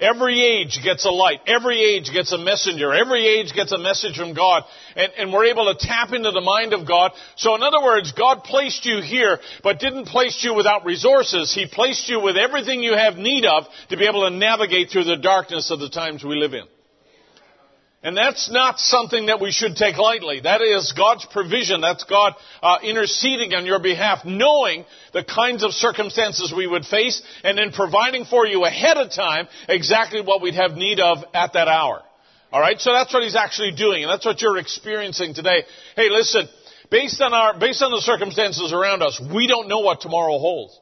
Every 0.00 0.40
age 0.40 0.80
gets 0.82 1.04
a 1.04 1.10
light. 1.10 1.40
Every 1.46 1.80
age 1.80 2.10
gets 2.12 2.32
a 2.32 2.38
messenger. 2.38 2.92
Every 2.92 3.26
age 3.26 3.52
gets 3.54 3.72
a 3.72 3.78
message 3.78 4.16
from 4.16 4.34
God. 4.34 4.64
And, 4.96 5.12
and, 5.16 5.32
we're 5.32 5.46
able 5.46 5.72
to 5.72 5.78
tap 5.78 6.12
into 6.12 6.30
the 6.30 6.40
mind 6.40 6.72
of 6.72 6.86
God. 6.86 7.12
So 7.36 7.54
in 7.54 7.62
other 7.62 7.82
words, 7.82 8.12
God 8.12 8.44
placed 8.44 8.84
you 8.84 9.00
here, 9.00 9.38
but 9.62 9.78
didn't 9.78 10.06
place 10.06 10.42
you 10.42 10.54
without 10.54 10.84
resources. 10.84 11.54
He 11.54 11.66
placed 11.66 12.08
you 12.08 12.20
with 12.20 12.36
everything 12.36 12.82
you 12.82 12.94
have 12.94 13.16
need 13.16 13.44
of 13.46 13.64
to 13.90 13.96
be 13.96 14.06
able 14.06 14.28
to 14.28 14.30
navigate 14.30 14.90
through 14.90 15.04
the 15.04 15.16
darkness 15.16 15.70
of 15.70 15.80
the 15.80 15.88
times 15.88 16.24
we 16.24 16.36
live 16.36 16.54
in. 16.54 16.64
And 18.04 18.16
that's 18.16 18.50
not 18.50 18.80
something 18.80 19.26
that 19.26 19.40
we 19.40 19.52
should 19.52 19.76
take 19.76 19.96
lightly. 19.96 20.40
That 20.40 20.60
is 20.60 20.92
God's 20.96 21.24
provision. 21.26 21.80
That's 21.80 22.02
God 22.02 22.34
uh, 22.60 22.78
interceding 22.82 23.54
on 23.54 23.64
your 23.64 23.78
behalf, 23.78 24.24
knowing 24.24 24.84
the 25.12 25.22
kinds 25.22 25.62
of 25.62 25.70
circumstances 25.70 26.52
we 26.56 26.66
would 26.66 26.84
face, 26.84 27.22
and 27.44 27.56
then 27.56 27.70
providing 27.70 28.24
for 28.24 28.44
you 28.44 28.64
ahead 28.64 28.96
of 28.96 29.12
time 29.12 29.46
exactly 29.68 30.20
what 30.20 30.42
we'd 30.42 30.54
have 30.54 30.72
need 30.72 30.98
of 30.98 31.18
at 31.32 31.52
that 31.52 31.68
hour. 31.68 32.02
All 32.50 32.60
right, 32.60 32.78
so 32.80 32.92
that's 32.92 33.14
what 33.14 33.22
He's 33.22 33.36
actually 33.36 33.72
doing, 33.72 34.02
and 34.02 34.10
that's 34.10 34.26
what 34.26 34.42
you're 34.42 34.58
experiencing 34.58 35.32
today. 35.32 35.62
Hey, 35.94 36.10
listen, 36.10 36.48
based 36.90 37.20
on 37.20 37.32
our, 37.32 37.58
based 37.58 37.82
on 37.82 37.92
the 37.92 38.00
circumstances 38.00 38.72
around 38.72 39.02
us, 39.02 39.20
we 39.32 39.46
don't 39.46 39.68
know 39.68 39.78
what 39.78 40.00
tomorrow 40.00 40.38
holds. 40.38 40.76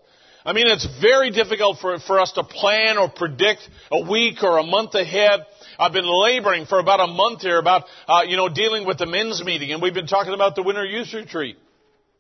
I 0.45 0.55
mean, 0.55 0.67
it's 0.69 0.89
very 1.03 1.31
difficult 1.31 1.79
for, 1.81 1.99
for 2.01 2.19
us 2.19 2.33
to 2.33 2.45
plan 2.45 2.97
or 2.97 3.11
predict 3.11 3.61
a 3.93 4.11
week 4.11 4.43
or 4.43 4.59
a 4.59 4.63
month 4.63 4.95
ahead. 4.95 5.41
I've 5.81 5.95
been 5.95 6.05
laboring 6.07 6.67
for 6.67 6.79
about 6.79 7.01
a 7.01 7.07
month 7.07 7.41
here 7.41 7.59
about, 7.59 7.85
uh, 8.07 8.21
you 8.27 8.37
know, 8.37 8.51
dealing 8.51 8.87
with 8.87 8.99
the 8.99 9.07
men's 9.07 9.43
meeting, 9.43 9.73
and 9.73 9.81
we've 9.81 9.95
been 9.95 10.07
talking 10.07 10.35
about 10.35 10.55
the 10.55 10.63
winter 10.63 10.85
youth 10.85 11.15
retreat 11.15 11.57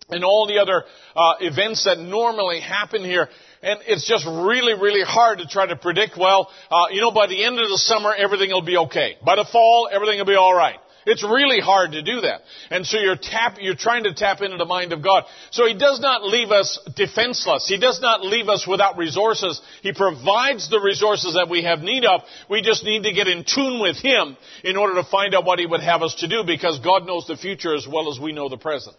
and 0.09 0.24
all 0.24 0.47
the 0.47 0.59
other 0.59 0.85
uh, 1.15 1.35
events 1.41 1.85
that 1.85 1.99
normally 1.99 2.61
happen 2.61 3.05
here. 3.05 3.28
And 3.62 3.81
it's 3.87 4.09
just 4.09 4.27
really, 4.27 4.73
really 4.73 5.05
hard 5.05 5.41
to 5.41 5.47
try 5.47 5.66
to 5.66 5.77
predict, 5.77 6.16
well, 6.19 6.51
uh, 6.70 6.87
you 6.91 7.03
know, 7.03 7.11
by 7.11 7.27
the 7.27 7.45
end 7.45 7.59
of 7.59 7.69
the 7.69 7.77
summer, 7.77 8.15
everything 8.15 8.49
will 8.49 8.62
be 8.62 8.78
okay. 8.78 9.16
By 9.23 9.37
the 9.37 9.45
fall, 9.45 9.91
everything 9.93 10.19
will 10.19 10.24
be 10.24 10.37
all 10.37 10.55
right. 10.55 10.78
It's 11.06 11.24
really 11.24 11.60
hard 11.60 11.93
to 11.93 12.02
do 12.02 12.20
that. 12.22 12.43
And 12.70 12.86
so 12.86 12.98
you're 12.98 13.16
tap, 13.16 13.56
you're 13.60 13.74
trying 13.74 14.05
to 14.05 14.14
tap 14.14 14.40
into 14.43 14.56
the 14.56 14.64
mind 14.64 14.93
of 14.93 15.02
God. 15.02 15.24
So 15.51 15.66
He 15.66 15.74
does 15.74 16.01
not 16.01 16.24
leave 16.24 16.51
us 16.51 16.78
defenseless. 16.97 17.66
He 17.66 17.78
does 17.78 18.01
not 18.01 18.24
leave 18.24 18.48
us 18.48 18.66
without 18.66 18.98
resources. 18.98 19.60
He 19.82 19.93
provides 19.93 20.68
the 20.68 20.81
resources 20.81 21.35
that 21.35 21.48
we 21.48 21.62
have 21.64 21.81
need 21.81 22.05
of. 22.05 22.22
We 22.48 22.62
just 22.62 22.85
need 22.85 23.05
to 23.05 23.12
get 23.12 23.28
in 23.28 23.44
tune 23.44 23.81
with 23.81 23.97
Him 23.97 24.36
in 24.64 24.77
order 24.77 24.94
to 24.94 25.05
find 25.05 25.35
out 25.35 25.44
what 25.44 25.59
He 25.59 25.66
would 25.66 25.82
have 25.82 26.02
us 26.02 26.16
to 26.16 26.28
do 26.28 26.44
because 26.47 26.78
God 26.81 27.06
knows 27.06 27.27
the 27.27 27.36
future 27.36 27.74
as 27.74 27.86
well 27.86 28.12
as 28.12 28.20
we 28.20 28.32
know 28.32 28.48
the 28.48 28.59
present. 28.59 28.97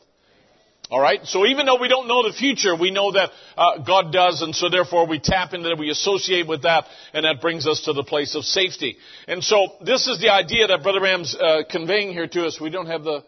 All 0.92 1.00
right. 1.00 1.26
So 1.26 1.46
even 1.46 1.66
though 1.66 1.80
we 1.80 1.88
don't 1.88 2.10
know 2.10 2.22
the 2.28 2.34
future, 2.34 2.76
we 2.76 2.92
know 2.92 3.14
that 3.14 3.30
uh, 3.56 3.78
God 3.88 4.12
does, 4.12 4.42
and 4.42 4.54
so 4.54 4.68
therefore 4.68 5.08
we 5.08 5.20
tap 5.20 5.54
into 5.54 5.70
that, 5.70 5.80
we 5.80 5.90
associate 5.90 6.50
with 6.50 6.64
that, 6.64 6.84
and 7.14 7.24
that 7.24 7.40
brings 7.40 7.66
us 7.66 7.84
to 7.86 7.94
the 7.94 8.04
place 8.04 8.36
of 8.36 8.44
safety. 8.44 8.98
And 9.26 9.42
so 9.42 9.68
this 9.86 10.08
is 10.08 10.20
the 10.20 10.34
idea 10.34 10.68
that 10.68 10.84
Brother 10.84 11.00
Branham's 11.00 11.34
uh, 11.34 11.62
conveying 11.70 12.12
here 12.12 12.28
to 12.28 12.46
us. 12.46 12.60
We 12.60 12.70
don't 12.70 12.88
have 12.88 13.06
the, 13.06 13.24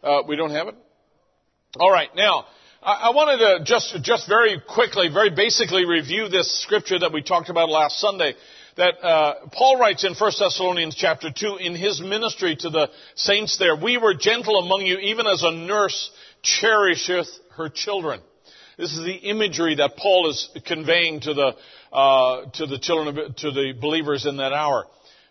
uh, 0.00 0.22
we 0.28 0.36
don't 0.36 0.52
have 0.52 0.68
it. 0.68 0.76
All 1.76 1.90
right. 1.90 2.08
Now. 2.14 2.46
I 2.80 3.10
wanted 3.10 3.38
to 3.38 3.64
just, 3.64 4.04
just 4.04 4.28
very 4.28 4.62
quickly, 4.66 5.08
very 5.12 5.30
basically 5.30 5.84
review 5.84 6.28
this 6.28 6.62
scripture 6.62 6.96
that 7.00 7.12
we 7.12 7.22
talked 7.22 7.50
about 7.50 7.68
last 7.68 7.98
Sunday 7.98 8.34
that 8.78 9.04
uh, 9.04 9.34
Paul 9.52 9.78
writes 9.78 10.04
in 10.04 10.14
1 10.14 10.32
Thessalonians 10.38 10.94
chapter 10.94 11.30
2 11.36 11.56
in 11.56 11.74
his 11.74 12.00
ministry 12.00 12.56
to 12.60 12.70
the 12.70 12.88
saints 13.16 13.58
there, 13.58 13.74
we 13.74 13.98
were 13.98 14.14
gentle 14.14 14.60
among 14.60 14.86
you 14.86 14.98
even 14.98 15.26
as 15.26 15.42
a 15.42 15.50
nurse 15.50 16.10
cherisheth 16.42 17.28
her 17.56 17.68
children. 17.68 18.20
This 18.76 18.92
is 18.92 19.04
the 19.04 19.14
imagery 19.14 19.74
that 19.76 19.96
Paul 19.96 20.30
is 20.30 20.48
conveying 20.66 21.20
to 21.20 21.34
the, 21.34 21.56
uh, 21.92 22.50
to 22.54 22.66
the 22.66 22.78
children, 22.78 23.18
of, 23.18 23.36
to 23.36 23.50
the 23.50 23.72
believers 23.78 24.24
in 24.24 24.36
that 24.36 24.52
hour. 24.52 24.86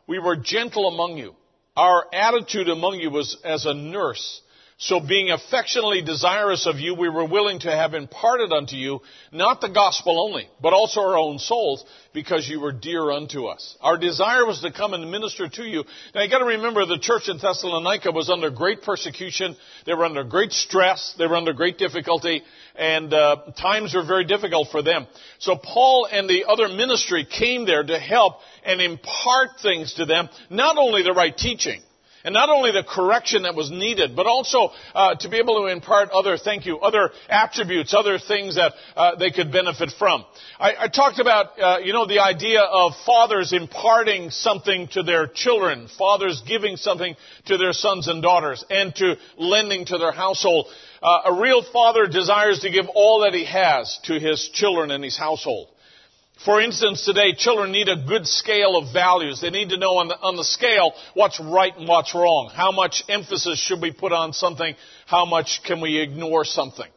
We 0.06 0.20
were 0.20 0.36
gentle 0.36 0.88
among 0.88 1.18
you. 1.18 1.34
Our 1.76 2.06
attitude 2.12 2.70
among 2.70 2.96
you 2.96 3.10
was 3.10 3.38
as 3.46 3.66
a 3.66 3.74
nurse 3.74 4.42
so 4.80 5.00
being 5.00 5.32
affectionately 5.32 6.04
desirous 6.04 6.68
of 6.68 6.76
you, 6.78 6.94
we 6.94 7.10
were 7.10 7.26
willing 7.26 7.60
to 7.62 7.72
have 7.72 7.96
imparted 7.96 8.52
unto 8.52 8.76
you 8.76 9.02
not 9.32 9.60
the 9.60 9.70
gospel 9.70 10.20
only, 10.20 10.48
but 10.62 10.72
also 10.72 11.02
our 11.02 11.18
own 11.18 11.40
souls, 11.40 11.84
because 12.14 12.48
you 12.48 12.60
were 12.60 12.72
dear 12.72 13.10
unto 13.10 13.46
us. 13.46 13.76
Our 13.82 13.98
desire 13.98 14.46
was 14.46 14.62
to 14.62 14.72
come 14.72 14.94
and 14.94 15.10
minister 15.10 15.50
to 15.50 15.64
you. 15.64 15.84
Now 16.14 16.22
you 16.22 16.30
gotta 16.30 16.46
remember 16.46 16.86
the 16.86 17.00
church 17.00 17.28
in 17.28 17.40
Thessalonica 17.40 18.12
was 18.12 18.30
under 18.30 18.52
great 18.52 18.84
persecution. 18.84 19.56
They 19.88 19.96
were 19.96 20.06
under 20.06 20.24
great 20.24 20.52
stress. 20.52 21.16
They 21.18 21.26
were 21.26 21.38
under 21.38 21.54
great 21.54 21.80
difficulty. 21.80 22.44
And 22.76 23.12
uh, 23.12 23.52
times 23.60 23.96
were 23.96 24.06
very 24.06 24.26
difficult 24.26 24.68
for 24.72 24.84
them. 24.84 25.08
So 25.40 25.56
Paul 25.56 26.08
and 26.12 26.30
the 26.30 26.46
other 26.48 26.68
ministry 26.68 27.26
came 27.26 27.66
there 27.66 27.84
to 27.84 27.98
help 27.98 28.36
and 28.64 28.80
impart 28.80 29.60
things 29.60 29.96
to 29.96 30.06
them, 30.06 30.30
not 30.52 30.78
only 30.78 31.02
the 31.02 31.14
right 31.14 31.36
teaching, 31.36 31.82
and 32.28 32.34
not 32.34 32.50
only 32.50 32.74
the 32.74 32.84
correction 32.84 33.44
that 33.44 33.56
was 33.56 33.72
needed, 33.72 34.14
but 34.14 34.28
also 34.28 34.72
uh, 34.94 35.16
to 35.16 35.30
be 35.30 35.38
able 35.38 35.62
to 35.62 35.68
impart 35.68 36.10
other, 36.10 36.38
thank 36.38 36.66
you, 36.66 36.78
other 36.78 37.12
attributes, 37.30 37.94
other 37.94 38.20
things 38.20 38.56
that 38.56 38.74
uh, 38.98 39.16
they 39.16 39.32
could 39.32 39.50
benefit 39.50 39.94
from. 39.98 40.26
I, 40.60 40.74
I 40.78 40.88
talked 40.90 41.20
about, 41.20 41.58
uh, 41.58 41.78
you 41.82 41.94
know, 41.94 42.06
the 42.06 42.20
idea 42.20 42.60
of 42.60 42.92
fathers 43.06 43.54
imparting 43.54 44.32
something 44.32 44.90
to 44.90 45.04
their 45.04 45.28
children, 45.28 45.88
fathers 45.98 46.44
giving 46.46 46.76
something 46.76 47.16
to 47.46 47.58
their 47.58 47.72
sons 47.72 48.10
and 48.10 48.22
daughters, 48.22 48.66
and 48.70 48.94
to 48.96 49.16
lending 49.38 49.86
to 49.86 49.98
their 49.98 50.12
household. 50.12 50.68
Uh, 51.02 51.32
a 51.32 51.42
real 51.42 51.64
father 51.72 52.08
desires 52.08 52.60
to 52.60 52.70
give 52.70 52.88
all 52.94 53.22
that 53.22 53.34
he 53.34 53.46
has 53.46 54.00
to 54.04 54.20
his 54.20 54.50
children 54.50 54.92
and 54.92 55.02
his 55.02 55.18
household. 55.18 55.70
For 56.46 56.62
instance, 56.62 57.04
today, 57.04 57.34
children 57.34 57.72
need 57.72 57.90
a 57.90 57.96
good 57.96 58.28
scale 58.28 58.78
of 58.78 58.94
values. 58.94 59.42
They 59.42 59.50
need 59.50 59.70
to 59.70 59.78
know 59.78 59.98
on 59.98 60.08
the, 60.08 60.20
on 60.20 60.36
the 60.36 60.44
scale 60.44 60.94
what's 61.16 61.40
right 61.40 61.76
and 61.76 61.88
what's 61.88 62.14
wrong. 62.14 62.52
How 62.54 62.72
much 62.72 63.04
emphasis 63.10 63.60
should 63.60 63.82
we 63.82 63.92
put 63.92 64.12
on 64.12 64.34
something? 64.34 64.76
How 65.08 65.26
much 65.26 65.62
can 65.66 65.82
we 65.82 66.00
ignore 66.00 66.46
something? 66.46 66.88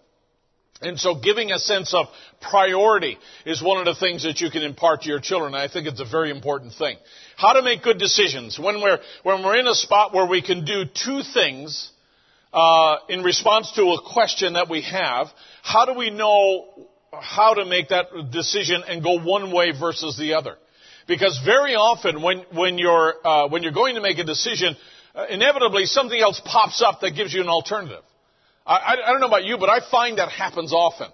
And 0.82 0.98
so 0.98 1.14
giving 1.14 1.52
a 1.52 1.58
sense 1.58 1.92
of 1.94 2.06
priority 2.40 3.18
is 3.44 3.62
one 3.62 3.78
of 3.78 3.84
the 3.84 3.98
things 3.98 4.24
that 4.24 4.40
you 4.40 4.50
can 4.50 4.62
impart 4.62 5.02
to 5.02 5.08
your 5.08 5.20
children. 5.20 5.54
I 5.54 5.68
think 5.68 5.86
it's 5.86 6.00
a 6.00 6.10
very 6.10 6.30
important 6.30 6.74
thing. 6.74 6.96
How 7.36 7.54
to 7.54 7.62
make 7.62 7.82
good 7.82 7.98
decisions. 7.98 8.58
When 8.58 8.80
we're, 8.82 8.98
when 9.22 9.42
we're 9.42 9.58
in 9.58 9.66
a 9.66 9.74
spot 9.74 10.14
where 10.14 10.26
we 10.26 10.42
can 10.42 10.64
do 10.64 10.84
two 10.84 11.22
things, 11.34 11.90
uh, 12.52 12.96
in 13.08 13.22
response 13.22 13.72
to 13.72 13.82
a 13.82 14.12
question 14.12 14.54
that 14.54 14.68
we 14.68 14.82
have, 14.82 15.28
how 15.62 15.84
do 15.84 15.94
we 15.94 16.10
know 16.10 16.88
how 17.12 17.55
to 17.55 17.65
make 17.65 17.89
that 17.89 18.07
decision 18.31 18.82
and 18.87 19.03
go 19.03 19.23
one 19.23 19.53
way 19.53 19.73
versus 19.78 20.16
the 20.16 20.35
other. 20.35 20.57
Because 21.09 21.41
very 21.45 21.74
often 21.74 22.23
when, 22.23 22.45
when 22.53 22.78
you're, 22.78 23.15
uh, 23.24 23.49
when 23.49 23.62
you're 23.62 23.73
going 23.73 23.97
to 23.97 24.01
make 24.01 24.19
a 24.19 24.24
decision, 24.24 24.77
uh, 25.15 25.27
inevitably 25.28 25.87
something 25.87 26.20
else 26.20 26.41
pops 26.45 26.82
up 26.82 27.01
that 27.01 27.16
gives 27.16 27.35
you 27.35 27.41
an 27.41 27.49
alternative. 27.49 28.03
I, 28.65 28.77
I, 28.77 28.93
I 29.09 29.11
don't 29.11 29.20
know 29.20 29.27
about 29.27 29.45
you, 29.45 29.59
but 29.59 29.69
I 29.69 29.81
find 29.91 30.19
that 30.19 30.28
happens 30.28 30.73
often. 30.73 31.09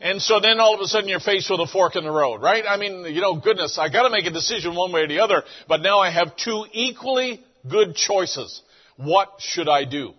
And 0.00 0.20
so 0.20 0.38
then 0.38 0.60
all 0.60 0.74
of 0.74 0.80
a 0.80 0.86
sudden 0.86 1.08
you're 1.08 1.20
faced 1.20 1.50
with 1.50 1.60
a 1.60 1.66
fork 1.66 1.96
in 1.96 2.04
the 2.04 2.10
road, 2.10 2.42
right? 2.42 2.64
I 2.68 2.76
mean, 2.76 3.04
you 3.06 3.20
know, 3.20 3.36
goodness, 3.36 3.78
I 3.78 3.88
gotta 3.88 4.10
make 4.10 4.26
a 4.26 4.30
decision 4.30 4.74
one 4.74 4.92
way 4.92 5.02
or 5.02 5.08
the 5.08 5.20
other, 5.20 5.42
but 5.66 5.80
now 5.80 5.98
I 5.98 6.10
have 6.10 6.36
two 6.36 6.66
equally 6.72 7.42
good 7.68 7.96
choices. 7.96 8.60
What 8.96 9.30
should 9.38 9.68
I 9.68 9.84
do? 9.84 10.14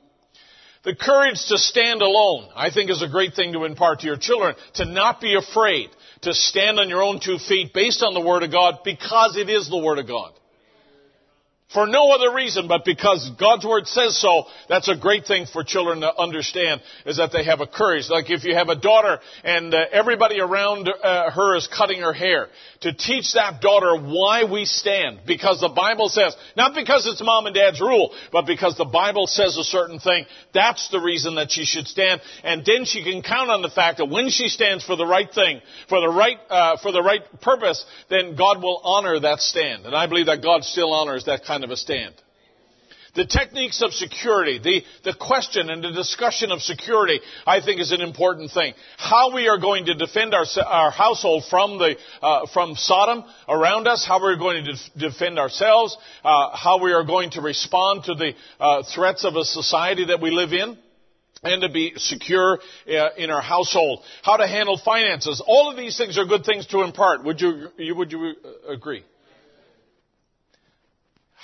The 0.85 0.95
courage 0.95 1.43
to 1.47 1.57
stand 1.57 2.03
alone, 2.03 2.47
I 2.55 2.69
think 2.69 2.91
is 2.91 3.01
a 3.01 3.07
great 3.07 3.33
thing 3.33 3.53
to 3.53 3.65
impart 3.65 4.01
to 4.01 4.05
your 4.05 4.17
children. 4.17 4.55
To 4.75 4.85
not 4.85 5.19
be 5.19 5.35
afraid. 5.35 5.89
To 6.21 6.33
stand 6.33 6.79
on 6.79 6.89
your 6.89 7.01
own 7.01 7.19
two 7.19 7.39
feet 7.39 7.73
based 7.73 8.03
on 8.03 8.13
the 8.13 8.21
Word 8.21 8.43
of 8.43 8.51
God 8.51 8.79
because 8.85 9.35
it 9.35 9.49
is 9.49 9.67
the 9.67 9.79
Word 9.79 9.97
of 9.97 10.07
God. 10.07 10.31
For 11.73 11.87
no 11.87 12.11
other 12.11 12.33
reason, 12.33 12.67
but 12.67 12.85
because 12.85 13.27
God's 13.39 13.65
Word 13.65 13.87
says 13.87 14.21
so, 14.21 14.45
that's 14.69 14.87
a 14.87 14.95
great 14.95 15.25
thing 15.25 15.47
for 15.51 15.63
children 15.63 16.01
to 16.01 16.15
understand, 16.15 16.81
is 17.07 17.17
that 17.17 17.31
they 17.33 17.43
have 17.43 17.59
a 17.59 17.65
courage. 17.65 18.07
Like 18.07 18.29
if 18.29 18.43
you 18.43 18.53
have 18.53 18.69
a 18.69 18.75
daughter 18.75 19.19
and 19.43 19.73
uh, 19.73 19.85
everybody 19.91 20.39
around 20.39 20.87
uh, 20.87 21.31
her 21.31 21.57
is 21.57 21.67
cutting 21.67 22.01
her 22.01 22.13
hair, 22.13 22.49
to 22.81 22.93
teach 22.93 23.33
that 23.33 23.61
daughter 23.61 23.97
why 23.97 24.43
we 24.43 24.65
stand. 24.65 25.21
Because 25.25 25.59
the 25.59 25.69
Bible 25.69 26.07
says, 26.07 26.35
not 26.55 26.75
because 26.75 27.07
it's 27.07 27.21
mom 27.23 27.47
and 27.47 27.55
dad's 27.55 27.81
rule, 27.81 28.13
but 28.31 28.45
because 28.45 28.77
the 28.77 28.85
Bible 28.85 29.25
says 29.25 29.57
a 29.57 29.63
certain 29.63 29.99
thing, 29.99 30.27
that's 30.53 30.89
the 30.89 30.99
reason 30.99 31.35
that 31.35 31.51
she 31.51 31.65
should 31.65 31.87
stand. 31.87 32.21
And 32.43 32.63
then 32.63 32.85
she 32.85 33.03
can 33.03 33.23
count 33.23 33.49
on 33.49 33.63
the 33.63 33.71
fact 33.71 33.97
that 33.97 34.05
when 34.05 34.29
she 34.29 34.49
stands 34.49 34.85
for 34.85 34.95
the 34.95 35.05
right 35.05 35.33
thing, 35.33 35.61
for 35.89 35.99
the 35.99 36.09
right, 36.09 36.37
uh, 36.47 36.77
for 36.77 36.91
the 36.91 37.01
right 37.01 37.23
purpose, 37.41 37.83
then 38.11 38.35
God 38.35 38.61
will 38.61 38.81
honor 38.83 39.19
that 39.19 39.39
stand. 39.39 39.87
And 39.87 39.95
I 39.95 40.05
believe 40.05 40.27
that 40.27 40.43
God 40.43 40.63
still 40.63 40.93
honors 40.93 41.25
that 41.25 41.43
kind 41.43 41.54
of 41.63 41.69
a 41.69 41.77
stand. 41.77 42.15
The 43.15 43.25
techniques 43.25 43.81
of 43.81 43.93
security, 43.93 44.59
the, 44.61 44.83
the 45.09 45.17
question 45.17 45.69
and 45.69 45.81
the 45.81 45.91
discussion 45.91 46.51
of 46.51 46.61
security, 46.61 47.21
I 47.47 47.61
think 47.61 47.79
is 47.79 47.93
an 47.93 48.01
important 48.01 48.51
thing. 48.51 48.73
How 48.97 49.33
we 49.33 49.47
are 49.47 49.57
going 49.57 49.85
to 49.85 49.93
defend 49.93 50.33
our, 50.33 50.45
our 50.67 50.91
household 50.91 51.45
from 51.49 51.77
the, 51.77 51.95
uh, 52.21 52.45
from 52.53 52.75
Sodom 52.75 53.23
around 53.47 53.87
us, 53.87 54.05
how 54.05 54.21
we're 54.21 54.35
going 54.35 54.65
to 54.65 54.71
def- 54.73 55.11
defend 55.11 55.39
ourselves, 55.39 55.97
uh, 56.25 56.57
how 56.57 56.83
we 56.83 56.91
are 56.91 57.05
going 57.05 57.31
to 57.31 57.41
respond 57.41 58.03
to 58.03 58.15
the 58.15 58.33
uh, 58.59 58.83
threats 58.93 59.23
of 59.23 59.37
a 59.37 59.45
society 59.45 60.07
that 60.07 60.21
we 60.21 60.31
live 60.31 60.51
in 60.51 60.77
and 61.41 61.61
to 61.61 61.69
be 61.69 61.93
secure 61.95 62.59
uh, 62.89 63.09
in 63.17 63.29
our 63.29 63.41
household. 63.41 64.03
How 64.23 64.35
to 64.35 64.47
handle 64.47 64.77
finances. 64.83 65.41
All 65.45 65.71
of 65.71 65.77
these 65.77 65.97
things 65.97 66.17
are 66.17 66.25
good 66.25 66.43
things 66.43 66.67
to 66.67 66.81
impart. 66.81 67.23
Would 67.23 67.39
you, 67.39 67.69
would 67.95 68.11
you 68.11 68.33
uh, 68.43 68.73
agree? 68.73 69.05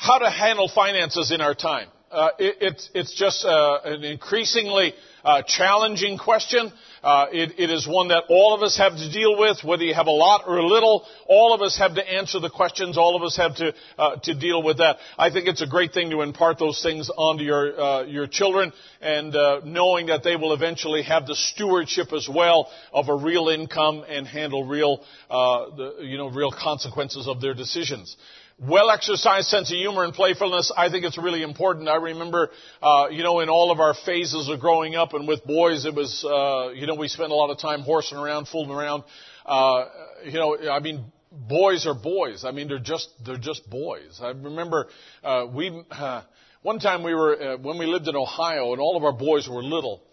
How 0.02 0.18
to 0.18 0.32
handle 0.32 0.68
finances 0.68 1.32
in 1.32 1.42
our 1.42 1.54
time. 1.54 1.88
Uh, 2.10 2.30
it, 2.40 2.56
it's, 2.60 2.90
it's 2.96 3.14
just 3.14 3.46
uh, 3.46 3.80
an 3.86 4.04
increasingly 4.04 4.94
uh, 5.24 5.44
challenging 5.46 6.18
question. 6.18 6.74
Uh, 7.04 7.28
it, 7.32 7.54
it 7.60 7.70
is 7.70 7.88
one 7.88 8.08
that 8.08 8.24
all 8.28 8.56
of 8.56 8.64
us 8.64 8.78
have 8.78 8.94
to 8.94 9.12
deal 9.12 9.38
with, 9.38 9.64
whether 9.64 9.84
you 9.84 9.94
have 9.94 10.08
a 10.08 10.12
lot 10.12 10.42
or 10.48 10.58
a 10.58 10.66
little. 10.66 11.06
All 11.28 11.54
of 11.54 11.62
us 11.62 11.78
have 11.78 11.94
to 11.96 12.02
answer 12.02 12.40
the 12.40 12.50
questions. 12.50 12.98
All 12.98 13.16
of 13.16 13.22
us 13.22 13.38
have 13.38 13.56
to 13.58 13.74
uh, 13.98 14.16
to 14.24 14.34
deal 14.34 14.64
with 14.64 14.80
that. 14.80 14.98
I 15.20 15.30
think 15.30 15.48
it's 15.48 15.62
a 15.62 15.68
great 15.68 15.94
thing 15.94 16.10
to 16.10 16.22
impart 16.22 16.58
those 16.58 16.82
things 16.82 17.10
onto 17.16 17.44
your 17.44 17.80
uh, 17.80 18.04
your 18.04 18.28
children, 18.28 18.74
and 19.02 19.34
knowing 19.64 20.08
that 20.08 20.24
they 20.24 20.36
will 20.36 20.54
eventually 20.54 21.04
have 21.04 21.28
the 21.28 21.36
stewardship 21.36 22.12
as 22.12 22.28
well 22.28 22.70
of 22.92 23.08
a 23.08 23.16
real 23.16 23.50
income 23.50 24.04
and 24.08 24.28
handle 24.28 24.66
real 24.66 25.04
the, 25.30 25.98
you 26.02 26.18
know 26.18 26.30
real 26.30 26.52
consequences 26.52 27.28
of 27.28 27.40
their 27.40 27.54
decisions 27.54 28.18
well 28.62 28.92
exercised 28.92 29.48
sense 29.48 29.72
of 29.72 29.76
humor 29.76 30.04
and 30.04 30.14
playfulness, 30.14 30.72
I 30.76 30.90
think 30.90 31.04
it's 31.04 31.18
really 31.18 31.42
important. 31.42 31.90
I 31.90 31.96
remember, 31.96 32.52
uh, 32.82 33.08
you 33.10 33.24
know, 33.24 33.40
in 33.40 33.50
all 33.50 33.72
of 33.72 33.80
our 33.80 33.96
phases 34.06 34.50
of 34.50 34.60
growing 34.60 34.96
up 34.96 35.14
and 35.14 35.28
with 35.28 35.44
boys, 35.44 35.86
it 35.86 35.96
was, 35.96 36.24
uh, 36.24 36.72
you 36.74 36.86
know, 36.86 36.96
we 36.96 37.08
spent 37.08 37.32
a 37.32 37.36
lot 37.36 37.50
of 37.50 37.58
time 37.58 37.82
horsing 37.82 38.18
around, 38.18 38.48
fooling 38.48 38.72
around. 38.72 39.04
Uh, 39.46 39.86
you 40.26 40.34
know, 40.34 40.58
I 40.70 40.80
mean, 40.80 41.06
boys 41.32 41.88
are 41.88 41.96
boys. 41.96 42.46
I 42.46 42.52
mean, 42.52 42.68
they're 42.68 42.80
just, 42.80 43.10
they're 43.26 43.38
just 43.38 43.68
boys. 43.68 44.20
I 44.22 44.30
remember, 44.30 44.88
uh, 45.24 45.48
we, 45.52 45.84
uh, 45.90 46.22
one 46.62 46.80
time 46.80 47.04
we 47.04 47.16
were, 47.16 47.42
uh, 47.42 47.58
when 47.58 47.80
we 47.80 47.88
lived 47.88 48.08
in 48.08 48.16
Ohio 48.16 48.74
and 48.74 48.82
all 48.82 48.96
of 48.96 49.04
our 49.04 49.14
boys 49.14 49.50
were 49.50 49.64
little, 49.64 50.04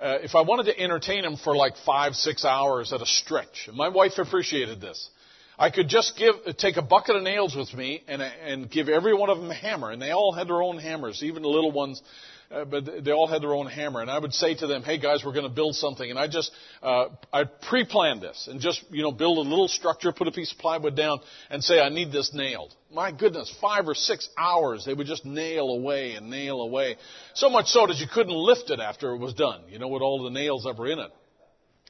uh, 0.00 0.18
if 0.22 0.34
I 0.34 0.42
wanted 0.42 0.72
to 0.72 0.80
entertain 0.80 1.22
them 1.22 1.36
for 1.36 1.56
like 1.56 1.74
five, 1.84 2.14
six 2.14 2.44
hours 2.44 2.92
at 2.92 3.02
a 3.02 3.06
stretch, 3.06 3.68
my 3.74 3.88
wife 3.88 4.12
appreciated 4.16 4.80
this. 4.80 5.10
I 5.58 5.70
could 5.70 5.88
just 5.88 6.16
give, 6.16 6.56
take 6.56 6.76
a 6.76 6.82
bucket 6.82 7.16
of 7.16 7.22
nails 7.24 7.56
with 7.56 7.74
me 7.74 8.04
and, 8.06 8.22
and 8.22 8.70
give 8.70 8.88
every 8.88 9.12
one 9.12 9.28
of 9.28 9.38
them 9.38 9.50
a 9.50 9.54
hammer. 9.54 9.90
And 9.90 10.00
they 10.00 10.12
all 10.12 10.32
had 10.32 10.46
their 10.46 10.62
own 10.62 10.78
hammers, 10.78 11.20
even 11.24 11.42
the 11.42 11.48
little 11.48 11.72
ones, 11.72 12.00
uh, 12.48 12.64
but 12.64 13.04
they 13.04 13.10
all 13.10 13.26
had 13.26 13.42
their 13.42 13.54
own 13.54 13.66
hammer. 13.66 14.00
And 14.00 14.08
I 14.08 14.20
would 14.20 14.32
say 14.32 14.54
to 14.54 14.68
them, 14.68 14.84
hey 14.84 14.98
guys, 14.98 15.22
we're 15.24 15.32
going 15.32 15.48
to 15.48 15.54
build 15.54 15.74
something. 15.74 16.08
And 16.08 16.16
I 16.16 16.28
just, 16.28 16.52
uh, 16.80 17.06
I 17.32 17.42
pre-planned 17.44 18.22
this 18.22 18.48
and 18.48 18.60
just, 18.60 18.84
you 18.90 19.02
know, 19.02 19.10
build 19.10 19.38
a 19.38 19.48
little 19.48 19.66
structure, 19.66 20.12
put 20.12 20.28
a 20.28 20.32
piece 20.32 20.52
of 20.52 20.58
plywood 20.58 20.94
down 20.94 21.18
and 21.50 21.62
say, 21.62 21.80
I 21.80 21.88
need 21.88 22.12
this 22.12 22.32
nailed. 22.32 22.72
My 22.92 23.10
goodness, 23.10 23.52
five 23.60 23.88
or 23.88 23.94
six 23.94 24.28
hours 24.38 24.84
they 24.84 24.94
would 24.94 25.08
just 25.08 25.26
nail 25.26 25.70
away 25.70 26.12
and 26.12 26.30
nail 26.30 26.60
away. 26.60 26.98
So 27.34 27.50
much 27.50 27.66
so 27.66 27.88
that 27.88 27.96
you 27.96 28.06
couldn't 28.12 28.32
lift 28.32 28.70
it 28.70 28.78
after 28.78 29.12
it 29.12 29.18
was 29.18 29.34
done, 29.34 29.62
you 29.68 29.80
know, 29.80 29.88
with 29.88 30.02
all 30.02 30.22
the 30.22 30.30
nails 30.30 30.62
that 30.64 30.78
were 30.78 30.86
in 30.86 31.00
it. 31.00 31.10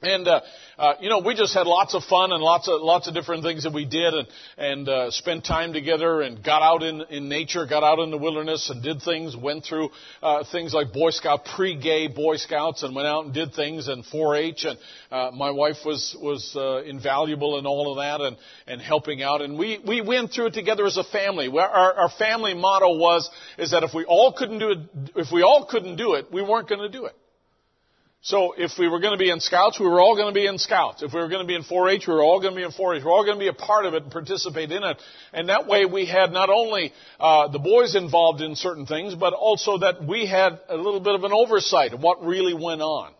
And 0.01 0.29
uh, 0.29 0.41
uh, 0.79 0.93
you 1.01 1.09
know, 1.09 1.19
we 1.19 1.35
just 1.35 1.55
had 1.55 1.66
lots 1.66 1.93
of 1.93 2.05
fun 2.05 2.31
and 2.31 2.41
lots 2.41 2.69
of 2.69 2.81
lots 2.81 3.09
of 3.09 3.15
different 3.15 3.43
things 3.43 3.65
that 3.65 3.73
we 3.73 3.85
did, 3.85 4.15
and 4.15 4.29
and 4.57 4.89
uh, 4.89 5.11
spent 5.11 5.45
time 5.45 5.73
together, 5.73 6.20
and 6.20 6.43
got 6.45 6.62
out 6.62 6.85
in 6.85 7.03
in 7.11 7.29
nature, 7.29 7.66
got 7.66 7.83
out 7.83 7.99
in 7.99 8.12
the 8.12 8.16
wilderness, 8.16 8.70
and 8.70 8.81
did 8.81 9.03
things. 9.03 9.37
Went 9.37 9.65
through 9.65 9.91
uh, 10.23 10.45
things 10.53 10.73
like 10.73 10.93
Boy 10.93 11.11
Scout, 11.11 11.45
pre-gay 11.57 12.07
Boy 12.07 12.37
Scouts, 12.37 12.85
and 12.85 12.95
went 12.95 13.09
out 13.09 13.25
and 13.25 13.35
did 13.35 13.55
things, 13.55 13.89
and 13.89 14.05
4-H. 14.05 14.66
And 14.66 14.79
uh, 15.11 15.31
my 15.35 15.51
wife 15.51 15.79
was 15.85 16.16
was 16.23 16.55
uh, 16.55 16.85
invaluable 16.85 17.59
in 17.59 17.66
all 17.66 17.91
of 17.91 17.97
that, 17.97 18.25
and 18.25 18.37
and 18.69 18.81
helping 18.81 19.20
out. 19.20 19.43
And 19.43 19.59
we 19.59 19.81
we 19.85 20.01
went 20.01 20.31
through 20.31 20.47
it 20.47 20.55
together 20.55 20.87
as 20.87 20.97
a 20.97 21.05
family. 21.05 21.49
Our 21.49 21.95
our 21.95 22.11
family 22.11 22.55
motto 22.55 22.99
was 22.99 23.29
is 23.59 23.73
that 23.73 23.83
if 23.83 23.95
we 23.95 24.05
all 24.05 24.33
couldn't 24.33 24.61
do 24.61 24.70
it, 24.70 24.79
if 25.16 25.33
we 25.33 25.43
all 25.43 25.66
couldn't 25.69 25.97
do 25.97 26.15
it, 26.15 26.33
we 26.33 26.41
weren't 26.41 26.69
going 26.69 26.83
to 26.83 26.89
do 26.89 27.07
it. 27.07 27.16
So 28.20 28.53
if 28.59 28.73
we 28.78 28.89
were 28.89 28.99
going 28.99 29.16
to 29.16 29.23
be 29.23 29.31
in 29.31 29.39
Scouts, 29.39 29.78
we 29.78 29.86
were 29.86 30.01
all 30.01 30.16
going 30.16 30.27
to 30.27 30.35
be 30.35 30.47
in 30.47 30.59
Scouts. 30.59 31.03
If 31.03 31.12
we 31.12 31.20
were 31.20 31.28
going 31.28 31.43
to 31.43 31.47
be 31.47 31.55
in 31.55 31.62
4-H, 31.62 32.07
we 32.09 32.15
were 32.15 32.23
all 32.23 32.40
going 32.40 32.53
to 32.53 32.57
be 32.57 32.65
in 32.65 32.73
4-H. 32.73 33.03
We 33.03 33.05
were 33.05 33.12
all 33.12 33.24
going 33.24 33.39
to 33.39 33.43
be 33.43 33.49
a 33.49 33.53
part 33.53 33.86
of 33.86 33.95
it 33.95 34.03
and 34.03 34.12
participate 34.12 34.73
in 34.73 34.82
it. 34.82 35.01
And 35.32 35.49
that 35.51 35.69
way 35.69 35.85
we 35.86 36.05
had 36.05 36.32
not 36.32 36.51
only 36.51 36.93
uh, 37.20 37.49
the 37.49 37.61
boys 37.61 37.95
involved 37.95 38.40
in 38.40 38.57
certain 38.57 38.86
things, 38.86 39.15
but 39.15 39.35
also 39.35 39.78
that 39.78 40.05
we 40.05 40.27
had 40.27 40.59
a 40.69 40.77
little 40.77 41.01
bit 41.01 41.15
of 41.15 41.23
an 41.23 41.32
oversight 41.32 41.93
of 41.93 42.01
what 42.01 42.24
really 42.24 42.55
went 42.55 42.82
on. 42.82 43.12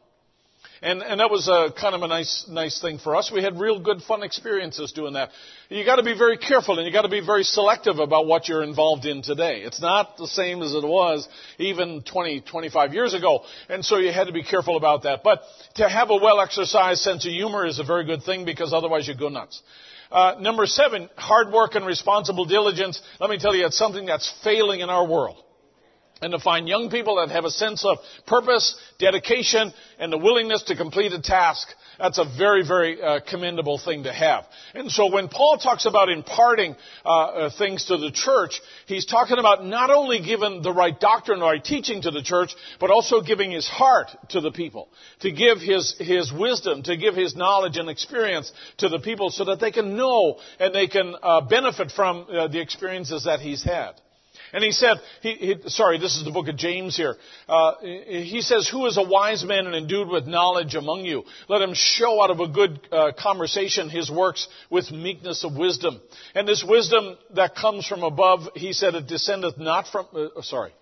And, 0.81 1.03
and 1.03 1.19
that 1.19 1.31
was 1.31 1.49
a 1.49 1.73
kind 1.79 1.95
of 1.95 2.03
a 2.03 2.07
nice, 2.07 2.47
nice 2.49 2.81
thing 2.81 2.99
for 2.99 3.17
us. 3.17 3.33
We 3.33 3.43
had 3.43 3.59
real 3.59 3.81
good 3.81 4.03
fun 4.03 4.23
experiences 4.23 4.93
doing 4.93 5.15
that. 5.15 5.31
You 5.69 5.85
gotta 5.85 6.05
be 6.05 6.17
very 6.17 6.39
careful 6.39 6.79
and 6.79 6.87
you 6.87 6.93
gotta 6.93 7.09
be 7.09 7.25
very 7.25 7.43
selective 7.43 7.99
about 7.99 8.27
what 8.27 8.49
you're 8.49 8.63
involved 8.63 9.05
in 9.05 9.23
today. 9.23 9.63
It's 9.63 9.81
not 9.81 10.17
the 10.17 10.29
same 10.29 10.63
as 10.63 10.73
it 10.75 10.85
was 10.85 11.29
even 11.59 12.03
20, 12.03 12.43
25 12.43 12.95
years 12.95 13.13
ago. 13.13 13.45
And 13.69 13.85
so 13.85 13.97
you 13.99 14.13
had 14.13 14.29
to 14.29 14.33
be 14.33 14.45
careful 14.45 14.77
about 14.77 15.03
that. 15.03 15.23
But 15.25 15.43
to 15.77 15.89
have 15.89 16.11
a 16.11 16.17
well 16.17 16.41
exercised 16.41 17.01
sense 17.01 17.27
of 17.27 17.33
humor 17.33 17.67
is 17.67 17.81
a 17.81 17.85
very 17.85 18.05
good 18.05 18.23
thing 18.23 18.45
because 18.45 18.73
otherwise 18.73 19.09
you 19.09 19.17
go 19.17 19.29
nuts. 19.29 19.61
Uh, 20.11 20.37
number 20.41 20.65
seven, 20.65 21.11
hard 21.17 21.53
work 21.53 21.75
and 21.75 21.85
responsible 21.85 22.45
diligence. 22.45 23.03
Let 23.21 23.29
me 23.29 23.39
tell 23.39 23.55
you, 23.55 23.67
it's 23.67 23.77
something 23.77 24.07
that's 24.07 24.33
failing 24.43 24.81
in 24.81 24.89
our 24.89 25.07
world 25.07 25.43
and 26.20 26.32
to 26.32 26.39
find 26.39 26.69
young 26.69 26.90
people 26.90 27.16
that 27.16 27.31
have 27.31 27.45
a 27.45 27.51
sense 27.51 27.85
of 27.85 27.99
purpose, 28.27 28.77
dedication, 28.99 29.73
and 29.99 30.12
the 30.12 30.19
willingness 30.19 30.62
to 30.65 30.77
complete 30.77 31.12
a 31.12 31.20
task. 31.20 31.69
That's 31.99 32.19
a 32.19 32.24
very, 32.36 32.66
very 32.66 33.03
uh, 33.03 33.20
commendable 33.28 33.78
thing 33.78 34.05
to 34.05 34.12
have. 34.12 34.45
And 34.74 34.90
so 34.90 35.12
when 35.12 35.28
Paul 35.28 35.59
talks 35.59 35.85
about 35.85 36.09
imparting 36.09 36.77
uh, 37.05 37.09
uh, 37.09 37.51
things 37.59 37.86
to 37.86 37.97
the 37.97 38.12
church, 38.12 38.61
he's 38.86 39.05
talking 39.05 39.39
about 39.39 39.65
not 39.65 39.90
only 39.90 40.20
giving 40.20 40.62
the 40.62 40.73
right 40.73 40.99
doctrine, 40.99 41.40
the 41.40 41.47
right 41.47 41.65
teaching 41.65 42.03
to 42.03 42.11
the 42.11 42.23
church, 42.23 42.55
but 42.78 42.90
also 42.90 43.20
giving 43.20 43.51
his 43.51 43.66
heart 43.66 44.11
to 44.31 44.40
the 44.40 44.53
people, 44.53 44.89
to 45.20 45.32
give 45.32 45.59
his 45.59 45.97
his 45.99 46.32
wisdom, 46.32 46.82
to 46.85 46.97
give 46.97 47.15
his 47.15 47.35
knowledge 47.35 47.77
and 47.77 47.89
experience 47.89 48.53
to 48.78 48.89
the 48.89 49.01
people, 49.01 49.31
so 49.31 49.45
that 49.47 49.59
they 49.59 49.73
can 49.73 49.97
know 49.97 50.39
and 50.61 50.74
they 50.74 50.86
can 50.86 51.15
uh, 51.20 51.40
benefit 51.40 51.90
from 51.90 52.27
uh, 52.31 52.47
the 52.49 52.61
experiences 52.61 53.24
that 53.24 53.40
he's 53.40 53.65
had. 53.65 53.95
And 54.53 54.65
he 54.65 54.73
said, 54.73 54.97
he, 55.20 55.35
he, 55.35 55.55
sorry, 55.66 55.99
this 55.99 56.16
is 56.16 56.25
the 56.25 56.31
book 56.31 56.49
of 56.49 56.57
James 56.57 56.97
here. 56.97 57.16
Uh, 57.49 57.73
he 57.81 58.41
says, 58.41 58.69
Who 58.69 58.87
is 58.87 58.97
a 58.97 59.03
wise 59.03 59.45
man 59.45 59.66
and 59.66 59.75
endued 59.75 60.09
with 60.09 60.27
knowledge 60.27 60.75
among 60.75 61.05
you? 61.05 61.25
Let 61.49 61.62
him 61.62 61.75
show 61.75 62.23
out 62.23 62.31
of 62.31 62.41
a 62.41 62.49
good 62.49 62.81
uh, 62.91 63.12
conversation 63.19 63.91
his 63.91 64.11
works 64.11 64.49
with 64.70 64.91
meekness 64.91 65.45
of 65.45 65.57
wisdom. 65.57 66.01
And 66.35 66.49
this 66.49 66.65
wisdom 66.66 67.16
that 67.35 67.55
comes 67.55 67.87
from 67.87 68.03
above, 68.03 68.49
he 68.55 68.73
said, 68.73 68.95
it 68.95 69.07
descendeth 69.07 69.59
not 69.59 69.87
from, 69.89 70.07
uh, 70.15 70.43
sorry. 70.43 70.73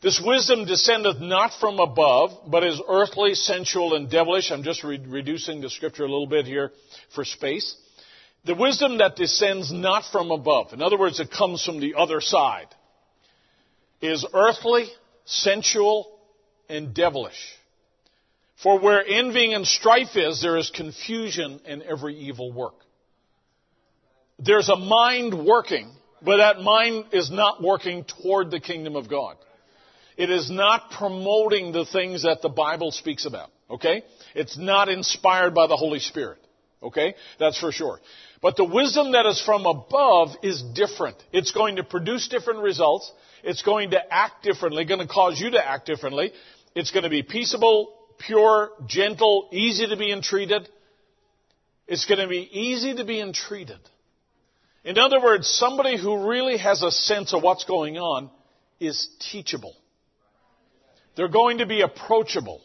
This 0.00 0.22
wisdom 0.24 0.64
descendeth 0.64 1.18
not 1.20 1.50
from 1.58 1.80
above, 1.80 2.30
but 2.48 2.62
is 2.62 2.80
earthly, 2.88 3.34
sensual, 3.34 3.94
and 3.94 4.08
devilish. 4.08 4.52
I'm 4.52 4.62
just 4.62 4.84
re- 4.84 5.04
reducing 5.04 5.60
the 5.60 5.68
scripture 5.68 6.04
a 6.04 6.08
little 6.08 6.28
bit 6.28 6.46
here 6.46 6.70
for 7.16 7.24
space. 7.24 7.74
The 8.44 8.54
wisdom 8.54 8.98
that 8.98 9.16
descends 9.16 9.72
not 9.72 10.04
from 10.10 10.30
above, 10.30 10.72
in 10.72 10.80
other 10.80 10.98
words, 10.98 11.20
it 11.20 11.30
comes 11.30 11.64
from 11.64 11.80
the 11.80 11.94
other 11.96 12.20
side, 12.20 12.68
is 14.00 14.24
earthly, 14.32 14.88
sensual, 15.24 16.18
and 16.68 16.94
devilish. 16.94 17.56
For 18.62 18.78
where 18.80 19.04
envying 19.04 19.54
and 19.54 19.66
strife 19.66 20.16
is, 20.16 20.40
there 20.42 20.56
is 20.56 20.70
confusion 20.70 21.60
in 21.64 21.82
every 21.82 22.16
evil 22.16 22.52
work. 22.52 22.74
There's 24.38 24.68
a 24.68 24.76
mind 24.76 25.46
working, 25.46 25.90
but 26.22 26.38
that 26.38 26.60
mind 26.60 27.06
is 27.12 27.30
not 27.30 27.62
working 27.62 28.04
toward 28.04 28.50
the 28.50 28.60
kingdom 28.60 28.96
of 28.96 29.08
God. 29.08 29.36
It 30.16 30.30
is 30.30 30.50
not 30.50 30.90
promoting 30.90 31.72
the 31.72 31.84
things 31.84 32.24
that 32.24 32.42
the 32.42 32.48
Bible 32.48 32.90
speaks 32.90 33.26
about. 33.26 33.50
Okay? 33.70 34.02
It's 34.34 34.58
not 34.58 34.88
inspired 34.88 35.54
by 35.54 35.66
the 35.66 35.76
Holy 35.76 36.00
Spirit. 36.00 36.38
Okay? 36.82 37.14
That's 37.38 37.58
for 37.58 37.70
sure. 37.70 38.00
But 38.40 38.56
the 38.56 38.64
wisdom 38.64 39.12
that 39.12 39.26
is 39.26 39.42
from 39.44 39.66
above 39.66 40.28
is 40.42 40.62
different. 40.62 41.16
It's 41.32 41.50
going 41.50 41.76
to 41.76 41.84
produce 41.84 42.28
different 42.28 42.60
results. 42.60 43.12
It's 43.42 43.62
going 43.62 43.90
to 43.90 44.14
act 44.14 44.44
differently, 44.44 44.84
going 44.84 45.00
to 45.00 45.12
cause 45.12 45.40
you 45.40 45.50
to 45.50 45.66
act 45.66 45.86
differently. 45.86 46.32
It's 46.74 46.90
going 46.92 47.02
to 47.02 47.10
be 47.10 47.22
peaceable, 47.22 47.94
pure, 48.18 48.70
gentle, 48.86 49.48
easy 49.52 49.88
to 49.88 49.96
be 49.96 50.12
entreated. 50.12 50.68
It's 51.88 52.04
going 52.04 52.20
to 52.20 52.28
be 52.28 52.48
easy 52.52 52.94
to 52.94 53.04
be 53.04 53.20
entreated. 53.20 53.80
In 54.84 54.98
other 54.98 55.20
words, 55.20 55.48
somebody 55.48 56.00
who 56.00 56.28
really 56.28 56.58
has 56.58 56.82
a 56.82 56.90
sense 56.90 57.34
of 57.34 57.42
what's 57.42 57.64
going 57.64 57.96
on 57.96 58.30
is 58.78 59.08
teachable. 59.32 59.74
They're 61.16 61.28
going 61.28 61.58
to 61.58 61.66
be 61.66 61.80
approachable. 61.80 62.60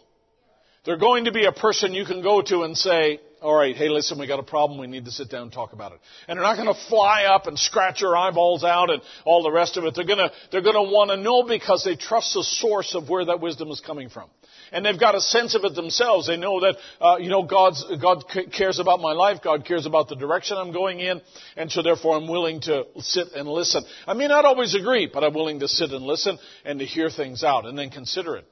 They're 0.85 0.97
going 0.97 1.25
to 1.25 1.31
be 1.31 1.45
a 1.45 1.51
person 1.51 1.93
you 1.93 2.05
can 2.05 2.21
go 2.21 2.41
to 2.41 2.63
and 2.63 2.77
say, 2.77 3.19
all 3.43 3.55
right, 3.55 3.75
hey, 3.75 3.89
listen, 3.89 4.17
we 4.17 4.25
got 4.25 4.39
a 4.39 4.43
problem. 4.43 4.79
We 4.79 4.87
need 4.87 5.05
to 5.05 5.11
sit 5.11 5.29
down 5.29 5.43
and 5.43 5.51
talk 5.51 5.73
about 5.73 5.91
it. 5.91 5.99
And 6.27 6.37
they're 6.37 6.45
not 6.45 6.55
going 6.55 6.73
to 6.73 6.79
fly 6.87 7.25
up 7.25 7.45
and 7.45 7.59
scratch 7.59 8.01
your 8.01 8.15
eyeballs 8.15 8.63
out 8.63 8.89
and 8.89 9.01
all 9.25 9.43
the 9.43 9.51
rest 9.51 9.75
of 9.75 9.83
it. 9.83 9.95
They're 9.95 10.05
going 10.05 10.19
to, 10.19 10.31
they're 10.51 10.61
going 10.61 10.75
to 10.75 10.91
want 10.91 11.11
to 11.11 11.17
know 11.17 11.43
because 11.43 11.83
they 11.83 11.95
trust 11.95 12.33
the 12.33 12.43
source 12.43 12.95
of 12.95 13.09
where 13.09 13.25
that 13.25 13.41
wisdom 13.41 13.69
is 13.69 13.81
coming 13.81 14.09
from. 14.09 14.29
And 14.71 14.85
they've 14.85 14.99
got 14.99 15.13
a 15.13 15.21
sense 15.21 15.55
of 15.55 15.65
it 15.65 15.75
themselves. 15.75 16.27
They 16.27 16.37
know 16.37 16.61
that, 16.61 16.77
uh, 16.99 17.17
you 17.17 17.29
know, 17.29 17.43
God's, 17.43 17.83
God 18.01 18.23
cares 18.51 18.79
about 18.79 19.01
my 19.01 19.11
life. 19.11 19.39
God 19.43 19.65
cares 19.65 19.85
about 19.85 20.07
the 20.07 20.15
direction 20.15 20.57
I'm 20.57 20.71
going 20.71 20.99
in. 20.99 21.21
And 21.57 21.71
so 21.71 21.83
therefore 21.83 22.15
I'm 22.15 22.27
willing 22.27 22.61
to 22.61 22.85
sit 22.99 23.33
and 23.35 23.47
listen. 23.47 23.83
I 24.07 24.13
may 24.13 24.27
not 24.27 24.45
always 24.45 24.73
agree, 24.73 25.09
but 25.13 25.23
I'm 25.23 25.33
willing 25.33 25.59
to 25.59 25.67
sit 25.67 25.91
and 25.91 26.03
listen 26.03 26.39
and 26.65 26.79
to 26.79 26.85
hear 26.85 27.09
things 27.09 27.43
out 27.43 27.65
and 27.65 27.77
then 27.77 27.89
consider 27.89 28.37
it. 28.37 28.47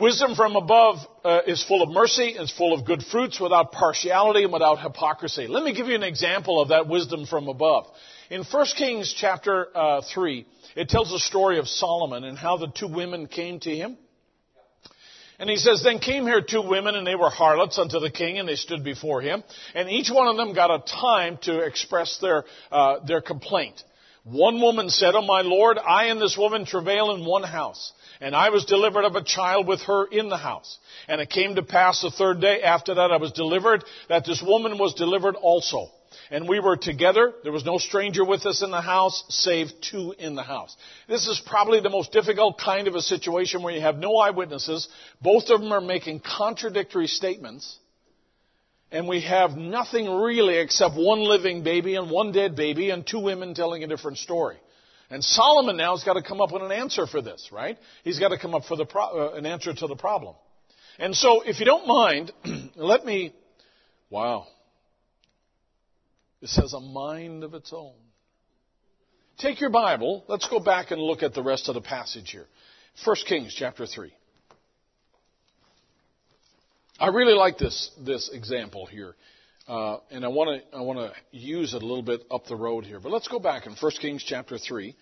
Wisdom 0.00 0.36
from 0.36 0.54
above 0.54 0.98
uh, 1.24 1.40
is 1.48 1.64
full 1.64 1.82
of 1.82 1.90
mercy, 1.90 2.28
is 2.28 2.52
full 2.52 2.72
of 2.72 2.86
good 2.86 3.02
fruits, 3.02 3.40
without 3.40 3.72
partiality 3.72 4.44
and 4.44 4.52
without 4.52 4.80
hypocrisy. 4.80 5.48
Let 5.48 5.64
me 5.64 5.74
give 5.74 5.88
you 5.88 5.96
an 5.96 6.04
example 6.04 6.60
of 6.62 6.68
that 6.68 6.86
wisdom 6.86 7.26
from 7.26 7.48
above. 7.48 7.86
In 8.30 8.44
1 8.44 8.66
Kings 8.76 9.12
chapter 9.16 9.66
uh, 9.76 10.02
3, 10.14 10.46
it 10.76 10.88
tells 10.88 11.10
the 11.10 11.18
story 11.18 11.58
of 11.58 11.66
Solomon 11.66 12.22
and 12.22 12.38
how 12.38 12.58
the 12.58 12.68
two 12.68 12.86
women 12.86 13.26
came 13.26 13.58
to 13.60 13.74
him. 13.74 13.98
And 15.40 15.50
he 15.50 15.56
says, 15.56 15.82
Then 15.82 15.98
came 15.98 16.24
here 16.26 16.42
two 16.42 16.62
women, 16.62 16.94
and 16.94 17.04
they 17.04 17.16
were 17.16 17.30
harlots 17.30 17.76
unto 17.76 17.98
the 17.98 18.10
king, 18.10 18.38
and 18.38 18.48
they 18.48 18.54
stood 18.54 18.84
before 18.84 19.20
him. 19.20 19.42
And 19.74 19.90
each 19.90 20.10
one 20.10 20.28
of 20.28 20.36
them 20.36 20.54
got 20.54 20.70
a 20.70 20.78
time 20.78 21.38
to 21.42 21.60
express 21.60 22.18
their, 22.18 22.44
uh, 22.70 23.04
their 23.04 23.20
complaint. 23.20 23.82
One 24.22 24.60
woman 24.60 24.90
said, 24.90 25.14
Oh 25.14 25.22
my 25.22 25.40
Lord, 25.40 25.78
I 25.78 26.06
and 26.06 26.20
this 26.20 26.36
woman 26.36 26.66
travail 26.66 27.14
in 27.14 27.24
one 27.24 27.42
house. 27.42 27.92
And 28.20 28.34
I 28.34 28.50
was 28.50 28.64
delivered 28.64 29.04
of 29.04 29.14
a 29.14 29.22
child 29.22 29.66
with 29.68 29.80
her 29.82 30.04
in 30.06 30.28
the 30.28 30.36
house. 30.36 30.78
And 31.06 31.20
it 31.20 31.30
came 31.30 31.54
to 31.54 31.62
pass 31.62 32.02
the 32.02 32.10
third 32.10 32.40
day 32.40 32.62
after 32.62 32.94
that 32.94 33.12
I 33.12 33.16
was 33.16 33.32
delivered, 33.32 33.84
that 34.08 34.24
this 34.24 34.42
woman 34.42 34.78
was 34.78 34.94
delivered 34.94 35.36
also. 35.36 35.88
And 36.30 36.48
we 36.48 36.60
were 36.60 36.76
together. 36.76 37.32
There 37.42 37.52
was 37.52 37.64
no 37.64 37.78
stranger 37.78 38.24
with 38.24 38.44
us 38.44 38.62
in 38.62 38.70
the 38.70 38.80
house, 38.80 39.24
save 39.28 39.68
two 39.80 40.14
in 40.18 40.34
the 40.34 40.42
house. 40.42 40.76
This 41.08 41.26
is 41.26 41.40
probably 41.46 41.80
the 41.80 41.90
most 41.90 42.12
difficult 42.12 42.58
kind 42.58 42.88
of 42.88 42.94
a 42.94 43.00
situation 43.00 43.62
where 43.62 43.72
you 43.72 43.80
have 43.80 43.96
no 43.96 44.16
eyewitnesses. 44.16 44.88
Both 45.22 45.48
of 45.48 45.60
them 45.60 45.72
are 45.72 45.80
making 45.80 46.20
contradictory 46.20 47.06
statements. 47.06 47.78
And 48.90 49.06
we 49.06 49.20
have 49.22 49.56
nothing 49.56 50.10
really 50.10 50.58
except 50.58 50.96
one 50.96 51.20
living 51.20 51.62
baby 51.62 51.94
and 51.94 52.10
one 52.10 52.32
dead 52.32 52.56
baby 52.56 52.90
and 52.90 53.06
two 53.06 53.20
women 53.20 53.54
telling 53.54 53.84
a 53.84 53.86
different 53.86 54.18
story. 54.18 54.56
And 55.10 55.24
Solomon 55.24 55.76
now 55.76 55.96
has 55.96 56.04
got 56.04 56.14
to 56.14 56.22
come 56.22 56.40
up 56.40 56.52
with 56.52 56.62
an 56.62 56.72
answer 56.72 57.06
for 57.06 57.22
this, 57.22 57.48
right? 57.50 57.78
He's 58.04 58.18
got 58.18 58.28
to 58.28 58.38
come 58.38 58.54
up 58.54 58.64
for 58.64 58.76
pro- 58.84 59.30
uh, 59.30 59.34
an 59.34 59.46
answer 59.46 59.72
to 59.72 59.86
the 59.86 59.96
problem. 59.96 60.34
And 60.98 61.14
so, 61.16 61.42
if 61.42 61.60
you 61.60 61.66
don't 61.66 61.86
mind, 61.86 62.32
let 62.76 63.04
me. 63.04 63.34
Wow. 64.10 64.46
This 66.40 66.56
has 66.56 66.72
a 66.72 66.80
mind 66.80 67.42
of 67.42 67.54
its 67.54 67.72
own. 67.72 67.94
Take 69.38 69.60
your 69.60 69.70
Bible. 69.70 70.24
Let's 70.28 70.48
go 70.48 70.60
back 70.60 70.90
and 70.90 71.00
look 71.00 71.22
at 71.22 71.32
the 71.32 71.42
rest 71.42 71.68
of 71.68 71.74
the 71.74 71.80
passage 71.80 72.30
here. 72.30 72.46
1 73.04 73.16
Kings 73.26 73.54
chapter 73.56 73.86
3. 73.86 74.12
I 77.00 77.08
really 77.08 77.34
like 77.34 77.58
this, 77.58 77.90
this 78.04 78.30
example 78.32 78.86
here. 78.86 79.14
Uh, 79.68 79.98
and 80.10 80.24
I 80.24 80.28
want 80.28 80.62
to 80.62 80.76
I 80.76 80.80
want 80.80 80.98
to 80.98 81.12
use 81.30 81.74
it 81.74 81.82
a 81.82 81.86
little 81.86 82.02
bit 82.02 82.22
up 82.30 82.46
the 82.46 82.56
road 82.56 82.86
here. 82.86 83.00
But 83.00 83.12
let's 83.12 83.28
go 83.28 83.38
back 83.38 83.66
in 83.66 83.74
1 83.74 83.92
Kings 84.00 84.24
chapter 84.26 84.56
3, 84.56 84.96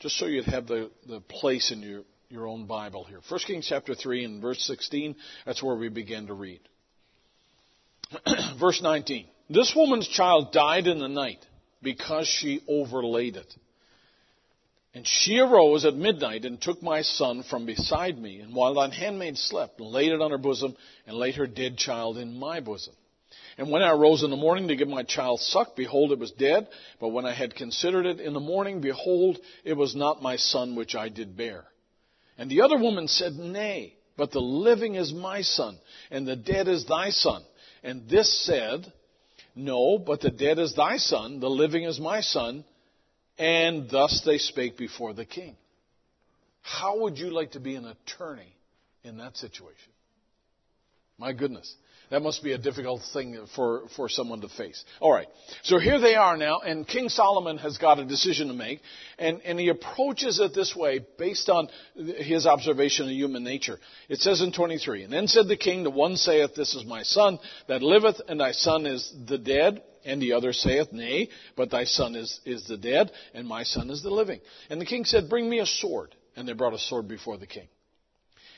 just 0.00 0.16
so 0.18 0.26
you'd 0.26 0.46
have 0.46 0.66
the, 0.66 0.90
the 1.08 1.20
place 1.20 1.70
in 1.70 1.80
your, 1.80 2.02
your 2.28 2.48
own 2.48 2.66
Bible 2.66 3.04
here. 3.04 3.20
1 3.28 3.40
Kings 3.46 3.66
chapter 3.68 3.94
3 3.94 4.24
and 4.24 4.42
verse 4.42 4.60
16, 4.66 5.14
that's 5.46 5.62
where 5.62 5.76
we 5.76 5.88
begin 5.88 6.26
to 6.26 6.34
read. 6.34 6.60
verse 8.58 8.82
19. 8.82 9.28
This 9.48 9.72
woman's 9.76 10.08
child 10.08 10.52
died 10.52 10.88
in 10.88 10.98
the 10.98 11.08
night 11.08 11.46
because 11.80 12.26
she 12.26 12.62
overlaid 12.68 13.36
it. 13.36 13.54
And 14.92 15.06
she 15.06 15.38
arose 15.38 15.84
at 15.84 15.94
midnight 15.94 16.44
and 16.44 16.60
took 16.60 16.82
my 16.82 17.02
son 17.02 17.44
from 17.48 17.64
beside 17.64 18.18
me, 18.18 18.40
and 18.40 18.56
while 18.56 18.74
thine 18.74 18.90
handmaid 18.90 19.38
slept, 19.38 19.80
laid 19.80 20.10
it 20.10 20.20
on 20.20 20.32
her 20.32 20.38
bosom, 20.38 20.76
and 21.06 21.16
laid 21.16 21.36
her 21.36 21.46
dead 21.46 21.76
child 21.76 22.18
in 22.18 22.36
my 22.36 22.58
bosom. 22.58 22.94
And 23.58 23.70
when 23.70 23.82
I 23.82 23.90
arose 23.90 24.22
in 24.22 24.30
the 24.30 24.36
morning 24.36 24.68
to 24.68 24.76
give 24.76 24.88
my 24.88 25.02
child 25.02 25.40
suck, 25.40 25.76
behold, 25.76 26.12
it 26.12 26.18
was 26.18 26.30
dead. 26.32 26.68
But 27.00 27.08
when 27.08 27.26
I 27.26 27.34
had 27.34 27.54
considered 27.54 28.06
it 28.06 28.20
in 28.20 28.32
the 28.32 28.40
morning, 28.40 28.80
behold, 28.80 29.38
it 29.64 29.74
was 29.74 29.94
not 29.94 30.22
my 30.22 30.36
son 30.36 30.76
which 30.76 30.94
I 30.94 31.08
did 31.08 31.36
bear. 31.36 31.64
And 32.38 32.50
the 32.50 32.62
other 32.62 32.78
woman 32.78 33.08
said, 33.08 33.34
Nay, 33.34 33.94
but 34.16 34.32
the 34.32 34.40
living 34.40 34.94
is 34.94 35.12
my 35.12 35.42
son, 35.42 35.78
and 36.10 36.26
the 36.26 36.36
dead 36.36 36.68
is 36.68 36.86
thy 36.86 37.10
son. 37.10 37.42
And 37.82 38.08
this 38.08 38.44
said, 38.44 38.92
No, 39.54 39.98
but 39.98 40.20
the 40.20 40.30
dead 40.30 40.58
is 40.58 40.74
thy 40.74 40.96
son, 40.96 41.40
the 41.40 41.50
living 41.50 41.84
is 41.84 41.98
my 42.00 42.20
son. 42.20 42.64
And 43.38 43.88
thus 43.88 44.22
they 44.26 44.36
spake 44.36 44.76
before 44.76 45.14
the 45.14 45.24
king. 45.24 45.56
How 46.60 47.00
would 47.00 47.18
you 47.18 47.30
like 47.30 47.52
to 47.52 47.60
be 47.60 47.74
an 47.74 47.86
attorney 47.86 48.54
in 49.02 49.16
that 49.16 49.36
situation? 49.38 49.92
My 51.16 51.32
goodness. 51.32 51.74
That 52.10 52.22
must 52.22 52.42
be 52.42 52.52
a 52.52 52.58
difficult 52.58 53.02
thing 53.12 53.38
for, 53.54 53.84
for 53.94 54.08
someone 54.08 54.40
to 54.40 54.48
face. 54.48 54.84
All 55.00 55.12
right. 55.12 55.28
So 55.62 55.78
here 55.78 56.00
they 56.00 56.16
are 56.16 56.36
now, 56.36 56.58
and 56.58 56.86
King 56.86 57.08
Solomon 57.08 57.56
has 57.58 57.78
got 57.78 58.00
a 58.00 58.04
decision 58.04 58.48
to 58.48 58.54
make, 58.54 58.80
and, 59.16 59.40
and 59.42 59.60
he 59.60 59.68
approaches 59.68 60.40
it 60.40 60.52
this 60.52 60.74
way 60.74 61.04
based 61.18 61.48
on 61.48 61.68
his 61.94 62.46
observation 62.46 63.06
of 63.06 63.12
human 63.12 63.44
nature. 63.44 63.78
It 64.08 64.18
says 64.18 64.42
in 64.42 64.52
23, 64.52 65.04
And 65.04 65.12
then 65.12 65.28
said 65.28 65.46
the 65.46 65.56
king, 65.56 65.84
The 65.84 65.90
one 65.90 66.16
saith, 66.16 66.56
This 66.56 66.74
is 66.74 66.84
my 66.84 67.04
son 67.04 67.38
that 67.68 67.80
liveth, 67.80 68.20
and 68.28 68.40
thy 68.40 68.52
son 68.52 68.86
is 68.86 69.12
the 69.28 69.38
dead. 69.38 69.82
And 70.04 70.20
the 70.20 70.32
other 70.32 70.52
saith, 70.52 70.92
Nay, 70.92 71.28
but 71.56 71.70
thy 71.70 71.84
son 71.84 72.16
is, 72.16 72.40
is 72.44 72.66
the 72.66 72.78
dead, 72.78 73.12
and 73.34 73.46
my 73.46 73.62
son 73.64 73.90
is 73.90 74.02
the 74.02 74.10
living. 74.10 74.40
And 74.68 74.80
the 74.80 74.86
king 74.86 75.04
said, 75.04 75.28
Bring 75.28 75.48
me 75.48 75.60
a 75.60 75.66
sword. 75.66 76.16
And 76.34 76.48
they 76.48 76.54
brought 76.54 76.74
a 76.74 76.78
sword 76.78 77.06
before 77.06 77.36
the 77.36 77.46
king. 77.46 77.68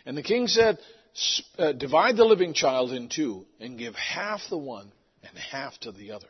And 0.07 0.16
the 0.16 0.23
king 0.23 0.47
said, 0.47 0.79
uh, 1.59 1.72
divide 1.72 2.16
the 2.16 2.24
living 2.24 2.55
child 2.55 2.93
in 2.93 3.09
two 3.09 3.47
and 3.60 3.78
give 3.78 3.94
half 3.94 4.40
the 4.48 4.59
one 4.59 4.90
and 5.22 5.39
half 5.39 5.78
to 5.80 5.93
the 5.93 6.12
other. 6.12 6.28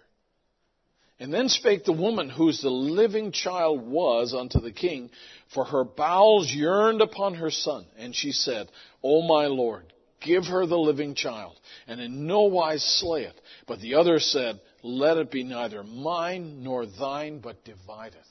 And 1.20 1.32
then 1.32 1.48
spake 1.48 1.84
the 1.84 1.92
woman 1.92 2.28
whose 2.28 2.60
the 2.60 2.70
living 2.70 3.30
child 3.30 3.86
was 3.86 4.34
unto 4.34 4.60
the 4.60 4.72
king, 4.72 5.10
for 5.54 5.64
her 5.64 5.84
bowels 5.84 6.50
yearned 6.50 7.00
upon 7.00 7.34
her 7.34 7.50
son. 7.50 7.86
And 7.96 8.14
she 8.14 8.32
said, 8.32 8.68
O 9.04 9.22
my 9.22 9.46
lord, 9.46 9.92
give 10.20 10.46
her 10.46 10.66
the 10.66 10.78
living 10.78 11.14
child, 11.14 11.58
and 11.86 12.00
in 12.00 12.26
no 12.26 12.42
wise 12.42 12.82
slay 12.82 13.22
it. 13.22 13.40
But 13.68 13.80
the 13.80 13.94
other 13.94 14.18
said, 14.18 14.60
Let 14.82 15.16
it 15.16 15.30
be 15.30 15.44
neither 15.44 15.84
mine 15.84 16.64
nor 16.64 16.86
thine, 16.86 17.38
but 17.38 17.64
divide 17.64 18.14
it. 18.14 18.26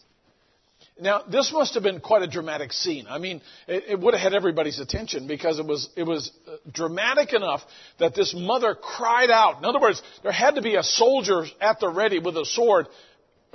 Now, 1.00 1.24
this 1.24 1.52
must 1.52 1.74
have 1.76 1.84
been 1.84 2.00
quite 2.00 2.22
a 2.22 2.28
dramatic 2.28 2.74
scene. 2.74 3.08
I 3.10 3.18
mean, 3.18 3.42
it, 3.68 3.86
it, 3.90 4.00
would 4.00 4.14
have 4.14 4.22
had 4.22 4.34
everybody's 4.34 4.80
attention 4.80 5.26
because 5.26 5.58
it 5.58 5.66
was, 5.66 5.90
it 5.96 6.04
was 6.04 6.32
uh, 6.48 6.58
dramatic 6.72 7.34
enough 7.34 7.62
that 7.98 8.14
this 8.14 8.36
mother 8.38 8.76
cried 8.76 9.32
out. 9.32 9.58
In 9.58 9.66
other 9.66 9.80
words, 9.80 10.02
there 10.22 10.32
had 10.32 10.56
to 10.56 10.62
be 10.62 10.76
a 10.76 10.84
soldier 10.84 11.46
at 11.60 11.80
the 11.80 11.90
ready 11.90 12.20
with 12.20 12.38
a 12.38 12.46
sword 12.46 12.88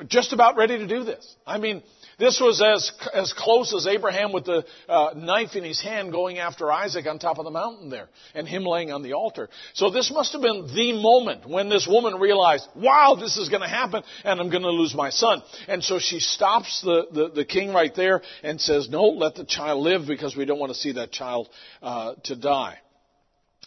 just 0.09 0.33
about 0.33 0.57
ready 0.57 0.79
to 0.79 0.87
do 0.87 1.05
this. 1.05 1.37
I 1.47 1.59
mean, 1.59 1.83
this 2.18 2.40
was 2.40 2.62
as, 2.62 2.93
as 3.12 3.34
close 3.34 3.74
as 3.74 3.86
Abraham 3.86 4.32
with 4.32 4.47
the 4.47 4.64
uh, 4.88 5.10
knife 5.14 5.55
in 5.55 5.64
his 5.64 5.82
hand 5.82 6.12
going 6.12 6.38
after 6.38 6.72
Isaac 6.72 7.06
on 7.06 7.18
top 7.18 7.38
of 7.38 7.44
the 7.44 7.51
mountain 7.51 7.90
there 7.90 8.09
and 8.34 8.48
him 8.48 8.64
laying 8.64 8.90
on 8.90 9.02
the 9.02 9.12
altar. 9.12 9.51
So 9.74 9.90
this 9.90 10.10
must 10.10 10.32
have 10.32 10.40
been 10.40 10.66
the 10.74 10.93
moment 10.94 11.47
when 11.47 11.68
this 11.68 11.86
woman 11.86 12.18
realized, 12.18 12.66
wow, 12.74 13.16
this 13.20 13.36
is 13.36 13.51
going 13.51 13.60
to 13.60 13.68
happen 13.68 14.02
and 14.24 14.40
I'm 14.40 14.48
going 14.48 14.62
to 14.62 14.70
lose 14.70 14.94
my 14.94 15.10
son. 15.10 15.43
And 15.68 15.84
so 15.84 15.98
she 15.98 16.20
stops 16.20 16.80
the, 16.82 17.06
the, 17.12 17.28
the, 17.28 17.44
king 17.44 17.72
right 17.72 17.94
there 17.94 18.22
and 18.43 18.60
says, 18.60 18.88
no, 18.88 19.05
let 19.05 19.34
the 19.34 19.44
child 19.44 19.82
live 19.82 20.06
because 20.06 20.34
we 20.34 20.47
don't 20.47 20.59
want 20.59 20.72
to 20.72 20.78
see 20.78 20.93
that 20.93 21.12
child 21.12 21.48
uh, 21.82 22.14
to 22.24 22.36
die. 22.36 22.78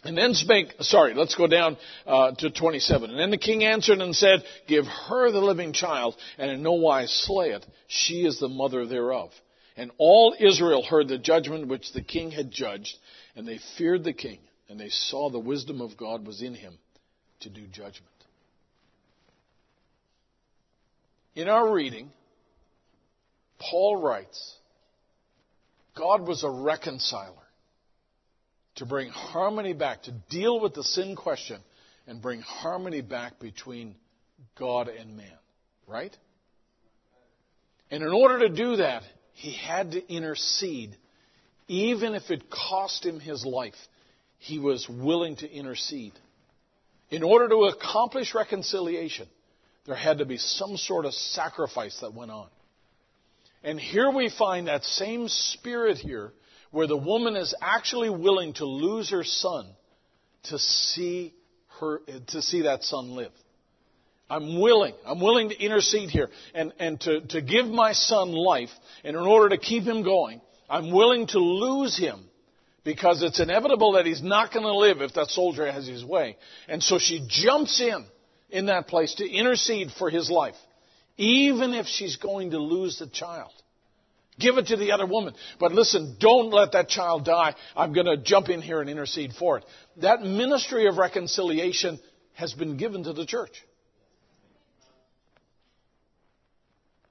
And 0.02 0.16
then 0.16 0.32
spake, 0.32 0.74
sorry, 0.80 1.12
let's 1.14 1.34
go 1.34 1.46
down 1.46 1.76
uh, 2.06 2.32
to 2.32 2.50
27. 2.50 3.10
And 3.10 3.18
then 3.18 3.30
the 3.30 3.36
king 3.36 3.64
answered 3.64 4.00
and 4.00 4.16
said, 4.16 4.42
Give 4.66 4.86
her 4.86 5.30
the 5.30 5.40
living 5.40 5.74
child, 5.74 6.16
and 6.38 6.50
in 6.50 6.62
no 6.62 6.72
wise 6.72 7.12
slay 7.12 7.50
it. 7.50 7.66
She 7.86 8.24
is 8.24 8.38
the 8.38 8.48
mother 8.48 8.86
thereof. 8.86 9.30
And 9.76 9.90
all 9.98 10.34
Israel 10.38 10.82
heard 10.82 11.08
the 11.08 11.18
judgment 11.18 11.68
which 11.68 11.92
the 11.92 12.02
king 12.02 12.30
had 12.30 12.50
judged, 12.50 12.96
and 13.36 13.46
they 13.46 13.60
feared 13.76 14.04
the 14.04 14.14
king, 14.14 14.38
and 14.68 14.80
they 14.80 14.88
saw 14.88 15.28
the 15.28 15.38
wisdom 15.38 15.82
of 15.82 15.96
God 15.98 16.26
was 16.26 16.40
in 16.40 16.54
him 16.54 16.78
to 17.40 17.50
do 17.50 17.66
judgment. 17.66 18.06
In 21.34 21.48
our 21.48 21.72
reading, 21.72 22.10
Paul 23.58 23.96
writes, 23.96 24.56
God 25.94 26.26
was 26.26 26.42
a 26.42 26.50
reconciler 26.50 27.34
to 28.76 28.86
bring 28.86 29.10
harmony 29.10 29.72
back, 29.72 30.02
to 30.04 30.12
deal 30.30 30.60
with 30.60 30.74
the 30.74 30.84
sin 30.84 31.16
question 31.16 31.60
and 32.06 32.22
bring 32.22 32.40
harmony 32.40 33.00
back 33.00 33.38
between 33.38 33.94
God 34.58 34.88
and 34.88 35.16
man. 35.16 35.26
Right? 35.86 36.16
And 37.90 38.02
in 38.02 38.12
order 38.12 38.40
to 38.40 38.48
do 38.48 38.76
that, 38.76 39.02
he 39.32 39.52
had 39.52 39.92
to 39.92 40.12
intercede. 40.12 40.96
Even 41.66 42.14
if 42.14 42.30
it 42.30 42.50
cost 42.50 43.04
him 43.04 43.20
his 43.20 43.44
life, 43.44 43.74
he 44.38 44.58
was 44.58 44.88
willing 44.88 45.36
to 45.36 45.50
intercede. 45.50 46.12
In 47.10 47.22
order 47.22 47.48
to 47.48 47.64
accomplish 47.64 48.34
reconciliation, 48.34 49.26
there 49.86 49.96
had 49.96 50.18
to 50.18 50.24
be 50.24 50.36
some 50.36 50.76
sort 50.76 51.04
of 51.04 51.14
sacrifice 51.14 51.98
that 52.00 52.14
went 52.14 52.30
on. 52.30 52.48
And 53.62 53.78
here 53.78 54.10
we 54.10 54.30
find 54.30 54.68
that 54.68 54.84
same 54.84 55.28
spirit 55.28 55.98
here 55.98 56.32
where 56.70 56.86
the 56.86 56.96
woman 56.96 57.36
is 57.36 57.54
actually 57.60 58.10
willing 58.10 58.52
to 58.54 58.64
lose 58.64 59.10
her 59.10 59.24
son 59.24 59.66
to 60.44 60.58
see 60.58 61.34
her, 61.80 62.00
to 62.28 62.42
see 62.42 62.62
that 62.62 62.82
son 62.84 63.10
live. 63.10 63.32
I'm 64.28 64.60
willing. 64.60 64.94
I'm 65.04 65.20
willing 65.20 65.48
to 65.48 65.60
intercede 65.60 66.10
here 66.10 66.28
and, 66.54 66.72
and 66.78 67.00
to, 67.00 67.20
to 67.20 67.42
give 67.42 67.66
my 67.66 67.92
son 67.92 68.32
life. 68.32 68.70
And 69.02 69.16
in 69.16 69.22
order 69.22 69.56
to 69.56 69.58
keep 69.58 69.82
him 69.82 70.04
going, 70.04 70.40
I'm 70.68 70.92
willing 70.92 71.26
to 71.28 71.38
lose 71.40 71.98
him 71.98 72.24
because 72.84 73.22
it's 73.22 73.40
inevitable 73.40 73.92
that 73.92 74.06
he's 74.06 74.22
not 74.22 74.52
going 74.52 74.64
to 74.64 74.74
live 74.74 75.00
if 75.00 75.14
that 75.14 75.28
soldier 75.28 75.70
has 75.70 75.86
his 75.86 76.04
way. 76.04 76.36
And 76.68 76.80
so 76.80 76.98
she 76.98 77.26
jumps 77.28 77.80
in 77.80 78.06
in 78.50 78.66
that 78.66 78.86
place 78.86 79.14
to 79.16 79.28
intercede 79.28 79.90
for 79.98 80.10
his 80.10 80.30
life, 80.30 80.54
even 81.16 81.74
if 81.74 81.86
she's 81.86 82.16
going 82.16 82.52
to 82.52 82.58
lose 82.58 82.98
the 82.98 83.08
child. 83.08 83.52
Give 84.40 84.58
it 84.58 84.68
to 84.68 84.76
the 84.76 84.92
other 84.92 85.06
woman. 85.06 85.34
But 85.58 85.72
listen, 85.72 86.16
don't 86.18 86.50
let 86.50 86.72
that 86.72 86.88
child 86.88 87.24
die. 87.24 87.54
I'm 87.76 87.92
going 87.92 88.06
to 88.06 88.16
jump 88.16 88.48
in 88.48 88.62
here 88.62 88.80
and 88.80 88.88
intercede 88.88 89.32
for 89.34 89.58
it. 89.58 89.64
That 89.98 90.22
ministry 90.22 90.86
of 90.86 90.96
reconciliation 90.96 92.00
has 92.32 92.52
been 92.52 92.76
given 92.76 93.04
to 93.04 93.12
the 93.12 93.26
church. 93.26 93.52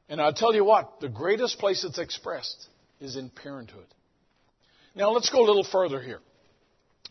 And 0.10 0.20
I'll 0.20 0.34
tell 0.34 0.56
you 0.56 0.64
what, 0.64 1.00
the 1.00 1.10
greatest 1.10 1.60
place 1.60 1.84
it's 1.84 2.00
expressed 2.00 2.68
is 3.00 3.16
in 3.16 3.30
parenthood. 3.30 3.86
Now 4.96 5.12
let's 5.12 5.30
go 5.30 5.44
a 5.44 5.48
little 5.48 5.64
further 5.64 6.02
here. 6.02 6.20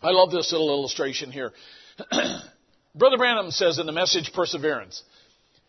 I 0.03 0.11
love 0.11 0.33
this 0.33 0.51
little 0.53 0.71
illustration 0.71 1.31
here. 1.31 1.53
Brother 2.95 3.17
Branham 3.17 3.53
says 3.53 3.79
in 3.79 3.87
the 3.87 3.93
message 3.93 4.33
Perseverance, 4.33 5.03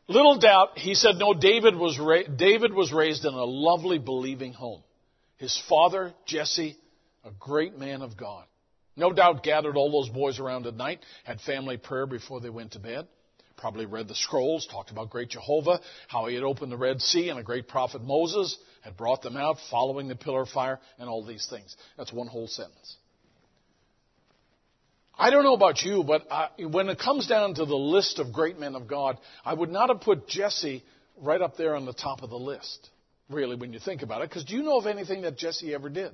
little 0.09 0.37
doubt, 0.37 0.77
he 0.77 0.95
said, 0.95 1.15
no, 1.17 1.33
David 1.33 1.75
was, 1.75 1.97
ra- 1.99 2.33
David 2.35 2.73
was 2.73 2.91
raised 2.91 3.25
in 3.25 3.33
a 3.33 3.45
lovely 3.45 3.99
believing 3.99 4.53
home. 4.53 4.83
His 5.37 5.59
father, 5.69 6.13
Jesse, 6.25 6.77
a 7.23 7.31
great 7.39 7.77
man 7.77 8.01
of 8.01 8.17
God. 8.17 8.45
No 8.95 9.13
doubt 9.13 9.43
gathered 9.43 9.77
all 9.77 9.91
those 9.91 10.13
boys 10.13 10.39
around 10.39 10.65
at 10.65 10.75
night, 10.75 10.99
had 11.23 11.39
family 11.41 11.77
prayer 11.77 12.05
before 12.05 12.41
they 12.41 12.49
went 12.49 12.73
to 12.73 12.79
bed. 12.79 13.07
Probably 13.55 13.85
read 13.85 14.07
the 14.07 14.15
scrolls, 14.15 14.67
talked 14.67 14.91
about 14.91 15.09
great 15.09 15.29
Jehovah, 15.29 15.79
how 16.07 16.25
he 16.27 16.35
had 16.35 16.43
opened 16.43 16.71
the 16.71 16.77
Red 16.77 17.01
Sea 17.01 17.29
and 17.29 17.39
a 17.39 17.43
great 17.43 17.67
prophet 17.67 18.01
Moses 18.01 18.57
had 18.81 18.97
brought 18.97 19.21
them 19.21 19.37
out 19.37 19.57
following 19.69 20.07
the 20.07 20.15
pillar 20.15 20.43
of 20.43 20.49
fire 20.49 20.79
and 20.97 21.09
all 21.09 21.25
these 21.25 21.47
things. 21.49 21.75
That's 21.97 22.11
one 22.11 22.27
whole 22.27 22.47
sentence. 22.47 22.95
I 25.19 25.31
don't 25.31 25.43
know 25.43 25.53
about 25.53 25.81
you, 25.81 26.03
but 26.03 26.31
I, 26.31 26.47
when 26.59 26.87
it 26.87 26.97
comes 26.97 27.27
down 27.27 27.53
to 27.55 27.65
the 27.65 27.75
list 27.75 28.19
of 28.19 28.31
great 28.31 28.57
men 28.57 28.73
of 28.75 28.87
God, 28.87 29.17
I 29.43 29.53
would 29.53 29.69
not 29.69 29.89
have 29.89 29.99
put 29.99 30.29
Jesse 30.29 30.81
right 31.17 31.41
up 31.41 31.57
there 31.57 31.75
on 31.75 31.85
the 31.85 31.93
top 31.93 32.23
of 32.23 32.29
the 32.29 32.37
list, 32.37 32.89
really, 33.29 33.57
when 33.57 33.73
you 33.73 33.79
think 33.79 34.01
about 34.01 34.21
it, 34.21 34.29
because 34.29 34.45
do 34.45 34.55
you 34.55 34.63
know 34.63 34.77
of 34.77 34.87
anything 34.87 35.23
that 35.23 35.37
Jesse 35.37 35.73
ever 35.73 35.89
did? 35.89 36.13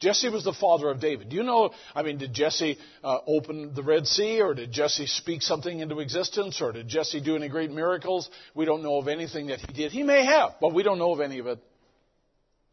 Jesse 0.00 0.30
was 0.30 0.44
the 0.44 0.54
father 0.54 0.88
of 0.88 0.98
David. 0.98 1.28
Do 1.28 1.36
you 1.36 1.42
know, 1.42 1.70
I 1.94 2.02
mean, 2.02 2.16
did 2.16 2.32
Jesse 2.32 2.78
uh, 3.04 3.18
open 3.26 3.74
the 3.74 3.82
Red 3.82 4.06
Sea, 4.06 4.40
or 4.40 4.54
did 4.54 4.72
Jesse 4.72 5.06
speak 5.06 5.42
something 5.42 5.78
into 5.78 6.00
existence, 6.00 6.60
or 6.60 6.72
did 6.72 6.88
Jesse 6.88 7.20
do 7.20 7.36
any 7.36 7.50
great 7.50 7.70
miracles? 7.70 8.30
We 8.54 8.64
don't 8.64 8.82
know 8.82 8.96
of 8.96 9.08
anything 9.08 9.48
that 9.48 9.60
he 9.60 9.72
did. 9.74 9.92
He 9.92 10.02
may 10.02 10.24
have, 10.24 10.54
but 10.60 10.72
we 10.72 10.82
don't 10.82 10.98
know 10.98 11.12
of 11.12 11.20
any 11.20 11.38
of 11.38 11.46
it, 11.46 11.58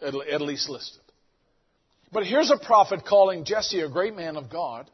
at, 0.01 0.15
at 0.15 0.41
least 0.41 0.69
listed. 0.69 1.03
But 2.11 2.25
here's 2.25 2.51
a 2.51 2.57
prophet 2.57 3.05
calling 3.05 3.45
Jesse 3.45 3.81
a 3.81 3.89
great 3.89 4.15
man 4.15 4.35
of 4.35 4.49
God 4.49 4.89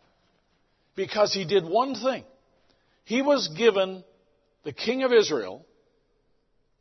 because 0.95 1.33
he 1.33 1.45
did 1.45 1.63
one 1.63 1.95
thing. 1.95 2.23
He 3.05 3.21
was 3.21 3.47
given 3.49 4.03
the 4.63 4.73
king 4.73 5.03
of 5.03 5.13
Israel. 5.13 5.65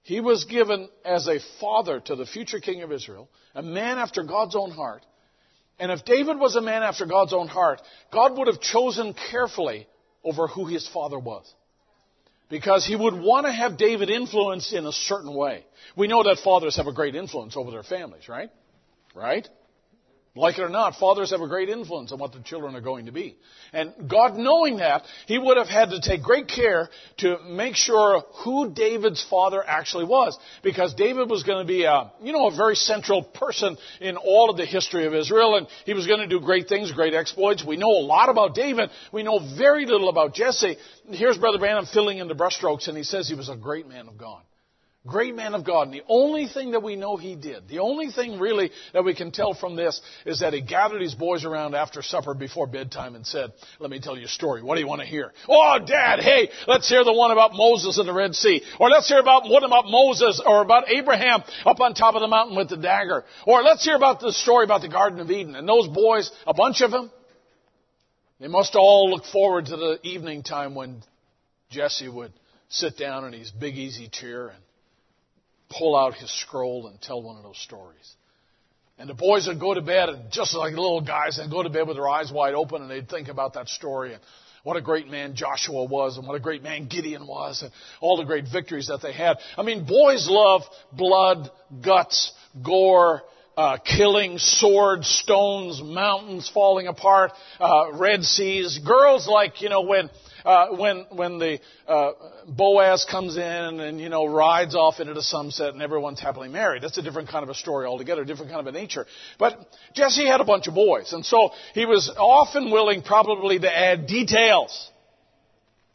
He 0.02 0.20
was 0.20 0.44
given 0.44 0.88
as 1.04 1.28
a 1.28 1.38
father 1.60 2.00
to 2.00 2.16
the 2.16 2.26
future 2.26 2.60
king 2.60 2.82
of 2.82 2.92
Israel, 2.92 3.28
a 3.54 3.62
man 3.62 3.98
after 3.98 4.22
God's 4.22 4.56
own 4.56 4.70
heart. 4.70 5.04
And 5.78 5.90
if 5.90 6.04
David 6.04 6.38
was 6.38 6.56
a 6.56 6.60
man 6.60 6.82
after 6.82 7.06
God's 7.06 7.32
own 7.32 7.48
heart, 7.48 7.80
God 8.12 8.36
would 8.36 8.48
have 8.48 8.60
chosen 8.60 9.14
carefully 9.30 9.86
over 10.22 10.46
who 10.46 10.66
his 10.66 10.88
father 10.88 11.18
was. 11.18 11.52
Because 12.50 12.86
he 12.86 12.94
would 12.94 13.14
want 13.14 13.46
to 13.46 13.52
have 13.52 13.78
David 13.78 14.10
influenced 14.10 14.72
in 14.72 14.86
a 14.86 14.92
certain 14.92 15.34
way. 15.34 15.64
We 15.96 16.06
know 16.06 16.22
that 16.22 16.38
fathers 16.44 16.76
have 16.76 16.86
a 16.86 16.92
great 16.92 17.14
influence 17.14 17.56
over 17.56 17.70
their 17.70 17.82
families, 17.82 18.28
right? 18.28 18.50
Right? 19.14 19.48
Like 20.36 20.58
it 20.58 20.62
or 20.62 20.68
not, 20.68 20.96
fathers 20.96 21.30
have 21.30 21.42
a 21.42 21.46
great 21.46 21.68
influence 21.68 22.10
on 22.10 22.18
what 22.18 22.32
their 22.32 22.42
children 22.42 22.74
are 22.74 22.80
going 22.80 23.06
to 23.06 23.12
be. 23.12 23.36
And 23.72 23.92
God 24.08 24.36
knowing 24.36 24.78
that, 24.78 25.04
He 25.26 25.38
would 25.38 25.56
have 25.56 25.68
had 25.68 25.90
to 25.90 26.00
take 26.00 26.24
great 26.24 26.48
care 26.48 26.90
to 27.18 27.38
make 27.46 27.76
sure 27.76 28.24
who 28.42 28.72
David's 28.72 29.24
father 29.30 29.62
actually 29.64 30.06
was. 30.06 30.36
Because 30.64 30.92
David 30.94 31.30
was 31.30 31.44
going 31.44 31.64
to 31.64 31.68
be 31.72 31.84
a, 31.84 32.10
you 32.20 32.32
know, 32.32 32.48
a 32.48 32.56
very 32.56 32.74
central 32.74 33.22
person 33.22 33.76
in 34.00 34.16
all 34.16 34.50
of 34.50 34.56
the 34.56 34.66
history 34.66 35.06
of 35.06 35.14
Israel 35.14 35.56
and 35.56 35.68
he 35.86 35.94
was 35.94 36.08
going 36.08 36.20
to 36.20 36.26
do 36.26 36.40
great 36.40 36.68
things, 36.68 36.90
great 36.90 37.14
exploits. 37.14 37.64
We 37.64 37.76
know 37.76 37.90
a 37.90 38.04
lot 38.04 38.28
about 38.28 38.56
David. 38.56 38.90
We 39.12 39.22
know 39.22 39.38
very 39.56 39.86
little 39.86 40.08
about 40.08 40.34
Jesse. 40.34 40.76
Here's 41.10 41.38
Brother 41.38 41.58
Branham 41.58 41.86
filling 41.86 42.18
in 42.18 42.26
the 42.26 42.34
brushstrokes 42.34 42.88
and 42.88 42.96
he 42.96 43.04
says 43.04 43.28
he 43.28 43.36
was 43.36 43.48
a 43.48 43.56
great 43.56 43.86
man 43.86 44.08
of 44.08 44.18
God. 44.18 44.42
Great 45.06 45.34
man 45.34 45.52
of 45.54 45.66
God. 45.66 45.88
And 45.88 45.92
the 45.92 46.02
only 46.08 46.46
thing 46.46 46.70
that 46.70 46.82
we 46.82 46.96
know 46.96 47.18
he 47.18 47.36
did, 47.36 47.68
the 47.68 47.80
only 47.80 48.10
thing 48.10 48.38
really 48.38 48.70
that 48.94 49.04
we 49.04 49.14
can 49.14 49.32
tell 49.32 49.52
from 49.52 49.76
this 49.76 50.00
is 50.24 50.40
that 50.40 50.54
he 50.54 50.62
gathered 50.62 51.02
his 51.02 51.14
boys 51.14 51.44
around 51.44 51.74
after 51.74 52.00
supper 52.00 52.32
before 52.32 52.66
bedtime 52.66 53.14
and 53.14 53.26
said, 53.26 53.52
let 53.78 53.90
me 53.90 54.00
tell 54.00 54.16
you 54.16 54.24
a 54.24 54.28
story. 54.28 54.62
What 54.62 54.76
do 54.76 54.80
you 54.80 54.86
want 54.86 55.02
to 55.02 55.06
hear? 55.06 55.30
Oh, 55.46 55.78
dad, 55.86 56.20
hey, 56.20 56.48
let's 56.66 56.88
hear 56.88 57.04
the 57.04 57.12
one 57.12 57.32
about 57.32 57.52
Moses 57.52 57.98
and 57.98 58.08
the 58.08 58.14
Red 58.14 58.34
Sea. 58.34 58.62
Or 58.80 58.88
let's 58.88 59.06
hear 59.06 59.18
about 59.18 59.42
one 59.46 59.64
about 59.64 59.84
Moses 59.86 60.40
or 60.44 60.62
about 60.62 60.88
Abraham 60.88 61.42
up 61.66 61.80
on 61.80 61.92
top 61.92 62.14
of 62.14 62.22
the 62.22 62.28
mountain 62.28 62.56
with 62.56 62.70
the 62.70 62.78
dagger. 62.78 63.24
Or 63.46 63.62
let's 63.62 63.84
hear 63.84 63.96
about 63.96 64.20
the 64.20 64.32
story 64.32 64.64
about 64.64 64.80
the 64.80 64.88
Garden 64.88 65.20
of 65.20 65.30
Eden. 65.30 65.54
And 65.54 65.68
those 65.68 65.86
boys, 65.86 66.30
a 66.46 66.54
bunch 66.54 66.80
of 66.80 66.90
them, 66.90 67.10
they 68.40 68.48
must 68.48 68.74
all 68.74 69.10
look 69.10 69.26
forward 69.26 69.66
to 69.66 69.76
the 69.76 69.98
evening 70.02 70.42
time 70.42 70.74
when 70.74 71.02
Jesse 71.70 72.08
would 72.08 72.32
sit 72.70 72.96
down 72.96 73.26
in 73.26 73.34
his 73.34 73.50
big 73.50 73.76
easy 73.76 74.08
chair 74.08 74.48
and 74.48 74.58
pull 75.70 75.96
out 75.96 76.14
his 76.14 76.30
scroll 76.40 76.86
and 76.86 77.00
tell 77.00 77.22
one 77.22 77.36
of 77.36 77.42
those 77.42 77.58
stories. 77.58 78.14
And 78.98 79.08
the 79.08 79.14
boys 79.14 79.48
would 79.48 79.58
go 79.58 79.74
to 79.74 79.80
bed, 79.80 80.08
and 80.08 80.30
just 80.30 80.54
like 80.54 80.72
little 80.72 81.00
guys, 81.00 81.36
they'd 81.36 81.50
go 81.50 81.62
to 81.62 81.70
bed 81.70 81.88
with 81.88 81.96
their 81.96 82.08
eyes 82.08 82.30
wide 82.32 82.54
open, 82.54 82.82
and 82.82 82.90
they'd 82.90 83.08
think 83.08 83.28
about 83.28 83.54
that 83.54 83.68
story 83.68 84.14
and 84.14 84.22
what 84.64 84.78
a 84.78 84.80
great 84.80 85.08
man 85.08 85.36
Joshua 85.36 85.84
was, 85.84 86.16
and 86.16 86.26
what 86.26 86.34
a 86.36 86.40
great 86.40 86.62
man 86.62 86.88
Gideon 86.88 87.26
was, 87.26 87.62
and 87.62 87.70
all 88.00 88.16
the 88.16 88.24
great 88.24 88.46
victories 88.50 88.88
that 88.88 89.02
they 89.02 89.12
had. 89.12 89.36
I 89.58 89.62
mean, 89.62 89.84
boys 89.84 90.26
love 90.28 90.62
blood, 90.90 91.50
guts, 91.84 92.32
gore, 92.64 93.22
uh, 93.58 93.76
killing, 93.78 94.38
swords, 94.38 95.06
stones, 95.06 95.82
mountains 95.82 96.50
falling 96.52 96.86
apart, 96.86 97.32
uh, 97.60 97.92
red 97.92 98.24
seas. 98.24 98.78
Girls 98.78 99.28
like, 99.28 99.60
you 99.60 99.68
know, 99.68 99.82
when 99.82 100.08
uh, 100.44 100.68
when 100.76 101.06
when 101.10 101.38
the 101.38 101.58
uh, 101.88 102.12
Boaz 102.46 103.06
comes 103.10 103.36
in 103.36 103.42
and 103.42 104.00
you 104.00 104.08
know 104.08 104.26
rides 104.26 104.74
off 104.74 105.00
into 105.00 105.14
the 105.14 105.22
sunset 105.22 105.72
and 105.72 105.82
everyone's 105.82 106.20
happily 106.20 106.48
married. 106.48 106.82
That's 106.82 106.98
a 106.98 107.02
different 107.02 107.28
kind 107.28 107.42
of 107.42 107.48
a 107.48 107.54
story 107.54 107.86
altogether, 107.86 108.22
a 108.22 108.26
different 108.26 108.50
kind 108.50 108.66
of 108.66 108.72
a 108.72 108.76
nature. 108.76 109.06
But 109.38 109.58
Jesse 109.94 110.26
had 110.26 110.40
a 110.40 110.44
bunch 110.44 110.66
of 110.66 110.74
boys, 110.74 111.12
and 111.12 111.24
so 111.24 111.50
he 111.72 111.86
was 111.86 112.12
often 112.16 112.70
willing, 112.70 113.02
probably, 113.02 113.58
to 113.58 113.78
add 113.78 114.06
details. 114.06 114.90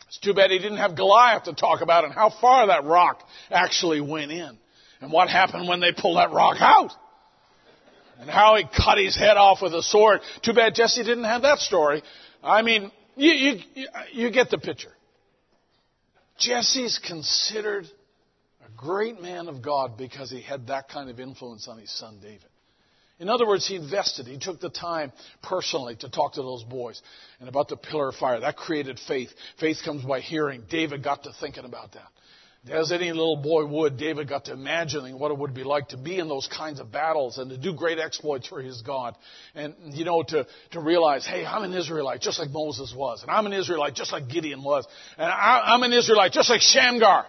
It's 0.08 0.20
too 0.20 0.34
bad 0.34 0.50
he 0.50 0.58
didn't 0.58 0.80
have 0.80 0.96
Goliath 0.96 1.44
to 1.44 1.54
talk 1.54 1.82
about 1.82 2.04
and 2.04 2.14
how 2.14 2.34
far 2.42 2.68
that 2.68 2.84
rock 2.84 3.22
actually 3.52 4.02
went 4.02 4.32
in, 4.32 4.58
and 5.02 5.12
what 5.12 5.30
happened 5.30 5.68
when 5.68 5.80
they 5.80 5.92
pulled 5.92 6.18
that 6.18 6.32
rock 6.32 6.58
out 6.60 6.92
and 8.20 8.30
how 8.30 8.56
he 8.56 8.64
cut 8.64 8.98
his 8.98 9.16
head 9.16 9.38
off 9.38 9.62
with 9.62 9.74
a 9.74 9.82
sword. 9.82 10.20
Too 10.44 10.54
bad 10.54 10.76
Jesse 10.76 11.04
didn't 11.04 11.24
have 11.24 11.44
that 11.44 11.60
story. 11.60 12.04
I 12.44 12.62
mean, 12.62 12.92
you, 13.20 13.60
you, 13.76 13.88
you 14.14 14.32
get 14.32 14.50
the 14.50 14.58
picture. 14.58 14.92
Jesse's 16.38 17.00
considered 17.06 17.86
a 18.66 18.78
great 18.78 19.22
man 19.22 19.48
of 19.48 19.62
God 19.62 19.98
because 19.98 20.32
he 20.32 20.42
had 20.42 20.68
that 20.68 20.90
kind 20.90 21.10
of 21.10 21.20
influence 21.20 21.68
on 21.68 21.78
his 21.78 21.92
son 21.92 22.20
David. 22.22 22.46
In 23.20 23.28
other 23.28 23.46
words, 23.46 23.68
he 23.68 23.76
invested. 23.76 24.28
He 24.28 24.40
took 24.40 24.62
the 24.62 24.70
time 24.70 25.12
personally 25.44 25.98
to 25.98 26.10
talk 26.10 26.34
to 26.34 26.42
those 26.42 26.64
boys 26.64 27.02
and 27.42 27.50
about 27.50 27.68
the 27.68 27.76
pillar 27.76 28.10
of 28.10 28.16
fire. 28.16 28.40
That 28.40 28.56
created 28.56 28.98
faith. 29.08 29.30
Faith 29.60 29.80
comes 29.84 30.06
by 30.06 30.22
hearing. 30.22 30.64
David 30.70 31.04
got 31.04 31.24
to 31.24 31.32
thinking 31.42 31.66
about 31.66 31.92
that. 31.94 32.08
As 32.68 32.92
any 32.92 33.12
little 33.12 33.38
boy 33.38 33.66
would, 33.66 33.98
David 33.98 34.28
got 34.28 34.46
to 34.46 34.54
imagining 34.54 35.18
what 35.18 35.32
it 35.32 35.38
would 35.38 35.54
be 35.54 35.64
like 35.64 35.90
to 35.90 35.98
be 35.98 36.20
in 36.20 36.28
those 36.28 36.48
kinds 36.48 36.82
of 36.82 36.92
battles 36.92 37.38
and 37.38 37.50
to 37.52 37.58
do 37.58 37.74
great 37.74 38.00
exploits 38.00 38.48
for 38.48 38.62
his 38.62 38.82
God. 38.82 39.16
And, 39.56 39.74
you 39.94 40.04
know, 40.04 40.24
to, 40.24 40.46
to 40.72 40.80
realize, 40.82 41.26
hey, 41.26 41.46
I'm 41.46 41.64
an 41.64 41.74
Israelite 41.74 42.20
just 42.20 42.38
like 42.38 42.50
Moses 42.50 42.94
was. 42.96 43.22
And 43.22 43.32
I'm 43.32 43.46
an 43.46 43.54
Israelite 43.54 43.96
just 43.96 44.12
like 44.12 44.28
Gideon 44.28 44.62
was. 44.62 44.86
And 45.18 45.32
I, 45.32 45.64
I'm 45.68 45.84
an 45.84 45.94
Israelite 45.94 46.34
just 46.34 46.50
like 46.50 46.60
Shamgar. 46.60 47.26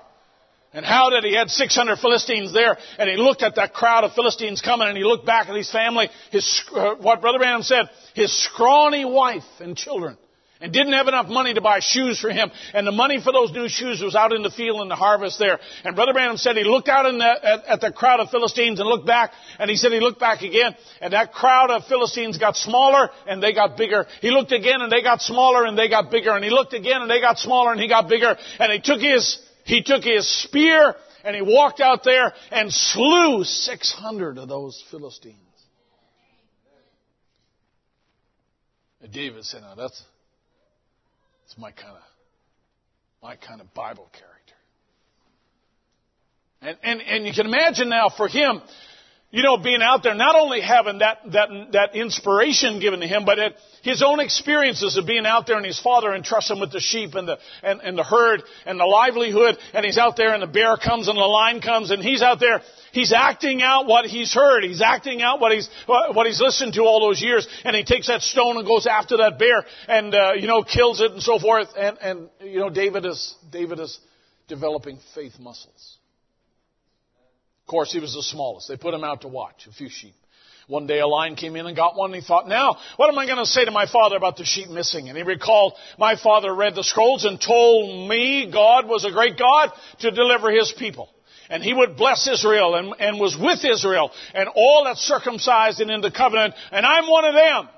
And 0.73 0.85
how 0.85 1.11
did 1.11 1.25
he 1.25 1.35
had 1.35 1.49
600 1.49 1.99
Philistines 1.99 2.53
there 2.53 2.77
and 2.99 3.09
he 3.09 3.17
looked 3.17 3.43
at 3.43 3.55
that 3.55 3.73
crowd 3.73 4.05
of 4.05 4.13
Philistines 4.15 4.61
coming 4.61 4.89
and 4.89 4.97
he 4.97 5.05
looked 5.05 5.27
back 5.27 5.49
at 5.49 5.57
his 5.57 5.71
family, 5.71 6.11
his, 6.33 6.63
uh, 6.75 6.95
what 6.97 7.21
Brother 7.21 7.39
Branham 7.39 7.63
said, 7.63 7.87
his 8.15 8.33
scrawny 8.45 9.05
wife 9.05 9.45
and 9.61 9.77
children. 9.77 10.17
And 10.61 10.73
didn't 10.73 10.93
have 10.93 11.09
enough 11.09 11.29
money 11.29 11.55
to 11.55 11.61
buy 11.61 11.81
shoes 11.81 12.21
for 12.21 12.31
him. 12.31 12.51
And 12.75 12.87
the 12.87 12.93
money 12.93 13.21
for 13.23 13.33
those 13.33 13.51
new 13.53 13.69
shoes 13.69 14.03
was 14.03 14.15
out 14.15 14.33
in 14.33 14.43
the 14.43 14.51
field 14.51 14.83
in 14.83 14.89
the 14.89 14.97
harvest 14.97 15.39
there. 15.39 15.59
And 15.85 15.97
Brother 15.97 16.13
Branham 16.13 16.37
said 16.37 16.57
he 16.57 16.65
looked 16.65 16.89
out 16.89 17.05
the, 17.05 17.25
at, 17.25 17.65
at 17.65 17.81
the 17.81 17.93
crowd 17.93 18.21
of 18.21 18.31
Philistines 18.31 18.79
and 18.79 18.89
looked 18.89 19.07
back. 19.07 19.33
And 19.59 19.71
he 19.71 19.77
said 19.77 19.93
he 19.93 20.01
looked 20.01 20.21
back 20.21 20.43
again. 20.43 20.77
And 21.01 21.13
that 21.13 21.33
crowd 21.33 21.71
of 21.71 21.87
Philistines 21.87 22.37
got 22.39 22.57
smaller 22.57 23.11
and 23.27 23.43
they 23.43 23.55
got 23.55 23.77
bigger. 23.77 24.07
He 24.21 24.31
looked 24.31 24.53
again 24.53 24.83
and 24.83 24.93
they 24.93 25.03
got 25.03 25.23
smaller 25.23 25.65
and 25.65 25.79
they 25.79 25.89
got 25.89 26.11
bigger. 26.11 26.33
And 26.33 26.45
he 26.45 26.51
looked 26.51 26.75
again 26.75 27.01
and 27.01 27.11
they 27.11 27.21
got 27.21 27.39
smaller 27.39 27.73
and 27.73 27.81
he 27.81 27.89
got 27.89 28.09
bigger. 28.09 28.37
And 28.59 28.73
he 28.73 28.81
took 28.81 29.01
his, 29.01 29.39
he 29.65 29.83
took 29.83 30.05
his 30.05 30.29
spear 30.43 30.95
and 31.25 31.35
he 31.35 31.43
walked 31.43 31.81
out 31.81 32.05
there 32.05 32.33
and 32.51 32.73
slew 32.73 33.45
600 33.45 34.39
of 34.39 34.49
those 34.49 34.83
Philistines. 34.91 35.37
And 39.03 39.13
David 39.13 39.45
said, 39.45 39.63
now 39.63 39.75
that's, 39.75 40.03
it's 41.51 41.59
my 41.59 41.73
kind 41.73 41.97
of 41.97 42.03
my 43.23 43.35
kind 43.35 43.61
of 43.61 43.75
Bible 43.75 44.09
character. 44.13 44.55
And, 46.63 46.77
and, 46.83 47.01
and 47.01 47.27
you 47.27 47.33
can 47.33 47.47
imagine 47.47 47.89
now 47.89 48.09
for 48.17 48.29
him, 48.29 48.63
you 49.31 49.43
know, 49.43 49.57
being 49.57 49.81
out 49.83 50.03
there, 50.03 50.15
not 50.15 50.35
only 50.37 50.61
having 50.61 50.99
that, 50.99 51.19
that, 51.33 51.49
that 51.73 51.95
inspiration 51.95 52.81
given 52.81 53.01
to 53.01 53.07
him, 53.07 53.25
but 53.25 53.39
it, 53.39 53.57
his 53.83 54.03
own 54.03 54.21
experiences 54.21 54.97
of 54.97 55.07
being 55.07 55.27
out 55.27 55.47
there 55.47 55.57
and 55.57 55.65
his 55.65 55.81
father 55.81 56.13
entrusts 56.15 56.51
him 56.51 56.61
with 56.61 56.73
the 56.73 56.81
sheep 56.81 57.15
and 57.15 57.29
the, 57.29 57.39
and, 57.63 57.81
and 57.81 57.97
the 57.97 58.03
herd 58.03 58.43
and 58.67 58.79
the 58.81 58.85
livelihood, 58.85 59.57
and 59.73 59.85
he's 59.85 59.99
out 59.99 60.17
there 60.17 60.35
and 60.35 60.43
the 60.43 60.47
bear 60.47 60.77
comes 60.77 61.09
and 61.09 61.17
the 61.17 61.23
lion 61.23 61.61
comes 61.61 61.91
and 61.91 62.03
he's 62.03 62.23
out 62.23 62.41
there 62.41 62.61
He's 62.93 63.13
acting 63.13 63.63
out 63.63 63.87
what 63.87 64.05
he's 64.05 64.33
heard. 64.33 64.65
He's 64.65 64.83
acting 64.83 65.23
out 65.23 65.41
what 65.41 65.53
he's 65.53 65.69
what 65.87 66.27
he's 66.27 66.41
listened 66.41 66.75
to 66.75 66.83
all 66.83 67.01
those 67.01 67.23
years, 67.23 67.47
and 67.65 67.77
he 67.77 67.85
takes 67.85 68.09
that 68.09 68.23
stone 68.23 68.57
and 68.57 68.67
goes 68.67 68.87
after 68.87 69.19
that 69.19 69.39
bear, 69.39 69.65
and 69.89 70.15
uh, 70.15 70.33
you 70.33 70.47
know 70.47 70.63
kills 70.63 71.01
it 71.01 71.13
and 71.13 71.23
so 71.23 71.39
forth. 71.39 71.69
And 71.77 71.99
and 71.99 72.29
you 72.41 72.59
know 72.59 72.71
David 72.71 73.07
is 73.07 73.35
David 73.51 73.79
is 73.81 73.99
developing 74.49 74.99
faith 75.15 75.39
muscles. 75.39 75.99
Course, 77.71 77.93
he 77.93 78.01
was 78.01 78.15
the 78.15 78.23
smallest. 78.25 78.67
They 78.67 78.77
put 78.77 78.95
him 78.95 79.05
out 79.05 79.21
to 79.21 79.29
watch 79.29 79.69
a 79.69 79.73
few 79.73 79.89
sheep. 79.89 80.15
One 80.67 80.89
day 80.89 80.99
a 80.99 81.07
lion 81.07 81.37
came 81.37 81.55
in 81.55 81.67
and 81.67 81.77
got 81.77 81.97
one, 81.97 82.13
and 82.13 82.21
he 82.21 82.27
thought, 82.27 82.49
now, 82.49 82.77
what 82.97 83.09
am 83.09 83.17
I 83.17 83.27
going 83.27 83.39
to 83.39 83.47
say 83.47 83.65
to 83.65 83.71
my 83.71 83.87
father 83.87 84.17
about 84.17 84.37
the 84.37 84.45
sheep 84.45 84.69
missing? 84.69 85.09
And 85.09 85.17
he 85.17 85.23
recalled, 85.23 85.75
my 85.97 86.17
father 86.17 86.53
read 86.53 86.75
the 86.75 86.83
scrolls 86.83 87.25
and 87.25 87.41
told 87.41 88.09
me 88.09 88.51
God 88.53 88.89
was 88.89 89.05
a 89.05 89.13
great 89.13 89.39
God 89.39 89.71
to 90.01 90.11
deliver 90.11 90.51
his 90.51 90.75
people 90.77 91.11
and 91.49 91.63
he 91.63 91.73
would 91.73 91.97
bless 91.97 92.29
Israel 92.29 92.77
and, 92.77 92.95
and 92.99 93.21
was 93.21 93.37
with 93.37 93.65
Israel 93.65 94.11
and 94.35 94.49
all 94.55 94.85
that 94.85 94.97
circumcised 94.97 95.81
and 95.81 95.91
in 95.91 96.01
the 96.01 96.11
covenant, 96.11 96.55
and 96.73 96.87
I'm 96.87 97.09
one 97.09 97.25
of 97.25 97.35
them. 97.35 97.69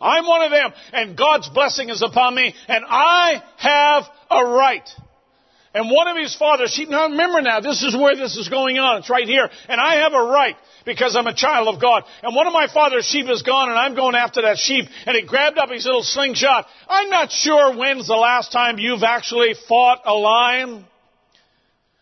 I'm 0.00 0.26
one 0.26 0.42
of 0.42 0.50
them, 0.52 0.72
and 0.92 1.16
God's 1.16 1.48
blessing 1.48 1.88
is 1.88 2.02
upon 2.02 2.34
me, 2.34 2.54
and 2.68 2.84
I 2.86 3.42
have 3.56 4.04
a 4.30 4.44
right. 4.44 4.88
And 5.78 5.92
one 5.92 6.08
of 6.08 6.16
his 6.16 6.34
father's 6.34 6.72
sheep, 6.72 6.88
now 6.88 7.06
remember 7.06 7.40
now, 7.40 7.60
this 7.60 7.84
is 7.84 7.94
where 7.94 8.16
this 8.16 8.36
is 8.36 8.48
going 8.48 8.78
on. 8.78 8.98
It's 8.98 9.08
right 9.08 9.28
here. 9.28 9.48
And 9.68 9.80
I 9.80 10.02
have 10.02 10.12
a 10.12 10.24
right 10.24 10.56
because 10.84 11.14
I'm 11.14 11.28
a 11.28 11.34
child 11.34 11.72
of 11.72 11.80
God. 11.80 12.02
And 12.20 12.34
one 12.34 12.48
of 12.48 12.52
my 12.52 12.66
father's 12.66 13.04
sheep 13.04 13.30
is 13.30 13.42
gone 13.42 13.68
and 13.68 13.78
I'm 13.78 13.94
going 13.94 14.16
after 14.16 14.42
that 14.42 14.58
sheep. 14.58 14.86
And 15.06 15.14
he 15.14 15.22
grabbed 15.22 15.56
up 15.56 15.70
his 15.70 15.84
little 15.84 16.02
slingshot. 16.02 16.66
I'm 16.88 17.10
not 17.10 17.30
sure 17.30 17.76
when's 17.76 18.08
the 18.08 18.16
last 18.16 18.50
time 18.50 18.80
you've 18.80 19.04
actually 19.04 19.54
fought 19.68 20.00
a 20.04 20.14
lion. 20.14 20.84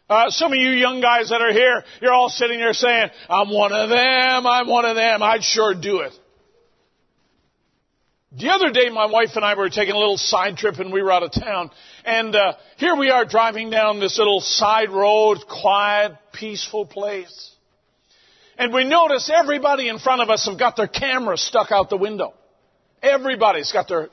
Uh, 0.09 0.31
some 0.31 0.53
of 0.53 0.59
you 0.59 0.71
young 0.71 1.03
guys 1.03 1.29
that 1.29 1.43
are 1.43 1.53
here, 1.53 1.85
you're 2.01 2.15
all 2.15 2.31
sitting 2.31 2.59
there 2.59 2.73
saying, 2.73 3.11
I'm 3.29 3.53
one 3.53 3.75
of 3.75 3.91
them, 3.91 4.47
I'm 4.47 4.69
one 4.69 4.87
of 4.87 4.97
them, 4.97 5.23
I'd 5.23 5.45
sure 5.45 5.75
do 5.75 6.01
it. 6.01 6.15
The 8.39 8.51
other 8.51 8.71
day, 8.71 8.91
my 8.91 9.07
wife 9.07 9.31
and 9.35 9.45
I 9.45 9.55
were 9.55 9.71
taking 9.71 9.95
a 9.95 9.99
little 9.99 10.19
side 10.19 10.59
trip 10.59 10.79
and 10.79 10.93
we 10.93 11.03
were 11.03 11.11
out 11.11 11.23
of 11.23 11.33
town. 11.33 11.71
And 12.07 12.37
uh, 12.37 12.53
here 12.77 12.95
we 12.95 13.11
are 13.11 13.25
driving 13.25 13.69
down 13.69 13.99
this 13.99 14.17
little 14.17 14.41
side 14.41 14.91
road, 14.91 15.39
quiet, 15.49 16.13
peaceful 16.33 16.87
place. 16.87 17.51
And 18.57 18.73
we 18.73 18.85
notice 18.85 19.29
everybody 19.29 19.89
in 19.89 19.99
front 19.99 20.23
of 20.23 20.31
us 20.31 20.47
have 20.47 20.57
got 20.57 20.77
their 20.77 20.87
camera 20.87 21.37
stuck 21.37 21.73
out 21.73 21.91
the 21.91 21.97
window. 21.97 22.33
Everybody's 23.03 23.73
got 23.73 23.89
their 23.89 24.09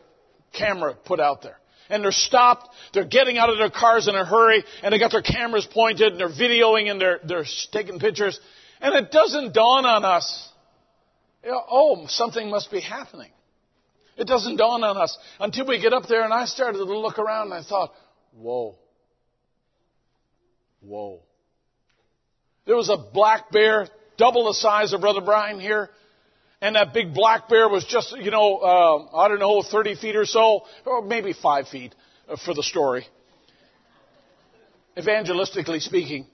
camera 0.53 0.95
put 1.05 1.19
out 1.19 1.43
there 1.43 1.59
and 1.87 2.03
they're 2.03 2.11
stopped. 2.11 2.67
They're 2.93 3.05
getting 3.05 3.37
out 3.37 3.51
of 3.51 3.59
their 3.59 3.69
cars 3.69 4.07
in 4.07 4.15
a 4.15 4.25
hurry 4.25 4.63
and 4.81 4.91
they 4.91 4.97
got 4.97 5.11
their 5.11 5.21
cameras 5.21 5.67
pointed 5.71 6.13
and 6.13 6.19
they're 6.19 6.29
videoing 6.29 6.89
and 6.89 6.99
they're, 6.99 7.19
they're 7.23 7.45
taking 7.71 7.99
pictures. 7.99 8.39
And 8.81 8.95
it 8.95 9.11
doesn't 9.11 9.53
dawn 9.53 9.85
on 9.85 10.03
us, 10.03 10.49
oh, 11.45 12.07
something 12.07 12.49
must 12.49 12.71
be 12.71 12.81
happening. 12.81 13.31
It 14.17 14.27
doesn't 14.27 14.57
dawn 14.57 14.83
on 14.83 14.97
us 14.97 15.17
until 15.39 15.65
we 15.65 15.81
get 15.81 15.93
up 15.93 16.07
there 16.07 16.23
and 16.23 16.33
I 16.33 16.45
started 16.45 16.77
to 16.77 16.83
look 16.83 17.17
around 17.17 17.51
and 17.51 17.55
I 17.55 17.63
thought, 17.63 17.93
whoa. 18.35 18.75
Whoa. 20.81 21.21
There 22.65 22.75
was 22.75 22.89
a 22.89 22.97
black 22.97 23.51
bear, 23.51 23.87
double 24.17 24.45
the 24.45 24.53
size 24.53 24.93
of 24.93 25.01
Brother 25.01 25.21
Brian 25.21 25.59
here, 25.59 25.89
and 26.61 26.75
that 26.75 26.93
big 26.93 27.13
black 27.13 27.49
bear 27.49 27.67
was 27.67 27.83
just, 27.85 28.15
you 28.17 28.31
know, 28.31 28.57
uh, 28.57 29.17
I 29.17 29.27
don't 29.27 29.39
know, 29.39 29.63
30 29.63 29.95
feet 29.95 30.15
or 30.15 30.25
so, 30.25 30.61
or 30.85 31.01
maybe 31.01 31.33
five 31.33 31.67
feet 31.67 31.93
uh, 32.29 32.37
for 32.45 32.53
the 32.53 32.63
story, 32.63 33.05
evangelistically 34.95 35.81
speaking. 35.81 36.25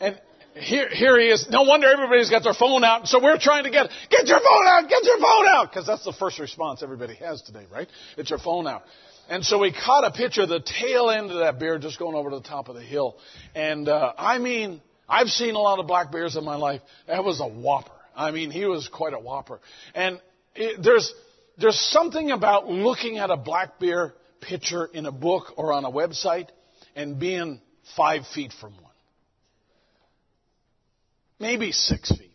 And 0.00 0.20
here, 0.56 0.88
here 0.88 1.18
he 1.18 1.26
is. 1.26 1.46
No 1.50 1.62
wonder 1.62 1.86
everybody's 1.86 2.30
got 2.30 2.42
their 2.42 2.54
phone 2.54 2.82
out. 2.82 3.06
So 3.06 3.22
we're 3.22 3.38
trying 3.38 3.64
to 3.64 3.70
get, 3.70 3.90
get 4.10 4.26
your 4.26 4.40
phone 4.40 4.66
out, 4.66 4.88
get 4.88 5.04
your 5.04 5.18
phone 5.18 5.46
out, 5.48 5.70
because 5.70 5.86
that's 5.86 6.04
the 6.04 6.14
first 6.14 6.38
response 6.38 6.82
everybody 6.82 7.14
has 7.16 7.42
today, 7.42 7.66
right? 7.70 7.88
It's 8.16 8.30
your 8.30 8.38
phone 8.38 8.66
out. 8.66 8.82
And 9.28 9.44
so 9.44 9.58
we 9.58 9.72
caught 9.72 10.04
a 10.04 10.12
picture 10.12 10.42
of 10.42 10.48
the 10.48 10.60
tail 10.60 11.10
end 11.10 11.30
of 11.30 11.38
that 11.38 11.58
bear 11.58 11.78
just 11.78 11.98
going 11.98 12.14
over 12.14 12.30
to 12.30 12.36
the 12.36 12.48
top 12.48 12.68
of 12.68 12.74
the 12.74 12.82
hill. 12.82 13.18
And 13.54 13.88
uh, 13.88 14.12
I 14.16 14.38
mean, 14.38 14.80
I've 15.08 15.28
seen 15.28 15.56
a 15.56 15.60
lot 15.60 15.78
of 15.78 15.86
black 15.86 16.10
bears 16.10 16.36
in 16.36 16.44
my 16.44 16.56
life. 16.56 16.80
That 17.06 17.22
was 17.22 17.40
a 17.40 17.46
whopper. 17.46 17.92
I 18.14 18.30
mean, 18.30 18.50
he 18.50 18.64
was 18.64 18.88
quite 18.88 19.12
a 19.12 19.18
whopper. 19.18 19.60
And 19.94 20.20
it, 20.54 20.82
there's, 20.82 21.12
there's 21.58 21.78
something 21.78 22.30
about 22.30 22.68
looking 22.68 23.18
at 23.18 23.30
a 23.30 23.36
black 23.36 23.78
bear 23.78 24.14
picture 24.40 24.86
in 24.86 25.06
a 25.06 25.12
book 25.12 25.52
or 25.56 25.72
on 25.72 25.84
a 25.84 25.90
website 25.90 26.48
and 26.94 27.18
being 27.18 27.60
five 27.96 28.22
feet 28.34 28.52
from 28.58 28.74
one. 28.74 28.85
Maybe 31.38 31.72
six 31.72 32.10
feet. 32.10 32.30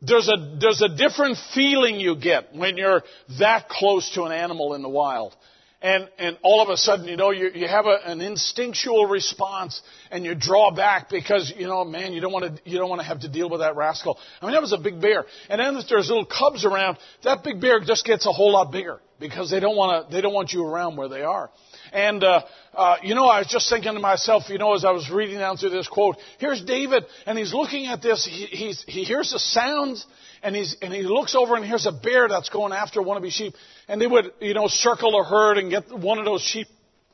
There's 0.00 0.28
a, 0.28 0.56
there's 0.60 0.82
a 0.82 0.88
different 0.88 1.38
feeling 1.54 2.00
you 2.00 2.16
get 2.16 2.54
when 2.54 2.76
you're 2.76 3.02
that 3.38 3.68
close 3.68 4.10
to 4.14 4.24
an 4.24 4.32
animal 4.32 4.74
in 4.74 4.82
the 4.82 4.88
wild 4.88 5.36
and, 5.82 6.08
and 6.16 6.38
all 6.42 6.62
of 6.62 6.68
a 6.68 6.76
sudden, 6.76 7.06
you 7.08 7.16
know, 7.16 7.30
you, 7.30 7.50
you 7.54 7.66
have 7.66 7.86
a, 7.86 7.98
an 8.04 8.20
instinctual 8.20 9.06
response 9.06 9.82
and 10.10 10.24
you 10.24 10.34
draw 10.34 10.70
back 10.70 11.10
because, 11.10 11.52
you 11.56 11.66
know, 11.66 11.84
man, 11.84 12.12
you 12.12 12.20
don't 12.20 12.32
want 12.32 12.56
to, 12.56 12.70
you 12.70 12.78
don't 12.78 12.88
want 12.88 13.00
to 13.00 13.06
have 13.06 13.20
to 13.20 13.28
deal 13.28 13.50
with 13.50 13.60
that 13.60 13.74
rascal. 13.74 14.16
I 14.40 14.46
mean, 14.46 14.54
that 14.54 14.62
was 14.62 14.72
a 14.72 14.78
big 14.78 15.00
bear. 15.00 15.24
And 15.50 15.60
then 15.60 15.76
if 15.76 15.88
there's 15.88 16.08
little 16.08 16.24
cubs 16.24 16.64
around, 16.64 16.98
that 17.24 17.42
big 17.42 17.60
bear 17.60 17.80
just 17.80 18.06
gets 18.06 18.26
a 18.26 18.32
whole 18.32 18.52
lot 18.52 18.70
bigger 18.70 19.00
because 19.18 19.50
they 19.50 19.58
don't 19.58 19.76
want 19.76 20.08
to, 20.08 20.14
they 20.14 20.20
don't 20.20 20.32
want 20.32 20.52
you 20.52 20.64
around 20.64 20.96
where 20.96 21.08
they 21.08 21.22
are. 21.22 21.50
And, 21.92 22.24
uh, 22.24 22.42
uh, 22.74 22.96
you 23.02 23.14
know, 23.14 23.26
I 23.26 23.38
was 23.40 23.48
just 23.48 23.68
thinking 23.68 23.92
to 23.92 24.00
myself, 24.00 24.48
you 24.48 24.58
know, 24.58 24.74
as 24.74 24.84
I 24.84 24.90
was 24.92 25.10
reading 25.10 25.38
down 25.38 25.58
through 25.58 25.70
this 25.70 25.88
quote, 25.88 26.16
here's 26.38 26.62
David, 26.64 27.04
and 27.26 27.38
he's 27.38 27.52
looking 27.52 27.86
at 27.86 28.00
this, 28.00 28.24
he, 28.24 28.46
he 28.46 29.04
hears 29.04 29.32
the 29.32 29.38
sounds, 29.38 30.06
and 30.42 30.56
he's 30.56 30.76
and 30.82 30.92
he 30.92 31.02
looks 31.02 31.34
over 31.34 31.54
and 31.54 31.64
here's 31.64 31.86
a 31.86 31.92
bear 31.92 32.28
that's 32.28 32.48
going 32.48 32.72
after 32.72 33.00
one 33.00 33.16
of 33.16 33.22
his 33.22 33.32
sheep, 33.32 33.54
and 33.88 34.00
they 34.00 34.06
would 34.06 34.32
you 34.40 34.54
know 34.54 34.66
circle 34.68 35.20
a 35.20 35.24
herd 35.24 35.58
and 35.58 35.70
get 35.70 35.96
one 35.96 36.18
of 36.18 36.24
those 36.24 36.42
sheep 36.42 36.66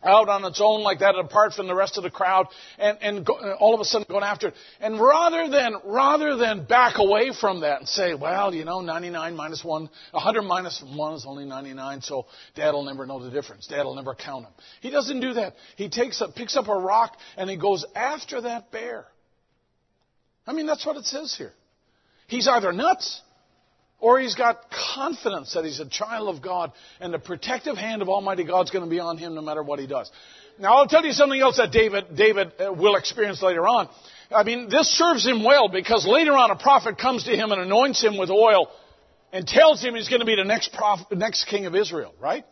out 0.03 0.29
on 0.29 0.45
its 0.45 0.61
own 0.62 0.83
like 0.83 1.01
that, 1.01 1.15
apart 1.16 1.55
from 1.55 1.66
the 1.66 1.75
rest 1.75 1.97
of 1.97 2.03
the 2.03 2.11
crowd, 2.11 2.47
and 2.79 2.99
and 3.01 3.27
go, 3.27 3.35
all 3.59 3.75
of 3.75 3.81
a 3.81 3.85
sudden 3.85 4.07
going 4.09 4.25
after 4.25 4.49
it. 4.49 4.55
And 4.81 5.01
rather 5.01 5.49
than 5.51 5.75
rather 5.85 6.37
than 6.37 6.65
back 6.65 6.99
away 6.99 7.33
from 7.39 7.61
that 7.61 7.81
and 7.81 7.89
say, 7.89 8.15
well, 8.15 8.55
you 8.55 8.65
know, 8.65 8.81
99 8.81 9.37
minus 9.37 9.65
one, 9.65 9.89
100 10.12 10.43
minus 10.43 10.83
one 10.95 11.15
is 11.15 11.25
only 11.27 11.45
99, 11.45 12.03
so 12.03 12.27
Dad'll 12.55 12.85
never 12.85 13.07
know 13.07 13.23
the 13.23 13.31
difference. 13.31 13.66
Dad'll 13.66 13.95
never 13.95 14.15
count 14.15 14.45
them. 14.45 14.53
He 14.81 14.91
doesn't 14.91 15.20
do 15.20 15.35
that. 15.35 15.55
He 15.77 15.89
takes 15.89 16.20
a, 16.20 16.29
picks 16.29 16.57
up 16.57 16.69
a 16.69 16.75
rock 16.75 17.16
and 17.37 17.51
he 17.51 17.57
goes 17.57 17.85
after 17.95 18.43
that 18.43 18.70
bear. 18.70 19.07
I 20.47 20.53
mean, 20.53 20.66
that's 20.66 20.87
what 20.87 20.97
it 20.97 21.05
says 21.05 21.35
here. 21.37 21.53
He's 22.27 22.49
either 22.49 22.73
nuts 22.73 23.20
or 24.01 24.20
he's 24.20 24.35
got 24.35 24.65
confidence 24.95 25.55
that 25.55 25.65
he's 25.65 25.81
a 25.81 25.89
child 25.89 26.35
of 26.35 26.43
God 26.43 26.73
and 27.01 27.12
the 27.12 27.19
protective 27.19 27.77
hand 27.77 28.03
of 28.03 28.09
Almighty 28.09 28.45
God's 28.45 28.70
going 28.70 28.85
to 28.85 28.91
be 28.91 29.01
on 29.01 29.19
him 29.19 29.35
no 29.35 29.43
matter 29.43 29.62
what 29.62 29.79
he 29.79 29.87
does. 29.87 30.11
Now 30.59 30.77
I'll 30.77 30.89
tell 30.89 31.05
you 31.05 31.12
something 31.12 31.41
else 31.41 31.57
that 31.57 31.73
David, 31.73 32.16
David 32.16 32.53
uh, 32.61 32.73
will 32.73 32.97
experience 32.97 33.43
later 33.43 33.66
on. 33.66 33.89
I 34.31 34.43
mean, 34.43 34.69
this 34.69 34.87
serves 34.87 35.27
him 35.27 35.43
well 35.45 35.69
because 35.69 36.07
later 36.07 36.33
on 36.33 36.51
a 36.51 36.57
prophet 36.57 36.99
comes 36.99 37.25
to 37.25 37.31
him 37.31 37.51
and 37.51 37.61
anoints 37.61 38.03
him 38.03 38.19
with 38.19 38.31
oil 38.31 38.69
and 39.33 39.47
tells 39.47 39.83
him 39.83 39.95
he's 39.95 40.09
going 40.09 40.20
to 40.20 40.27
be 40.27 40.37
the 40.37 40.45
next 40.45 40.73
prophet, 40.73 41.16
next 41.16 41.45
king 41.45 41.66
of 41.66 41.75
Israel, 41.75 42.15
right? 42.20 42.45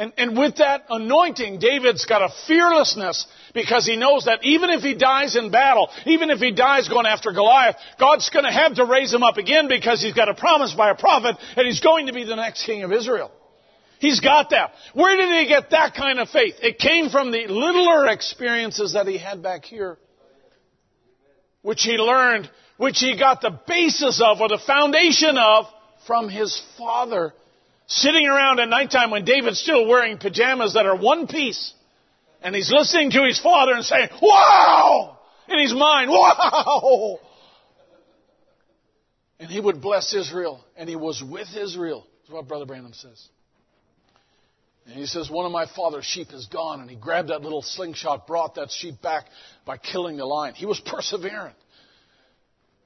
And, 0.00 0.14
and 0.16 0.38
with 0.38 0.56
that 0.56 0.86
anointing, 0.88 1.58
David's 1.58 2.06
got 2.06 2.22
a 2.22 2.30
fearlessness 2.46 3.26
because 3.52 3.84
he 3.84 3.96
knows 3.96 4.24
that 4.24 4.42
even 4.42 4.70
if 4.70 4.80
he 4.80 4.94
dies 4.94 5.36
in 5.36 5.50
battle, 5.50 5.90
even 6.06 6.30
if 6.30 6.38
he 6.38 6.52
dies 6.52 6.88
going 6.88 7.04
after 7.04 7.32
Goliath, 7.32 7.76
God's 7.98 8.30
going 8.30 8.46
to 8.46 8.50
have 8.50 8.76
to 8.76 8.86
raise 8.86 9.12
him 9.12 9.22
up 9.22 9.36
again 9.36 9.68
because 9.68 10.00
he's 10.00 10.14
got 10.14 10.30
a 10.30 10.34
promise 10.34 10.72
by 10.72 10.88
a 10.88 10.94
prophet 10.94 11.36
that 11.54 11.66
he's 11.66 11.80
going 11.80 12.06
to 12.06 12.14
be 12.14 12.24
the 12.24 12.34
next 12.34 12.64
king 12.64 12.82
of 12.82 12.94
Israel. 12.94 13.30
He's 13.98 14.20
got 14.20 14.48
that. 14.50 14.72
Where 14.94 15.14
did 15.18 15.28
he 15.38 15.46
get 15.46 15.68
that 15.72 15.94
kind 15.94 16.18
of 16.18 16.30
faith? 16.30 16.54
It 16.62 16.78
came 16.78 17.10
from 17.10 17.30
the 17.30 17.46
littler 17.48 18.08
experiences 18.08 18.94
that 18.94 19.06
he 19.06 19.18
had 19.18 19.42
back 19.42 19.66
here, 19.66 19.98
which 21.60 21.82
he 21.82 21.98
learned, 21.98 22.48
which 22.78 23.00
he 23.00 23.18
got 23.18 23.42
the 23.42 23.60
basis 23.68 24.22
of 24.24 24.40
or 24.40 24.48
the 24.48 24.62
foundation 24.66 25.36
of 25.36 25.66
from 26.06 26.30
his 26.30 26.58
father. 26.78 27.34
Sitting 27.90 28.24
around 28.24 28.60
at 28.60 28.68
nighttime 28.68 29.10
when 29.10 29.24
David's 29.24 29.58
still 29.58 29.84
wearing 29.84 30.16
pajamas 30.16 30.74
that 30.74 30.86
are 30.86 30.96
one 30.96 31.26
piece, 31.26 31.74
and 32.40 32.54
he's 32.54 32.72
listening 32.72 33.10
to 33.10 33.24
his 33.24 33.40
father 33.40 33.72
and 33.72 33.84
saying, 33.84 34.08
Wow! 34.22 35.18
In 35.48 35.58
his 35.58 35.74
mind, 35.74 36.08
Wow! 36.12 37.18
And 39.40 39.50
he 39.50 39.58
would 39.58 39.82
bless 39.82 40.14
Israel, 40.14 40.64
and 40.76 40.88
he 40.88 40.94
was 40.94 41.20
with 41.20 41.48
Israel. 41.56 42.06
That's 42.20 42.32
what 42.32 42.46
Brother 42.46 42.64
Branham 42.64 42.92
says. 42.92 43.28
And 44.86 44.94
he 44.94 45.06
says, 45.06 45.28
One 45.28 45.44
of 45.44 45.50
my 45.50 45.66
father's 45.66 46.04
sheep 46.04 46.28
is 46.32 46.46
gone. 46.46 46.80
And 46.80 46.88
he 46.88 46.94
grabbed 46.94 47.30
that 47.30 47.42
little 47.42 47.62
slingshot, 47.62 48.24
brought 48.24 48.54
that 48.54 48.70
sheep 48.70 49.02
back 49.02 49.24
by 49.64 49.78
killing 49.78 50.16
the 50.16 50.24
lion. 50.24 50.54
He 50.54 50.66
was 50.66 50.80
perseverant. 50.80 51.54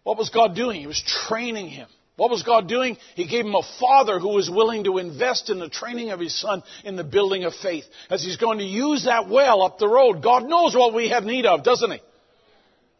What 0.03 0.17
was 0.17 0.31
God 0.31 0.55
doing? 0.55 0.81
He 0.81 0.87
was 0.87 1.03
training 1.29 1.69
him. 1.69 1.89
What 2.17 2.31
was 2.31 2.45
God 2.45 2.69
doing? 2.69 2.97
He 3.17 3.27
gave 3.27 3.45
him 3.45 3.57
a 3.57 3.63
father 3.81 4.21
who 4.21 4.35
was 4.35 4.49
willing 4.49 4.85
to 4.85 4.99
invest 4.99 5.51
in 5.51 5.59
the 5.59 5.69
training 5.69 6.11
of 6.11 6.21
his 6.21 6.39
son 6.39 6.63
in 6.85 6.95
the 6.95 7.03
building 7.03 7.45
of 7.45 7.55
faith. 7.55 7.85
As 8.09 8.23
he's 8.23 8.37
going 8.37 8.59
to 8.59 8.65
use 8.65 9.05
that 9.05 9.29
well 9.29 9.63
up 9.63 9.79
the 9.79 9.89
road. 9.89 10.23
God 10.23 10.49
knows 10.49 10.77
what 10.77 10.95
we 10.95 11.09
have 11.09 11.25
need 11.25 11.45
of, 11.45 11.65
doesn't 11.65 11.91
he? 11.91 12.01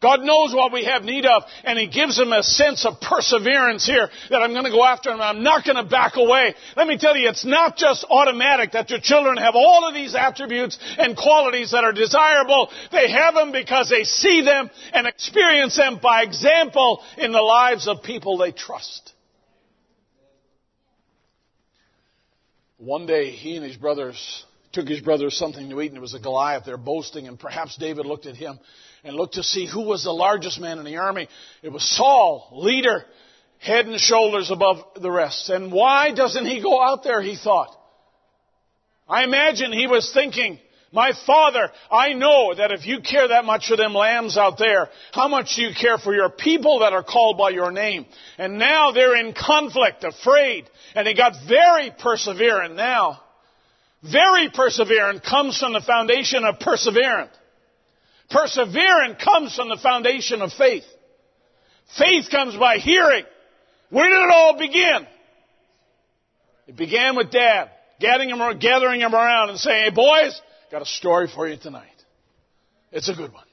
God 0.03 0.21
knows 0.21 0.55
what 0.55 0.73
we 0.73 0.85
have 0.85 1.03
need 1.03 1.25
of, 1.25 1.45
and 1.65 1.79
He 1.79 1.87
gives 1.87 2.19
them 2.19 2.33
a 2.33 2.43
sense 2.43 2.85
of 2.85 3.01
perseverance 3.01 3.87
here 3.87 4.11
that 4.29 4.43
I'm 4.43 4.53
going 4.53 4.67
to 4.67 4.71
go 4.71 4.85
after 4.85 5.11
him. 5.11 5.21
I'm 5.21 5.43
not 5.43 5.65
going 5.65 5.77
to 5.77 5.83
back 5.83 6.17
away. 6.17 6.55
Let 6.77 6.87
me 6.87 6.99
tell 6.99 7.17
you, 7.17 7.29
it's 7.29 7.45
not 7.47 7.77
just 7.77 8.05
automatic 8.11 8.73
that 8.73 8.91
your 8.91 9.01
children 9.01 9.39
have 9.39 9.55
all 9.55 9.89
of 9.89 9.95
these 9.95 10.15
attributes 10.15 10.79
and 10.99 11.17
qualities 11.17 11.71
that 11.71 11.85
are 11.85 11.93
desirable. 11.93 12.71
They 12.93 13.11
have 13.11 13.35
them 13.35 13.51
because 13.51 13.89
they 13.89 14.05
see 14.05 14.43
them 14.43 14.71
and 14.93 15.07
experience 15.07 15.77
them 15.77 15.99
by 16.03 16.23
example 16.23 17.03
in 17.17 17.33
the 17.33 17.41
lives 17.41 17.89
of 17.89 18.03
people 18.03 18.37
they 18.37 18.53
trust. 18.53 19.15
One 22.77 23.07
day, 23.07 23.31
he 23.31 23.57
and 23.57 23.65
his 23.65 23.77
brothers 23.77 24.45
took 24.73 24.87
his 24.87 25.01
brothers 25.01 25.39
something 25.39 25.71
to 25.71 25.81
eat, 25.81 25.93
and 25.93 25.97
it 25.97 26.01
was 26.01 26.13
a 26.13 26.21
Goliath. 26.21 26.65
They're 26.67 26.77
boasting, 26.77 27.29
and 27.29 27.39
perhaps 27.39 27.77
David 27.77 28.05
looked 28.05 28.27
at 28.27 28.37
him 28.37 28.59
and 29.05 29.15
looked 29.15 29.35
to 29.35 29.43
see 29.43 29.67
who 29.67 29.83
was 29.83 30.03
the 30.03 30.13
largest 30.13 30.59
man 30.59 30.79
in 30.79 30.85
the 30.85 30.97
army. 30.97 31.29
It 31.63 31.69
was 31.69 31.85
Saul, 31.97 32.49
leader, 32.53 33.05
head 33.59 33.87
and 33.87 34.01
shoulders 34.01 34.51
above 34.51 34.79
the 35.01 35.11
rest. 35.11 35.51
And 35.51 35.71
why 35.71 36.13
doesn't 36.13 36.47
he 36.47 36.63
go 36.63 36.83
out 36.83 37.05
there, 37.05 37.21
he 37.21 37.37
thought. 37.37 37.77
I 39.09 39.25
imagine 39.25 39.73
he 39.73 39.87
was 39.87 40.11
thinking, 40.13 40.59
my 40.91 41.13
father, 41.27 41.71
I 41.91 42.15
know 42.15 42.55
that 42.55 42.71
if 42.71 42.87
you 42.87 43.01
care 43.01 43.29
that 43.29 43.45
much 43.45 43.69
for 43.69 43.77
them 43.77 43.95
lambs 43.95 44.39
out 44.39 44.59
there, 44.59 44.89
how 45.13 45.29
much 45.29 45.57
do 45.57 45.63
you 45.63 45.75
care 45.75 45.99
for 45.99 46.15
your 46.15 46.31
people 46.31 46.79
that 46.79 46.93
are 46.93 47.03
called 47.03 47.37
by 47.37 47.51
your 47.51 47.73
name? 47.73 48.07
And 48.39 48.59
now 48.59 48.93
they're 48.93 49.17
in 49.17 49.35
conflict, 49.35 50.05
afraid, 50.05 50.71
and 50.95 51.07
he 51.07 51.15
got 51.15 51.33
very 51.47 51.91
perseverant 51.91 52.77
now. 52.77 53.21
Very 54.03 54.51
perseverant 54.51 55.25
comes 55.25 55.59
from 55.59 55.73
the 55.73 55.81
foundation 55.81 56.45
of 56.45 56.61
perseverance. 56.61 57.33
Perseverance 58.35 59.23
comes 59.23 59.55
from 59.55 59.69
the 59.69 59.77
foundation 59.77 60.43
of 60.43 60.53
faith. 60.53 60.85
Faith 61.97 62.29
comes 62.31 62.57
by 62.57 62.79
hearing. 62.79 63.25
Where 63.91 64.09
did 64.09 64.25
it 64.25 64.31
all 64.31 64.59
begin? 64.59 65.07
It 66.67 66.77
began 66.77 67.15
with 67.15 67.31
Dad, 67.31 67.71
gathering 68.01 68.31
him, 68.31 68.59
gathering 68.59 69.01
them 69.01 69.15
around 69.15 69.51
and 69.51 69.59
saying, 69.59 69.85
hey 69.85 69.91
boys, 69.95 70.41
got 70.73 70.83
a 70.83 70.87
story 70.87 71.29
for 71.33 71.47
you 71.47 71.57
tonight. 71.57 71.87
It's 72.91 73.09
a 73.09 73.15
good 73.15 73.33
one. 73.33 73.45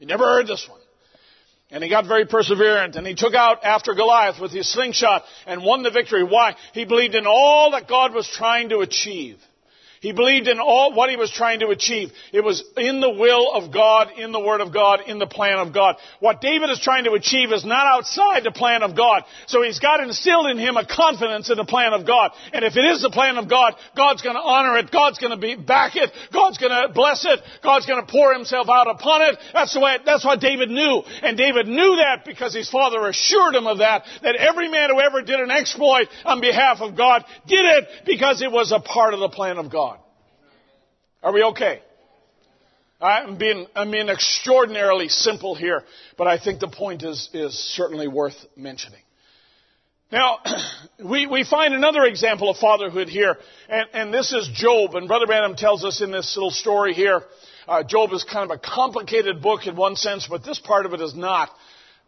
You 0.00 0.06
never 0.06 0.24
heard 0.24 0.48
this 0.48 0.66
one. 0.68 0.80
And 1.70 1.84
he 1.84 1.90
got 1.90 2.06
very 2.06 2.26
perseverant 2.26 2.96
and 2.96 3.06
he 3.06 3.14
took 3.14 3.34
out 3.34 3.62
after 3.62 3.94
Goliath 3.94 4.40
with 4.40 4.50
his 4.50 4.72
slingshot 4.72 5.22
and 5.46 5.62
won 5.62 5.84
the 5.84 5.90
victory. 5.90 6.24
Why? 6.24 6.56
He 6.72 6.86
believed 6.86 7.14
in 7.14 7.26
all 7.26 7.70
that 7.72 7.86
God 7.86 8.14
was 8.14 8.28
trying 8.28 8.70
to 8.70 8.78
achieve. 8.78 9.38
He 10.00 10.12
believed 10.12 10.46
in 10.46 10.60
all 10.60 10.94
what 10.94 11.10
he 11.10 11.16
was 11.16 11.30
trying 11.30 11.60
to 11.60 11.68
achieve. 11.68 12.10
It 12.32 12.44
was 12.44 12.62
in 12.76 13.00
the 13.00 13.10
will 13.10 13.52
of 13.52 13.72
God, 13.72 14.12
in 14.16 14.32
the 14.32 14.40
Word 14.40 14.60
of 14.60 14.72
God, 14.72 15.00
in 15.06 15.18
the 15.18 15.26
plan 15.26 15.58
of 15.58 15.74
God. 15.74 15.96
What 16.20 16.40
David 16.40 16.70
is 16.70 16.80
trying 16.80 17.04
to 17.04 17.12
achieve 17.12 17.52
is 17.52 17.64
not 17.64 17.86
outside 17.86 18.44
the 18.44 18.52
plan 18.52 18.82
of 18.82 18.96
God. 18.96 19.24
So 19.46 19.62
he's 19.62 19.80
got 19.80 20.00
instilled 20.00 20.46
in 20.50 20.58
him 20.58 20.76
a 20.76 20.86
confidence 20.86 21.50
in 21.50 21.56
the 21.56 21.64
plan 21.64 21.92
of 21.92 22.06
God. 22.06 22.30
And 22.52 22.64
if 22.64 22.76
it 22.76 22.84
is 22.84 23.02
the 23.02 23.10
plan 23.10 23.38
of 23.38 23.48
God, 23.48 23.74
God's 23.96 24.22
going 24.22 24.36
to 24.36 24.42
honor 24.42 24.78
it. 24.78 24.90
God's 24.90 25.18
going 25.18 25.32
to 25.32 25.36
be, 25.36 25.56
back 25.56 25.96
it. 25.96 26.10
God's 26.32 26.58
going 26.58 26.72
to 26.72 26.92
bless 26.94 27.24
it. 27.24 27.40
God's 27.62 27.86
going 27.86 28.04
to 28.04 28.10
pour 28.10 28.32
himself 28.32 28.68
out 28.68 28.88
upon 28.88 29.22
it. 29.22 29.38
That's 29.52 29.74
the 29.74 29.80
way, 29.80 29.98
that's 30.04 30.24
what 30.24 30.40
David 30.40 30.70
knew. 30.70 31.02
And 31.22 31.36
David 31.36 31.66
knew 31.66 31.96
that 31.96 32.24
because 32.24 32.54
his 32.54 32.70
father 32.70 33.06
assured 33.06 33.54
him 33.54 33.66
of 33.66 33.78
that, 33.78 34.04
that 34.22 34.36
every 34.36 34.68
man 34.68 34.90
who 34.90 35.00
ever 35.00 35.22
did 35.22 35.40
an 35.40 35.50
exploit 35.50 36.06
on 36.24 36.40
behalf 36.40 36.80
of 36.80 36.96
God 36.96 37.24
did 37.46 37.64
it 37.64 37.88
because 38.06 38.42
it 38.42 38.52
was 38.52 38.72
a 38.72 38.80
part 38.80 39.14
of 39.14 39.20
the 39.20 39.28
plan 39.28 39.58
of 39.58 39.70
God. 39.70 39.97
Are 41.22 41.32
we 41.32 41.42
okay? 41.42 41.82
I'm 43.00 43.38
being, 43.38 43.66
I'm 43.74 43.90
being 43.90 44.08
extraordinarily 44.08 45.08
simple 45.08 45.54
here, 45.54 45.84
but 46.16 46.26
I 46.26 46.38
think 46.38 46.60
the 46.60 46.68
point 46.68 47.02
is, 47.04 47.28
is 47.32 47.54
certainly 47.54 48.08
worth 48.08 48.36
mentioning. 48.56 49.00
Now, 50.10 50.38
we, 51.04 51.26
we 51.26 51.44
find 51.44 51.74
another 51.74 52.04
example 52.04 52.50
of 52.50 52.56
fatherhood 52.56 53.08
here, 53.08 53.36
and, 53.68 53.88
and 53.92 54.14
this 54.14 54.32
is 54.32 54.48
Job, 54.52 54.94
and 54.94 55.06
Brother 55.06 55.26
Branham 55.26 55.54
tells 55.54 55.84
us 55.84 56.00
in 56.00 56.10
this 56.10 56.36
little 56.36 56.50
story 56.50 56.92
here, 56.92 57.22
uh, 57.68 57.82
Job 57.84 58.12
is 58.12 58.24
kind 58.24 58.50
of 58.50 58.56
a 58.56 58.60
complicated 58.60 59.42
book 59.42 59.66
in 59.66 59.76
one 59.76 59.94
sense, 59.94 60.26
but 60.28 60.44
this 60.44 60.58
part 60.58 60.86
of 60.86 60.92
it 60.92 61.00
is 61.00 61.14
not, 61.14 61.50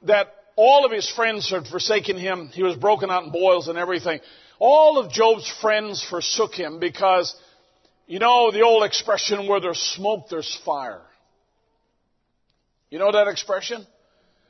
that 0.03 0.35
all 0.57 0.85
of 0.85 0.93
his 0.93 1.09
friends 1.11 1.51
had 1.51 1.66
forsaken 1.66 2.16
him, 2.16 2.49
he 2.49 2.62
was 2.62 2.77
broken 2.77 3.11
out 3.11 3.24
in 3.24 3.31
boils 3.31 3.69
and 3.69 3.78
everything. 3.78 4.20
All 4.59 4.99
of 4.99 5.12
Job's 5.12 5.51
friends 5.61 6.05
forsook 6.09 6.55
him 6.55 6.81
because 6.81 7.35
you 8.11 8.19
know 8.19 8.51
the 8.51 8.62
old 8.62 8.82
expression 8.82 9.47
where 9.47 9.61
there's 9.61 9.78
smoke, 9.78 10.28
there's 10.31 10.61
fire. 10.65 11.01
You 12.91 12.99
know 12.99 13.12
that 13.12 13.28
expression? 13.28 13.87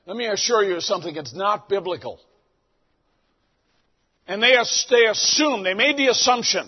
Let 0.06 0.16
me 0.16 0.24
assure 0.28 0.64
you 0.64 0.80
something, 0.80 1.14
it's 1.14 1.34
not 1.34 1.68
biblical. 1.68 2.18
And 4.26 4.42
they, 4.42 4.54
they 4.88 5.04
assumed, 5.04 5.66
they 5.66 5.74
made 5.74 5.98
the 5.98 6.06
assumption 6.06 6.66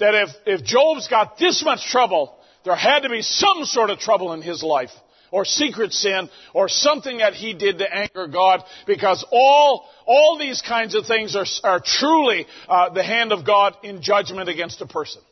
that 0.00 0.14
if, 0.16 0.30
if 0.44 0.64
Job's 0.64 1.06
got 1.06 1.38
this 1.38 1.62
much 1.62 1.84
trouble, 1.86 2.36
there 2.64 2.74
had 2.74 3.04
to 3.04 3.08
be 3.08 3.22
some 3.22 3.64
sort 3.64 3.90
of 3.90 4.00
trouble 4.00 4.32
in 4.32 4.42
his 4.42 4.64
life, 4.64 4.90
or 5.30 5.44
secret 5.44 5.92
sin, 5.92 6.28
or 6.54 6.68
something 6.68 7.18
that 7.18 7.34
he 7.34 7.54
did 7.54 7.78
to 7.78 7.94
anger 7.94 8.26
God, 8.26 8.64
because 8.88 9.24
all, 9.30 9.88
all 10.06 10.38
these 10.40 10.60
kinds 10.60 10.96
of 10.96 11.06
things 11.06 11.36
are, 11.36 11.46
are 11.62 11.80
truly 11.80 12.46
uh, 12.68 12.88
the 12.88 13.04
hand 13.04 13.30
of 13.30 13.46
God 13.46 13.76
in 13.84 14.02
judgment 14.02 14.48
against 14.48 14.80
a 14.80 14.86
person. 14.86 15.22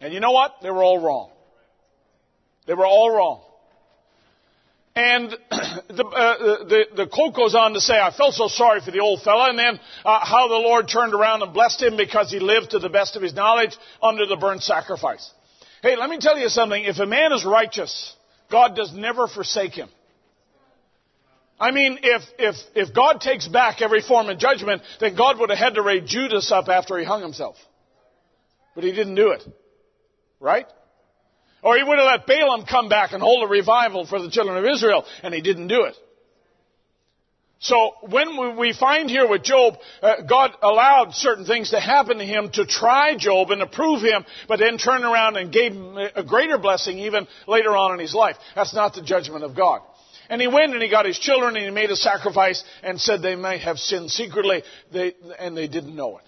And 0.00 0.14
you 0.14 0.20
know 0.20 0.32
what? 0.32 0.56
They 0.62 0.70
were 0.70 0.82
all 0.82 0.98
wrong. 0.98 1.30
They 2.66 2.74
were 2.74 2.86
all 2.86 3.10
wrong. 3.10 3.42
And 4.96 5.30
the, 5.50 6.04
uh, 6.04 6.64
the, 6.64 6.84
the 6.96 7.06
quote 7.06 7.34
goes 7.34 7.54
on 7.54 7.74
to 7.74 7.80
say, 7.80 7.94
I 7.94 8.10
felt 8.10 8.34
so 8.34 8.48
sorry 8.48 8.80
for 8.80 8.90
the 8.90 9.00
old 9.00 9.22
fella, 9.22 9.50
and 9.50 9.58
then 9.58 9.78
uh, 10.04 10.24
how 10.24 10.48
the 10.48 10.54
Lord 10.54 10.88
turned 10.88 11.14
around 11.14 11.42
and 11.42 11.52
blessed 11.52 11.82
him 11.82 11.96
because 11.96 12.30
he 12.30 12.40
lived 12.40 12.70
to 12.70 12.78
the 12.78 12.88
best 12.88 13.16
of 13.16 13.22
his 13.22 13.34
knowledge 13.34 13.76
under 14.02 14.26
the 14.26 14.36
burnt 14.36 14.62
sacrifice. 14.62 15.30
Hey, 15.82 15.96
let 15.96 16.10
me 16.10 16.18
tell 16.18 16.38
you 16.38 16.48
something. 16.48 16.84
If 16.84 16.98
a 16.98 17.06
man 17.06 17.32
is 17.32 17.44
righteous, 17.44 18.14
God 18.50 18.74
does 18.74 18.92
never 18.92 19.28
forsake 19.28 19.72
him. 19.72 19.88
I 21.58 21.70
mean, 21.72 21.98
if, 22.02 22.22
if, 22.38 22.56
if 22.74 22.94
God 22.94 23.20
takes 23.20 23.46
back 23.46 23.82
every 23.82 24.00
form 24.00 24.28
of 24.28 24.38
judgment, 24.38 24.82
then 24.98 25.14
God 25.14 25.38
would 25.38 25.50
have 25.50 25.58
had 25.58 25.74
to 25.74 25.82
raise 25.82 26.08
Judas 26.08 26.50
up 26.50 26.68
after 26.68 26.98
he 26.98 27.04
hung 27.04 27.20
himself. 27.20 27.56
But 28.74 28.84
he 28.84 28.92
didn't 28.92 29.14
do 29.14 29.30
it. 29.30 29.42
Right? 30.40 30.66
Or 31.62 31.76
he 31.76 31.82
would 31.82 31.98
have 31.98 32.06
let 32.06 32.26
Balaam 32.26 32.64
come 32.64 32.88
back 32.88 33.12
and 33.12 33.22
hold 33.22 33.44
a 33.44 33.46
revival 33.46 34.06
for 34.06 34.20
the 34.20 34.30
children 34.30 34.56
of 34.56 34.64
Israel, 34.64 35.04
and 35.22 35.34
he 35.34 35.42
didn't 35.42 35.68
do 35.68 35.84
it. 35.84 35.94
So 37.62 37.92
when 38.08 38.56
we 38.56 38.72
find 38.72 39.10
here 39.10 39.28
with 39.28 39.42
Job, 39.42 39.74
uh, 40.00 40.22
God 40.22 40.52
allowed 40.62 41.12
certain 41.12 41.44
things 41.44 41.70
to 41.70 41.80
happen 41.80 42.16
to 42.16 42.24
him 42.24 42.50
to 42.54 42.64
try 42.64 43.14
Job 43.18 43.50
and 43.50 43.60
to 43.60 43.66
prove 43.66 44.00
him, 44.00 44.24
but 44.48 44.60
then 44.60 44.78
turned 44.78 45.04
around 45.04 45.36
and 45.36 45.52
gave 45.52 45.72
him 45.74 45.98
a 45.98 46.24
greater 46.24 46.56
blessing 46.56 46.98
even 47.00 47.28
later 47.46 47.76
on 47.76 47.92
in 47.92 47.98
his 47.98 48.14
life. 48.14 48.36
That's 48.54 48.74
not 48.74 48.94
the 48.94 49.02
judgment 49.02 49.44
of 49.44 49.54
God. 49.54 49.82
And 50.30 50.40
he 50.40 50.46
went 50.46 50.72
and 50.72 50.82
he 50.82 50.88
got 50.88 51.04
his 51.04 51.18
children 51.18 51.54
and 51.54 51.64
he 51.66 51.70
made 51.70 51.90
a 51.90 51.96
sacrifice 51.96 52.64
and 52.82 52.98
said 52.98 53.20
they 53.20 53.36
might 53.36 53.60
have 53.60 53.78
sinned 53.78 54.10
secretly, 54.10 54.62
they, 54.90 55.14
and 55.38 55.54
they 55.54 55.68
didn't 55.68 55.94
know 55.94 56.16
it. 56.16 56.24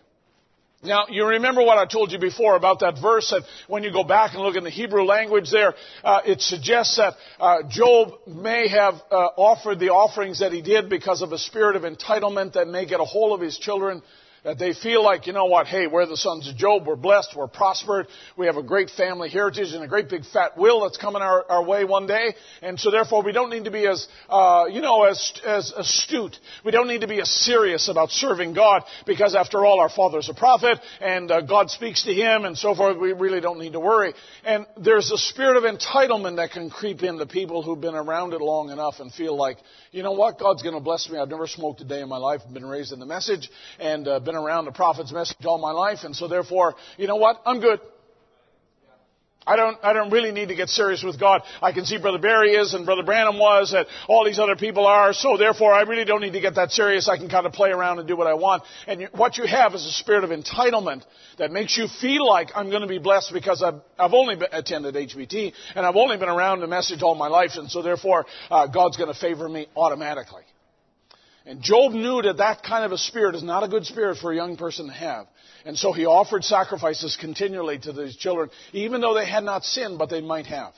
Now, 0.85 1.05
you 1.09 1.25
remember 1.25 1.63
what 1.63 1.79
I 1.79 1.87
told 1.87 2.11
you 2.11 2.19
before 2.19 2.57
about 2.57 2.81
that 2.81 3.01
verse 3.01 3.31
that 3.31 3.45
when 3.69 3.85
you 3.85 3.93
go 3.93 4.03
back 4.03 4.35
and 4.35 4.43
look 4.43 4.57
in 4.57 4.65
the 4.65 4.71
Hebrew 4.71 5.05
language 5.05 5.49
there, 5.49 5.75
uh, 6.03 6.23
it 6.27 6.41
suggests 6.41 6.97
that 6.97 7.15
uh, 7.39 7.59
Job 7.71 8.15
may 8.27 8.67
have 8.67 8.95
uh, 9.09 9.15
offered 9.37 9.79
the 9.79 9.91
offerings 9.91 10.41
that 10.41 10.51
he 10.51 10.61
did 10.61 10.91
because 10.91 11.23
of 11.23 11.31
a 11.31 11.39
spirit 11.39 11.77
of 11.77 11.83
entitlement 11.83 12.55
that 12.55 12.67
may 12.67 12.85
get 12.85 12.99
a 12.99 13.05
hold 13.05 13.33
of 13.33 13.41
his 13.41 13.59
children. 13.59 14.03
That 14.45 14.59
they 14.59 14.75
feel 14.75 15.05
like, 15.05 15.29
you 15.29 15.33
know 15.33 15.45
what, 15.45 15.69
hey, 15.69 15.87
we're 15.87 16.05
the 16.05 16.17
sons 16.17 16.49
of 16.49 16.57
Job, 16.57 16.85
we're 16.85 16.97
blessed, 16.97 17.35
we're 17.37 17.47
prospered, 17.47 18.09
we 18.37 18.47
have 18.47 18.57
a 18.57 18.63
great 18.63 18.91
family 18.91 19.29
heritage 19.29 19.73
and 19.73 19.85
a 19.85 19.87
great 19.87 20.09
big 20.09 20.25
fat 20.25 20.59
will 20.59 20.83
that's 20.83 20.97
coming 20.97 21.23
our, 21.23 21.49
our 21.49 21.65
way 21.65 21.85
one 21.85 22.09
day. 22.09 22.35
And 22.61 22.79
so 22.79 22.91
therefore 22.91 23.23
we 23.23 23.31
don't 23.31 23.51
need 23.51 23.67
to 23.67 23.71
be 23.71 23.87
as, 23.87 24.09
uh, 24.29 24.65
you 24.69 24.81
know, 24.81 25.05
as, 25.05 25.33
as 25.47 25.73
astute. 25.77 26.37
We 26.65 26.73
don't 26.73 26.89
need 26.89 27.03
to 27.03 27.07
be 27.07 27.21
as 27.21 27.31
serious 27.31 27.89
about 27.89 28.11
serving 28.11 28.53
God 28.55 28.83
because 29.07 29.37
after 29.37 29.65
all 29.65 29.79
our 29.79 29.89
father's 29.89 30.29
a 30.29 30.35
prophet 30.35 30.81
and 31.01 31.31
uh, 31.31 31.43
God 31.43 31.71
speaks 31.71 32.03
to 32.05 32.13
him 32.13 32.45
and 32.45 32.59
so 32.59 32.75
forth. 32.75 32.99
We 32.99 33.13
really 33.13 33.41
don't 33.41 33.61
need 33.61 33.75
to 33.75 33.81
worry. 33.81 34.13
And 34.45 34.67
there's 34.77 35.13
a 35.13 35.19
spirit 35.19 35.57
of 35.57 35.63
entitlement 35.63 36.37
that 36.37 36.51
can 36.51 36.69
creep 36.69 37.05
in 37.05 37.13
into 37.13 37.27
people 37.27 37.63
who've 37.63 37.81
been 37.81 37.95
around 37.95 38.33
it 38.33 38.41
long 38.41 38.71
enough 38.71 38.95
and 38.99 39.13
feel 39.13 39.37
like, 39.37 39.59
you 39.93 40.03
know 40.03 40.13
what, 40.13 40.39
God's 40.39 40.63
going 40.63 40.75
to 40.75 40.81
bless 40.81 41.09
me. 41.11 41.19
I've 41.19 41.29
never 41.29 41.47
smoked 41.47 41.83
a 41.83 41.85
day 41.85 42.01
in 42.01 42.09
my 42.09 42.17
life. 42.17 42.41
I've 42.47 42.55
been 42.55 42.65
raised 42.65 42.93
in 42.93 42.99
the 42.99 43.07
message 43.07 43.51
and 43.79 44.09
uh, 44.09 44.21
been 44.21 44.35
around 44.35 44.65
the 44.65 44.73
prophet's 44.73 45.13
message 45.13 45.37
all 45.45 45.59
my 45.59 45.71
life. 45.71 45.99
And 46.05 46.17
so 46.17 46.29
therefore, 46.29 46.75
you 46.97 47.07
know 47.07 47.17
what, 47.17 47.43
I'm 47.45 47.61
good. 47.61 47.79
I 49.47 49.57
don't, 49.57 49.79
I 49.83 49.93
don't 49.93 50.11
really 50.11 50.31
need 50.31 50.49
to 50.49 50.55
get 50.55 50.69
serious 50.69 51.03
with 51.03 51.19
God. 51.19 51.43
I 51.61 51.73
can 51.73 51.85
see 51.85 51.99
Brother 51.99 52.19
Barry 52.19 52.55
is 52.55 52.75
and 52.75 52.87
Brother 52.87 53.03
Branham 53.03 53.39
was 53.39 53.73
and 53.73 53.87
all 54.09 54.25
these 54.25 54.39
other 54.39 54.57
people 54.57 54.87
are, 54.87 55.13
so 55.13 55.37
therefore 55.37 55.73
I 55.73 55.83
really 55.83 56.05
don't 56.05 56.21
need 56.21 56.35
to 56.35 56.41
get 56.41 56.55
that 56.57 56.71
serious. 56.71 57.09
I 57.09 57.17
can 57.17 57.29
kind 57.29 57.47
of 57.47 57.53
play 57.53 57.71
around 57.71 57.99
and 57.99 58.07
do 58.07 58.17
what 58.17 58.27
I 58.27 58.35
want. 58.35 58.63
And 58.87 59.01
you, 59.01 59.09
what 59.13 59.37
you 59.39 59.47
have 59.47 59.75
is 59.75 59.85
a 59.85 59.93
spirit 59.93 60.25
of 60.25 60.31
entitlement 60.31 61.03
that 61.39 61.51
makes 61.51 61.77
you 61.77 61.89
feel 62.01 62.27
like 62.27 62.51
I'm 62.55 62.71
going 62.71 62.83
to 62.83 62.89
be 62.89 62.99
blessed 62.99 63.33
because 63.33 63.63
I've, 63.63 63.81
I've 63.99 64.15
only 64.15 64.37
been, 64.37 64.49
attended 64.53 64.95
HBT 64.95 65.53
and 65.75 65.85
I've 65.85 65.97
only 65.97 66.17
been 66.17 66.29
around 66.29 66.61
the 66.61 66.67
message 66.67 67.03
all 67.03 67.15
my 67.15 67.29
life 67.29 67.53
and 67.57 67.71
so 67.71 67.83
therefore 67.83 68.27
uh, 68.51 68.67
God's 68.67 68.97
going 68.97 69.13
to 69.13 69.19
favor 69.19 69.49
me 69.49 69.67
automatically. 69.77 70.43
And 71.45 71.61
Job 71.61 71.93
knew 71.93 72.23
that 72.23 72.37
that 72.37 72.63
kind 72.63 72.85
of 72.85 72.93
a 72.93 72.99
spirit 72.99 73.35
is 73.35 73.43
not 73.43 73.65
a 73.65 73.69
good 73.69 73.85
spirit 73.85 74.19
for 74.19 74.33
a 74.33 74.37
young 74.37 74.57
person 74.57 74.87
to 74.87 74.93
have. 74.93 75.27
And 75.65 75.77
so 75.77 75.93
he 75.93 76.07
offered 76.07 76.45
sacrifices 76.45 77.17
continually 77.21 77.79
to 77.81 77.93
these 77.93 78.17
children, 78.17 78.51
even 78.73 79.01
though 79.01 79.15
they 79.15 79.29
had 79.29 79.45
not 79.45 79.65
sinned, 79.65 79.99
but 79.99 80.09
they 80.09 80.21
might 80.21 80.47
have. 80.47 80.73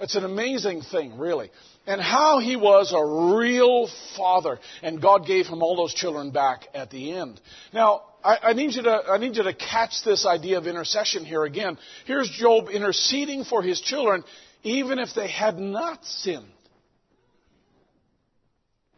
It's 0.00 0.14
an 0.14 0.24
amazing 0.24 0.82
thing, 0.82 1.18
really. 1.18 1.50
And 1.86 2.00
how 2.00 2.38
he 2.38 2.56
was 2.56 2.92
a 2.92 3.36
real 3.36 3.88
father, 4.16 4.58
and 4.82 5.02
God 5.02 5.26
gave 5.26 5.46
him 5.46 5.62
all 5.62 5.76
those 5.76 5.92
children 5.92 6.30
back 6.30 6.66
at 6.72 6.90
the 6.90 7.12
end. 7.12 7.40
Now, 7.72 8.02
I, 8.22 8.38
I, 8.42 8.52
need 8.52 8.74
you 8.74 8.82
to, 8.82 9.02
I 9.10 9.18
need 9.18 9.36
you 9.36 9.42
to 9.42 9.54
catch 9.54 10.04
this 10.04 10.24
idea 10.26 10.58
of 10.58 10.66
intercession 10.66 11.24
here 11.24 11.44
again. 11.44 11.78
Here's 12.06 12.30
Job 12.30 12.68
interceding 12.68 13.44
for 13.44 13.62
his 13.62 13.80
children, 13.80 14.22
even 14.62 14.98
if 14.98 15.10
they 15.14 15.28
had 15.28 15.58
not 15.58 16.04
sinned. 16.04 16.46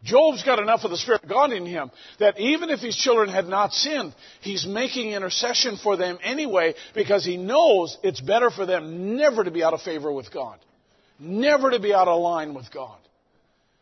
Job's 0.03 0.43
got 0.43 0.59
enough 0.59 0.83
of 0.83 0.91
the 0.91 0.97
Spirit 0.97 1.23
of 1.23 1.29
God 1.29 1.51
in 1.51 1.65
him 1.65 1.91
that 2.19 2.39
even 2.39 2.69
if 2.69 2.79
his 2.79 2.95
children 2.95 3.29
had 3.29 3.47
not 3.47 3.73
sinned, 3.73 4.15
he's 4.41 4.65
making 4.65 5.11
intercession 5.11 5.77
for 5.77 5.95
them 5.95 6.17
anyway 6.23 6.73
because 6.95 7.23
he 7.23 7.37
knows 7.37 7.97
it's 8.03 8.19
better 8.19 8.49
for 8.49 8.65
them 8.65 9.15
never 9.15 9.43
to 9.43 9.51
be 9.51 9.63
out 9.63 9.73
of 9.73 9.81
favor 9.81 10.11
with 10.11 10.33
God, 10.33 10.57
never 11.19 11.69
to 11.69 11.79
be 11.79 11.93
out 11.93 12.07
of 12.07 12.19
line 12.19 12.55
with 12.55 12.71
God. 12.73 12.97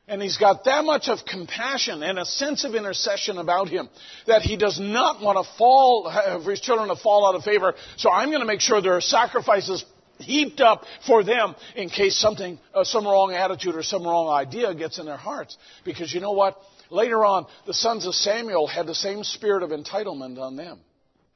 And 0.09 0.23
he's 0.23 0.37
got 0.37 0.65
that 0.65 0.83
much 0.83 1.07
of 1.07 1.19
compassion 1.23 2.01
and 2.01 2.17
a 2.17 2.25
sense 2.25 2.65
of 2.65 2.73
intercession 2.73 3.37
about 3.37 3.69
him 3.69 3.87
that 4.25 4.41
he 4.41 4.57
does 4.57 4.79
not 4.79 5.21
want 5.21 5.37
to 5.37 5.53
fall, 5.55 6.11
for 6.43 6.49
his 6.49 6.59
children 6.59 6.89
to 6.89 6.95
fall 6.95 7.29
out 7.29 7.35
of 7.35 7.43
favor. 7.43 7.75
So 7.97 8.11
I'm 8.11 8.29
going 8.29 8.41
to 8.41 8.47
make 8.47 8.59
sure 8.59 8.81
there 8.81 8.97
are 8.97 9.01
sacrifices 9.01 9.85
heaped 10.19 10.61
up 10.61 10.83
for 11.05 11.23
them 11.23 11.55
in 11.75 11.89
case 11.89 12.17
something, 12.17 12.59
uh, 12.73 12.83
some 12.83 13.05
wrong 13.05 13.33
attitude 13.33 13.75
or 13.75 13.83
some 13.83 14.03
wrong 14.03 14.29
idea 14.29 14.73
gets 14.75 14.99
in 14.99 15.05
their 15.05 15.17
hearts. 15.17 15.57
Because 15.83 16.13
you 16.13 16.19
know 16.19 16.33
what? 16.33 16.57
Later 16.89 17.23
on, 17.23 17.45
the 17.65 17.73
sons 17.73 18.05
of 18.05 18.15
Samuel 18.15 18.67
had 18.67 18.87
the 18.87 18.95
same 18.95 19.23
spirit 19.23 19.63
of 19.63 19.69
entitlement 19.69 20.39
on 20.39 20.55
them. 20.55 20.79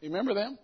You 0.01 0.09
remember 0.09 0.33
them? 0.33 0.57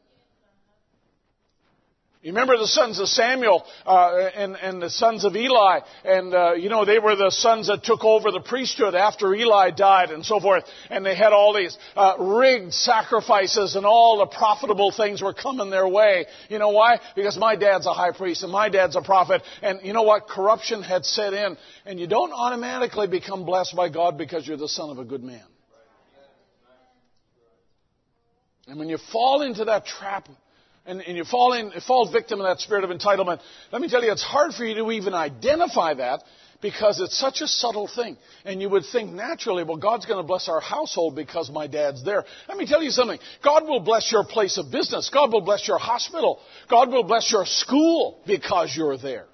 You 2.22 2.34
remember 2.34 2.58
the 2.58 2.68
sons 2.68 3.00
of 3.00 3.08
Samuel 3.08 3.66
uh, 3.86 4.30
and, 4.36 4.58
and, 4.58 4.82
the 4.82 4.90
sons 4.90 5.24
of 5.24 5.38
Eli, 5.38 5.80
and 6.04 6.34
uh, 6.34 6.52
you 6.52 6.68
know 6.68 6.84
they 6.84 7.00
were 7.00 7.16
the 7.16 7.32
sons 7.32 7.68
that 7.68 7.86
took 7.86 8.04
over 8.04 8.30
the 8.30 8.42
priesthood 8.42 8.94
after 8.94 9.34
Eli 9.34 9.72
died, 9.72 10.12
and 10.12 10.26
so 10.26 10.38
forth. 10.42 10.66
And 10.90 11.06
they 11.06 11.16
had 11.16 11.32
all 11.32 11.54
these 11.54 11.78
uh, 11.96 12.16
rigged 12.20 12.74
sacrifices, 12.74 13.78
and 13.78 13.86
all 13.86 14.18
the 14.18 14.26
profitable 14.26 14.92
things 14.92 15.22
were 15.22 15.34
coming 15.34 15.70
their 15.70 15.88
way. 15.88 16.26
You 16.50 16.60
know 16.60 16.72
why? 16.72 17.00
Because 17.16 17.38
my 17.38 17.56
dad's 17.56 17.86
a 17.86 17.94
high 17.94 18.12
priest, 18.12 18.44
and 18.44 18.52
my 18.52 18.68
dad's 18.68 18.98
a 18.98 19.02
prophet, 19.02 19.42
and 19.62 19.80
you 19.82 19.94
know 19.94 20.04
what? 20.04 20.28
Corruption 20.28 20.84
had 20.84 21.06
set 21.06 21.32
in, 21.32 21.56
and 21.86 22.02
you 22.02 22.08
don't 22.08 22.34
automatically 22.34 23.08
become 23.08 23.46
blessed 23.46 23.78
by 23.78 23.88
God 23.88 24.18
because 24.18 24.46
you're 24.46 24.58
the 24.58 24.68
son 24.68 24.90
of 24.90 25.00
a 25.00 25.06
good 25.06 25.24
man. 25.24 25.46
And 28.68 28.78
when 28.78 28.90
you 28.90 28.98
fall 29.14 29.42
into 29.42 29.64
that 29.66 29.86
trap 29.86 30.28
and, 30.90 31.02
and 31.02 31.16
you 31.16 31.24
fall, 31.24 31.54
in, 31.54 31.72
fall 31.88 32.12
victim 32.12 32.40
of 32.42 32.48
that 32.48 32.60
spirit 32.60 32.84
of 32.84 32.90
entitlement, 32.90 33.40
let 33.72 33.82
me 33.82 33.88
tell 33.88 34.04
you, 34.04 34.12
it's 34.12 34.24
hard 34.24 34.54
for 34.54 34.66
you 34.66 34.76
to 34.76 34.92
even 34.92 35.14
identify 35.14 35.94
that 35.94 36.24
because 36.62 37.00
it's 37.00 37.18
such 37.18 37.42
a 37.42 37.48
subtle 37.48 37.88
thing. 37.88 38.18
And 38.44 38.62
you 38.62 38.70
would 38.70 38.84
think 38.92 39.12
naturally, 39.12 39.64
well, 39.64 39.78
God's 39.78 40.06
going 40.06 40.18
to 40.18 40.28
bless 40.28 40.50
our 40.50 40.60
household 40.60 41.16
because 41.16 41.50
my 41.52 41.68
dad's 41.68 42.04
there. 42.04 42.26
Let 42.48 42.58
me 42.58 42.66
tell 42.66 42.82
you 42.84 42.90
something. 42.90 43.20
God 43.44 43.64
will 43.64 43.80
bless 43.80 44.12
your 44.12 44.26
place 44.26 44.58
of 44.58 44.72
business. 44.72 45.10
God 45.14 45.32
will 45.32 45.42
bless 45.42 45.68
your 45.68 45.78
hospital. 45.78 46.40
God 46.70 46.90
will 46.90 47.04
bless 47.04 47.32
your 47.32 47.46
school 47.46 48.20
because 48.26 48.74
you're 48.76 48.98
there. 48.98 49.28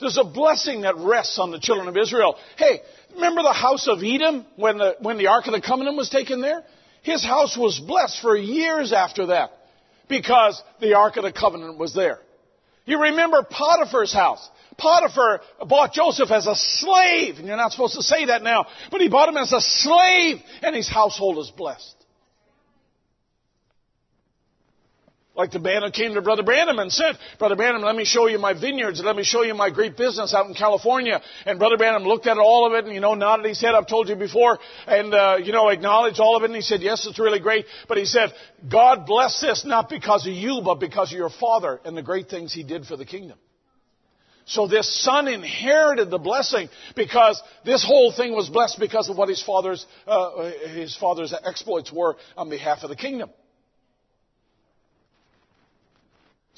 There's 0.00 0.18
a 0.18 0.24
blessing 0.24 0.82
that 0.82 0.96
rests 0.96 1.38
on 1.38 1.50
the 1.50 1.60
children 1.60 1.88
of 1.88 1.96
Israel. 1.96 2.36
Hey, 2.56 2.80
remember 3.14 3.42
the 3.42 3.52
house 3.52 3.88
of 3.88 3.98
Edom 4.02 4.46
when 4.56 4.78
the, 4.78 4.96
when 5.00 5.18
the 5.18 5.26
Ark 5.26 5.46
of 5.46 5.52
the 5.52 5.60
Covenant 5.60 5.96
was 5.96 6.08
taken 6.08 6.40
there? 6.40 6.64
His 7.02 7.24
house 7.24 7.56
was 7.56 7.78
blessed 7.78 8.20
for 8.22 8.36
years 8.36 8.92
after 8.92 9.26
that 9.26 9.50
because 10.08 10.62
the 10.80 10.94
Ark 10.94 11.16
of 11.16 11.24
the 11.24 11.32
Covenant 11.32 11.78
was 11.78 11.94
there. 11.94 12.18
You 12.84 13.02
remember 13.02 13.42
Potiphar's 13.42 14.12
house. 14.12 14.48
Potiphar 14.78 15.40
bought 15.66 15.92
Joseph 15.92 16.30
as 16.30 16.46
a 16.46 16.54
slave, 16.54 17.36
and 17.36 17.46
you're 17.46 17.56
not 17.56 17.72
supposed 17.72 17.94
to 17.96 18.02
say 18.02 18.26
that 18.26 18.42
now, 18.42 18.66
but 18.90 19.00
he 19.00 19.08
bought 19.08 19.28
him 19.28 19.36
as 19.36 19.52
a 19.52 19.60
slave, 19.60 20.38
and 20.62 20.74
his 20.74 20.88
household 20.88 21.38
is 21.38 21.50
blessed. 21.50 21.97
Like 25.38 25.52
the 25.52 25.60
band 25.60 25.84
who 25.84 25.92
came 25.92 26.14
to 26.14 26.20
Brother 26.20 26.42
Branham 26.42 26.80
and 26.80 26.90
said, 26.90 27.16
Brother 27.38 27.54
Branham, 27.54 27.82
let 27.82 27.94
me 27.94 28.04
show 28.04 28.26
you 28.26 28.40
my 28.40 28.54
vineyards. 28.54 29.00
Let 29.00 29.14
me 29.14 29.22
show 29.22 29.44
you 29.44 29.54
my 29.54 29.70
great 29.70 29.96
business 29.96 30.34
out 30.34 30.46
in 30.46 30.54
California. 30.54 31.22
And 31.46 31.60
Brother 31.60 31.76
Branham 31.76 32.02
looked 32.02 32.26
at 32.26 32.38
all 32.38 32.66
of 32.66 32.72
it 32.72 32.86
and, 32.86 32.92
you 32.92 33.00
know, 33.00 33.14
nodded 33.14 33.46
his 33.46 33.60
head. 33.60 33.72
I've 33.76 33.86
told 33.86 34.08
you 34.08 34.16
before. 34.16 34.58
And, 34.88 35.14
uh, 35.14 35.36
you 35.40 35.52
know, 35.52 35.68
acknowledged 35.68 36.18
all 36.18 36.36
of 36.36 36.42
it. 36.42 36.46
And 36.46 36.56
he 36.56 36.60
said, 36.60 36.82
yes, 36.82 37.06
it's 37.06 37.20
really 37.20 37.38
great. 37.38 37.66
But 37.86 37.98
he 37.98 38.04
said, 38.04 38.32
God 38.68 39.06
bless 39.06 39.40
this 39.40 39.64
not 39.64 39.88
because 39.88 40.26
of 40.26 40.32
you, 40.32 40.60
but 40.64 40.80
because 40.80 41.12
of 41.12 41.16
your 41.16 41.30
father 41.30 41.78
and 41.84 41.96
the 41.96 42.02
great 42.02 42.28
things 42.28 42.52
he 42.52 42.64
did 42.64 42.84
for 42.86 42.96
the 42.96 43.06
kingdom. 43.06 43.38
So 44.44 44.66
this 44.66 44.92
son 45.04 45.28
inherited 45.28 46.10
the 46.10 46.18
blessing 46.18 46.68
because 46.96 47.40
this 47.64 47.84
whole 47.86 48.10
thing 48.10 48.32
was 48.32 48.48
blessed 48.48 48.80
because 48.80 49.08
of 49.08 49.16
what 49.16 49.28
his 49.28 49.42
father's, 49.44 49.86
uh, 50.04 50.50
his 50.74 50.96
father's 50.96 51.32
exploits 51.44 51.92
were 51.92 52.16
on 52.36 52.50
behalf 52.50 52.78
of 52.82 52.88
the 52.88 52.96
kingdom. 52.96 53.30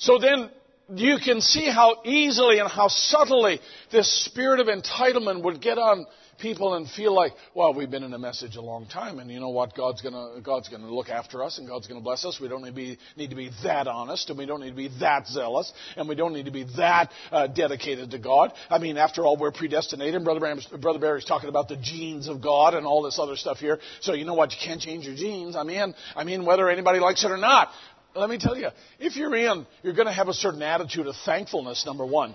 So 0.01 0.19
then 0.19 0.51
you 0.95 1.19
can 1.23 1.41
see 1.41 1.71
how 1.71 2.03
easily 2.05 2.59
and 2.59 2.69
how 2.69 2.89
subtly 2.89 3.61
this 3.93 4.25
spirit 4.25 4.59
of 4.59 4.67
entitlement 4.67 5.45
would 5.45 5.61
get 5.61 5.79
on 5.79 6.07
people 6.39 6.73
and 6.73 6.89
feel 6.89 7.15
like, 7.15 7.33
well, 7.55 7.75
we've 7.75 7.91
been 7.91 8.03
in 8.03 8.15
a 8.15 8.19
message 8.19 8.57
a 8.57 8.63
long 8.63 8.87
time, 8.87 9.19
and 9.19 9.31
you 9.31 9.39
know 9.41 9.51
what? 9.51 9.77
God's 9.77 10.01
gonna 10.01 10.41
God's 10.41 10.71
gonna 10.71 10.91
look 10.91 11.11
after 11.11 11.45
us, 11.45 11.59
and 11.59 11.69
God's 11.69 11.87
gonna 11.87 12.01
bless 12.01 12.25
us. 12.25 12.41
We 12.41 12.49
don't 12.49 12.63
need 12.63 12.71
to 12.71 12.75
be 12.75 12.99
need 13.15 13.29
to 13.29 13.37
be 13.37 13.51
that 13.63 13.87
honest, 13.87 14.31
and 14.31 14.39
we 14.39 14.47
don't 14.47 14.63
need 14.63 14.71
to 14.71 14.77
be 14.77 14.89
that 15.01 15.27
zealous, 15.27 15.71
and 15.97 16.09
we 16.09 16.15
don't 16.15 16.33
need 16.33 16.47
to 16.47 16.51
be 16.51 16.65
that 16.79 17.11
uh, 17.31 17.47
dedicated 17.49 18.11
to 18.13 18.19
God. 18.19 18.55
I 18.71 18.79
mean, 18.79 18.97
after 18.97 19.27
all, 19.27 19.37
we're 19.37 19.53
predestinated. 19.53 20.25
Brother 20.25 20.41
Branham's, 20.41 20.67
Brother 20.81 20.99
Barry's 20.99 21.27
talking 21.27 21.51
about 21.51 21.69
the 21.69 21.77
genes 21.77 22.27
of 22.27 22.41
God 22.41 22.73
and 22.73 22.87
all 22.87 23.03
this 23.03 23.19
other 23.19 23.37
stuff 23.37 23.59
here. 23.59 23.79
So 24.01 24.15
you 24.15 24.25
know 24.25 24.35
what? 24.35 24.53
You 24.53 24.59
can't 24.65 24.81
change 24.81 25.05
your 25.05 25.17
genes. 25.17 25.57
I 25.57 25.63
mean, 25.63 25.95
I 26.17 26.25
mean, 26.25 26.47
whether 26.47 26.71
anybody 26.71 27.01
likes 27.01 27.23
it 27.23 27.31
or 27.31 27.37
not 27.37 27.69
let 28.15 28.28
me 28.28 28.39
tell 28.39 28.57
you, 28.57 28.69
if 28.99 29.16
you're 29.16 29.35
in, 29.35 29.66
you're 29.82 29.95
going 29.95 30.07
to 30.07 30.12
have 30.12 30.28
a 30.28 30.35
certain 30.35 30.62
attitude 30.62 31.07
of 31.07 31.15
thankfulness, 31.24 31.85
number 31.87 32.05
one. 32.05 32.35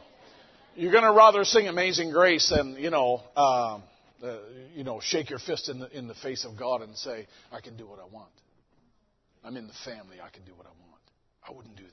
You're 0.76 0.92
going 0.92 1.04
to 1.04 1.12
rather 1.12 1.44
sing 1.44 1.68
Amazing 1.68 2.12
Grace 2.12 2.50
than, 2.56 2.76
you 2.78 2.90
know, 2.90 3.22
uh, 3.36 3.80
uh, 4.24 4.38
you 4.76 4.84
know, 4.84 5.00
shake 5.02 5.30
your 5.30 5.40
fist 5.40 5.70
in 5.70 5.80
the, 5.80 5.98
in 5.98 6.08
the 6.08 6.16
face 6.16 6.46
of 6.46 6.58
God 6.58 6.82
and 6.82 6.98
say, 6.98 7.28
I 7.52 7.62
can 7.62 7.78
do 7.78 7.88
what 7.88 8.00
I 8.00 8.14
want. 8.14 8.32
I'm 9.44 9.56
in 9.58 9.68
the 9.68 9.74
family. 9.86 10.18
I 10.22 10.30
can 10.30 10.44
do 10.44 10.54
what 10.56 10.66
I 10.66 10.70
want. 10.70 11.02
I 11.48 11.52
wouldn't 11.52 11.76
do 11.76 11.84
that. 11.84 11.92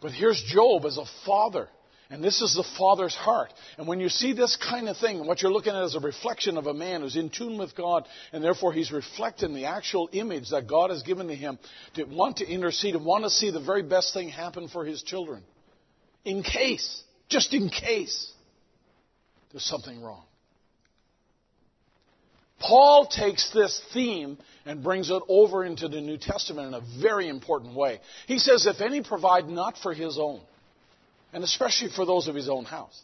But 0.00 0.12
here's 0.12 0.42
Job 0.46 0.84
as 0.84 0.98
a 0.98 1.06
father 1.24 1.68
and 2.14 2.22
this 2.22 2.40
is 2.40 2.54
the 2.54 2.64
Father's 2.78 3.14
heart. 3.14 3.52
And 3.76 3.88
when 3.88 3.98
you 3.98 4.08
see 4.08 4.32
this 4.32 4.56
kind 4.56 4.88
of 4.88 4.96
thing, 4.96 5.26
what 5.26 5.42
you're 5.42 5.50
looking 5.50 5.74
at 5.74 5.82
is 5.82 5.96
a 5.96 6.00
reflection 6.00 6.56
of 6.56 6.68
a 6.68 6.72
man 6.72 7.00
who's 7.00 7.16
in 7.16 7.28
tune 7.28 7.58
with 7.58 7.74
God, 7.74 8.06
and 8.32 8.42
therefore 8.42 8.72
he's 8.72 8.92
reflecting 8.92 9.52
the 9.52 9.64
actual 9.64 10.08
image 10.12 10.50
that 10.50 10.68
God 10.68 10.90
has 10.90 11.02
given 11.02 11.26
to 11.26 11.34
him 11.34 11.58
to 11.94 12.04
want 12.04 12.36
to 12.36 12.46
intercede 12.46 12.94
and 12.94 13.04
want 13.04 13.24
to 13.24 13.30
see 13.30 13.50
the 13.50 13.58
very 13.58 13.82
best 13.82 14.14
thing 14.14 14.28
happen 14.28 14.68
for 14.68 14.84
his 14.84 15.02
children. 15.02 15.42
In 16.24 16.44
case, 16.44 17.02
just 17.28 17.52
in 17.52 17.68
case, 17.68 18.30
there's 19.50 19.64
something 19.64 20.00
wrong. 20.00 20.22
Paul 22.60 23.06
takes 23.08 23.50
this 23.52 23.82
theme 23.92 24.38
and 24.64 24.84
brings 24.84 25.10
it 25.10 25.22
over 25.28 25.64
into 25.64 25.88
the 25.88 26.00
New 26.00 26.16
Testament 26.16 26.68
in 26.68 26.74
a 26.74 27.02
very 27.02 27.28
important 27.28 27.74
way. 27.74 28.00
He 28.28 28.38
says, 28.38 28.66
If 28.66 28.80
any 28.80 29.02
provide 29.02 29.48
not 29.48 29.76
for 29.78 29.92
his 29.92 30.16
own, 30.16 30.40
and 31.34 31.42
especially 31.42 31.88
for 31.90 32.06
those 32.06 32.28
of 32.28 32.34
his 32.34 32.48
own 32.48 32.64
house, 32.64 32.98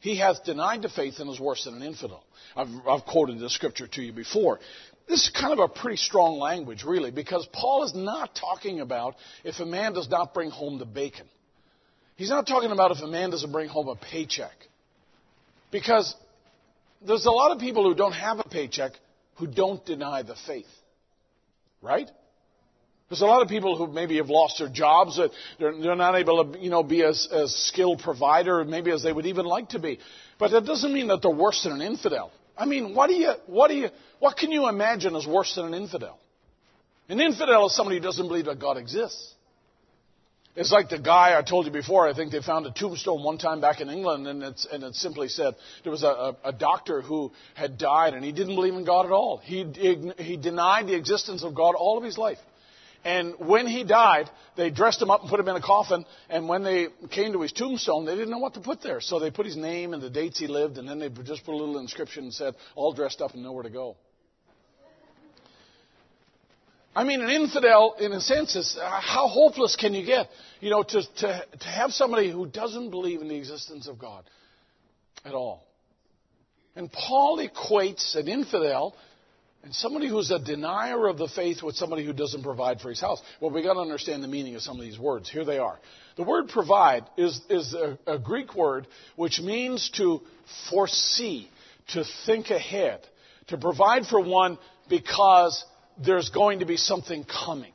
he 0.00 0.16
hath 0.16 0.44
denied 0.44 0.82
the 0.82 0.88
faith 0.88 1.18
and 1.18 1.28
is 1.28 1.38
worse 1.38 1.64
than 1.64 1.74
an 1.74 1.82
infidel. 1.82 2.24
I've, 2.56 2.68
I've 2.88 3.04
quoted 3.04 3.40
this 3.40 3.54
scripture 3.54 3.88
to 3.88 4.02
you 4.02 4.12
before. 4.12 4.60
This 5.08 5.24
is 5.24 5.30
kind 5.30 5.52
of 5.52 5.58
a 5.58 5.68
pretty 5.68 5.96
strong 5.96 6.38
language, 6.38 6.84
really, 6.84 7.10
because 7.10 7.46
Paul 7.52 7.84
is 7.84 7.92
not 7.94 8.36
talking 8.36 8.80
about 8.80 9.16
if 9.44 9.58
a 9.58 9.66
man 9.66 9.92
does 9.94 10.08
not 10.08 10.32
bring 10.32 10.50
home 10.50 10.78
the 10.78 10.86
bacon. 10.86 11.26
He's 12.16 12.30
not 12.30 12.46
talking 12.46 12.70
about 12.70 12.92
if 12.92 13.02
a 13.02 13.06
man 13.08 13.30
doesn't 13.30 13.50
bring 13.50 13.68
home 13.68 13.88
a 13.88 13.96
paycheck. 13.96 14.54
Because 15.72 16.14
there's 17.04 17.26
a 17.26 17.30
lot 17.30 17.50
of 17.50 17.58
people 17.58 17.82
who 17.82 17.96
don't 17.96 18.12
have 18.12 18.38
a 18.38 18.44
paycheck 18.48 18.92
who 19.36 19.48
don't 19.48 19.84
deny 19.84 20.22
the 20.22 20.36
faith. 20.46 20.66
Right? 21.80 22.08
There's 23.12 23.20
a 23.20 23.26
lot 23.26 23.42
of 23.42 23.48
people 23.48 23.76
who 23.76 23.92
maybe 23.92 24.16
have 24.16 24.30
lost 24.30 24.58
their 24.58 24.70
jobs, 24.70 25.18
they're, 25.18 25.78
they're 25.78 25.94
not 25.94 26.14
able 26.14 26.46
to, 26.46 26.58
you 26.58 26.70
know, 26.70 26.82
be 26.82 27.02
as, 27.02 27.28
as 27.30 27.54
skilled 27.54 27.98
provider 27.98 28.64
maybe 28.64 28.90
as 28.90 29.02
they 29.02 29.12
would 29.12 29.26
even 29.26 29.44
like 29.44 29.68
to 29.68 29.78
be. 29.78 29.98
But 30.38 30.52
that 30.52 30.64
doesn't 30.64 30.94
mean 30.94 31.08
that 31.08 31.20
they're 31.20 31.30
worse 31.30 31.62
than 31.62 31.74
an 31.74 31.82
infidel. 31.82 32.32
I 32.56 32.64
mean, 32.64 32.94
what 32.94 33.08
do 33.08 33.14
you, 33.14 33.34
what 33.48 33.68
do 33.68 33.74
you, 33.74 33.90
what 34.18 34.38
can 34.38 34.50
you 34.50 34.66
imagine 34.66 35.14
as 35.14 35.26
worse 35.26 35.54
than 35.54 35.66
an 35.66 35.74
infidel? 35.74 36.18
An 37.10 37.20
infidel 37.20 37.66
is 37.66 37.76
somebody 37.76 37.98
who 37.98 38.02
doesn't 38.02 38.26
believe 38.26 38.46
that 38.46 38.58
God 38.58 38.78
exists. 38.78 39.34
It's 40.56 40.72
like 40.72 40.88
the 40.88 40.98
guy 40.98 41.38
I 41.38 41.42
told 41.42 41.66
you 41.66 41.72
before. 41.72 42.08
I 42.08 42.14
think 42.14 42.32
they 42.32 42.40
found 42.40 42.64
a 42.64 42.70
tombstone 42.70 43.22
one 43.22 43.36
time 43.36 43.60
back 43.60 43.82
in 43.82 43.90
England, 43.90 44.26
and, 44.26 44.42
and 44.42 44.84
it 44.84 44.94
simply 44.94 45.28
said 45.28 45.54
there 45.82 45.92
was 45.92 46.02
a, 46.02 46.06
a, 46.06 46.36
a, 46.44 46.52
doctor 46.52 47.02
who 47.02 47.30
had 47.54 47.76
died, 47.76 48.14
and 48.14 48.24
he 48.24 48.32
didn't 48.32 48.54
believe 48.54 48.72
in 48.72 48.86
God 48.86 49.04
at 49.04 49.12
all. 49.12 49.36
He, 49.36 49.64
he 50.18 50.38
denied 50.38 50.86
the 50.86 50.94
existence 50.94 51.44
of 51.44 51.54
God 51.54 51.74
all 51.74 51.98
of 51.98 52.04
his 52.04 52.16
life. 52.16 52.38
And 53.04 53.34
when 53.38 53.66
he 53.66 53.82
died, 53.82 54.30
they 54.56 54.70
dressed 54.70 55.02
him 55.02 55.10
up 55.10 55.22
and 55.22 55.30
put 55.30 55.40
him 55.40 55.48
in 55.48 55.56
a 55.56 55.60
coffin. 55.60 56.04
And 56.30 56.48
when 56.48 56.62
they 56.62 56.86
came 57.10 57.32
to 57.32 57.40
his 57.42 57.52
tombstone, 57.52 58.04
they 58.04 58.14
didn't 58.14 58.30
know 58.30 58.38
what 58.38 58.54
to 58.54 58.60
put 58.60 58.80
there. 58.80 59.00
So 59.00 59.18
they 59.18 59.30
put 59.30 59.44
his 59.46 59.56
name 59.56 59.92
and 59.92 60.02
the 60.02 60.10
dates 60.10 60.38
he 60.38 60.46
lived, 60.46 60.78
and 60.78 60.88
then 60.88 60.98
they 60.98 61.08
just 61.08 61.44
put 61.44 61.54
a 61.54 61.56
little 61.56 61.78
inscription 61.78 62.24
and 62.24 62.34
said, 62.34 62.54
all 62.76 62.92
dressed 62.92 63.20
up 63.20 63.34
and 63.34 63.42
nowhere 63.42 63.64
to 63.64 63.70
go. 63.70 63.96
I 66.94 67.04
mean, 67.04 67.22
an 67.22 67.30
infidel, 67.30 67.94
in 67.98 68.12
a 68.12 68.20
sense, 68.20 68.54
is 68.54 68.78
uh, 68.80 69.00
how 69.00 69.26
hopeless 69.26 69.76
can 69.76 69.94
you 69.94 70.04
get? 70.04 70.28
You 70.60 70.70
know, 70.70 70.82
to, 70.82 71.02
to, 71.02 71.46
to 71.60 71.66
have 71.66 71.92
somebody 71.92 72.30
who 72.30 72.46
doesn't 72.46 72.90
believe 72.90 73.22
in 73.22 73.28
the 73.28 73.36
existence 73.36 73.88
of 73.88 73.98
God 73.98 74.24
at 75.24 75.32
all. 75.32 75.66
And 76.76 76.92
Paul 76.92 77.38
equates 77.38 78.14
an 78.14 78.28
infidel 78.28 78.94
and 79.62 79.72
somebody 79.74 80.08
who's 80.08 80.30
a 80.30 80.38
denier 80.38 81.06
of 81.06 81.18
the 81.18 81.28
faith 81.28 81.62
with 81.62 81.76
somebody 81.76 82.04
who 82.04 82.12
doesn't 82.12 82.42
provide 82.42 82.80
for 82.80 82.88
his 82.88 83.00
house. 83.00 83.22
Well, 83.40 83.50
we've 83.50 83.64
got 83.64 83.74
to 83.74 83.80
understand 83.80 84.22
the 84.22 84.28
meaning 84.28 84.56
of 84.56 84.62
some 84.62 84.76
of 84.76 84.82
these 84.82 84.98
words. 84.98 85.30
Here 85.30 85.44
they 85.44 85.58
are. 85.58 85.78
The 86.16 86.24
word 86.24 86.48
provide 86.48 87.04
is, 87.16 87.40
is 87.48 87.74
a, 87.74 87.98
a 88.06 88.18
Greek 88.18 88.54
word 88.56 88.86
which 89.14 89.40
means 89.40 89.90
to 89.96 90.20
foresee, 90.70 91.48
to 91.88 92.04
think 92.26 92.50
ahead, 92.50 93.00
to 93.48 93.56
provide 93.56 94.06
for 94.06 94.20
one 94.20 94.58
because 94.88 95.64
there's 96.04 96.30
going 96.30 96.58
to 96.58 96.66
be 96.66 96.76
something 96.76 97.24
coming. 97.24 97.71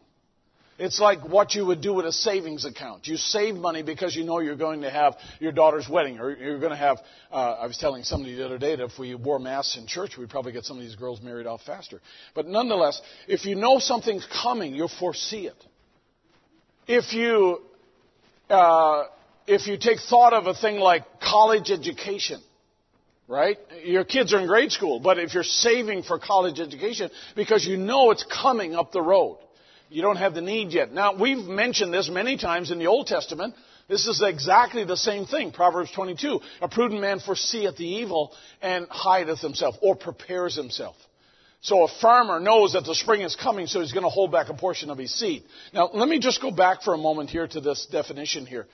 It's 0.79 0.99
like 0.99 1.27
what 1.27 1.55
you 1.55 1.65
would 1.65 1.81
do 1.81 1.93
with 1.93 2.05
a 2.05 2.11
savings 2.11 2.63
account. 2.63 3.07
You 3.07 3.17
save 3.17 3.55
money 3.55 3.81
because 3.81 4.15
you 4.15 4.23
know 4.23 4.39
you're 4.39 4.55
going 4.55 4.81
to 4.81 4.91
have 4.91 5.15
your 5.39 5.51
daughter's 5.51 5.89
wedding, 5.89 6.19
or 6.19 6.35
you're 6.35 6.59
going 6.59 6.71
to 6.71 6.77
have. 6.77 6.99
Uh, 7.31 7.57
I 7.61 7.65
was 7.65 7.77
telling 7.77 8.03
somebody 8.03 8.35
the 8.35 8.45
other 8.45 8.59
day 8.59 8.75
that 8.75 8.83
if 8.83 8.99
we 8.99 9.15
wore 9.15 9.39
masks 9.39 9.75
in 9.75 9.87
church, 9.87 10.17
we'd 10.17 10.29
probably 10.29 10.51
get 10.51 10.65
some 10.65 10.77
of 10.77 10.83
these 10.83 10.95
girls 10.95 11.19
married 11.21 11.47
off 11.47 11.61
faster. 11.63 11.99
But 12.35 12.47
nonetheless, 12.47 13.01
if 13.27 13.45
you 13.45 13.55
know 13.55 13.79
something's 13.79 14.27
coming, 14.43 14.75
you'll 14.75 14.91
foresee 14.99 15.47
it. 15.47 15.65
If 16.87 17.11
you 17.13 17.61
uh, 18.49 19.05
if 19.47 19.65
you 19.65 19.77
take 19.77 19.99
thought 19.99 20.33
of 20.33 20.45
a 20.45 20.53
thing 20.53 20.77
like 20.77 21.05
college 21.19 21.71
education, 21.71 22.41
right? 23.27 23.57
Your 23.83 24.03
kids 24.03 24.31
are 24.33 24.39
in 24.39 24.47
grade 24.47 24.71
school, 24.71 24.99
but 24.99 25.17
if 25.17 25.33
you're 25.33 25.43
saving 25.43 26.03
for 26.03 26.19
college 26.19 26.59
education 26.59 27.09
because 27.35 27.65
you 27.65 27.77
know 27.77 28.11
it's 28.11 28.23
coming 28.23 28.75
up 28.75 28.91
the 28.91 29.01
road, 29.01 29.39
you 29.89 30.01
don't 30.01 30.17
have 30.17 30.33
the 30.33 30.41
need 30.41 30.73
yet. 30.73 30.91
Now, 30.91 31.15
we've 31.15 31.45
mentioned 31.45 31.93
this 31.93 32.09
many 32.09 32.37
times 32.37 32.71
in 32.71 32.79
the 32.79 32.87
Old 32.87 33.07
Testament. 33.07 33.55
This 33.87 34.05
is 34.05 34.21
exactly 34.21 34.83
the 34.83 34.97
same 34.97 35.25
thing. 35.25 35.51
Proverbs 35.51 35.91
22. 35.91 36.39
A 36.61 36.67
prudent 36.67 37.01
man 37.01 37.19
foreseeth 37.19 37.77
the 37.77 37.87
evil 37.87 38.33
and 38.61 38.87
hideth 38.89 39.39
himself 39.39 39.75
or 39.81 39.95
prepares 39.95 40.55
himself. 40.55 40.95
So 41.61 41.83
a 41.83 41.87
farmer 42.01 42.39
knows 42.39 42.73
that 42.73 42.85
the 42.85 42.95
spring 42.95 43.21
is 43.21 43.35
coming, 43.35 43.65
so 43.65 43.81
he's 43.81 43.93
going 43.93 44.03
to 44.03 44.09
hold 44.09 44.31
back 44.31 44.49
a 44.49 44.53
portion 44.53 44.89
of 44.89 44.97
his 44.97 45.13
seed. 45.13 45.43
Now, 45.73 45.89
let 45.93 46.07
me 46.07 46.19
just 46.19 46.41
go 46.41 46.51
back 46.51 46.83
for 46.83 46.93
a 46.93 46.97
moment 46.97 47.29
here 47.29 47.47
to 47.47 47.61
this 47.61 47.87
definition 47.91 48.45
here. 48.45 48.67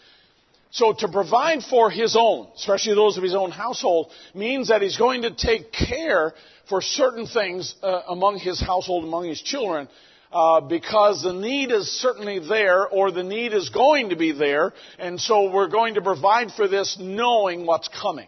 So 0.72 0.92
to 0.92 1.08
provide 1.08 1.62
for 1.70 1.92
his 1.92 2.16
own, 2.20 2.48
especially 2.56 2.96
those 2.96 3.16
of 3.16 3.24
his 3.24 3.36
own 3.36 3.52
household, 3.52 4.12
means 4.34 4.70
that 4.70 4.82
he's 4.82 4.98
going 4.98 5.22
to 5.22 5.34
take 5.34 5.72
care 5.72 6.34
for 6.68 6.82
certain 6.82 7.28
things 7.28 7.76
uh, 7.84 8.02
among 8.10 8.40
his 8.40 8.60
household, 8.60 9.04
among 9.04 9.26
his 9.26 9.40
children, 9.40 9.88
uh, 10.34 10.62
because 10.62 11.22
the 11.24 11.34
need 11.34 11.72
is 11.72 11.88
certainly 12.02 12.40
there, 12.40 12.88
or 12.88 13.12
the 13.12 13.24
need 13.24 13.54
is 13.54 13.70
going 13.70 14.10
to 14.10 14.16
be 14.16 14.32
there, 14.32 14.74
and 14.98 15.22
so 15.22 15.52
we're 15.52 15.70
going 15.70 15.94
to 15.94 16.02
provide 16.02 16.52
for 16.52 16.68
this 16.68 16.98
knowing 17.00 17.66
what's 17.66 17.88
coming. 17.88 18.28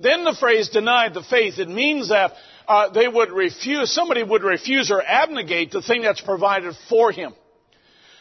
Then 0.00 0.24
the 0.24 0.34
phrase 0.38 0.70
denied 0.70 1.14
the 1.14 1.22
faith, 1.22 1.58
it 1.58 1.68
means 1.68 2.08
that 2.08 2.32
uh, 2.66 2.90
they 2.90 3.06
would 3.06 3.30
refuse, 3.30 3.92
somebody 3.94 4.22
would 4.22 4.42
refuse 4.42 4.90
or 4.90 5.02
abnegate 5.02 5.70
the 5.70 5.82
thing 5.82 6.02
that's 6.02 6.20
provided 6.20 6.74
for 6.88 7.12
him. 7.12 7.34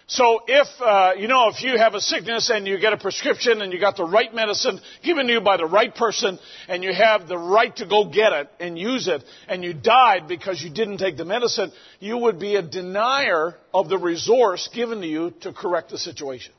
So 0.06 0.42
if, 0.48 0.68
uh, 0.82 1.14
you 1.18 1.28
know, 1.28 1.50
if 1.50 1.64
you 1.64 1.78
have 1.78 1.96
a 1.96 2.02
sickness 2.02 2.50
and 2.50 2.68
you 2.68 2.78
get 2.78 2.92
a 2.92 2.98
prescription 2.98 3.62
and 3.62 3.72
you 3.72 3.80
got 3.80 3.96
the 3.96 4.04
right 4.04 4.34
medicine 4.34 4.80
given 5.04 5.28
to 5.28 5.34
you 5.34 5.42
by 5.42 5.56
the 5.56 5.66
right 5.66 5.94
person 5.96 6.40
and 6.68 6.84
you 6.84 6.94
have 6.94 7.28
the 7.28 7.38
right 7.38 7.74
to 7.78 7.88
go 7.88 8.10
get 8.10 8.34
it 8.34 8.50
and 8.60 8.78
use 8.78 9.08
it 9.08 9.24
and 9.48 9.64
you 9.64 9.74
died 9.74 10.28
because 10.28 10.62
you 10.62 10.70
didn't 10.70 10.98
take 10.98 11.16
the 11.16 11.24
medicine, 11.24 11.72
you 12.00 12.18
would 12.18 12.38
be 12.38 12.56
a 12.56 12.62
denier 12.62 13.56
of 13.74 13.88
the 13.88 13.98
resource 13.98 14.70
given 14.74 15.00
to 15.00 15.08
you 15.08 15.32
to 15.42 15.54
correct 15.54 15.90
the 15.90 15.98
situation. 15.98 16.54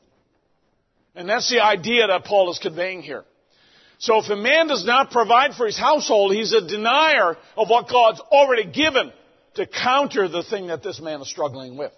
And 1.14 1.28
that's 1.28 1.50
the 1.50 1.62
idea 1.62 2.06
that 2.06 2.24
Paul 2.24 2.50
is 2.50 2.58
conveying 2.58 3.02
here. 3.02 3.24
So 3.98 4.22
if 4.22 4.30
a 4.30 4.36
man 4.36 4.68
does 4.68 4.84
not 4.84 5.10
provide 5.10 5.54
for 5.54 5.66
his 5.66 5.78
household, 5.78 6.34
he's 6.34 6.52
a 6.52 6.66
denier 6.66 7.36
of 7.56 7.68
what 7.68 7.88
God's 7.88 8.20
already 8.20 8.64
given 8.64 9.12
to 9.54 9.66
counter 9.66 10.28
the 10.28 10.42
thing 10.42 10.68
that 10.68 10.82
this 10.82 11.00
man 11.00 11.20
is 11.20 11.28
struggling 11.28 11.76
with. 11.76 11.92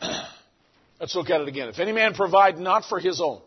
Let's 1.00 1.14
look 1.14 1.30
at 1.30 1.40
it 1.40 1.48
again. 1.48 1.68
If 1.68 1.78
any 1.78 1.92
man 1.92 2.14
provide 2.14 2.58
not 2.58 2.84
for 2.84 2.98
his 2.98 3.20
own, 3.20 3.40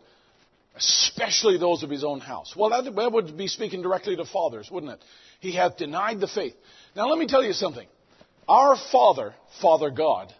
especially 0.76 1.58
those 1.58 1.84
of 1.84 1.90
his 1.90 2.04
own 2.04 2.20
house. 2.20 2.54
Well, 2.56 2.70
that, 2.70 2.94
that 2.96 3.12
would 3.12 3.36
be 3.38 3.48
speaking 3.48 3.82
directly 3.82 4.16
to 4.16 4.26
fathers, 4.26 4.70
wouldn't 4.70 4.94
it? 4.94 5.00
He 5.40 5.54
hath 5.54 5.78
denied 5.78 6.20
the 6.20 6.28
faith. 6.28 6.54
Now, 6.96 7.08
let 7.08 7.18
me 7.18 7.28
tell 7.28 7.44
you 7.44 7.54
something. 7.54 7.88
Our 8.48 8.78
Father, 8.92 9.34
Father 9.62 9.90
God, 9.90 10.34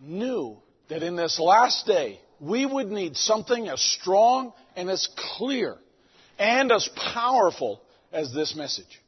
knew 0.00 0.56
that 0.88 1.02
in 1.02 1.16
this 1.16 1.38
last 1.40 1.86
day, 1.86 2.20
we 2.40 2.64
would 2.64 2.88
need 2.88 3.16
something 3.16 3.68
as 3.68 3.80
strong 3.80 4.52
and 4.76 4.88
as 4.88 5.08
clear 5.36 5.76
and 6.38 6.70
as 6.70 6.88
powerful 7.14 7.80
as 8.12 8.32
this 8.32 8.54
message. 8.54 9.00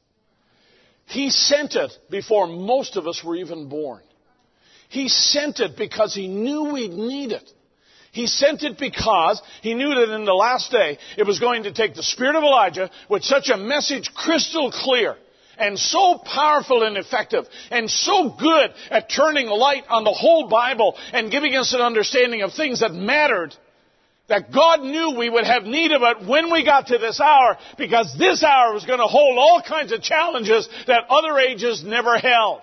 He 1.07 1.31
sent 1.31 1.75
it 1.75 1.93
before 2.11 2.47
most 2.47 2.97
of 2.97 3.07
us 3.07 3.23
were 3.25 3.37
even 3.37 3.69
born. 3.69 4.03
He 4.89 5.09
sent 5.09 5.61
it 5.61 5.77
because 5.77 6.15
he 6.15 6.29
knew 6.29 6.73
we'd 6.73 6.93
need 6.93 7.33
it. 7.33 7.51
He 8.11 8.27
sent 8.27 8.63
it 8.63 8.79
because 8.79 9.41
he 9.63 9.75
knew 9.75 9.95
that 9.95 10.15
in 10.15 10.25
the 10.25 10.35
last 10.35 10.71
day 10.73 10.99
it 11.17 11.27
was 11.27 11.39
going 11.39 11.65
to 11.65 11.73
take 11.73 11.95
the 11.95 12.03
spirit 12.03 12.37
of 12.37 12.43
Elijah 12.43 12.91
with 13.09 13.23
such 13.23 13.51
a 13.51 13.57
message 13.57 14.13
crystal 14.15 14.73
clear 14.73 15.17
and 15.59 15.79
so 15.79 16.19
powerful 16.25 16.85
and 16.85 16.97
effective 16.97 17.45
and 17.71 17.91
so 17.91 18.35
good 18.39 18.71
at 18.91 19.11
turning 19.11 19.47
light 19.49 19.85
on 19.89 20.05
the 20.05 20.13
whole 20.13 20.49
Bible 20.49 20.97
and 21.13 21.31
giving 21.31 21.55
us 21.55 21.75
an 21.75 21.81
understanding 21.81 22.43
of 22.43 22.55
things 22.55 22.81
that 22.81 22.95
mattered 22.95 23.55
that 24.29 24.53
God 24.53 24.81
knew 24.83 25.17
we 25.17 25.31
would 25.31 25.45
have 25.45 25.65
need 25.65 25.91
of 25.93 26.03
it 26.03 26.29
when 26.29 26.53
we 26.53 26.65
got 26.65 26.89
to 26.89 26.99
this 26.99 27.21
hour 27.21 27.59
because 27.77 28.15
this 28.19 28.43
hour 28.43 28.75
was 28.75 28.85
going 28.85 28.99
to 29.01 29.07
hold 29.07 29.39
all 29.39 29.63
kinds 29.67 29.93
of 29.93 30.03
challenges 30.03 30.69
that 30.87 31.05
other 31.09 31.39
ages 31.39 31.83
never 31.85 32.19
held. 32.19 32.61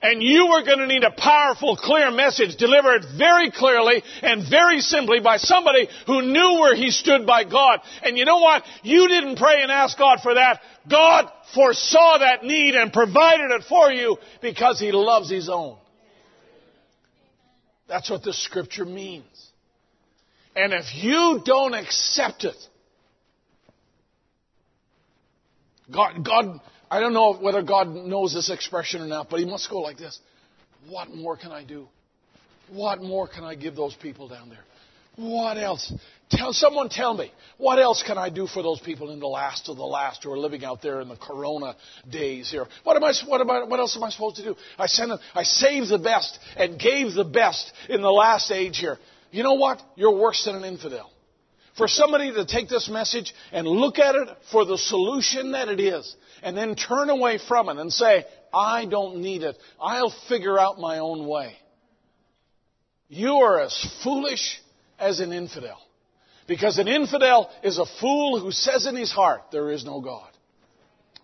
And 0.00 0.22
you 0.22 0.46
were 0.46 0.62
going 0.62 0.78
to 0.78 0.86
need 0.86 1.02
a 1.02 1.10
powerful, 1.10 1.76
clear 1.76 2.12
message 2.12 2.56
delivered 2.56 3.04
very 3.16 3.50
clearly 3.50 4.02
and 4.22 4.48
very 4.48 4.80
simply 4.80 5.18
by 5.18 5.38
somebody 5.38 5.88
who 6.06 6.22
knew 6.22 6.60
where 6.60 6.76
he 6.76 6.92
stood 6.92 7.26
by 7.26 7.42
God. 7.42 7.80
And 8.04 8.16
you 8.16 8.24
know 8.24 8.38
what? 8.38 8.62
You 8.84 9.08
didn't 9.08 9.36
pray 9.36 9.60
and 9.60 9.72
ask 9.72 9.98
God 9.98 10.20
for 10.22 10.34
that. 10.34 10.60
God 10.88 11.28
foresaw 11.52 12.18
that 12.18 12.44
need 12.44 12.76
and 12.76 12.92
provided 12.92 13.50
it 13.50 13.64
for 13.68 13.90
you 13.90 14.18
because 14.40 14.78
he 14.78 14.92
loves 14.92 15.28
his 15.28 15.48
own. 15.48 15.76
That's 17.88 18.08
what 18.08 18.22
the 18.22 18.32
scripture 18.32 18.84
means. 18.84 19.24
And 20.54 20.72
if 20.72 20.94
you 20.94 21.40
don't 21.44 21.74
accept 21.74 22.44
it, 22.44 22.56
God, 25.90 26.24
God, 26.24 26.60
I 26.90 27.00
don't 27.00 27.12
know 27.12 27.34
whether 27.34 27.62
God 27.62 27.88
knows 27.88 28.32
this 28.32 28.50
expression 28.50 29.02
or 29.02 29.06
not, 29.06 29.28
but 29.28 29.40
he 29.40 29.46
must 29.46 29.70
go 29.70 29.80
like 29.80 29.98
this. 29.98 30.18
What 30.88 31.14
more 31.14 31.36
can 31.36 31.52
I 31.52 31.64
do? 31.64 31.88
What 32.70 33.02
more 33.02 33.28
can 33.28 33.44
I 33.44 33.54
give 33.54 33.76
those 33.76 33.94
people 33.94 34.28
down 34.28 34.48
there? 34.48 34.64
What 35.16 35.58
else? 35.58 35.92
Tell 36.30 36.52
someone 36.52 36.90
tell 36.90 37.14
me, 37.14 37.32
what 37.56 37.78
else 37.78 38.04
can 38.06 38.18
I 38.18 38.30
do 38.30 38.46
for 38.46 38.62
those 38.62 38.78
people 38.80 39.10
in 39.10 39.18
the 39.18 39.26
last 39.26 39.68
of 39.68 39.76
the 39.76 39.84
last 39.84 40.22
who 40.22 40.30
are 40.30 40.38
living 40.38 40.64
out 40.64 40.80
there 40.80 41.00
in 41.00 41.08
the 41.08 41.16
corona 41.16 41.74
days 42.08 42.50
here? 42.50 42.66
What 42.84 42.96
am 42.96 43.02
I 43.02 43.12
what 43.26 43.40
am 43.40 43.50
I 43.50 43.64
what 43.64 43.80
else 43.80 43.96
am 43.96 44.04
I 44.04 44.10
supposed 44.10 44.36
to 44.36 44.44
do? 44.44 44.56
I 44.78 44.86
sent 44.86 45.10
I 45.34 45.42
saved 45.42 45.88
the 45.88 45.98
best 45.98 46.38
and 46.56 46.78
gave 46.78 47.14
the 47.14 47.24
best 47.24 47.72
in 47.88 48.00
the 48.00 48.10
last 48.12 48.50
age 48.52 48.78
here. 48.78 48.98
You 49.32 49.42
know 49.42 49.54
what? 49.54 49.82
You're 49.96 50.16
worse 50.16 50.44
than 50.44 50.54
an 50.54 50.64
infidel. 50.64 51.10
For 51.76 51.88
somebody 51.88 52.32
to 52.32 52.44
take 52.44 52.68
this 52.68 52.88
message 52.88 53.34
and 53.50 53.66
look 53.66 53.98
at 53.98 54.14
it 54.14 54.28
for 54.52 54.64
the 54.64 54.78
solution 54.78 55.52
that 55.52 55.68
it 55.68 55.80
is, 55.80 56.14
and 56.42 56.56
then 56.56 56.74
turn 56.74 57.10
away 57.10 57.38
from 57.48 57.68
it 57.68 57.76
and 57.78 57.92
say, 57.92 58.24
I 58.52 58.86
don't 58.86 59.20
need 59.20 59.42
it. 59.42 59.56
I'll 59.80 60.14
figure 60.28 60.58
out 60.58 60.78
my 60.78 60.98
own 60.98 61.26
way. 61.26 61.54
You 63.08 63.34
are 63.36 63.60
as 63.60 64.00
foolish 64.04 64.60
as 64.98 65.20
an 65.20 65.32
infidel. 65.32 65.78
Because 66.46 66.78
an 66.78 66.88
infidel 66.88 67.50
is 67.62 67.78
a 67.78 67.84
fool 68.00 68.40
who 68.40 68.50
says 68.52 68.86
in 68.86 68.96
his 68.96 69.12
heart, 69.12 69.42
there 69.52 69.70
is 69.70 69.84
no 69.84 70.00
God. 70.00 70.30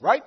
Right? 0.01 0.23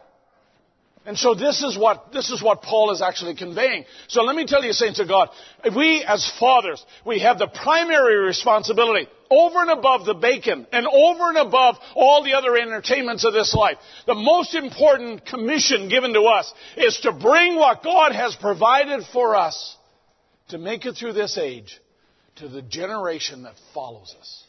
And 1.07 1.17
so 1.17 1.33
this 1.33 1.63
is 1.63 1.77
what, 1.77 2.11
this 2.11 2.29
is 2.29 2.43
what 2.43 2.61
Paul 2.61 2.91
is 2.91 3.01
actually 3.01 3.33
conveying. 3.33 3.85
So 4.09 4.23
let 4.23 4.35
me 4.35 4.45
tell 4.45 4.61
you, 4.61 4.73
saints 4.73 4.99
of 4.99 5.07
God, 5.07 5.29
we 5.73 6.03
as 6.03 6.29
fathers, 6.37 6.85
we 7.05 7.19
have 7.19 7.39
the 7.39 7.47
primary 7.47 8.17
responsibility 8.17 9.07
over 9.31 9.61
and 9.61 9.71
above 9.71 10.05
the 10.05 10.15
bacon 10.15 10.67
and 10.73 10.85
over 10.85 11.29
and 11.29 11.37
above 11.37 11.77
all 11.95 12.25
the 12.25 12.33
other 12.33 12.57
entertainments 12.57 13.23
of 13.23 13.31
this 13.31 13.55
life. 13.55 13.77
The 14.05 14.15
most 14.15 14.53
important 14.53 15.25
commission 15.25 15.87
given 15.87 16.13
to 16.13 16.23
us 16.23 16.53
is 16.75 16.99
to 17.03 17.13
bring 17.13 17.55
what 17.55 17.85
God 17.85 18.11
has 18.11 18.35
provided 18.35 19.05
for 19.13 19.33
us 19.33 19.77
to 20.49 20.57
make 20.57 20.85
it 20.85 20.97
through 20.97 21.13
this 21.13 21.37
age 21.37 21.79
to 22.35 22.49
the 22.49 22.61
generation 22.61 23.43
that 23.43 23.55
follows 23.73 24.13
us. 24.19 24.43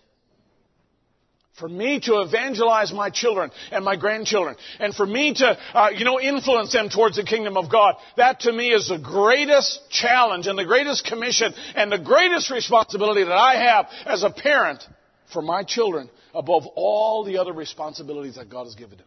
For 1.59 1.68
me 1.68 1.98
to 2.01 2.20
evangelize 2.20 2.93
my 2.93 3.10
children 3.10 3.51
and 3.72 3.85
my 3.85 3.97
grandchildren, 3.97 4.56
and 4.78 4.94
for 4.94 5.06
me 5.06 5.35
to, 5.35 5.59
uh, 5.74 5.90
you 5.94 6.05
know, 6.05 6.20
influence 6.20 6.72
them 6.72 6.89
towards 6.89 7.16
the 7.16 7.24
kingdom 7.24 7.56
of 7.56 7.70
God, 7.70 7.97
that 8.16 8.40
to 8.40 8.52
me 8.52 8.70
is 8.70 8.89
the 8.89 8.98
greatest 8.98 9.80
challenge 9.90 10.47
and 10.47 10.59
the 10.59 10.64
greatest 10.64 11.05
commission 11.05 11.52
and 11.74 11.90
the 11.90 11.98
greatest 11.98 12.51
responsibility 12.51 13.24
that 13.24 13.32
I 13.32 13.56
have 13.56 13.86
as 14.06 14.22
a 14.22 14.30
parent 14.30 14.86
for 15.32 15.43
my 15.43 15.64
children 15.64 16.09
above 16.35 16.66
all 16.76 17.24
the 17.24 17.39
other 17.39 17.52
responsibilities 17.52 18.36
that 18.36 18.48
God 18.48 18.64
has 18.64 18.74
given 18.74 18.98
me. 18.98 19.05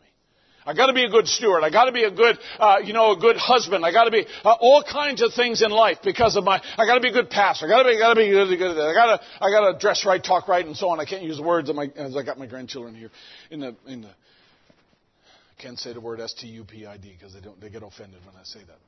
I 0.65 0.73
got 0.75 0.87
to 0.87 0.93
be 0.93 1.03
a 1.03 1.09
good 1.09 1.27
steward. 1.27 1.63
I 1.63 1.71
got 1.71 1.85
to 1.85 1.91
be 1.91 2.03
a 2.03 2.11
good, 2.11 2.37
uh, 2.59 2.77
you 2.83 2.93
know, 2.93 3.13
a 3.13 3.17
good 3.17 3.35
husband. 3.35 3.83
I 3.83 3.91
got 3.91 4.03
to 4.05 4.11
be 4.11 4.25
uh, 4.43 4.55
all 4.59 4.83
kinds 4.83 5.21
of 5.21 5.33
things 5.33 5.61
in 5.63 5.71
life 5.71 5.97
because 6.03 6.35
of 6.35 6.43
my. 6.43 6.61
I 6.77 6.85
got 6.85 6.95
to 6.95 7.01
be 7.01 7.09
a 7.09 7.13
good 7.13 7.29
pastor. 7.29 7.65
I 7.65 7.69
got 7.69 7.83
to 7.83 7.89
be, 7.89 7.95
I 7.95 7.99
got 7.99 8.13
to 8.13 8.19
be 8.19 8.29
good, 8.29 8.57
good. 8.57 8.77
I 8.77 8.93
got 8.93 9.17
to, 9.17 9.23
I 9.43 9.49
got 9.49 9.71
to 9.71 9.79
dress 9.79 10.05
right, 10.05 10.23
talk 10.23 10.47
right, 10.47 10.65
and 10.65 10.77
so 10.77 10.89
on. 10.89 10.99
I 10.99 11.05
can't 11.05 11.23
use 11.23 11.37
the 11.37 11.43
words 11.43 11.73
my, 11.73 11.91
as 11.95 12.15
I 12.15 12.23
got 12.23 12.37
my 12.37 12.45
grandchildren 12.45 12.93
here 12.93 13.09
in 13.49 13.61
the 13.61 13.75
in 13.87 14.01
the. 14.01 14.09
I 14.09 15.61
can't 15.61 15.79
say 15.79 15.93
the 15.93 16.01
word 16.01 16.19
S 16.19 16.33
T 16.33 16.47
U 16.47 16.63
P 16.63 16.85
I 16.85 16.97
D 16.97 17.15
because 17.17 17.33
they 17.33 17.41
don't 17.41 17.59
they 17.59 17.69
get 17.69 17.81
offended 17.81 18.19
when 18.25 18.35
I 18.35 18.43
say 18.43 18.59
that. 18.59 18.79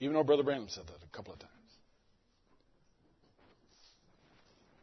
Even 0.00 0.14
though 0.14 0.24
Brother 0.24 0.42
Branham 0.42 0.68
said 0.68 0.86
that 0.86 0.96
a 0.96 1.16
couple 1.16 1.32
of 1.32 1.38
times. 1.38 1.52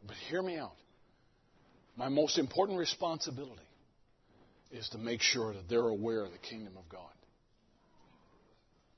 But 0.06 0.16
hear 0.28 0.42
me 0.42 0.56
out. 0.56 0.72
My 1.96 2.08
most 2.08 2.38
important 2.38 2.78
responsibility 2.78 3.60
is 4.72 4.88
to 4.90 4.98
make 4.98 5.20
sure 5.20 5.52
that 5.52 5.68
they're 5.68 5.88
aware 5.88 6.24
of 6.24 6.32
the 6.32 6.38
kingdom 6.38 6.74
of 6.76 6.88
God. 6.88 7.00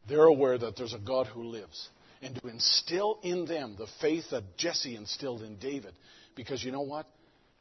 They're 0.08 0.24
aware 0.24 0.58
that 0.58 0.76
there's 0.76 0.94
a 0.94 0.98
God 0.98 1.26
who 1.26 1.44
lives. 1.44 1.88
And 2.22 2.34
to 2.36 2.48
instill 2.48 3.18
in 3.22 3.44
them 3.46 3.76
the 3.78 3.86
faith 4.00 4.24
that 4.30 4.56
Jesse 4.56 4.96
instilled 4.96 5.42
in 5.42 5.56
David. 5.56 5.94
Because 6.36 6.62
you 6.62 6.72
know 6.72 6.82
what? 6.82 7.06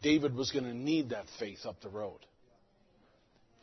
David 0.02 0.36
was 0.36 0.52
going 0.52 0.66
to 0.66 0.74
need 0.74 1.10
that 1.10 1.26
faith 1.40 1.66
up 1.66 1.82
the 1.82 1.90
road. 1.90 2.20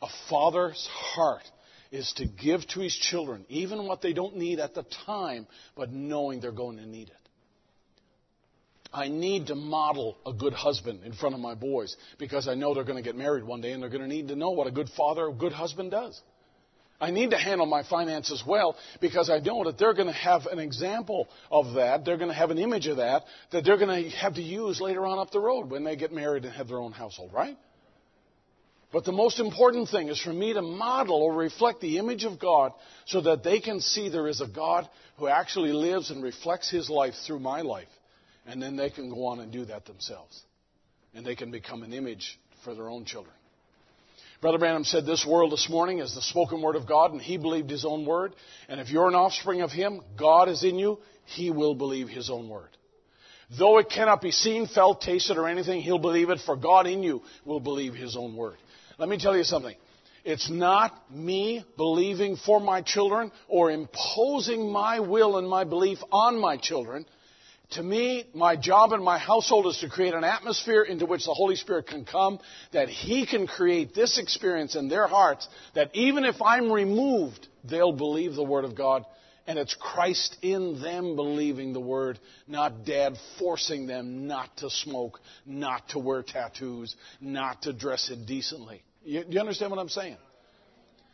A 0.01 0.07
father's 0.29 0.87
heart 0.91 1.43
is 1.91 2.11
to 2.17 2.25
give 2.25 2.65
to 2.69 2.79
his 2.79 2.95
children 2.95 3.45
even 3.49 3.85
what 3.85 4.01
they 4.01 4.13
don't 4.13 4.37
need 4.37 4.59
at 4.59 4.73
the 4.73 4.85
time, 5.05 5.45
but 5.75 5.91
knowing 5.91 6.39
they're 6.39 6.51
going 6.51 6.77
to 6.77 6.85
need 6.85 7.09
it. 7.09 7.20
I 8.93 9.07
need 9.07 9.47
to 9.47 9.55
model 9.55 10.17
a 10.25 10.33
good 10.33 10.53
husband 10.53 11.01
in 11.05 11.13
front 11.13 11.33
of 11.33 11.41
my 11.41 11.55
boys 11.55 11.95
because 12.17 12.47
I 12.47 12.55
know 12.55 12.73
they're 12.73 12.83
going 12.83 13.01
to 13.01 13.07
get 13.07 13.15
married 13.15 13.43
one 13.43 13.61
day 13.61 13.71
and 13.71 13.81
they're 13.81 13.89
going 13.89 14.01
to 14.01 14.07
need 14.07 14.27
to 14.27 14.35
know 14.35 14.51
what 14.51 14.67
a 14.67 14.71
good 14.71 14.89
father, 14.97 15.27
a 15.27 15.33
good 15.33 15.53
husband 15.53 15.91
does. 15.91 16.19
I 16.99 17.09
need 17.09 17.31
to 17.31 17.37
handle 17.37 17.65
my 17.65 17.83
finances 17.83 18.43
well 18.45 18.75
because 18.99 19.29
I 19.29 19.39
know 19.39 19.63
that 19.63 19.79
they're 19.79 19.95
going 19.95 20.07
to 20.07 20.13
have 20.13 20.45
an 20.45 20.59
example 20.59 21.27
of 21.49 21.73
that. 21.75 22.05
They're 22.05 22.17
going 22.17 22.29
to 22.29 22.35
have 22.35 22.51
an 22.51 22.59
image 22.59 22.85
of 22.87 22.97
that 22.97 23.23
that 23.51 23.63
they're 23.63 23.77
going 23.77 24.03
to 24.03 24.09
have 24.17 24.35
to 24.35 24.41
use 24.41 24.79
later 24.79 25.05
on 25.07 25.17
up 25.17 25.31
the 25.31 25.39
road 25.39 25.69
when 25.69 25.83
they 25.83 25.95
get 25.95 26.11
married 26.11 26.45
and 26.45 26.53
have 26.53 26.67
their 26.67 26.77
own 26.77 26.91
household, 26.91 27.31
right? 27.33 27.57
But 28.91 29.05
the 29.05 29.13
most 29.13 29.39
important 29.39 29.89
thing 29.89 30.09
is 30.09 30.21
for 30.21 30.33
me 30.33 30.53
to 30.53 30.61
model 30.61 31.23
or 31.23 31.33
reflect 31.33 31.79
the 31.79 31.97
image 31.97 32.25
of 32.25 32.39
God 32.39 32.73
so 33.05 33.21
that 33.21 33.43
they 33.43 33.61
can 33.61 33.79
see 33.79 34.09
there 34.09 34.27
is 34.27 34.41
a 34.41 34.47
God 34.47 34.87
who 35.17 35.27
actually 35.27 35.71
lives 35.71 36.11
and 36.11 36.21
reflects 36.21 36.69
his 36.69 36.89
life 36.89 37.13
through 37.25 37.39
my 37.39 37.61
life. 37.61 37.87
And 38.45 38.61
then 38.61 38.75
they 38.75 38.89
can 38.89 39.09
go 39.09 39.25
on 39.27 39.39
and 39.39 39.51
do 39.51 39.65
that 39.65 39.85
themselves. 39.85 40.41
And 41.13 41.25
they 41.25 41.35
can 41.35 41.51
become 41.51 41.83
an 41.83 41.93
image 41.93 42.39
for 42.63 42.73
their 42.73 42.89
own 42.89 43.05
children. 43.05 43.33
Brother 44.41 44.57
Branham 44.57 44.83
said 44.83 45.05
this 45.05 45.23
world 45.23 45.51
this 45.51 45.69
morning 45.69 45.99
is 45.99 46.15
the 46.15 46.21
spoken 46.21 46.63
word 46.63 46.75
of 46.75 46.87
God, 46.87 47.11
and 47.11 47.21
he 47.21 47.37
believed 47.37 47.69
his 47.69 47.85
own 47.85 48.07
word. 48.07 48.33
And 48.67 48.79
if 48.79 48.89
you're 48.89 49.07
an 49.07 49.13
offspring 49.13 49.61
of 49.61 49.71
him, 49.71 50.01
God 50.17 50.49
is 50.49 50.63
in 50.63 50.79
you, 50.79 50.97
he 51.25 51.51
will 51.51 51.75
believe 51.75 52.09
his 52.09 52.31
own 52.31 52.49
word. 52.49 52.69
Though 53.59 53.77
it 53.77 53.89
cannot 53.89 54.21
be 54.21 54.31
seen, 54.31 54.65
felt, 54.65 55.01
tasted, 55.01 55.37
or 55.37 55.47
anything, 55.47 55.81
he'll 55.81 55.99
believe 55.99 56.31
it, 56.31 56.39
for 56.43 56.55
God 56.55 56.87
in 56.87 57.03
you 57.03 57.21
will 57.45 57.59
believe 57.59 57.93
his 57.93 58.15
own 58.15 58.35
word. 58.35 58.57
Let 58.97 59.09
me 59.09 59.19
tell 59.19 59.37
you 59.37 59.43
something. 59.43 59.75
It's 60.23 60.49
not 60.49 61.11
me 61.11 61.63
believing 61.77 62.35
for 62.35 62.59
my 62.59 62.81
children 62.81 63.31
or 63.47 63.69
imposing 63.69 64.71
my 64.71 64.99
will 64.99 65.37
and 65.37 65.47
my 65.47 65.65
belief 65.65 65.99
on 66.11 66.39
my 66.39 66.57
children 66.57 67.05
to 67.71 67.83
me, 67.83 68.25
my 68.33 68.55
job 68.55 68.91
in 68.93 69.03
my 69.03 69.17
household 69.17 69.67
is 69.67 69.77
to 69.79 69.89
create 69.89 70.13
an 70.13 70.23
atmosphere 70.23 70.83
into 70.83 71.05
which 71.05 71.25
the 71.25 71.33
Holy 71.33 71.55
Spirit 71.55 71.87
can 71.87 72.05
come, 72.05 72.39
that 72.73 72.89
He 72.89 73.25
can 73.25 73.47
create 73.47 73.95
this 73.95 74.17
experience 74.17 74.75
in 74.75 74.89
their 74.89 75.07
hearts, 75.07 75.47
that 75.73 75.89
even 75.93 76.25
if 76.25 76.41
I'm 76.41 76.71
removed, 76.71 77.47
they'll 77.63 77.93
believe 77.93 78.35
the 78.35 78.43
Word 78.43 78.65
of 78.65 78.75
God. 78.75 79.05
And 79.47 79.57
it's 79.57 79.75
Christ 79.75 80.37
in 80.41 80.81
them 80.81 81.15
believing 81.15 81.73
the 81.73 81.79
Word, 81.79 82.19
not 82.47 82.85
Dad 82.85 83.15
forcing 83.39 83.87
them 83.87 84.27
not 84.27 84.55
to 84.57 84.69
smoke, 84.69 85.19
not 85.45 85.89
to 85.89 85.99
wear 85.99 86.21
tattoos, 86.21 86.95
not 87.19 87.63
to 87.63 87.73
dress 87.73 88.11
indecently. 88.11 88.83
You, 89.03 89.23
you 89.27 89.39
understand 89.39 89.71
what 89.71 89.79
I'm 89.79 89.89
saying? 89.89 90.17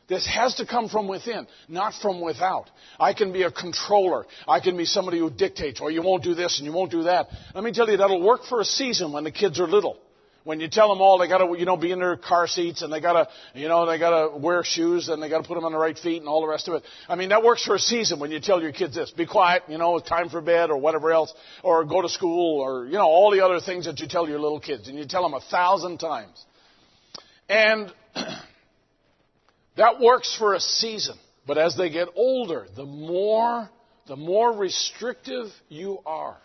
This 0.07 0.25
has 0.25 0.55
to 0.55 0.65
come 0.65 0.87
from 0.87 1.07
within, 1.07 1.47
not 1.67 1.93
from 2.01 2.21
without. 2.21 2.69
I 2.97 3.13
can 3.13 3.33
be 3.33 3.43
a 3.43 3.51
controller. 3.51 4.25
I 4.47 4.61
can 4.61 4.77
be 4.77 4.85
somebody 4.85 5.19
who 5.19 5.29
dictates, 5.29 5.81
or 5.81 5.85
oh, 5.85 5.89
you 5.89 6.01
won't 6.01 6.23
do 6.23 6.33
this 6.33 6.59
and 6.59 6.65
you 6.65 6.71
won't 6.71 6.91
do 6.91 7.03
that. 7.03 7.27
Let 7.53 7.63
me 7.63 7.73
tell 7.73 7.89
you, 7.89 7.97
that'll 7.97 8.21
work 8.21 8.45
for 8.45 8.61
a 8.61 8.65
season 8.65 9.11
when 9.11 9.25
the 9.25 9.31
kids 9.31 9.59
are 9.59 9.67
little. 9.67 9.97
When 10.45 10.61
you 10.61 10.69
tell 10.69 10.87
them 10.87 11.01
all 11.01 11.17
they 11.17 11.27
gotta, 11.27 11.59
you 11.59 11.65
know, 11.65 11.75
be 11.75 11.91
in 11.91 11.99
their 11.99 12.15
car 12.15 12.47
seats 12.47 12.81
and 12.81 12.93
they 12.93 13.01
gotta, 13.01 13.27
you 13.53 13.67
know, 13.67 13.85
they 13.85 13.99
gotta 13.99 14.37
wear 14.37 14.63
shoes 14.63 15.09
and 15.09 15.21
they 15.21 15.27
gotta 15.27 15.45
put 15.45 15.55
them 15.55 15.65
on 15.65 15.73
the 15.73 15.77
right 15.77 15.99
feet 15.99 16.21
and 16.21 16.29
all 16.29 16.39
the 16.39 16.47
rest 16.47 16.69
of 16.69 16.75
it. 16.75 16.83
I 17.09 17.15
mean, 17.15 17.29
that 17.29 17.43
works 17.43 17.65
for 17.65 17.75
a 17.75 17.79
season 17.79 18.21
when 18.21 18.31
you 18.31 18.39
tell 18.39 18.61
your 18.61 18.71
kids 18.71 18.95
this. 18.95 19.11
Be 19.11 19.25
quiet, 19.25 19.63
you 19.67 19.77
know, 19.77 19.97
it's 19.97 20.07
time 20.07 20.29
for 20.29 20.39
bed 20.39 20.69
or 20.69 20.77
whatever 20.77 21.11
else, 21.11 21.33
or 21.63 21.83
go 21.83 22.01
to 22.01 22.07
school 22.07 22.61
or, 22.61 22.85
you 22.85 22.93
know, 22.93 23.07
all 23.07 23.29
the 23.29 23.43
other 23.43 23.59
things 23.59 23.87
that 23.87 23.99
you 23.99 24.07
tell 24.07 24.25
your 24.29 24.39
little 24.39 24.61
kids. 24.61 24.87
And 24.87 24.97
you 24.97 25.05
tell 25.05 25.23
them 25.23 25.33
a 25.33 25.41
thousand 25.41 25.97
times. 25.97 26.45
And, 27.49 27.93
That 29.77 29.99
works 29.99 30.35
for 30.37 30.55
a 30.55 30.59
season. 30.59 31.15
But 31.45 31.57
as 31.57 31.77
they 31.77 31.89
get 31.89 32.09
older, 32.15 32.67
the 32.75 32.85
more, 32.85 33.69
the 34.07 34.17
more 34.17 34.51
restrictive 34.51 35.47
you 35.69 35.99
are, 36.05 36.37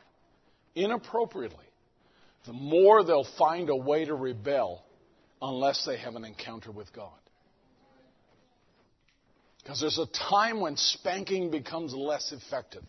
inappropriately, 0.77 1.59
the 2.47 2.53
more 2.53 3.03
they'll 3.03 3.27
find 3.39 3.69
a 3.69 3.77
way 3.77 4.05
to 4.05 4.15
rebel 4.15 4.85
unless 5.41 5.85
they 5.85 5.97
have 5.97 6.15
an 6.15 6.25
encounter 6.25 6.71
with 6.71 6.93
God. 6.93 7.11
Because 9.63 9.81
there's 9.81 9.99
a 9.99 10.07
time 10.07 10.61
when 10.61 10.77
spanking 10.77 11.51
becomes 11.51 11.95
less 11.95 12.33
effective. 12.33 12.83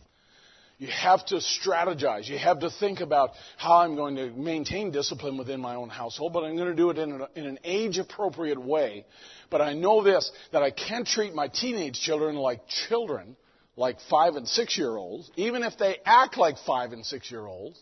You 0.78 0.88
have 0.88 1.24
to 1.26 1.36
strategize. 1.36 2.28
You 2.28 2.38
have 2.38 2.60
to 2.60 2.70
think 2.70 3.00
about 3.00 3.30
how 3.56 3.78
I'm 3.78 3.94
going 3.94 4.16
to 4.16 4.30
maintain 4.30 4.90
discipline 4.90 5.38
within 5.38 5.60
my 5.60 5.76
own 5.76 5.88
household, 5.88 6.32
but 6.32 6.42
I'm 6.42 6.56
going 6.56 6.68
to 6.68 6.74
do 6.74 6.90
it 6.90 6.98
in, 6.98 7.12
an, 7.12 7.26
in 7.36 7.46
an 7.46 7.58
age 7.62 7.98
appropriate 7.98 8.60
way. 8.60 9.06
But 9.50 9.60
I 9.60 9.74
know 9.74 10.02
this, 10.02 10.30
that 10.52 10.62
I 10.62 10.70
can't 10.70 11.06
treat 11.06 11.32
my 11.32 11.48
teenage 11.48 12.00
children 12.00 12.34
like 12.34 12.66
children, 12.88 13.36
like 13.76 13.98
five 14.10 14.34
and 14.34 14.48
six 14.48 14.76
year 14.76 14.96
olds, 14.96 15.30
even 15.36 15.62
if 15.62 15.78
they 15.78 15.98
act 16.04 16.36
like 16.36 16.56
five 16.66 16.92
and 16.92 17.06
six 17.06 17.30
year 17.30 17.46
olds, 17.46 17.80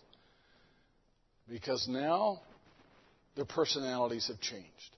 because 1.48 1.88
now 1.88 2.40
their 3.36 3.46
personalities 3.46 4.28
have 4.28 4.40
changed. 4.40 4.91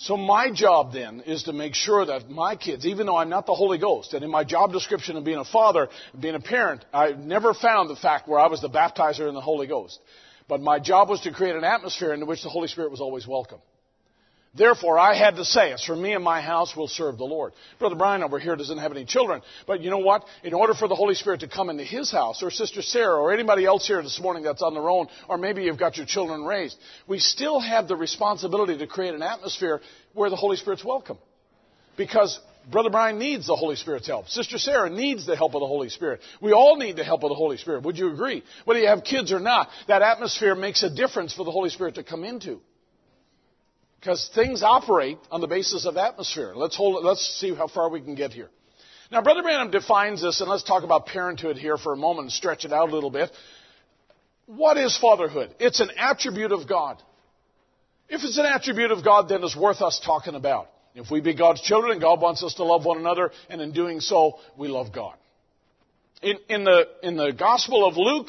So 0.00 0.16
my 0.16 0.52
job 0.52 0.92
then 0.92 1.22
is 1.22 1.42
to 1.44 1.52
make 1.52 1.74
sure 1.74 2.06
that 2.06 2.30
my 2.30 2.54
kids, 2.54 2.86
even 2.86 3.06
though 3.06 3.16
I'm 3.16 3.28
not 3.28 3.46
the 3.46 3.54
Holy 3.54 3.78
Ghost, 3.78 4.14
and 4.14 4.22
in 4.22 4.30
my 4.30 4.44
job 4.44 4.72
description 4.72 5.16
of 5.16 5.24
being 5.24 5.38
a 5.38 5.44
father, 5.44 5.88
being 6.18 6.36
a 6.36 6.40
parent, 6.40 6.84
I 6.94 7.12
never 7.12 7.52
found 7.52 7.90
the 7.90 7.96
fact 7.96 8.28
where 8.28 8.38
I 8.38 8.46
was 8.46 8.60
the 8.60 8.70
baptizer 8.70 9.28
in 9.28 9.34
the 9.34 9.40
Holy 9.40 9.66
Ghost. 9.66 9.98
But 10.46 10.60
my 10.60 10.78
job 10.78 11.08
was 11.08 11.20
to 11.22 11.32
create 11.32 11.56
an 11.56 11.64
atmosphere 11.64 12.14
in 12.14 12.24
which 12.28 12.44
the 12.44 12.48
Holy 12.48 12.68
Spirit 12.68 12.92
was 12.92 13.00
always 13.00 13.26
welcome. 13.26 13.58
Therefore, 14.58 14.98
I 14.98 15.14
had 15.14 15.36
to 15.36 15.44
say, 15.44 15.72
as 15.72 15.84
for 15.84 15.94
me 15.94 16.14
and 16.14 16.24
my 16.24 16.40
house, 16.40 16.74
we'll 16.76 16.88
serve 16.88 17.16
the 17.16 17.24
Lord. 17.24 17.52
Brother 17.78 17.94
Brian 17.94 18.24
over 18.24 18.40
here 18.40 18.56
doesn't 18.56 18.78
have 18.78 18.90
any 18.90 19.04
children, 19.04 19.40
but 19.66 19.80
you 19.82 19.90
know 19.90 19.98
what? 19.98 20.24
In 20.42 20.52
order 20.52 20.74
for 20.74 20.88
the 20.88 20.96
Holy 20.96 21.14
Spirit 21.14 21.40
to 21.40 21.48
come 21.48 21.70
into 21.70 21.84
his 21.84 22.10
house, 22.10 22.42
or 22.42 22.50
Sister 22.50 22.82
Sarah, 22.82 23.20
or 23.20 23.32
anybody 23.32 23.64
else 23.64 23.86
here 23.86 24.02
this 24.02 24.20
morning 24.20 24.42
that's 24.42 24.60
on 24.60 24.74
their 24.74 24.90
own, 24.90 25.06
or 25.28 25.38
maybe 25.38 25.62
you've 25.62 25.78
got 25.78 25.96
your 25.96 26.06
children 26.06 26.44
raised, 26.44 26.76
we 27.06 27.20
still 27.20 27.60
have 27.60 27.86
the 27.86 27.96
responsibility 27.96 28.76
to 28.76 28.86
create 28.88 29.14
an 29.14 29.22
atmosphere 29.22 29.80
where 30.12 30.28
the 30.28 30.36
Holy 30.36 30.56
Spirit's 30.56 30.84
welcome. 30.84 31.18
Because 31.96 32.38
Brother 32.70 32.90
Brian 32.90 33.18
needs 33.18 33.46
the 33.46 33.56
Holy 33.56 33.76
Spirit's 33.76 34.08
help. 34.08 34.28
Sister 34.28 34.58
Sarah 34.58 34.90
needs 34.90 35.24
the 35.24 35.36
help 35.36 35.54
of 35.54 35.60
the 35.60 35.66
Holy 35.66 35.88
Spirit. 35.88 36.20
We 36.42 36.52
all 36.52 36.76
need 36.76 36.96
the 36.96 37.04
help 37.04 37.22
of 37.22 37.28
the 37.30 37.34
Holy 37.34 37.56
Spirit. 37.56 37.84
Would 37.84 37.96
you 37.96 38.12
agree? 38.12 38.42
Whether 38.64 38.80
you 38.80 38.88
have 38.88 39.04
kids 39.04 39.32
or 39.32 39.40
not, 39.40 39.68
that 39.86 40.02
atmosphere 40.02 40.54
makes 40.54 40.82
a 40.82 40.90
difference 40.90 41.32
for 41.32 41.44
the 41.44 41.50
Holy 41.50 41.70
Spirit 41.70 41.94
to 41.94 42.02
come 42.02 42.24
into. 42.24 42.60
Because 44.00 44.30
things 44.34 44.62
operate 44.62 45.18
on 45.30 45.40
the 45.40 45.48
basis 45.48 45.84
of 45.84 45.96
atmosphere. 45.96 46.52
Let's 46.54 46.76
hold 46.76 46.96
it, 46.96 47.06
let's 47.06 47.40
see 47.40 47.54
how 47.54 47.66
far 47.66 47.88
we 47.88 48.00
can 48.00 48.14
get 48.14 48.32
here. 48.32 48.48
Now, 49.10 49.22
Brother 49.22 49.42
Branham 49.42 49.70
defines 49.70 50.22
this, 50.22 50.40
and 50.40 50.50
let's 50.50 50.62
talk 50.62 50.84
about 50.84 51.06
parenthood 51.06 51.56
here 51.56 51.78
for 51.78 51.94
a 51.94 51.96
moment 51.96 52.26
and 52.26 52.32
stretch 52.32 52.64
it 52.64 52.72
out 52.72 52.90
a 52.90 52.94
little 52.94 53.10
bit. 53.10 53.30
What 54.46 54.76
is 54.76 54.96
fatherhood? 54.98 55.54
It's 55.58 55.80
an 55.80 55.90
attribute 55.96 56.52
of 56.52 56.68
God. 56.68 57.02
If 58.08 58.22
it's 58.22 58.38
an 58.38 58.46
attribute 58.46 58.90
of 58.90 59.04
God, 59.04 59.28
then 59.28 59.42
it's 59.42 59.56
worth 59.56 59.82
us 59.82 60.00
talking 60.04 60.34
about. 60.34 60.68
If 60.94 61.10
we 61.10 61.20
be 61.20 61.34
God's 61.34 61.60
children, 61.60 62.00
God 62.00 62.20
wants 62.20 62.42
us 62.42 62.54
to 62.54 62.64
love 62.64 62.84
one 62.84 62.98
another, 62.98 63.30
and 63.48 63.60
in 63.60 63.72
doing 63.72 64.00
so, 64.00 64.38
we 64.56 64.68
love 64.68 64.92
God. 64.92 65.14
In, 66.22 66.36
in, 66.48 66.64
the, 66.64 66.86
in 67.02 67.16
the 67.16 67.32
Gospel 67.32 67.86
of 67.86 67.96
Luke, 67.96 68.28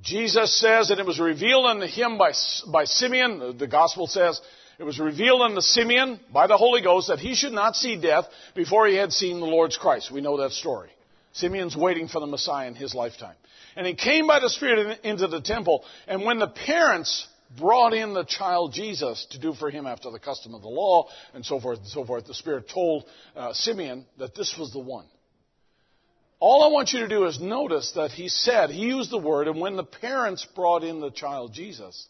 Jesus 0.00 0.58
says, 0.60 0.90
and 0.90 0.98
it 0.98 1.06
was 1.06 1.20
revealed 1.20 1.66
unto 1.66 1.86
him 1.86 2.18
by, 2.18 2.32
by 2.70 2.84
Simeon, 2.84 3.38
the, 3.38 3.52
the 3.52 3.66
Gospel 3.68 4.06
says, 4.06 4.40
it 4.78 4.84
was 4.84 4.98
revealed 4.98 5.42
unto 5.42 5.60
Simeon 5.60 6.20
by 6.32 6.46
the 6.46 6.56
Holy 6.56 6.82
Ghost 6.82 7.08
that 7.08 7.18
he 7.18 7.34
should 7.34 7.52
not 7.52 7.76
see 7.76 8.00
death 8.00 8.24
before 8.54 8.86
he 8.86 8.96
had 8.96 9.12
seen 9.12 9.40
the 9.40 9.46
Lord's 9.46 9.76
Christ. 9.76 10.10
We 10.10 10.20
know 10.20 10.38
that 10.38 10.52
story. 10.52 10.90
Simeon's 11.32 11.76
waiting 11.76 12.08
for 12.08 12.20
the 12.20 12.26
Messiah 12.26 12.68
in 12.68 12.74
his 12.74 12.94
lifetime. 12.94 13.36
And 13.76 13.86
he 13.86 13.94
came 13.94 14.26
by 14.26 14.40
the 14.40 14.50
Spirit 14.50 15.00
into 15.02 15.26
the 15.28 15.40
temple, 15.40 15.84
and 16.06 16.24
when 16.24 16.38
the 16.38 16.48
parents 16.48 17.26
brought 17.58 17.92
in 17.94 18.14
the 18.14 18.24
child 18.24 18.72
Jesus 18.72 19.26
to 19.30 19.38
do 19.38 19.52
for 19.54 19.70
him 19.70 19.86
after 19.86 20.10
the 20.10 20.18
custom 20.18 20.54
of 20.54 20.62
the 20.62 20.68
law, 20.68 21.08
and 21.34 21.44
so 21.44 21.60
forth 21.60 21.78
and 21.78 21.88
so 21.88 22.04
forth, 22.04 22.26
the 22.26 22.34
Spirit 22.34 22.68
told 22.68 23.04
uh, 23.36 23.52
Simeon 23.52 24.06
that 24.18 24.34
this 24.34 24.56
was 24.58 24.72
the 24.72 24.78
one. 24.78 25.06
All 26.38 26.64
I 26.64 26.72
want 26.72 26.92
you 26.92 27.00
to 27.00 27.08
do 27.08 27.24
is 27.26 27.40
notice 27.40 27.92
that 27.92 28.10
he 28.10 28.28
said, 28.28 28.70
he 28.70 28.82
used 28.82 29.10
the 29.10 29.18
word, 29.18 29.48
and 29.48 29.60
when 29.60 29.76
the 29.76 29.84
parents 29.84 30.46
brought 30.56 30.82
in 30.82 31.00
the 31.00 31.10
child 31.10 31.52
Jesus, 31.52 32.06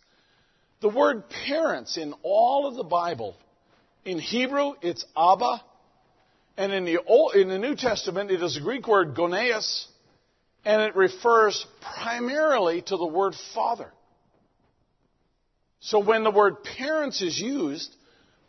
the 0.83 0.89
word 0.89 1.25
parents 1.47 1.97
in 1.97 2.13
all 2.23 2.67
of 2.67 2.75
the 2.75 2.85
Bible, 2.85 3.37
in 4.05 4.19
Hebrew, 4.19 4.73
it's 4.83 5.05
Abba. 5.17 5.63
And 6.57 6.73
in 6.73 6.85
the, 6.85 6.99
Old, 7.07 7.35
in 7.35 7.49
the 7.49 7.59
New 7.59 7.77
Testament, 7.77 8.31
it 8.31 8.43
is 8.43 8.57
the 8.57 8.61
Greek 8.61 8.87
word 8.87 9.15
goneus, 9.15 9.87
and 10.67 10.83
it 10.83 10.95
refers 10.95 11.67
primarily 11.81 12.83
to 12.83 12.97
the 12.97 13.07
word 13.07 13.35
father. 13.55 13.91
So 15.81 15.99
when 16.01 16.25
the 16.25 16.31
word 16.31 16.63
parents 16.63 17.23
is 17.23 17.41
used, 17.41 17.95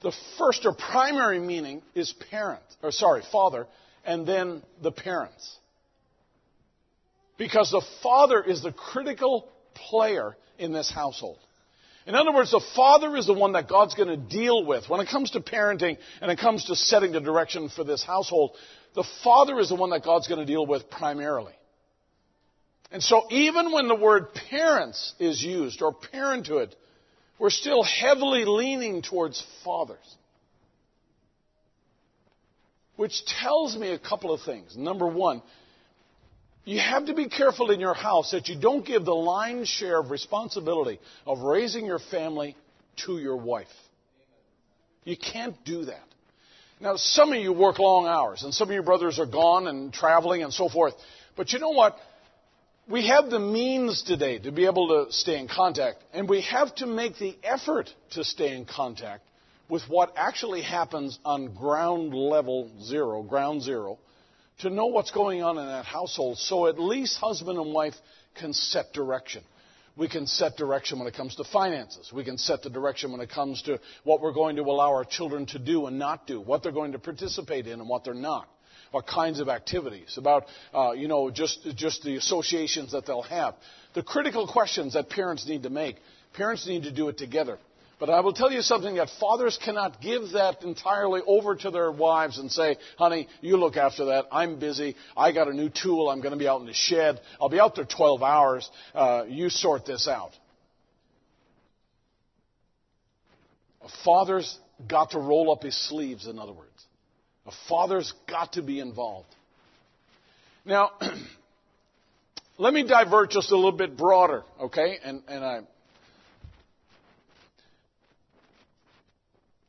the 0.01 0.11
first 0.37 0.65
or 0.65 0.73
primary 0.73 1.39
meaning 1.39 1.81
is 1.95 2.13
parent, 2.29 2.63
or 2.81 2.91
sorry, 2.91 3.21
father, 3.31 3.67
and 4.03 4.27
then 4.27 4.61
the 4.81 4.91
parents. 4.91 5.57
Because 7.37 7.71
the 7.71 7.85
father 8.01 8.43
is 8.43 8.61
the 8.61 8.73
critical 8.73 9.47
player 9.75 10.35
in 10.57 10.73
this 10.73 10.91
household. 10.91 11.39
In 12.05 12.15
other 12.15 12.33
words, 12.33 12.51
the 12.51 12.63
father 12.75 13.15
is 13.15 13.27
the 13.27 13.33
one 13.33 13.53
that 13.53 13.69
God's 13.69 13.95
going 13.95 14.09
to 14.09 14.17
deal 14.17 14.65
with. 14.65 14.89
When 14.89 14.99
it 14.99 15.07
comes 15.07 15.31
to 15.31 15.39
parenting 15.39 15.97
and 16.21 16.29
it 16.29 16.37
comes 16.37 16.65
to 16.65 16.75
setting 16.75 17.13
the 17.13 17.21
direction 17.21 17.69
for 17.69 17.83
this 17.83 18.03
household, 18.03 18.51
the 18.93 19.05
father 19.23 19.59
is 19.59 19.69
the 19.69 19.75
one 19.75 19.91
that 19.91 20.03
God's 20.03 20.27
going 20.27 20.39
to 20.39 20.45
deal 20.45 20.65
with 20.65 20.89
primarily. 20.89 21.53
And 22.91 23.01
so 23.01 23.23
even 23.31 23.71
when 23.71 23.87
the 23.87 23.95
word 23.95 24.33
parents 24.49 25.15
is 25.19 25.41
used 25.41 25.81
or 25.81 25.93
parenthood, 25.93 26.75
we're 27.39 27.49
still 27.49 27.83
heavily 27.83 28.45
leaning 28.45 29.01
towards 29.01 29.43
fathers. 29.63 30.15
Which 32.95 33.25
tells 33.25 33.75
me 33.75 33.91
a 33.91 33.97
couple 33.97 34.31
of 34.31 34.41
things. 34.41 34.77
Number 34.77 35.07
one, 35.07 35.41
you 36.65 36.79
have 36.79 37.07
to 37.07 37.13
be 37.13 37.27
careful 37.27 37.71
in 37.71 37.79
your 37.79 37.93
house 37.93 38.31
that 38.31 38.47
you 38.47 38.59
don't 38.59 38.85
give 38.85 39.03
the 39.05 39.15
lion's 39.15 39.67
share 39.67 39.99
of 39.99 40.11
responsibility 40.11 40.99
of 41.25 41.39
raising 41.39 41.85
your 41.85 41.99
family 41.99 42.55
to 43.05 43.17
your 43.17 43.35
wife. 43.35 43.67
You 45.03 45.17
can't 45.17 45.55
do 45.65 45.85
that. 45.85 46.03
Now, 46.79 46.95
some 46.95 47.33
of 47.33 47.39
you 47.39 47.53
work 47.53 47.79
long 47.79 48.07
hours, 48.07 48.43
and 48.43 48.53
some 48.53 48.69
of 48.69 48.73
your 48.73 48.83
brothers 48.83 49.19
are 49.19 49.25
gone 49.25 49.67
and 49.67 49.93
traveling 49.93 50.43
and 50.43 50.53
so 50.53 50.69
forth. 50.69 50.93
But 51.35 51.51
you 51.51 51.59
know 51.59 51.69
what? 51.71 51.97
We 52.89 53.07
have 53.07 53.29
the 53.29 53.39
means 53.39 54.03
today 54.03 54.39
to 54.39 54.51
be 54.51 54.65
able 54.65 55.05
to 55.05 55.11
stay 55.11 55.39
in 55.39 55.47
contact, 55.47 56.03
and 56.13 56.27
we 56.27 56.41
have 56.41 56.73
to 56.75 56.85
make 56.85 57.17
the 57.17 57.35
effort 57.43 57.89
to 58.11 58.23
stay 58.23 58.55
in 58.55 58.65
contact 58.65 59.23
with 59.69 59.83
what 59.87 60.13
actually 60.17 60.61
happens 60.61 61.17
on 61.23 61.55
ground 61.55 62.13
level 62.13 62.69
zero, 62.83 63.23
ground 63.23 63.61
zero, 63.61 63.97
to 64.59 64.69
know 64.69 64.87
what's 64.87 65.11
going 65.11 65.41
on 65.41 65.57
in 65.57 65.65
that 65.65 65.85
household 65.85 66.37
so 66.37 66.67
at 66.67 66.79
least 66.79 67.17
husband 67.17 67.57
and 67.57 67.73
wife 67.73 67.95
can 68.35 68.53
set 68.53 68.93
direction. 68.93 69.43
We 69.95 70.09
can 70.09 70.25
set 70.25 70.57
direction 70.57 70.97
when 70.97 71.07
it 71.07 71.13
comes 71.13 71.35
to 71.35 71.43
finances. 71.43 72.11
We 72.11 72.23
can 72.23 72.39
set 72.39 72.63
the 72.63 72.69
direction 72.69 73.11
when 73.11 73.21
it 73.21 73.29
comes 73.29 73.61
to 73.63 73.79
what 74.03 74.21
we're 74.21 74.33
going 74.33 74.55
to 74.55 74.63
allow 74.63 74.93
our 74.93 75.05
children 75.05 75.45
to 75.47 75.59
do 75.59 75.85
and 75.85 75.99
not 75.99 76.25
do, 76.25 76.41
what 76.41 76.63
they're 76.63 76.71
going 76.71 76.93
to 76.93 76.99
participate 76.99 77.67
in 77.67 77.79
and 77.79 77.87
what 77.87 78.03
they're 78.03 78.15
not, 78.15 78.47
what 78.89 79.05
kinds 79.05 79.39
of 79.39 79.49
activities, 79.49 80.17
about, 80.17 80.45
uh, 80.73 80.93
you 80.93 81.07
know, 81.07 81.29
just, 81.29 81.59
just 81.75 82.03
the 82.03 82.15
associations 82.15 82.93
that 82.93 83.05
they'll 83.05 83.21
have. 83.21 83.53
The 83.93 84.01
critical 84.01 84.47
questions 84.47 84.93
that 84.93 85.09
parents 85.09 85.47
need 85.47 85.61
to 85.63 85.69
make, 85.69 85.97
parents 86.33 86.67
need 86.67 86.83
to 86.83 86.91
do 86.91 87.09
it 87.09 87.19
together. 87.19 87.59
But 88.03 88.09
I 88.09 88.19
will 88.19 88.33
tell 88.33 88.51
you 88.51 88.61
something 88.61 88.95
that 88.95 89.07
fathers 89.17 89.57
cannot 89.63 90.01
give 90.01 90.31
that 90.33 90.61
entirely 90.63 91.21
over 91.25 91.55
to 91.55 91.71
their 91.71 91.89
wives 91.89 92.37
and 92.37 92.51
say, 92.51 92.75
honey, 92.97 93.29
you 93.39 93.55
look 93.55 93.77
after 93.77 94.03
that. 94.07 94.25
I'm 94.29 94.59
busy. 94.59 94.97
I 95.15 95.31
got 95.31 95.47
a 95.47 95.53
new 95.53 95.69
tool. 95.69 96.09
I'm 96.09 96.19
going 96.19 96.33
to 96.33 96.37
be 96.37 96.45
out 96.45 96.59
in 96.59 96.67
the 96.67 96.73
shed. 96.73 97.21
I'll 97.39 97.47
be 97.47 97.61
out 97.61 97.75
there 97.75 97.85
12 97.85 98.21
hours. 98.21 98.69
Uh, 98.93 99.23
you 99.29 99.49
sort 99.49 99.85
this 99.85 100.09
out. 100.09 100.31
A 103.81 103.89
father's 104.03 104.59
got 104.85 105.11
to 105.11 105.19
roll 105.19 105.49
up 105.49 105.63
his 105.63 105.87
sleeves, 105.87 106.27
in 106.27 106.39
other 106.39 106.51
words. 106.51 106.85
A 107.45 107.53
father's 107.69 108.13
got 108.27 108.51
to 108.51 108.61
be 108.61 108.81
involved. 108.81 109.33
Now, 110.65 110.91
let 112.57 112.73
me 112.73 112.85
divert 112.85 113.29
just 113.31 113.53
a 113.53 113.55
little 113.55 113.71
bit 113.71 113.95
broader, 113.95 114.43
okay? 114.59 114.97
And, 115.05 115.21
and 115.29 115.45
I, 115.45 115.59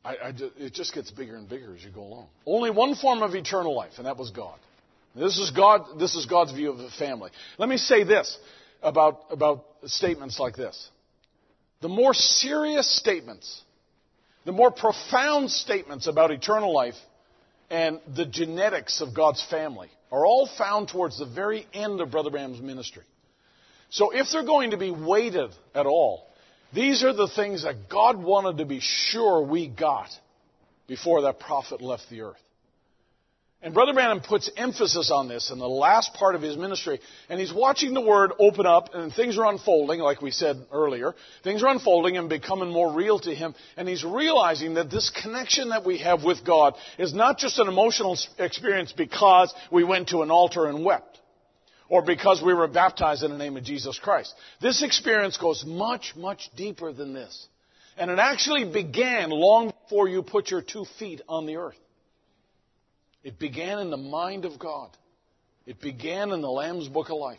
I, 0.04 0.16
I, 0.16 0.32
it 0.58 0.74
just 0.74 0.94
gets 0.94 1.10
bigger 1.10 1.36
and 1.36 1.48
bigger 1.48 1.74
as 1.74 1.82
you 1.82 1.90
go 1.90 2.02
along. 2.02 2.28
Only 2.46 2.70
one 2.70 2.94
form 2.94 3.22
of 3.22 3.34
eternal 3.34 3.74
life, 3.74 3.92
and 3.96 4.06
that 4.06 4.16
was 4.16 4.30
God. 4.30 4.58
This 5.14 5.38
is 5.38 5.50
God. 5.50 5.98
This 5.98 6.14
is 6.14 6.26
God's 6.26 6.52
view 6.52 6.70
of 6.70 6.78
the 6.78 6.90
family. 6.90 7.30
Let 7.58 7.68
me 7.68 7.76
say 7.76 8.04
this 8.04 8.36
about 8.82 9.20
about 9.30 9.64
statements 9.86 10.38
like 10.38 10.56
this: 10.56 10.88
the 11.80 11.88
more 11.88 12.12
serious 12.12 12.98
statements, 12.98 13.62
the 14.44 14.52
more 14.52 14.70
profound 14.70 15.50
statements 15.50 16.06
about 16.06 16.30
eternal 16.30 16.72
life 16.72 16.96
and 17.70 18.00
the 18.14 18.26
genetics 18.26 19.00
of 19.00 19.14
God's 19.14 19.44
family 19.48 19.88
are 20.10 20.26
all 20.26 20.48
found 20.58 20.88
towards 20.88 21.18
the 21.18 21.26
very 21.26 21.66
end 21.72 22.00
of 22.00 22.10
Brother 22.10 22.30
Branham's 22.30 22.60
ministry. 22.60 23.04
So 23.90 24.10
if 24.10 24.26
they're 24.32 24.44
going 24.44 24.72
to 24.72 24.76
be 24.76 24.90
weighted 24.90 25.50
at 25.74 25.86
all, 25.86 26.28
these 26.74 27.04
are 27.04 27.12
the 27.12 27.28
things 27.28 27.62
that 27.62 27.88
God 27.88 28.22
wanted 28.22 28.58
to 28.58 28.64
be 28.64 28.80
sure 28.80 29.42
we 29.42 29.68
got 29.68 30.08
before 30.86 31.22
that 31.22 31.40
prophet 31.40 31.80
left 31.80 32.08
the 32.10 32.22
earth. 32.22 32.36
And 33.62 33.72
Brother 33.72 33.94
Branham 33.94 34.20
puts 34.20 34.50
emphasis 34.58 35.10
on 35.10 35.26
this 35.26 35.50
in 35.50 35.58
the 35.58 35.66
last 35.66 36.12
part 36.12 36.34
of 36.34 36.42
his 36.42 36.54
ministry, 36.54 37.00
and 37.30 37.40
he's 37.40 37.52
watching 37.52 37.94
the 37.94 38.00
Word 38.02 38.32
open 38.38 38.66
up, 38.66 38.90
and 38.92 39.10
things 39.10 39.38
are 39.38 39.46
unfolding, 39.46 40.00
like 40.00 40.20
we 40.20 40.32
said 40.32 40.56
earlier. 40.70 41.14
Things 41.44 41.62
are 41.62 41.68
unfolding 41.68 42.18
and 42.18 42.28
becoming 42.28 42.70
more 42.70 42.92
real 42.92 43.18
to 43.20 43.34
him, 43.34 43.54
and 43.78 43.88
he's 43.88 44.04
realizing 44.04 44.74
that 44.74 44.90
this 44.90 45.08
connection 45.22 45.70
that 45.70 45.86
we 45.86 45.96
have 45.98 46.24
with 46.24 46.44
God 46.44 46.74
is 46.98 47.14
not 47.14 47.38
just 47.38 47.58
an 47.58 47.66
emotional 47.66 48.18
experience 48.38 48.92
because 48.92 49.54
we 49.72 49.82
went 49.82 50.08
to 50.08 50.20
an 50.20 50.30
altar 50.30 50.66
and 50.66 50.84
wept 50.84 51.18
or 51.94 52.02
because 52.02 52.42
we 52.44 52.52
were 52.52 52.66
baptized 52.66 53.22
in 53.22 53.30
the 53.30 53.38
name 53.38 53.56
of 53.56 53.62
Jesus 53.62 54.00
Christ. 54.02 54.34
This 54.60 54.82
experience 54.82 55.36
goes 55.36 55.64
much, 55.64 56.14
much 56.16 56.50
deeper 56.56 56.92
than 56.92 57.14
this. 57.14 57.46
And 57.96 58.10
it 58.10 58.18
actually 58.18 58.64
began 58.64 59.30
long 59.30 59.72
before 59.84 60.08
you 60.08 60.24
put 60.24 60.50
your 60.50 60.60
two 60.60 60.86
feet 60.98 61.20
on 61.28 61.46
the 61.46 61.54
earth. 61.54 61.78
It 63.22 63.38
began 63.38 63.78
in 63.78 63.90
the 63.90 63.96
mind 63.96 64.44
of 64.44 64.58
God. 64.58 64.90
It 65.66 65.80
began 65.80 66.32
in 66.32 66.42
the 66.42 66.50
Lamb's 66.50 66.88
Book 66.88 67.10
of 67.10 67.16
Life. 67.16 67.38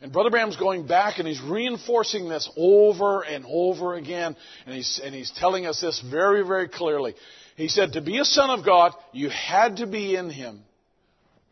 And 0.00 0.12
Brother 0.12 0.30
Branham's 0.30 0.56
going 0.56 0.88
back 0.88 1.20
and 1.20 1.28
he's 1.28 1.40
reinforcing 1.40 2.28
this 2.28 2.50
over 2.56 3.22
and 3.22 3.44
over 3.48 3.94
again. 3.94 4.34
And 4.66 4.74
he's, 4.74 5.00
and 5.04 5.14
he's 5.14 5.30
telling 5.38 5.66
us 5.66 5.80
this 5.80 6.02
very, 6.10 6.44
very 6.44 6.68
clearly. 6.68 7.14
He 7.54 7.68
said, 7.68 7.92
to 7.92 8.00
be 8.00 8.18
a 8.18 8.24
son 8.24 8.50
of 8.50 8.66
God, 8.66 8.90
you 9.12 9.28
had 9.28 9.76
to 9.76 9.86
be 9.86 10.16
in 10.16 10.30
Him 10.30 10.62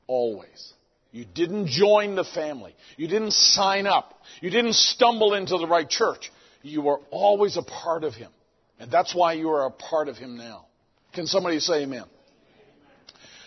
always. 0.09 0.73
You 1.13 1.25
didn't 1.25 1.69
join 1.69 2.15
the 2.15 2.25
family. 2.25 2.75
You 2.97 3.09
didn't 3.09 3.33
sign 3.33 3.87
up. 3.87 4.21
You 4.41 4.51
didn't 4.51 4.75
stumble 4.75 5.35
into 5.35 5.57
the 5.59 5.67
right 5.67 5.89
church. 5.89 6.31
You 6.63 6.83
were 6.83 7.01
always 7.11 7.57
a 7.57 7.63
part 7.63 8.05
of 8.05 8.15
Him. 8.15 8.31
And 8.79 8.91
that's 8.91 9.15
why 9.15 9.35
you 9.35 9.51
are 9.51 9.67
a 9.67 9.71
part 9.71 10.09
of 10.09 10.17
Him 10.17 10.37
now. 10.37 10.67
Can 11.15 11.27
somebody 11.27 11.61
say 11.61 11.83
amen? 11.83 12.05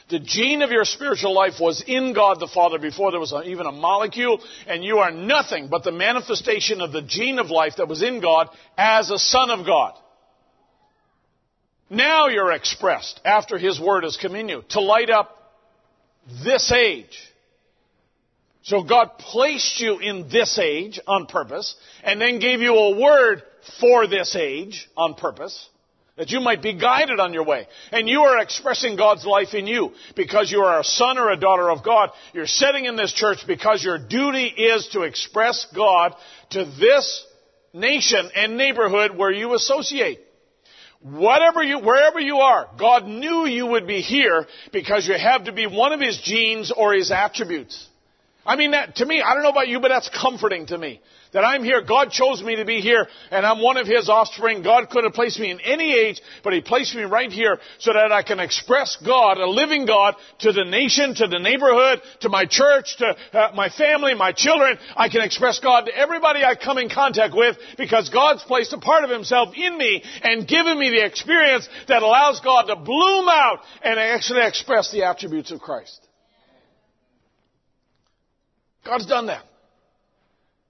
The 0.10 0.20
gene 0.20 0.64
of 0.64 0.72
your 0.72 0.86
spiritual 0.86 1.36
life 1.36 1.60
was 1.60 1.84
in 1.86 2.14
God 2.14 2.40
the 2.40 2.48
Father 2.48 2.80
before 2.80 3.12
there 3.12 3.20
was 3.20 3.34
even 3.46 3.68
a 3.68 3.72
molecule, 3.72 4.42
and 4.66 4.84
you 4.84 4.98
are 4.98 5.12
nothing 5.12 5.68
but 5.68 5.84
the 5.84 5.92
manifestation 5.92 6.82
of 6.82 6.92
the 6.92 7.04
gene 7.04 7.38
of 7.38 7.52
life 7.52 7.74
that 7.78 7.88
was 7.88 8.02
in 8.02 8.20
God 8.20 8.50
as 8.76 9.12
a 9.12 9.20
son 9.20 9.52
of 9.52 9.68
God. 9.68 9.94
Now 11.92 12.28
you're 12.28 12.52
expressed 12.54 13.20
after 13.24 13.60
His 13.60 13.80
Word 13.80 14.04
has 14.04 14.18
come 14.18 14.36
in 14.36 14.50
you 14.50 14.64
to 14.70 14.82
light 14.82 15.12
up 15.12 15.36
this 16.44 16.72
age. 16.72 17.18
So 18.70 18.84
God 18.84 19.18
placed 19.18 19.80
you 19.80 19.98
in 19.98 20.30
this 20.30 20.60
age 20.60 21.00
on 21.08 21.26
purpose 21.26 21.76
and 22.04 22.22
then 22.22 22.38
gave 22.38 22.60
you 22.60 22.76
a 22.76 23.00
word 23.00 23.42
for 23.80 24.06
this 24.06 24.36
age 24.36 24.88
on 24.96 25.16
purpose 25.16 25.68
that 26.18 26.30
you 26.30 26.40
might 26.40 26.62
be 26.62 26.74
guided 26.74 27.20
on 27.20 27.34
your 27.34 27.46
way. 27.46 27.68
And 27.92 28.08
you 28.08 28.22
are 28.22 28.38
expressing 28.40 28.96
God's 28.96 29.26
life 29.26 29.56
in 29.56 29.66
you 29.66 29.94
because 30.16 30.52
you 30.52 30.60
are 30.60 30.82
a 30.82 30.84
son 30.84 31.18
or 31.18 31.32
a 31.32 31.36
daughter 31.36 31.72
of 31.72 31.84
God. 31.84 32.12
You're 32.32 32.46
sitting 32.46 32.86
in 32.86 32.96
this 32.96 33.12
church 33.12 33.40
because 33.48 33.84
your 33.84 33.98
duty 33.98 34.46
is 34.46 34.88
to 34.90 35.02
express 35.02 35.66
God 35.76 36.14
to 36.52 36.66
this 36.66 37.26
nation 37.74 38.30
and 38.36 38.56
neighborhood 38.56 39.18
where 39.18 39.32
you 39.32 39.56
associate. 39.56 40.20
Whatever 41.02 41.64
you, 41.64 41.80
wherever 41.80 42.20
you 42.20 42.38
are, 42.38 42.70
God 42.78 43.08
knew 43.08 43.48
you 43.48 43.66
would 43.66 43.88
be 43.88 44.02
here 44.02 44.46
because 44.72 45.08
you 45.08 45.16
have 45.18 45.46
to 45.46 45.54
be 45.54 45.66
one 45.66 45.92
of 45.92 46.00
His 46.00 46.20
genes 46.20 46.72
or 46.72 46.94
His 46.94 47.10
attributes. 47.10 47.89
I 48.46 48.56
mean, 48.56 48.72
that, 48.72 48.96
to 48.98 49.06
me, 49.06 49.22
I 49.22 49.34
don't 49.34 49.44
know 49.44 49.50
about 49.50 49.68
you, 49.68 49.80
but 49.80 49.90
that's 49.90 50.10
comforting 50.10 50.66
to 50.68 50.78
me. 50.78 51.02
That 51.34 51.44
I'm 51.44 51.64
here. 51.64 51.84
God 51.84 52.10
chose 52.10 52.42
me 52.42 52.56
to 52.56 52.66
be 52.66 52.82
here, 52.82 53.08
and 53.30 53.46
I'm 53.46 53.62
one 53.62 53.78
of 53.78 53.86
His 53.86 54.10
offspring. 54.10 54.64
God 54.64 54.90
could 54.90 55.04
have 55.04 55.14
placed 55.14 55.40
me 55.40 55.52
in 55.52 55.60
any 55.60 55.94
age, 55.94 56.20
but 56.44 56.54
He 56.54 56.62
placed 56.62 56.96
me 56.96 57.04
right 57.04 57.32
here 57.32 57.60
so 57.78 57.94
that 57.94 58.12
I 58.12 58.24
can 58.24 58.40
express 58.40 58.98
God, 59.06 59.38
a 59.38 59.46
living 59.46 59.86
God, 59.86 60.16
to 60.40 60.52
the 60.52 60.64
nation, 60.64 61.14
to 61.16 61.28
the 61.28 61.38
neighborhood, 61.38 62.02
to 62.22 62.30
my 62.30 62.46
church, 62.46 62.98
to 62.98 63.16
uh, 63.34 63.52
my 63.54 63.70
family, 63.70 64.16
my 64.16 64.32
children. 64.32 64.80
I 64.96 65.10
can 65.10 65.22
express 65.22 65.60
God 65.60 65.86
to 65.86 65.96
everybody 65.96 66.44
I 66.44 66.56
come 66.56 66.80
in 66.80 66.90
contact 66.90 67.36
with 67.36 67.58
because 67.78 68.10
God's 68.10 68.42
placed 68.44 68.74
a 68.74 68.80
part 68.80 69.04
of 69.04 69.12
Himself 69.12 69.50
in 69.56 69.78
me 69.78 70.04
and 70.24 70.48
given 70.48 70.80
me 70.80 70.90
the 70.90 71.06
experience 71.06 71.70
that 71.90 72.02
allows 72.02 72.40
God 72.40 72.64
to 72.64 72.76
bloom 72.76 73.30
out 73.30 73.60
and 73.84 74.00
actually 74.00 74.48
express 74.48 74.92
the 74.92 75.04
attributes 75.04 75.52
of 75.52 75.60
Christ. 75.60 76.09
God's 78.86 79.06
done 79.06 79.28
that. 79.28 79.44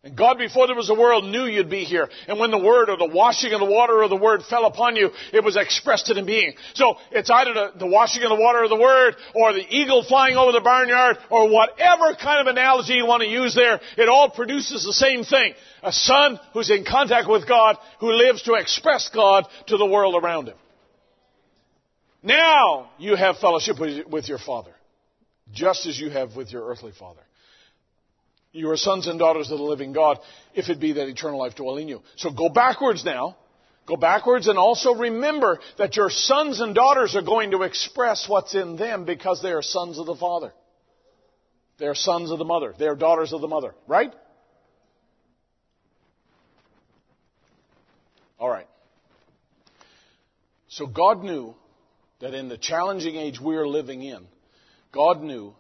And 0.02 0.16
God, 0.16 0.38
before 0.38 0.66
there 0.66 0.78
was 0.78 0.90
a 0.90 0.94
world, 0.94 1.26
knew 1.26 1.44
you'd 1.44 1.70
be 1.70 1.84
here. 1.84 2.08
And 2.30 2.40
when 2.40 2.52
the 2.52 2.58
word 2.58 2.90
or 2.90 2.96
the 2.96 3.14
washing 3.14 3.52
of 3.52 3.60
the 3.60 3.66
water 3.66 4.02
or 4.02 4.08
the 4.08 4.16
word 4.16 4.44
fell 4.50 4.64
upon 4.64 4.96
you, 4.96 5.10
it 5.34 5.44
was 5.44 5.58
expressed 5.58 6.10
in 6.10 6.26
being. 6.26 6.54
So 6.74 6.96
it's 7.12 7.30
either 7.30 7.54
the, 7.54 7.72
the 7.80 7.86
washing 7.86 8.24
of 8.24 8.30
the 8.30 8.42
water 8.42 8.64
or 8.64 8.70
the 8.70 8.80
word, 8.80 9.18
or 9.36 9.52
the 9.52 9.66
eagle 9.70 10.06
flying 10.08 10.38
over 10.38 10.54
the 10.54 10.62
barnyard, 10.62 11.18
or 11.30 11.50
whatever 11.50 12.16
kind 12.16 12.40
of 12.40 12.48
analogy 12.48 12.94
you 12.94 13.06
want 13.06 13.24
to 13.24 13.28
use 13.28 13.54
there. 13.54 13.82
It 13.98 14.08
all 14.08 14.30
produces 14.30 14.86
the 14.86 14.94
same 14.94 15.26
thing. 15.26 15.54
A 15.84 15.92
son 15.92 16.40
who's 16.54 16.70
in 16.70 16.86
contact 16.86 17.30
with 17.30 17.46
God, 17.46 17.76
who 18.00 18.14
lives 18.14 18.44
to 18.44 18.54
express 18.54 19.10
God 19.14 19.48
to 19.68 19.76
the 19.76 19.86
world 19.86 20.16
around 20.24 20.48
him. 20.48 20.58
Now 22.24 22.90
you 23.00 23.18
have 23.18 23.38
fellowship 23.40 23.78
with 23.80 24.30
your 24.30 24.40
father, 24.40 24.72
just 25.52 25.86
as 25.88 26.00
you 26.00 26.10
have 26.10 26.38
with 26.38 26.54
your 26.54 26.66
earthly 26.70 26.94
father. 26.98 27.22
You 28.52 28.70
are 28.72 28.78
sons 28.78 29.08
and 29.08 29.20
daughters 29.20 29.52
of 29.52 29.60
the 29.60 29.64
living 29.64 29.94
God, 29.94 30.20
if 30.56 30.70
it 30.70 30.80
be 30.80 30.94
that 30.94 31.08
eternal 31.08 31.40
life 31.40 31.56
dwell 31.56 31.78
in 31.78 31.88
you. 31.88 32.02
So 32.16 32.32
go 32.32 32.50
backwards 32.50 33.06
now. 33.06 33.38
Go 33.86 33.96
backwards 33.96 34.48
and 34.48 34.58
also 34.58 34.94
remember 34.94 35.60
that 35.78 35.96
your 35.96 36.10
sons 36.12 36.60
and 36.60 36.76
daughters 36.76 37.16
are 37.16 37.24
going 37.24 37.52
to 37.52 37.64
express 37.64 38.28
what's 38.28 38.54
in 38.54 38.76
them 38.76 39.04
because 39.04 39.42
they 39.42 39.52
are 39.52 39.64
sons 39.64 39.98
of 39.98 40.06
the 40.06 40.16
Father. 40.16 40.54
They 41.80 41.88
are 41.88 41.96
sons 41.96 42.30
of 42.30 42.38
the 42.38 42.46
mother. 42.46 42.74
They 42.78 42.86
are 42.88 42.96
daughters 42.96 43.34
of 43.34 43.42
the 43.42 43.48
mother. 43.48 43.74
Right? 43.88 44.14
All 48.40 48.50
right. 48.50 48.68
So 50.68 50.86
God 50.86 51.24
knew 51.24 51.56
that 52.20 52.34
in 52.34 52.48
the 52.48 52.58
challenging 52.58 53.16
age 53.16 53.40
we 53.40 53.56
are 53.56 53.68
living 53.68 54.04
in, 54.04 54.28
God 54.92 55.22
knew 55.22 55.56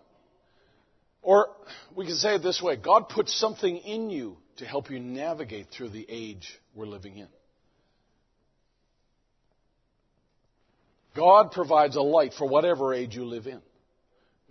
or 1.21 1.49
we 1.95 2.05
can 2.05 2.15
say 2.15 2.35
it 2.35 2.43
this 2.43 2.61
way 2.61 2.75
God 2.75 3.09
put 3.09 3.29
something 3.29 3.77
in 3.77 4.09
you 4.09 4.37
to 4.57 4.65
help 4.65 4.89
you 4.89 4.99
navigate 4.99 5.67
through 5.71 5.89
the 5.89 6.05
age 6.09 6.59
we're 6.75 6.85
living 6.85 7.17
in. 7.17 7.27
God 11.15 11.51
provides 11.51 11.95
a 11.95 12.01
light 12.01 12.33
for 12.37 12.47
whatever 12.47 12.93
age 12.93 13.15
you 13.15 13.25
live 13.25 13.47
in. 13.47 13.61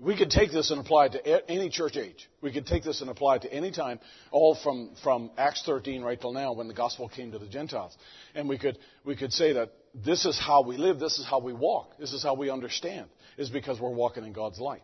We 0.01 0.17
could 0.17 0.31
take 0.31 0.53
this 0.53 0.71
and 0.71 0.81
apply 0.81 1.07
it 1.07 1.13
to 1.13 1.51
any 1.51 1.71
church 1.71 1.97
age. 1.97 2.29
We 2.41 2.53
could 2.53 2.67
take 2.67 2.85
this 2.85 3.01
and 3.01 3.11
apply 3.11 3.37
it 3.37 3.43
to 3.43 3.53
any 3.53 3.73
time, 3.73 3.99
all 4.31 4.55
from, 4.55 4.93
from 5.03 5.31
Acts 5.37 5.65
13 5.67 6.03
right 6.03 6.21
till 6.21 6.33
now 6.33 6.53
when 6.53 6.69
the 6.69 6.75
gospel 6.75 7.09
came 7.09 7.33
to 7.33 7.39
the 7.39 7.49
Gentiles. 7.49 7.97
And 8.35 8.49
we 8.49 8.59
could, 8.59 8.79
we 9.05 9.17
could 9.17 9.33
say 9.33 9.55
that 9.55 9.73
this 9.95 10.25
is 10.25 10.39
how 10.39 10.63
we 10.63 10.77
live, 10.77 11.01
this 11.01 11.19
is 11.19 11.27
how 11.27 11.41
we 11.41 11.53
walk, 11.53 11.99
this 11.99 12.13
is 12.13 12.23
how 12.23 12.35
we 12.35 12.49
understand, 12.49 13.09
is 13.39 13.51
because 13.51 13.81
we're 13.81 13.91
walking 13.91 14.25
in 14.25 14.33
God's 14.33 14.61
light. 14.61 14.83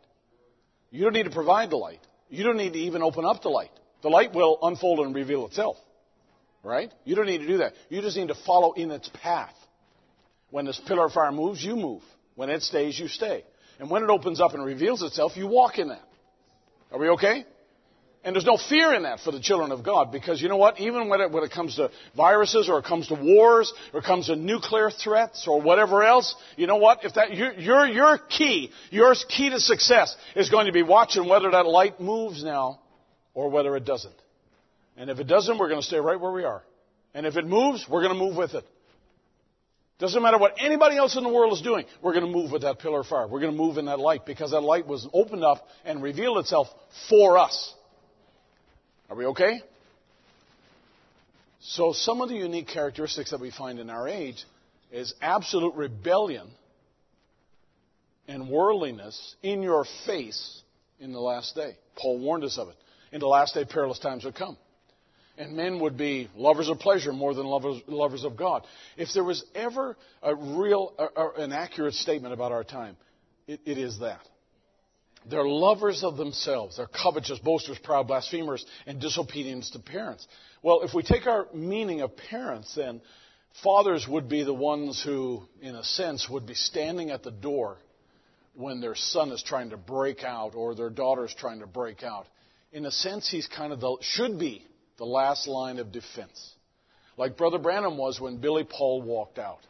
You 0.94 1.02
don't 1.02 1.12
need 1.12 1.24
to 1.24 1.30
provide 1.30 1.70
the 1.70 1.76
light. 1.76 1.98
You 2.28 2.44
don't 2.44 2.56
need 2.56 2.74
to 2.74 2.78
even 2.78 3.02
open 3.02 3.24
up 3.24 3.42
the 3.42 3.48
light. 3.48 3.72
The 4.02 4.08
light 4.08 4.32
will 4.32 4.60
unfold 4.62 5.00
and 5.00 5.12
reveal 5.12 5.44
itself. 5.46 5.76
Right? 6.62 6.92
You 7.02 7.16
don't 7.16 7.26
need 7.26 7.38
to 7.38 7.48
do 7.48 7.56
that. 7.58 7.72
You 7.88 8.00
just 8.00 8.16
need 8.16 8.28
to 8.28 8.36
follow 8.46 8.74
in 8.74 8.92
its 8.92 9.10
path. 9.20 9.56
When 10.50 10.66
this 10.66 10.80
pillar 10.86 11.06
of 11.06 11.12
fire 11.12 11.32
moves, 11.32 11.64
you 11.64 11.74
move. 11.74 12.02
When 12.36 12.48
it 12.48 12.62
stays, 12.62 12.96
you 12.96 13.08
stay. 13.08 13.44
And 13.80 13.90
when 13.90 14.04
it 14.04 14.08
opens 14.08 14.40
up 14.40 14.54
and 14.54 14.64
reveals 14.64 15.02
itself, 15.02 15.36
you 15.36 15.48
walk 15.48 15.80
in 15.80 15.88
that. 15.88 16.04
Are 16.92 16.98
we 17.00 17.08
okay? 17.08 17.44
And 18.24 18.34
there's 18.34 18.46
no 18.46 18.56
fear 18.56 18.94
in 18.94 19.02
that 19.02 19.20
for 19.20 19.32
the 19.32 19.38
children 19.38 19.70
of 19.70 19.84
God 19.84 20.10
because 20.10 20.40
you 20.40 20.48
know 20.48 20.56
what? 20.56 20.80
Even 20.80 21.10
when 21.10 21.20
it, 21.20 21.30
when 21.30 21.44
it 21.44 21.50
comes 21.50 21.76
to 21.76 21.90
viruses 22.16 22.70
or 22.70 22.78
it 22.78 22.86
comes 22.86 23.08
to 23.08 23.14
wars 23.14 23.70
or 23.92 24.00
it 24.00 24.06
comes 24.06 24.28
to 24.28 24.36
nuclear 24.36 24.90
threats 24.90 25.46
or 25.46 25.60
whatever 25.60 26.02
else, 26.02 26.34
you 26.56 26.66
know 26.66 26.76
what? 26.76 27.04
If 27.04 27.14
that, 27.14 27.34
your, 27.34 27.52
your, 27.52 27.86
your 27.86 28.18
key, 28.18 28.70
your 28.90 29.14
key 29.28 29.50
to 29.50 29.60
success 29.60 30.16
is 30.34 30.48
going 30.48 30.66
to 30.66 30.72
be 30.72 30.82
watching 30.82 31.28
whether 31.28 31.50
that 31.50 31.66
light 31.66 32.00
moves 32.00 32.42
now 32.42 32.80
or 33.34 33.50
whether 33.50 33.76
it 33.76 33.84
doesn't. 33.84 34.14
And 34.96 35.10
if 35.10 35.18
it 35.18 35.26
doesn't, 35.26 35.58
we're 35.58 35.68
going 35.68 35.80
to 35.80 35.86
stay 35.86 35.98
right 35.98 36.18
where 36.18 36.32
we 36.32 36.44
are. 36.44 36.62
And 37.12 37.26
if 37.26 37.36
it 37.36 37.46
moves, 37.46 37.86
we're 37.90 38.02
going 38.02 38.14
to 38.14 38.18
move 38.18 38.36
with 38.36 38.54
it. 38.54 38.64
Doesn't 39.98 40.22
matter 40.22 40.38
what 40.38 40.54
anybody 40.58 40.96
else 40.96 41.16
in 41.16 41.22
the 41.22 41.28
world 41.28 41.52
is 41.52 41.60
doing, 41.60 41.84
we're 42.02 42.14
going 42.14 42.24
to 42.24 42.32
move 42.32 42.50
with 42.50 42.62
that 42.62 42.78
pillar 42.78 43.00
of 43.00 43.06
fire. 43.06 43.28
We're 43.28 43.40
going 43.40 43.52
to 43.52 43.58
move 43.58 43.76
in 43.76 43.84
that 43.84 44.00
light 44.00 44.24
because 44.24 44.52
that 44.52 44.62
light 44.62 44.86
was 44.86 45.06
opened 45.12 45.44
up 45.44 45.68
and 45.84 46.02
revealed 46.02 46.38
itself 46.38 46.68
for 47.10 47.36
us. 47.36 47.74
Are 49.14 49.16
we 49.16 49.26
okay? 49.26 49.62
So, 51.60 51.92
some 51.92 52.20
of 52.20 52.28
the 52.28 52.34
unique 52.34 52.66
characteristics 52.66 53.30
that 53.30 53.38
we 53.38 53.52
find 53.52 53.78
in 53.78 53.88
our 53.88 54.08
age 54.08 54.44
is 54.90 55.14
absolute 55.22 55.76
rebellion 55.76 56.48
and 58.26 58.48
worldliness 58.48 59.36
in 59.40 59.62
your 59.62 59.86
face 60.04 60.60
in 60.98 61.12
the 61.12 61.20
last 61.20 61.54
day. 61.54 61.76
Paul 61.94 62.18
warned 62.18 62.42
us 62.42 62.58
of 62.58 62.70
it. 62.70 62.74
In 63.12 63.20
the 63.20 63.28
last 63.28 63.54
day, 63.54 63.64
perilous 63.64 64.00
times 64.00 64.24
would 64.24 64.34
come. 64.34 64.56
And 65.38 65.52
men 65.52 65.78
would 65.78 65.96
be 65.96 66.28
lovers 66.34 66.68
of 66.68 66.80
pleasure 66.80 67.12
more 67.12 67.34
than 67.34 67.46
lovers, 67.46 67.82
lovers 67.86 68.24
of 68.24 68.36
God. 68.36 68.64
If 68.96 69.10
there 69.14 69.22
was 69.22 69.44
ever 69.54 69.96
a 70.24 70.34
real, 70.34 70.92
an 71.38 71.52
accurate 71.52 71.94
statement 71.94 72.34
about 72.34 72.50
our 72.50 72.64
time, 72.64 72.96
it, 73.46 73.60
it 73.64 73.78
is 73.78 74.00
that. 74.00 74.26
They're 75.28 75.46
lovers 75.46 76.04
of 76.04 76.16
themselves. 76.16 76.76
They're 76.76 76.86
covetous, 76.86 77.38
boasters, 77.38 77.78
proud, 77.78 78.08
blasphemers, 78.08 78.64
and 78.86 79.00
disobedient 79.00 79.64
to 79.72 79.78
parents. 79.78 80.26
Well, 80.62 80.82
if 80.82 80.92
we 80.94 81.02
take 81.02 81.26
our 81.26 81.46
meaning 81.54 82.02
of 82.02 82.16
parents, 82.16 82.74
then 82.74 83.00
fathers 83.62 84.06
would 84.08 84.28
be 84.28 84.42
the 84.42 84.54
ones 84.54 85.02
who, 85.02 85.42
in 85.60 85.74
a 85.74 85.84
sense, 85.84 86.28
would 86.28 86.46
be 86.46 86.54
standing 86.54 87.10
at 87.10 87.22
the 87.22 87.30
door 87.30 87.78
when 88.54 88.80
their 88.80 88.94
son 88.94 89.30
is 89.32 89.42
trying 89.42 89.70
to 89.70 89.76
break 89.76 90.22
out 90.24 90.54
or 90.54 90.74
their 90.74 90.90
daughter 90.90 91.24
is 91.24 91.34
trying 91.34 91.60
to 91.60 91.66
break 91.66 92.02
out. 92.02 92.26
In 92.72 92.86
a 92.86 92.90
sense, 92.90 93.30
he's 93.30 93.46
kind 93.46 93.72
of 93.72 93.80
the, 93.80 93.96
should 94.00 94.38
be 94.38 94.64
the 94.96 95.06
last 95.06 95.48
line 95.48 95.78
of 95.78 95.92
defense. 95.92 96.54
like 97.16 97.36
Brother 97.36 97.58
Branham 97.58 97.96
was 97.96 98.20
when 98.20 98.38
Billy 98.38 98.64
Paul 98.64 99.02
walked 99.02 99.38
out. 99.38 99.60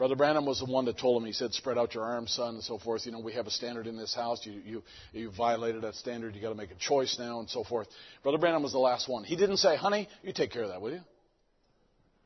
Brother 0.00 0.16
Branham 0.16 0.46
was 0.46 0.60
the 0.60 0.64
one 0.64 0.86
that 0.86 0.96
told 0.96 1.20
him, 1.20 1.26
he 1.26 1.34
said, 1.34 1.52
spread 1.52 1.76
out 1.76 1.92
your 1.92 2.04
arms, 2.04 2.32
son, 2.32 2.54
and 2.54 2.64
so 2.64 2.78
forth. 2.78 3.04
You 3.04 3.12
know, 3.12 3.20
we 3.20 3.34
have 3.34 3.46
a 3.46 3.50
standard 3.50 3.86
in 3.86 3.98
this 3.98 4.14
house. 4.14 4.46
You, 4.46 4.54
you, 4.64 4.82
you 5.12 5.30
violated 5.30 5.82
that 5.82 5.94
standard. 5.94 6.34
you 6.34 6.40
got 6.40 6.48
to 6.48 6.54
make 6.54 6.70
a 6.70 6.76
choice 6.76 7.18
now, 7.18 7.40
and 7.40 7.50
so 7.50 7.64
forth. 7.64 7.86
Brother 8.22 8.38
Branham 8.38 8.62
was 8.62 8.72
the 8.72 8.78
last 8.78 9.10
one. 9.10 9.24
He 9.24 9.36
didn't 9.36 9.58
say, 9.58 9.76
honey, 9.76 10.08
you 10.22 10.32
take 10.32 10.52
care 10.52 10.62
of 10.62 10.70
that, 10.70 10.80
will 10.80 10.92
you? 10.92 11.02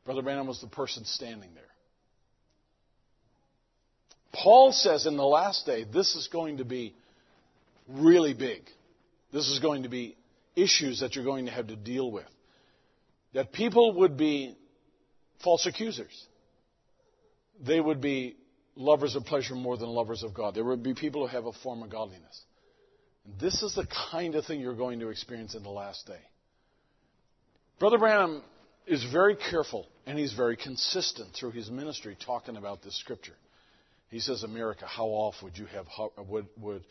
Brother 0.05 0.21
Branham 0.21 0.47
was 0.47 0.61
the 0.61 0.67
person 0.67 1.03
standing 1.03 1.49
there. 1.53 1.63
Paul 4.31 4.71
says 4.71 5.05
in 5.05 5.17
the 5.17 5.25
last 5.25 5.65
day, 5.65 5.83
this 5.83 6.15
is 6.15 6.29
going 6.31 6.59
to 6.59 6.65
be 6.65 6.95
really 7.89 8.33
big. 8.33 8.61
This 9.33 9.49
is 9.49 9.59
going 9.59 9.83
to 9.83 9.89
be 9.89 10.15
issues 10.55 11.01
that 11.01 11.17
you're 11.17 11.25
going 11.25 11.47
to 11.47 11.51
have 11.51 11.67
to 11.67 11.75
deal 11.75 12.09
with. 12.09 12.23
That 13.33 13.51
people 13.51 13.95
would 13.95 14.15
be 14.15 14.55
false 15.43 15.65
accusers. 15.65 16.25
They 17.63 17.79
would 17.79 18.01
be 18.01 18.35
lovers 18.75 19.15
of 19.15 19.25
pleasure 19.25 19.55
more 19.55 19.77
than 19.77 19.89
lovers 19.89 20.23
of 20.23 20.33
God. 20.33 20.55
There 20.55 20.63
would 20.63 20.83
be 20.83 20.93
people 20.93 21.27
who 21.27 21.35
have 21.35 21.45
a 21.45 21.53
form 21.53 21.83
of 21.83 21.89
godliness. 21.89 22.41
And 23.25 23.39
this 23.39 23.63
is 23.63 23.75
the 23.75 23.87
kind 24.11 24.35
of 24.35 24.45
thing 24.45 24.59
you're 24.59 24.75
going 24.75 24.99
to 24.99 25.09
experience 25.09 25.55
in 25.55 25.63
the 25.63 25.69
last 25.69 26.05
day. 26.05 26.19
Brother 27.79 27.97
Branham 27.97 28.41
is 28.85 29.03
very 29.11 29.35
careful 29.35 29.87
and 30.05 30.17
he's 30.17 30.33
very 30.33 30.55
consistent 30.55 31.29
through 31.33 31.51
his 31.51 31.69
ministry 31.69 32.17
talking 32.25 32.57
about 32.57 32.83
this 32.83 32.97
scripture. 32.99 33.35
He 34.09 34.19
says, 34.19 34.43
America, 34.43 34.85
how 34.85 35.05
oft 35.05 35.41
would 35.43 35.57
you 35.57 35.65
have 35.65 35.85
would, 36.29 36.47
would 36.57 36.83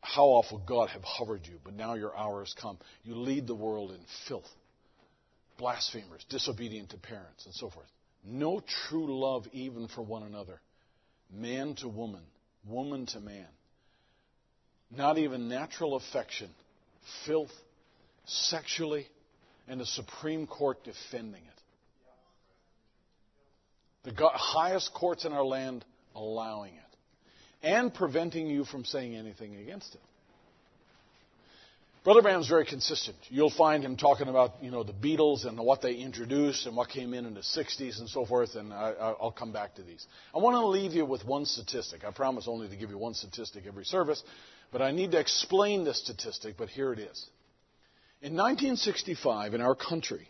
how 0.00 0.42
would 0.50 0.66
God 0.66 0.88
have 0.90 1.02
hovered 1.02 1.46
you? 1.46 1.58
But 1.62 1.74
now 1.74 1.94
your 1.94 2.16
hour 2.16 2.40
has 2.40 2.54
come. 2.54 2.78
You 3.04 3.16
lead 3.16 3.46
the 3.46 3.54
world 3.54 3.90
in 3.90 3.98
filth, 4.28 4.48
blasphemers, 5.58 6.24
disobedient 6.30 6.90
to 6.90 6.96
parents, 6.96 7.44
and 7.44 7.54
so 7.54 7.68
forth. 7.68 7.88
No 8.24 8.62
true 8.88 9.18
love 9.18 9.46
even 9.52 9.88
for 9.88 10.02
one 10.02 10.22
another, 10.22 10.60
man 11.32 11.74
to 11.76 11.88
woman, 11.88 12.22
woman 12.66 13.06
to 13.06 13.20
man. 13.20 13.46
Not 14.90 15.18
even 15.18 15.48
natural 15.48 15.96
affection, 15.96 16.50
filth, 17.24 17.52
sexually, 18.26 19.06
and 19.68 19.80
the 19.80 19.86
Supreme 19.86 20.46
Court 20.46 20.78
defending 20.84 21.42
it. 21.42 21.60
The 24.02 24.28
highest 24.34 24.92
courts 24.94 25.24
in 25.24 25.32
our 25.32 25.44
land 25.44 25.84
allowing 26.14 26.74
it 26.74 26.80
and 27.62 27.92
preventing 27.92 28.48
you 28.48 28.64
from 28.64 28.84
saying 28.84 29.14
anything 29.14 29.56
against 29.56 29.94
it. 29.94 30.00
Brother 32.02 32.22
Branham's 32.22 32.48
very 32.48 32.64
consistent. 32.64 33.18
You'll 33.28 33.50
find 33.50 33.84
him 33.84 33.94
talking 33.94 34.28
about, 34.28 34.54
you 34.62 34.70
know, 34.70 34.82
the 34.82 34.94
Beatles 34.94 35.44
and 35.44 35.58
what 35.58 35.82
they 35.82 35.96
introduced 35.96 36.64
and 36.64 36.74
what 36.74 36.88
came 36.88 37.12
in 37.12 37.26
in 37.26 37.34
the 37.34 37.40
60s 37.40 37.98
and 38.00 38.08
so 38.08 38.24
forth, 38.24 38.54
and 38.54 38.72
I, 38.72 39.14
will 39.20 39.32
come 39.32 39.52
back 39.52 39.74
to 39.74 39.82
these. 39.82 40.06
I 40.34 40.38
want 40.38 40.54
to 40.54 40.66
leave 40.66 40.92
you 40.92 41.04
with 41.04 41.26
one 41.26 41.44
statistic. 41.44 42.02
I 42.02 42.10
promise 42.10 42.48
only 42.48 42.68
to 42.68 42.76
give 42.76 42.88
you 42.88 42.96
one 42.96 43.12
statistic 43.12 43.64
every 43.66 43.84
service, 43.84 44.22
but 44.72 44.80
I 44.80 44.92
need 44.92 45.12
to 45.12 45.20
explain 45.20 45.84
this 45.84 46.02
statistic, 46.02 46.54
but 46.56 46.70
here 46.70 46.94
it 46.94 47.00
is. 47.00 47.26
In 48.22 48.32
1965, 48.32 49.52
in 49.52 49.60
our 49.60 49.74
country, 49.74 50.26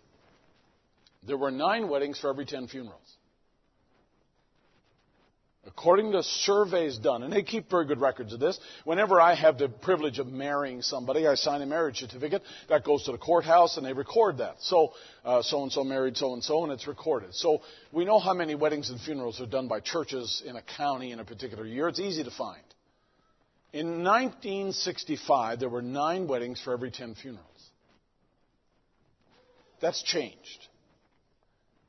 there 1.24 1.36
were 1.36 1.52
nine 1.52 1.88
weddings 1.88 2.18
for 2.18 2.30
every 2.30 2.46
10 2.46 2.66
funerals. 2.66 3.16
According 5.66 6.12
to 6.12 6.22
surveys 6.22 6.96
done, 6.96 7.22
and 7.22 7.30
they 7.30 7.42
keep 7.42 7.68
very 7.70 7.84
good 7.84 8.00
records 8.00 8.32
of 8.32 8.40
this, 8.40 8.58
whenever 8.84 9.20
I 9.20 9.34
have 9.34 9.58
the 9.58 9.68
privilege 9.68 10.18
of 10.18 10.26
marrying 10.26 10.80
somebody, 10.80 11.26
I 11.26 11.34
sign 11.34 11.60
a 11.60 11.66
marriage 11.66 11.98
certificate. 11.98 12.42
That 12.70 12.82
goes 12.82 13.04
to 13.04 13.12
the 13.12 13.18
courthouse 13.18 13.76
and 13.76 13.84
they 13.84 13.92
record 13.92 14.38
that. 14.38 14.56
So, 14.60 14.94
so 15.42 15.62
and 15.62 15.70
so 15.70 15.84
married 15.84 16.16
so 16.16 16.32
and 16.32 16.42
so, 16.42 16.64
and 16.64 16.72
it's 16.72 16.86
recorded. 16.86 17.34
So 17.34 17.60
we 17.92 18.06
know 18.06 18.18
how 18.18 18.32
many 18.32 18.54
weddings 18.54 18.88
and 18.88 18.98
funerals 18.98 19.38
are 19.38 19.46
done 19.46 19.68
by 19.68 19.80
churches 19.80 20.42
in 20.46 20.56
a 20.56 20.62
county 20.62 21.12
in 21.12 21.20
a 21.20 21.24
particular 21.24 21.66
year. 21.66 21.88
It's 21.88 22.00
easy 22.00 22.24
to 22.24 22.30
find. 22.30 22.62
In 23.74 24.02
1965, 24.02 25.60
there 25.60 25.68
were 25.68 25.82
nine 25.82 26.26
weddings 26.26 26.58
for 26.60 26.72
every 26.72 26.90
10 26.90 27.16
funerals. 27.16 27.46
That's 29.82 30.02
changed. 30.02 30.68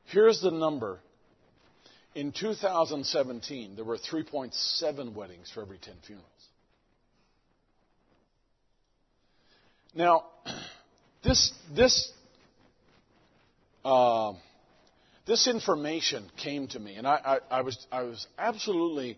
Here's 0.07 0.41
the 0.41 0.51
number 0.51 0.99
in 2.15 2.31
2017, 2.31 3.75
there 3.75 3.85
were 3.85 3.97
3.7 3.97 5.13
weddings 5.13 5.49
for 5.53 5.61
every 5.61 5.77
10 5.77 5.93
funerals. 6.05 6.27
Now, 9.93 10.25
this, 11.23 11.53
this, 11.75 12.11
uh, 13.85 14.33
this 15.25 15.47
information 15.47 16.29
came 16.37 16.67
to 16.69 16.79
me, 16.79 16.95
and 16.95 17.07
I, 17.07 17.39
I, 17.49 17.59
I, 17.59 17.61
was, 17.61 17.87
I 17.91 18.03
was 18.03 18.27
absolutely 18.37 19.17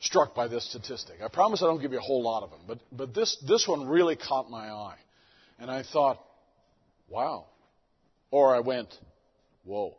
struck 0.00 0.34
by 0.34 0.48
this 0.48 0.68
statistic. 0.68 1.16
I 1.24 1.28
promise 1.28 1.62
I 1.62 1.66
don't 1.66 1.80
give 1.80 1.92
you 1.92 1.98
a 1.98 2.02
whole 2.02 2.22
lot 2.22 2.42
of 2.42 2.50
them, 2.50 2.60
but, 2.66 2.78
but 2.92 3.14
this, 3.14 3.36
this 3.46 3.66
one 3.66 3.86
really 3.86 4.16
caught 4.16 4.50
my 4.50 4.70
eye. 4.70 4.96
And 5.58 5.70
I 5.70 5.84
thought, 5.84 6.20
wow. 7.08 7.46
Or 8.30 8.54
I 8.54 8.60
went, 8.60 8.92
whoa. 9.64 9.96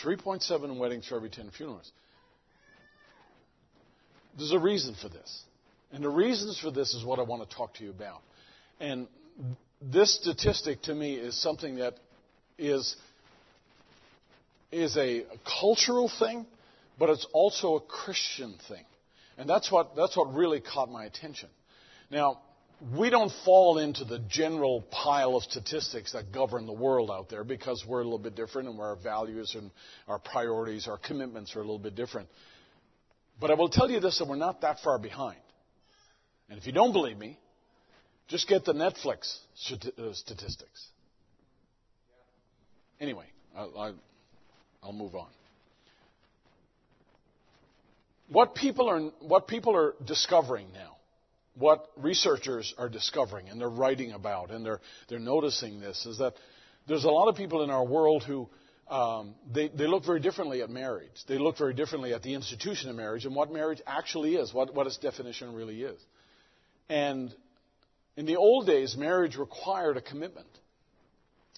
3.7 0.00 0.78
weddings 0.78 1.06
for 1.06 1.16
every 1.16 1.30
10 1.30 1.50
funerals. 1.50 1.90
There's 4.36 4.52
a 4.52 4.58
reason 4.58 4.94
for 5.00 5.08
this. 5.08 5.42
And 5.92 6.02
the 6.02 6.08
reasons 6.08 6.58
for 6.58 6.70
this 6.70 6.94
is 6.94 7.04
what 7.04 7.18
I 7.18 7.22
want 7.22 7.48
to 7.48 7.56
talk 7.56 7.74
to 7.74 7.84
you 7.84 7.90
about. 7.90 8.22
And 8.80 9.06
this 9.80 10.14
statistic 10.14 10.82
to 10.82 10.94
me 10.94 11.14
is 11.14 11.40
something 11.40 11.76
that 11.76 11.94
is, 12.58 12.96
is 14.70 14.96
a 14.96 15.24
cultural 15.60 16.10
thing, 16.18 16.46
but 16.98 17.10
it's 17.10 17.26
also 17.32 17.76
a 17.76 17.80
Christian 17.80 18.54
thing. 18.68 18.84
And 19.36 19.48
that's 19.48 19.70
what, 19.70 19.94
that's 19.96 20.16
what 20.16 20.32
really 20.34 20.60
caught 20.60 20.90
my 20.90 21.04
attention. 21.04 21.48
Now, 22.10 22.40
we 22.90 23.10
don't 23.10 23.32
fall 23.44 23.78
into 23.78 24.04
the 24.04 24.18
general 24.18 24.82
pile 24.90 25.36
of 25.36 25.44
statistics 25.44 26.12
that 26.12 26.32
govern 26.32 26.66
the 26.66 26.72
world 26.72 27.10
out 27.10 27.28
there 27.28 27.44
because 27.44 27.84
we're 27.86 28.00
a 28.00 28.04
little 28.04 28.18
bit 28.18 28.34
different 28.34 28.68
and 28.68 28.80
our 28.80 28.96
values 28.96 29.54
and 29.56 29.70
our 30.08 30.18
priorities, 30.18 30.88
our 30.88 30.98
commitments 30.98 31.54
are 31.54 31.60
a 31.60 31.62
little 31.62 31.78
bit 31.78 31.94
different. 31.94 32.28
But 33.40 33.50
I 33.50 33.54
will 33.54 33.68
tell 33.68 33.90
you 33.90 34.00
this 34.00 34.18
that 34.18 34.26
we're 34.26 34.36
not 34.36 34.62
that 34.62 34.80
far 34.80 34.98
behind. 34.98 35.38
And 36.48 36.58
if 36.58 36.66
you 36.66 36.72
don't 36.72 36.92
believe 36.92 37.16
me, 37.16 37.38
just 38.26 38.48
get 38.48 38.64
the 38.64 38.72
Netflix 38.72 39.36
uh, 39.70 40.12
statistics. 40.12 40.86
Anyway, 43.00 43.26
I'll, 43.56 43.94
I'll 44.82 44.92
move 44.92 45.14
on. 45.14 45.28
What 48.28 48.54
people 48.54 48.88
are, 48.88 49.00
what 49.20 49.46
people 49.46 49.76
are 49.76 49.94
discovering 50.04 50.72
now 50.72 50.96
what 51.54 51.86
researchers 51.96 52.74
are 52.78 52.88
discovering 52.88 53.48
and 53.48 53.60
they're 53.60 53.68
writing 53.68 54.12
about 54.12 54.50
and 54.50 54.64
they're, 54.64 54.80
they're 55.08 55.18
noticing 55.18 55.80
this 55.80 56.06
is 56.06 56.18
that 56.18 56.34
there's 56.86 57.04
a 57.04 57.10
lot 57.10 57.28
of 57.28 57.36
people 57.36 57.62
in 57.62 57.70
our 57.70 57.84
world 57.84 58.24
who 58.24 58.48
um, 58.88 59.34
they, 59.52 59.68
they 59.68 59.86
look 59.86 60.04
very 60.04 60.20
differently 60.20 60.62
at 60.62 60.70
marriage. 60.70 61.10
They 61.28 61.38
look 61.38 61.56
very 61.56 61.74
differently 61.74 62.12
at 62.14 62.22
the 62.22 62.34
institution 62.34 62.90
of 62.90 62.96
marriage 62.96 63.24
and 63.24 63.34
what 63.34 63.52
marriage 63.52 63.80
actually 63.86 64.34
is, 64.36 64.52
what, 64.52 64.74
what 64.74 64.86
its 64.86 64.98
definition 64.98 65.54
really 65.54 65.82
is. 65.82 66.00
And 66.88 67.34
in 68.16 68.26
the 68.26 68.36
old 68.36 68.66
days, 68.66 68.96
marriage 68.96 69.36
required 69.36 69.96
a 69.96 70.02
commitment. 70.02 70.48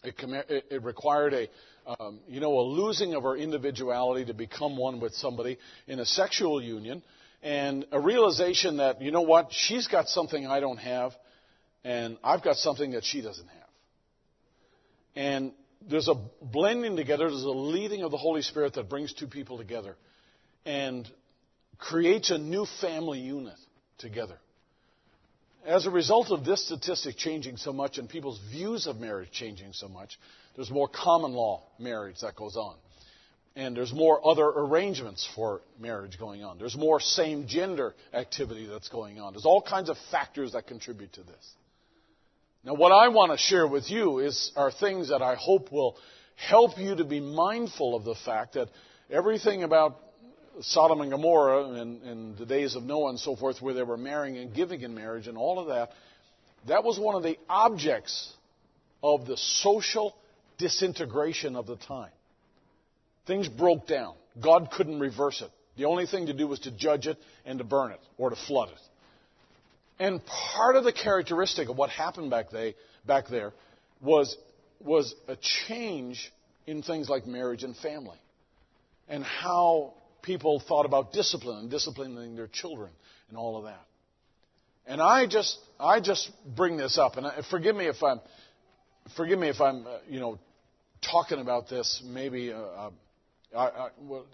It, 0.03 0.15
it, 0.49 0.65
it 0.71 0.83
required 0.85 1.35
a, 1.35 1.49
um, 1.99 2.21
you 2.29 2.41
know, 2.41 2.59
a 2.59 2.63
losing 2.63 3.15
of 3.15 3.25
our 3.25 3.37
individuality 3.37 4.27
to 4.27 4.35
become 4.35 4.77
one 4.77 5.01
with 5.01 5.15
somebody 5.15 5.59
in 5.87 5.99
a 5.99 6.07
sexual 6.07 6.63
union 6.63 7.03
and 7.45 7.85
a 7.93 8.01
realization 8.01 8.79
that, 8.79 9.03
you 9.03 9.11
know 9.11 9.21
what, 9.21 9.49
she's 9.51 9.87
got 9.87 10.09
something 10.09 10.47
I 10.47 10.61
don't 10.61 10.79
have, 10.79 11.13
and 11.85 12.17
I've 12.25 12.43
got 12.43 12.57
something 12.57 12.93
that 12.93 13.05
she 13.05 13.21
doesn't 13.21 13.47
have. 13.47 13.69
And 15.15 15.53
there's 15.89 16.09
a 16.09 16.15
blending 16.43 16.97
together, 16.97 17.29
there's 17.29 17.45
a 17.45 17.51
leading 17.51 18.03
of 18.03 18.11
the 18.11 18.17
Holy 18.17 18.41
Spirit 18.41 18.73
that 18.75 18.89
brings 18.89 19.13
two 19.13 19.27
people 19.27 19.59
together 19.59 19.95
and 20.65 21.07
creates 21.77 22.31
a 22.31 22.39
new 22.39 22.67
family 22.81 23.21
unit 23.21 23.59
together. 23.99 24.39
As 25.67 25.85
a 25.85 25.91
result 25.91 26.31
of 26.31 26.47
this 26.47 26.65
statistic 26.65 27.17
changing 27.19 27.59
so 27.59 27.75
much 27.75 27.99
and 27.99 28.09
people's 28.09 28.41
views 28.51 28.87
of 28.87 28.99
marriage 28.99 29.31
changing 29.33 29.75
so 29.75 29.89
much, 29.89 30.19
there's 30.57 30.71
more 30.71 30.89
common 30.89 31.35
law 31.35 31.63
marriage 31.79 32.17
that 32.23 32.37
goes 32.37 32.57
on 32.57 32.77
and 33.57 33.77
there's 33.77 33.93
more 33.93 34.27
other 34.27 34.47
arrangements 34.47 35.29
for 35.35 35.61
marriage 35.79 36.19
going 36.19 36.43
on. 36.43 36.59
There's 36.59 36.77
more 36.77 36.99
same 36.99 37.47
gender 37.47 37.95
activity 38.13 38.67
that's 38.67 38.89
going 38.89 39.21
on. 39.21 39.33
There's 39.33 39.47
all 39.47 39.63
kinds 39.63 39.89
of 39.89 39.97
factors 40.11 40.53
that 40.53 40.67
contribute 40.67 41.13
to 41.15 41.23
this. 41.23 41.55
Now, 42.65 42.75
what 42.75 42.93
I 42.93 43.09
want 43.09 43.33
to 43.33 43.39
share 43.39 43.67
with 43.67 43.91
you 43.91 44.19
is 44.19 44.51
are 44.57 44.73
things 44.73 45.11
that 45.11 45.23
I 45.23 45.37
hope 45.37 45.71
will 45.71 45.97
help 46.49 46.79
you 46.79 46.97
to 46.97 47.05
be 47.05 47.21
mindful 47.21 47.95
of 47.95 48.05
the 48.05 48.15
fact 48.25 48.55
that 48.55 48.71
everything 49.11 49.63
about 49.63 50.01
Sodom 50.61 51.01
and 51.01 51.11
Gomorrah 51.11 51.81
and, 51.81 52.03
and 52.03 52.39
the 52.39 52.47
days 52.47 52.75
of 52.75 52.83
Noah 52.83 53.11
and 53.11 53.19
so 53.19 53.37
forth, 53.37 53.61
where 53.61 53.75
they 53.75 53.83
were 53.83 53.97
marrying 53.97 54.37
and 54.39 54.55
giving 54.55 54.81
in 54.81 54.95
marriage 54.95 55.27
and 55.27 55.37
all 55.37 55.59
of 55.59 55.69
that, 55.69 55.91
that 56.67 56.85
was 56.85 56.99
one 56.99 57.15
of 57.15 57.23
the 57.23 57.39
objects 57.49 58.33
of 59.03 59.27
the 59.27 59.37
social 59.37 60.17
disintegration 60.59 61.57
of 61.57 61.67
the 61.67 61.77
time. 61.77 62.11
Things 63.27 63.49
broke 63.49 63.87
down. 63.87 64.15
God 64.41 64.71
couldn't 64.71 65.01
reverse 65.01 65.41
it. 65.43 65.51
The 65.77 65.87
only 65.87 66.07
thing 66.07 66.27
to 66.27 66.33
do 66.33 66.47
was 66.47 66.61
to 66.61 66.71
judge 66.71 67.07
it 67.07 67.19
and 67.45 67.59
to 67.59 67.65
burn 67.65 67.93
it 67.93 68.01
or 68.19 68.31
to 68.31 68.37
flood 68.37 68.69
it. 68.69 68.81
And 69.99 70.21
part 70.27 70.77
of 70.77 70.85
the 70.85 70.93
characteristic 70.93 71.69
of 71.69 71.77
what 71.77 71.91
happened 71.91 72.31
back, 72.31 72.51
they, 72.51 72.75
back 73.07 73.29
there 73.29 73.53
was, 74.01 74.37
was 74.81 75.15
a 75.29 75.37
change 75.67 76.33
in 76.67 76.83
things 76.83 77.09
like 77.09 77.27
marriage 77.27 77.63
and 77.63 77.77
family 77.77 78.19
and 79.09 79.25
how 79.25 79.95
people 80.23 80.61
thought 80.67 80.87
about 80.87 81.13
discipline 81.13 81.59
and 81.59 81.71
disciplining 81.71 82.35
their 82.37 82.49
children 82.49 82.91
and 83.29 83.39
all 83.39 83.57
of 83.57 83.65
that. 83.65 83.83
And 84.87 85.01
I 85.01 85.27
just, 85.27 85.59
I 85.81 86.01
just 86.01 86.31
bring 86.57 86.77
this 86.77 86.99
up, 86.99 87.17
and 87.17 87.27
forgive 87.51 87.75
me 87.75 87.87
if 87.87 88.03
I'm, 88.03 88.21
forgive 89.17 89.39
me 89.39 89.49
if 89.49 89.61
I'm, 89.61 89.87
uh, 89.87 89.99
you 90.09 90.21
know, 90.21 90.39
talking 91.11 91.39
about 91.39 91.69
this. 91.71 92.03
Maybe, 92.05 92.53
uh, 92.53 92.59
uh, 92.59 92.91
I, 93.55 93.67
I, 93.67 93.89
well, 94.01 94.27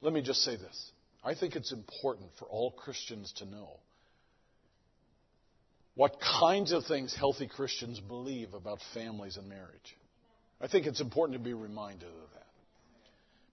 let 0.00 0.12
me 0.12 0.22
just 0.22 0.42
say 0.42 0.56
this. 0.56 0.90
I 1.22 1.34
think 1.34 1.56
it's 1.56 1.72
important 1.72 2.30
for 2.38 2.46
all 2.46 2.70
Christians 2.70 3.32
to 3.38 3.44
know 3.44 3.68
what 5.94 6.16
kinds 6.20 6.72
of 6.72 6.86
things 6.86 7.14
healthy 7.14 7.46
Christians 7.46 8.00
believe 8.00 8.54
about 8.54 8.78
families 8.94 9.36
and 9.36 9.48
marriage. 9.48 9.96
I 10.60 10.68
think 10.68 10.86
it's 10.86 11.00
important 11.00 11.38
to 11.38 11.44
be 11.44 11.52
reminded 11.52 12.08
of 12.08 12.30
that 12.34 12.46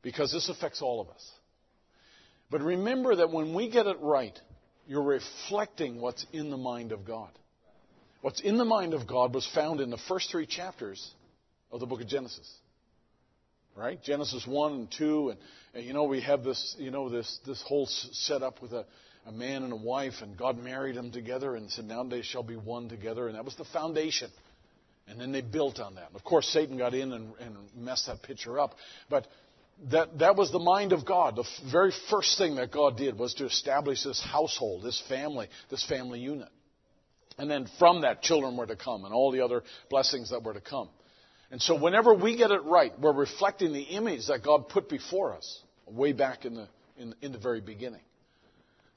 because 0.01 0.31
this 0.31 0.47
affects 0.49 0.81
all 0.81 1.01
of 1.01 1.09
us. 1.09 1.31
But 2.49 2.61
remember 2.61 3.15
that 3.17 3.31
when 3.31 3.53
we 3.53 3.69
get 3.69 3.87
it 3.87 3.97
right, 3.99 4.37
you're 4.87 5.03
reflecting 5.03 5.99
what's 5.99 6.25
in 6.31 6.49
the 6.49 6.57
mind 6.57 6.91
of 6.91 7.05
God. 7.05 7.31
What's 8.21 8.39
in 8.41 8.57
the 8.57 8.65
mind 8.65 8.93
of 8.93 9.05
God 9.05 9.33
was 9.33 9.45
found 9.53 9.81
in 9.81 9.89
the 9.89 9.99
first 10.07 10.31
three 10.31 10.45
chapters 10.45 11.11
of 11.71 11.79
the 11.79 11.85
book 11.85 12.01
of 12.01 12.07
Genesis. 12.07 12.49
Right? 13.77 14.01
Genesis 14.01 14.43
1 14.47 14.73
and 14.73 14.91
2, 14.97 15.29
and, 15.29 15.39
and 15.75 15.85
you 15.85 15.93
know, 15.93 16.05
we 16.05 16.21
have 16.21 16.43
this, 16.43 16.75
you 16.79 16.89
know, 16.89 17.09
this, 17.09 17.39
this 17.45 17.61
whole 17.61 17.85
setup 17.85 18.59
with 18.59 18.73
a, 18.73 18.85
a 19.27 19.31
man 19.31 19.61
and 19.61 19.71
a 19.71 19.77
wife, 19.77 20.15
and 20.23 20.35
God 20.35 20.57
married 20.57 20.95
them 20.95 21.11
together 21.11 21.55
and 21.55 21.69
said, 21.69 21.85
Now 21.85 22.03
they 22.03 22.23
shall 22.23 22.41
be 22.41 22.55
one 22.55 22.89
together, 22.89 23.27
and 23.27 23.35
that 23.35 23.45
was 23.45 23.55
the 23.55 23.65
foundation. 23.65 24.31
And 25.07 25.21
then 25.21 25.31
they 25.31 25.41
built 25.41 25.79
on 25.79 25.93
that. 25.93 26.07
And 26.07 26.15
of 26.15 26.23
course, 26.23 26.47
Satan 26.47 26.75
got 26.77 26.95
in 26.95 27.13
and, 27.13 27.33
and 27.39 27.55
messed 27.75 28.07
that 28.07 28.23
picture 28.23 28.59
up. 28.59 28.73
But 29.11 29.27
that, 29.91 30.17
that 30.19 30.35
was 30.35 30.51
the 30.51 30.59
mind 30.59 30.91
of 30.91 31.05
God. 31.05 31.35
The 31.35 31.43
f- 31.43 31.71
very 31.71 31.93
first 32.09 32.37
thing 32.39 32.55
that 32.55 32.71
God 32.71 32.97
did 32.97 33.17
was 33.17 33.35
to 33.35 33.45
establish 33.45 34.03
this 34.03 34.21
household, 34.21 34.83
this 34.83 35.01
family, 35.07 35.49
this 35.69 35.85
family 35.85 36.19
unit. 36.19 36.49
And 37.37 37.49
then 37.49 37.67
from 37.77 38.01
that, 38.01 38.23
children 38.23 38.57
were 38.57 38.65
to 38.65 38.75
come 38.75 39.05
and 39.05 39.13
all 39.13 39.31
the 39.31 39.41
other 39.41 39.63
blessings 39.89 40.31
that 40.31 40.43
were 40.43 40.55
to 40.55 40.61
come. 40.61 40.89
And 41.49 41.61
so 41.61 41.75
whenever 41.79 42.13
we 42.13 42.35
get 42.35 42.51
it 42.51 42.63
right, 42.63 42.91
we're 42.99 43.13
reflecting 43.13 43.71
the 43.71 43.81
image 43.81 44.27
that 44.27 44.43
God 44.43 44.69
put 44.69 44.89
before 44.89 45.33
us 45.33 45.61
way 45.85 46.11
back 46.11 46.45
in 46.45 46.55
the, 46.55 46.67
in, 46.97 47.15
in 47.21 47.31
the 47.31 47.37
very 47.37 47.61
beginning. 47.61 48.01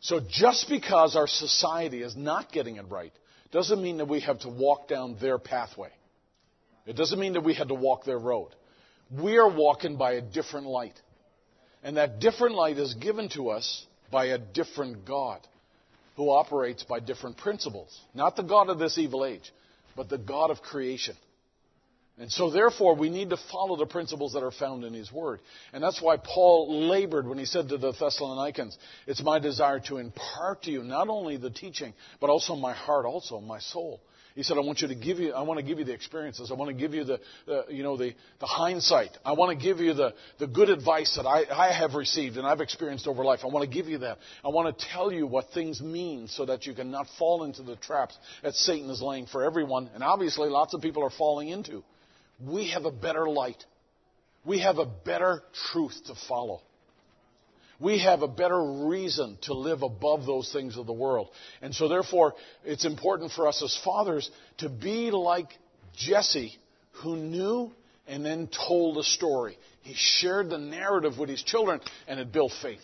So 0.00 0.20
just 0.28 0.68
because 0.68 1.14
our 1.14 1.28
society 1.28 2.02
is 2.02 2.16
not 2.16 2.50
getting 2.50 2.76
it 2.76 2.86
right 2.88 3.12
doesn't 3.52 3.82
mean 3.82 3.98
that 3.98 4.08
we 4.08 4.20
have 4.20 4.40
to 4.40 4.48
walk 4.48 4.88
down 4.88 5.16
their 5.20 5.38
pathway. 5.38 5.90
It 6.86 6.96
doesn't 6.96 7.18
mean 7.18 7.34
that 7.34 7.44
we 7.44 7.54
had 7.54 7.68
to 7.68 7.74
walk 7.74 8.04
their 8.04 8.18
road. 8.18 8.48
We 9.10 9.38
are 9.38 9.48
walking 9.48 9.96
by 9.96 10.12
a 10.12 10.20
different 10.20 10.66
light. 10.66 11.00
And 11.82 11.96
that 11.96 12.20
different 12.20 12.54
light 12.54 12.78
is 12.78 12.94
given 12.94 13.28
to 13.30 13.50
us 13.50 13.86
by 14.10 14.26
a 14.26 14.38
different 14.38 15.04
God 15.04 15.40
who 16.16 16.30
operates 16.30 16.82
by 16.82 17.00
different 17.00 17.36
principles. 17.36 17.98
Not 18.14 18.36
the 18.36 18.42
God 18.42 18.68
of 18.68 18.78
this 18.78 18.98
evil 18.98 19.24
age, 19.24 19.52
but 19.96 20.08
the 20.08 20.18
God 20.18 20.50
of 20.50 20.62
creation. 20.62 21.16
And 22.20 22.30
so, 22.30 22.50
therefore, 22.50 22.96
we 22.96 23.08
need 23.08 23.30
to 23.30 23.38
follow 23.50 23.76
the 23.76 23.86
principles 23.86 24.34
that 24.34 24.42
are 24.42 24.50
found 24.50 24.84
in 24.84 24.92
His 24.92 25.10
Word. 25.10 25.40
And 25.72 25.82
that's 25.82 26.02
why 26.02 26.18
Paul 26.18 26.86
labored 26.88 27.26
when 27.26 27.38
he 27.38 27.46
said 27.46 27.70
to 27.70 27.78
the 27.78 27.92
Thessalonians, 27.92 28.76
It's 29.06 29.22
my 29.22 29.38
desire 29.38 29.80
to 29.88 29.96
impart 29.96 30.64
to 30.64 30.70
you 30.70 30.82
not 30.82 31.08
only 31.08 31.38
the 31.38 31.48
teaching, 31.48 31.94
but 32.20 32.28
also 32.28 32.56
my 32.56 32.74
heart, 32.74 33.06
also 33.06 33.40
my 33.40 33.58
soul. 33.58 34.02
He 34.34 34.42
said, 34.42 34.58
I 34.58 34.60
want 34.60 34.80
you 34.82 34.88
to 34.88 34.94
give 34.94 35.18
you, 35.18 35.32
I 35.32 35.42
want 35.42 35.60
to 35.60 35.64
give 35.64 35.78
you 35.78 35.84
the 35.86 35.94
experiences. 35.94 36.50
I 36.50 36.54
want 36.54 36.68
to 36.68 36.74
give 36.74 36.92
you 36.92 37.04
the, 37.04 37.20
you 37.70 37.82
know, 37.82 37.96
the, 37.96 38.14
the 38.38 38.46
hindsight. 38.46 39.16
I 39.24 39.32
want 39.32 39.58
to 39.58 39.64
give 39.64 39.80
you 39.80 39.94
the, 39.94 40.14
the 40.38 40.46
good 40.46 40.68
advice 40.68 41.16
that 41.16 41.26
I, 41.26 41.44
I 41.50 41.72
have 41.72 41.94
received 41.94 42.36
and 42.36 42.46
I've 42.46 42.60
experienced 42.60 43.06
over 43.06 43.24
life. 43.24 43.40
I 43.44 43.48
want 43.48 43.68
to 43.68 43.74
give 43.74 43.88
you 43.88 43.98
that. 43.98 44.18
I 44.44 44.48
want 44.48 44.78
to 44.78 44.86
tell 44.92 45.10
you 45.10 45.26
what 45.26 45.50
things 45.52 45.80
mean 45.80 46.28
so 46.28 46.44
that 46.46 46.66
you 46.66 46.74
can 46.74 46.90
not 46.90 47.06
fall 47.18 47.44
into 47.44 47.62
the 47.62 47.76
traps 47.76 48.16
that 48.42 48.54
Satan 48.54 48.90
is 48.90 49.00
laying 49.00 49.26
for 49.26 49.42
everyone. 49.42 49.90
And 49.94 50.04
obviously 50.04 50.50
lots 50.50 50.74
of 50.74 50.82
people 50.82 51.02
are 51.02 51.10
falling 51.10 51.48
into. 51.48 51.82
We 52.44 52.70
have 52.70 52.84
a 52.84 52.90
better 52.90 53.28
light. 53.28 53.64
We 54.44 54.60
have 54.60 54.78
a 54.78 54.86
better 54.86 55.42
truth 55.72 56.00
to 56.06 56.14
follow 56.28 56.62
we 57.80 58.00
have 58.00 58.22
a 58.22 58.28
better 58.28 58.62
reason 58.62 59.38
to 59.42 59.54
live 59.54 59.82
above 59.82 60.26
those 60.26 60.52
things 60.52 60.76
of 60.76 60.86
the 60.86 60.92
world. 60.92 61.28
And 61.62 61.74
so, 61.74 61.88
therefore, 61.88 62.34
it's 62.62 62.84
important 62.84 63.32
for 63.32 63.48
us 63.48 63.62
as 63.62 63.76
fathers 63.82 64.30
to 64.58 64.68
be 64.68 65.10
like 65.10 65.48
Jesse, 65.96 66.58
who 67.02 67.16
knew 67.16 67.72
and 68.06 68.24
then 68.24 68.48
told 68.48 68.98
a 68.98 69.02
story. 69.02 69.58
He 69.82 69.94
shared 69.96 70.50
the 70.50 70.58
narrative 70.58 71.18
with 71.18 71.30
his 71.30 71.42
children, 71.42 71.80
and 72.06 72.20
it 72.20 72.32
built 72.32 72.52
faith. 72.60 72.82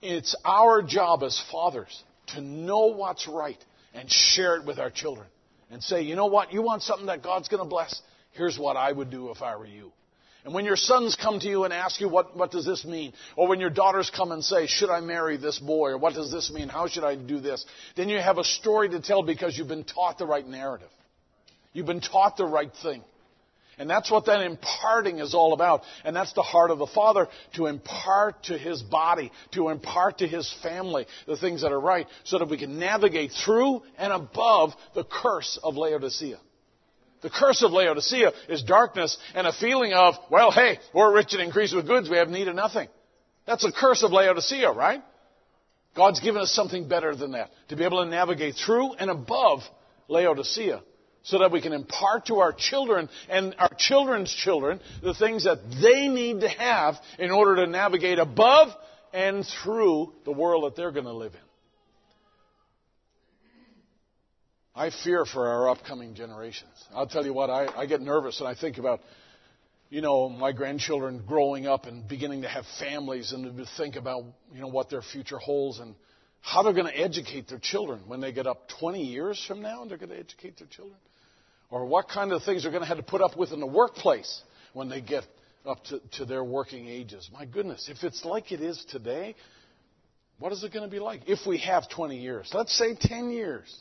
It's 0.00 0.34
our 0.44 0.80
job 0.82 1.22
as 1.22 1.38
fathers 1.52 2.02
to 2.28 2.40
know 2.40 2.86
what's 2.86 3.28
right 3.28 3.62
and 3.92 4.10
share 4.10 4.56
it 4.56 4.64
with 4.64 4.78
our 4.78 4.90
children 4.90 5.26
and 5.70 5.82
say, 5.82 6.02
you 6.02 6.16
know 6.16 6.26
what, 6.26 6.52
you 6.52 6.62
want 6.62 6.82
something 6.82 7.06
that 7.06 7.22
God's 7.22 7.48
going 7.48 7.62
to 7.62 7.68
bless? 7.68 8.00
Here's 8.34 8.58
what 8.58 8.76
I 8.76 8.92
would 8.92 9.10
do 9.10 9.30
if 9.30 9.42
I 9.42 9.56
were 9.56 9.66
you. 9.66 9.92
And 10.44 10.52
when 10.52 10.66
your 10.66 10.76
sons 10.76 11.16
come 11.16 11.40
to 11.40 11.48
you 11.48 11.64
and 11.64 11.72
ask 11.72 12.00
you, 12.00 12.08
what, 12.08 12.36
what 12.36 12.50
does 12.50 12.66
this 12.66 12.84
mean? 12.84 13.14
Or 13.34 13.48
when 13.48 13.60
your 13.60 13.70
daughters 13.70 14.10
come 14.14 14.30
and 14.30 14.44
say, 14.44 14.66
should 14.66 14.90
I 14.90 15.00
marry 15.00 15.38
this 15.38 15.58
boy? 15.58 15.92
Or 15.92 15.98
what 15.98 16.12
does 16.12 16.30
this 16.30 16.52
mean? 16.52 16.68
How 16.68 16.86
should 16.86 17.04
I 17.04 17.14
do 17.16 17.40
this? 17.40 17.64
Then 17.96 18.10
you 18.10 18.18
have 18.18 18.36
a 18.36 18.44
story 18.44 18.90
to 18.90 19.00
tell 19.00 19.22
because 19.22 19.56
you've 19.56 19.68
been 19.68 19.84
taught 19.84 20.18
the 20.18 20.26
right 20.26 20.46
narrative. 20.46 20.90
You've 21.72 21.86
been 21.86 22.02
taught 22.02 22.36
the 22.36 22.44
right 22.44 22.70
thing. 22.82 23.02
And 23.78 23.88
that's 23.88 24.10
what 24.10 24.26
that 24.26 24.42
imparting 24.42 25.18
is 25.18 25.34
all 25.34 25.52
about. 25.52 25.82
And 26.04 26.14
that's 26.14 26.32
the 26.34 26.42
heart 26.42 26.70
of 26.70 26.78
the 26.78 26.86
Father, 26.86 27.26
to 27.54 27.66
impart 27.66 28.44
to 28.44 28.58
His 28.58 28.82
body, 28.82 29.32
to 29.52 29.70
impart 29.70 30.18
to 30.18 30.28
His 30.28 30.52
family 30.62 31.06
the 31.26 31.36
things 31.36 31.62
that 31.62 31.72
are 31.72 31.80
right, 31.80 32.06
so 32.24 32.38
that 32.38 32.50
we 32.50 32.58
can 32.58 32.78
navigate 32.78 33.32
through 33.32 33.82
and 33.96 34.12
above 34.12 34.74
the 34.94 35.04
curse 35.04 35.58
of 35.62 35.76
Laodicea. 35.76 36.38
The 37.24 37.30
curse 37.30 37.62
of 37.62 37.72
Laodicea 37.72 38.32
is 38.50 38.62
darkness 38.62 39.16
and 39.34 39.46
a 39.46 39.52
feeling 39.54 39.94
of, 39.94 40.14
well, 40.30 40.50
hey, 40.50 40.78
we're 40.92 41.10
rich 41.10 41.32
and 41.32 41.40
increased 41.40 41.74
with 41.74 41.86
goods, 41.86 42.10
we 42.10 42.18
have 42.18 42.28
need 42.28 42.48
of 42.48 42.54
nothing. 42.54 42.86
That's 43.46 43.62
the 43.62 43.72
curse 43.72 44.02
of 44.02 44.12
Laodicea, 44.12 44.70
right? 44.70 45.02
God's 45.96 46.20
given 46.20 46.42
us 46.42 46.52
something 46.52 46.86
better 46.86 47.16
than 47.16 47.32
that, 47.32 47.48
to 47.70 47.76
be 47.76 47.84
able 47.84 48.04
to 48.04 48.10
navigate 48.10 48.56
through 48.56 48.92
and 48.96 49.10
above 49.10 49.60
Laodicea, 50.06 50.82
so 51.22 51.38
that 51.38 51.50
we 51.50 51.62
can 51.62 51.72
impart 51.72 52.26
to 52.26 52.40
our 52.40 52.52
children 52.52 53.08
and 53.30 53.54
our 53.58 53.72
children's 53.78 54.30
children 54.30 54.78
the 55.02 55.14
things 55.14 55.44
that 55.44 55.60
they 55.82 56.08
need 56.08 56.40
to 56.40 56.48
have 56.50 56.96
in 57.18 57.30
order 57.30 57.64
to 57.64 57.66
navigate 57.66 58.18
above 58.18 58.68
and 59.14 59.46
through 59.62 60.12
the 60.26 60.32
world 60.32 60.64
that 60.64 60.76
they're 60.76 60.92
going 60.92 61.06
to 61.06 61.12
live 61.14 61.32
in. 61.32 61.43
I 64.76 64.90
fear 65.04 65.24
for 65.24 65.46
our 65.46 65.68
upcoming 65.68 66.14
generations. 66.14 66.72
I'll 66.92 67.06
tell 67.06 67.24
you 67.24 67.32
what, 67.32 67.48
I, 67.48 67.66
I 67.76 67.86
get 67.86 68.00
nervous 68.00 68.40
and 68.40 68.48
I 68.48 68.56
think 68.56 68.78
about, 68.78 69.00
you 69.88 70.00
know, 70.00 70.28
my 70.28 70.50
grandchildren 70.50 71.22
growing 71.24 71.66
up 71.68 71.86
and 71.86 72.08
beginning 72.08 72.42
to 72.42 72.48
have 72.48 72.64
families 72.80 73.32
and 73.32 73.56
to 73.56 73.66
think 73.76 73.94
about, 73.94 74.24
you 74.52 74.60
know, 74.60 74.66
what 74.66 74.90
their 74.90 75.02
future 75.02 75.38
holds 75.38 75.78
and 75.78 75.94
how 76.40 76.64
they're 76.64 76.72
going 76.72 76.92
to 76.92 77.00
educate 77.00 77.48
their 77.48 77.60
children 77.60 78.00
when 78.08 78.20
they 78.20 78.32
get 78.32 78.48
up 78.48 78.68
20 78.80 79.00
years 79.00 79.42
from 79.46 79.62
now 79.62 79.82
and 79.82 79.90
they're 79.90 79.98
going 79.98 80.10
to 80.10 80.18
educate 80.18 80.58
their 80.58 80.66
children. 80.66 80.98
Or 81.70 81.86
what 81.86 82.08
kind 82.08 82.32
of 82.32 82.42
things 82.42 82.64
they're 82.64 82.72
going 82.72 82.82
to 82.82 82.88
have 82.88 82.96
to 82.96 83.04
put 83.04 83.22
up 83.22 83.36
with 83.36 83.52
in 83.52 83.60
the 83.60 83.66
workplace 83.66 84.42
when 84.72 84.88
they 84.88 85.00
get 85.00 85.24
up 85.64 85.84
to, 85.84 86.00
to 86.18 86.24
their 86.24 86.42
working 86.42 86.88
ages. 86.88 87.30
My 87.32 87.44
goodness, 87.44 87.88
if 87.88 88.02
it's 88.02 88.24
like 88.24 88.50
it 88.50 88.60
is 88.60 88.84
today, 88.90 89.36
what 90.40 90.52
is 90.52 90.64
it 90.64 90.72
going 90.72 90.84
to 90.84 90.90
be 90.90 90.98
like 90.98 91.22
if 91.28 91.46
we 91.46 91.58
have 91.58 91.88
20 91.88 92.18
years? 92.18 92.50
Let's 92.52 92.76
say 92.76 92.96
10 93.00 93.30
years. 93.30 93.72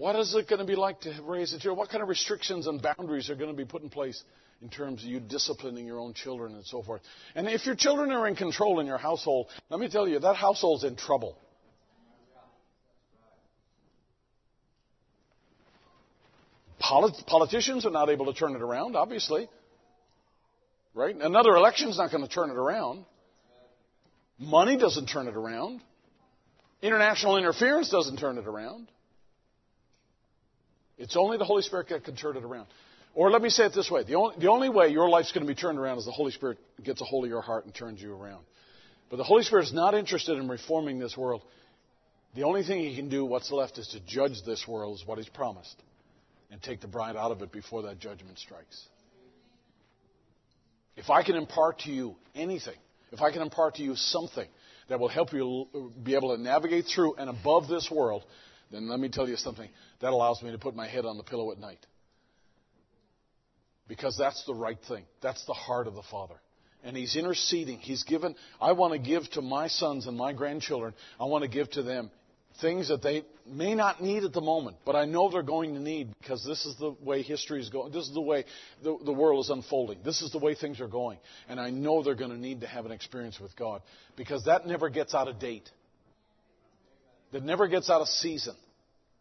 What 0.00 0.16
is 0.16 0.34
it 0.34 0.48
going 0.48 0.60
to 0.60 0.64
be 0.64 0.76
like 0.76 1.02
to 1.02 1.14
raise 1.26 1.52
a 1.52 1.58
child? 1.58 1.76
What 1.76 1.90
kind 1.90 2.02
of 2.02 2.08
restrictions 2.08 2.66
and 2.66 2.80
boundaries 2.80 3.28
are 3.28 3.34
going 3.34 3.50
to 3.50 3.56
be 3.56 3.66
put 3.66 3.82
in 3.82 3.90
place 3.90 4.24
in 4.62 4.70
terms 4.70 5.02
of 5.02 5.10
you 5.10 5.20
disciplining 5.20 5.84
your 5.84 6.00
own 6.00 6.14
children 6.14 6.54
and 6.54 6.64
so 6.64 6.82
forth? 6.82 7.02
And 7.34 7.46
if 7.46 7.66
your 7.66 7.74
children 7.74 8.10
are 8.10 8.26
in 8.26 8.34
control 8.34 8.80
in 8.80 8.86
your 8.86 8.96
household, 8.96 9.48
let 9.68 9.78
me 9.78 9.90
tell 9.90 10.08
you, 10.08 10.18
that 10.18 10.36
household's 10.36 10.84
in 10.84 10.96
trouble. 10.96 11.36
Polit- 16.78 17.26
politicians 17.26 17.84
are 17.84 17.90
not 17.90 18.08
able 18.08 18.24
to 18.24 18.32
turn 18.32 18.56
it 18.56 18.62
around, 18.62 18.96
obviously. 18.96 19.50
Right? 20.94 21.14
Another 21.14 21.50
election's 21.50 21.98
not 21.98 22.10
going 22.10 22.26
to 22.26 22.34
turn 22.34 22.48
it 22.48 22.56
around. 22.56 23.04
Money 24.38 24.78
doesn't 24.78 25.08
turn 25.08 25.28
it 25.28 25.36
around. 25.36 25.82
International 26.80 27.36
interference 27.36 27.90
doesn't 27.90 28.16
turn 28.16 28.38
it 28.38 28.46
around. 28.46 28.88
It's 31.00 31.16
only 31.16 31.38
the 31.38 31.46
Holy 31.46 31.62
Spirit 31.62 31.88
that 31.88 32.04
can 32.04 32.14
turn 32.14 32.36
it 32.36 32.44
around. 32.44 32.66
Or 33.14 33.30
let 33.30 33.42
me 33.42 33.48
say 33.48 33.64
it 33.64 33.72
this 33.74 33.90
way 33.90 34.04
the 34.04 34.14
only, 34.14 34.36
the 34.38 34.50
only 34.50 34.68
way 34.68 34.88
your 34.88 35.08
life's 35.08 35.32
going 35.32 35.44
to 35.44 35.52
be 35.52 35.58
turned 35.58 35.78
around 35.78 35.98
is 35.98 36.04
the 36.04 36.12
Holy 36.12 36.30
Spirit 36.30 36.58
gets 36.82 37.00
a 37.00 37.04
hold 37.04 37.24
of 37.24 37.30
your 37.30 37.40
heart 37.40 37.64
and 37.64 37.74
turns 37.74 38.00
you 38.00 38.14
around. 38.14 38.44
But 39.08 39.16
the 39.16 39.24
Holy 39.24 39.42
Spirit 39.42 39.64
is 39.64 39.72
not 39.72 39.94
interested 39.94 40.38
in 40.38 40.46
reforming 40.46 41.00
this 41.00 41.16
world. 41.16 41.42
The 42.36 42.44
only 42.44 42.62
thing 42.62 42.80
He 42.80 42.94
can 42.94 43.08
do, 43.08 43.24
what's 43.24 43.50
left, 43.50 43.78
is 43.78 43.88
to 43.88 44.00
judge 44.00 44.42
this 44.46 44.68
world, 44.68 44.96
is 45.00 45.06
what 45.06 45.18
He's 45.18 45.28
promised, 45.28 45.74
and 46.52 46.62
take 46.62 46.80
the 46.80 46.86
bride 46.86 47.16
out 47.16 47.32
of 47.32 47.42
it 47.42 47.50
before 47.50 47.82
that 47.82 47.98
judgment 47.98 48.38
strikes. 48.38 48.86
If 50.96 51.10
I 51.10 51.24
can 51.24 51.34
impart 51.34 51.80
to 51.80 51.90
you 51.90 52.14
anything, 52.34 52.76
if 53.10 53.20
I 53.20 53.32
can 53.32 53.42
impart 53.42 53.76
to 53.76 53.82
you 53.82 53.96
something 53.96 54.46
that 54.88 55.00
will 55.00 55.08
help 55.08 55.32
you 55.32 55.66
be 56.04 56.14
able 56.14 56.36
to 56.36 56.40
navigate 56.40 56.84
through 56.94 57.14
and 57.14 57.30
above 57.30 57.68
this 57.68 57.90
world, 57.90 58.22
then 58.70 58.88
let 58.88 59.00
me 59.00 59.08
tell 59.08 59.28
you 59.28 59.36
something. 59.36 59.68
That 60.00 60.12
allows 60.12 60.42
me 60.42 60.52
to 60.52 60.58
put 60.58 60.74
my 60.74 60.88
head 60.88 61.04
on 61.04 61.16
the 61.16 61.24
pillow 61.24 61.50
at 61.52 61.58
night. 61.58 61.84
Because 63.88 64.16
that's 64.16 64.44
the 64.44 64.54
right 64.54 64.78
thing. 64.88 65.04
That's 65.20 65.44
the 65.46 65.52
heart 65.52 65.88
of 65.88 65.94
the 65.94 66.04
Father. 66.10 66.36
And 66.84 66.96
He's 66.96 67.16
interceding. 67.16 67.78
He's 67.78 68.04
given, 68.04 68.36
I 68.60 68.72
want 68.72 68.92
to 68.92 68.98
give 68.98 69.28
to 69.32 69.42
my 69.42 69.68
sons 69.68 70.06
and 70.06 70.16
my 70.16 70.32
grandchildren, 70.32 70.94
I 71.18 71.24
want 71.24 71.42
to 71.42 71.50
give 71.50 71.70
to 71.72 71.82
them 71.82 72.10
things 72.60 72.88
that 72.88 73.02
they 73.02 73.24
may 73.46 73.74
not 73.74 74.02
need 74.02 74.24
at 74.24 74.32
the 74.32 74.40
moment, 74.40 74.76
but 74.84 74.94
I 74.94 75.04
know 75.04 75.30
they're 75.30 75.42
going 75.42 75.74
to 75.74 75.80
need 75.80 76.12
because 76.18 76.44
this 76.44 76.66
is 76.66 76.76
the 76.76 76.94
way 77.02 77.22
history 77.22 77.60
is 77.60 77.68
going. 77.68 77.92
This 77.92 78.06
is 78.06 78.14
the 78.14 78.20
way 78.20 78.44
the, 78.82 78.96
the 79.04 79.12
world 79.12 79.44
is 79.44 79.50
unfolding. 79.50 80.00
This 80.04 80.20
is 80.22 80.30
the 80.30 80.38
way 80.38 80.54
things 80.54 80.80
are 80.80 80.88
going. 80.88 81.18
And 81.48 81.58
I 81.58 81.70
know 81.70 82.02
they're 82.02 82.14
going 82.14 82.30
to 82.30 82.38
need 82.38 82.60
to 82.62 82.66
have 82.66 82.86
an 82.86 82.92
experience 82.92 83.40
with 83.40 83.54
God 83.56 83.82
because 84.16 84.44
that 84.44 84.66
never 84.66 84.88
gets 84.88 85.14
out 85.14 85.28
of 85.28 85.38
date. 85.38 85.70
That 87.32 87.44
never 87.44 87.68
gets 87.68 87.90
out 87.90 88.00
of 88.00 88.08
season. 88.08 88.54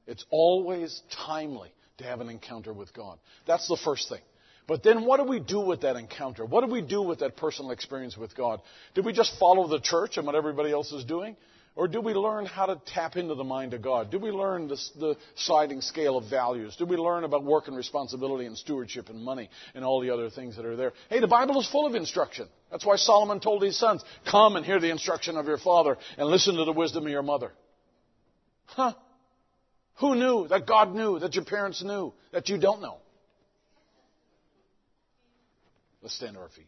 It's 0.07 0.25
always 0.31 1.01
timely 1.25 1.71
to 1.99 2.03
have 2.03 2.21
an 2.21 2.29
encounter 2.29 2.73
with 2.73 2.93
God. 2.93 3.19
That's 3.45 3.67
the 3.67 3.77
first 3.77 4.09
thing. 4.09 4.21
But 4.67 4.83
then 4.83 5.05
what 5.05 5.17
do 5.17 5.23
we 5.23 5.39
do 5.39 5.59
with 5.59 5.81
that 5.81 5.95
encounter? 5.95 6.45
What 6.45 6.65
do 6.65 6.71
we 6.71 6.81
do 6.81 7.01
with 7.01 7.19
that 7.19 7.37
personal 7.37 7.71
experience 7.71 8.15
with 8.15 8.35
God? 8.35 8.61
Do 8.93 9.01
we 9.01 9.13
just 9.13 9.37
follow 9.39 9.67
the 9.67 9.79
church 9.79 10.17
and 10.17 10.25
what 10.25 10.35
everybody 10.35 10.71
else 10.71 10.91
is 10.91 11.03
doing? 11.05 11.35
Or 11.75 11.87
do 11.87 12.01
we 12.01 12.13
learn 12.13 12.45
how 12.45 12.65
to 12.65 12.81
tap 12.87 13.15
into 13.15 13.35
the 13.35 13.43
mind 13.43 13.73
of 13.73 13.81
God? 13.81 14.11
Do 14.11 14.19
we 14.19 14.31
learn 14.31 14.67
the, 14.67 14.77
the 14.99 15.15
sliding 15.35 15.81
scale 15.81 16.17
of 16.17 16.29
values? 16.29 16.75
Do 16.75 16.85
we 16.85 16.97
learn 16.97 17.23
about 17.23 17.43
work 17.43 17.67
and 17.67 17.77
responsibility 17.77 18.45
and 18.45 18.57
stewardship 18.57 19.09
and 19.09 19.23
money 19.23 19.49
and 19.73 19.85
all 19.85 20.01
the 20.01 20.09
other 20.09 20.29
things 20.29 20.55
that 20.57 20.65
are 20.65 20.75
there? 20.75 20.93
Hey, 21.09 21.19
the 21.19 21.27
Bible 21.27 21.59
is 21.59 21.69
full 21.69 21.85
of 21.87 21.95
instruction. 21.95 22.47
That's 22.69 22.85
why 22.85 22.97
Solomon 22.97 23.39
told 23.39 23.63
his 23.63 23.79
sons, 23.79 24.03
Come 24.29 24.55
and 24.55 24.65
hear 24.65 24.79
the 24.79 24.91
instruction 24.91 25.37
of 25.37 25.45
your 25.45 25.57
father 25.57 25.97
and 26.17 26.27
listen 26.27 26.57
to 26.57 26.65
the 26.65 26.73
wisdom 26.73 27.05
of 27.05 27.11
your 27.11 27.23
mother. 27.23 27.53
Huh? 28.75 28.93
Who 29.99 30.15
knew 30.15 30.47
that 30.47 30.65
God 30.65 30.93
knew, 30.93 31.19
that 31.19 31.35
your 31.35 31.45
parents 31.45 31.83
knew, 31.83 32.13
that 32.31 32.49
you 32.49 32.57
don't 32.57 32.81
know? 32.81 32.97
Let's 36.01 36.15
stand 36.15 36.35
to 36.35 36.39
our 36.39 36.49
feet. 36.49 36.67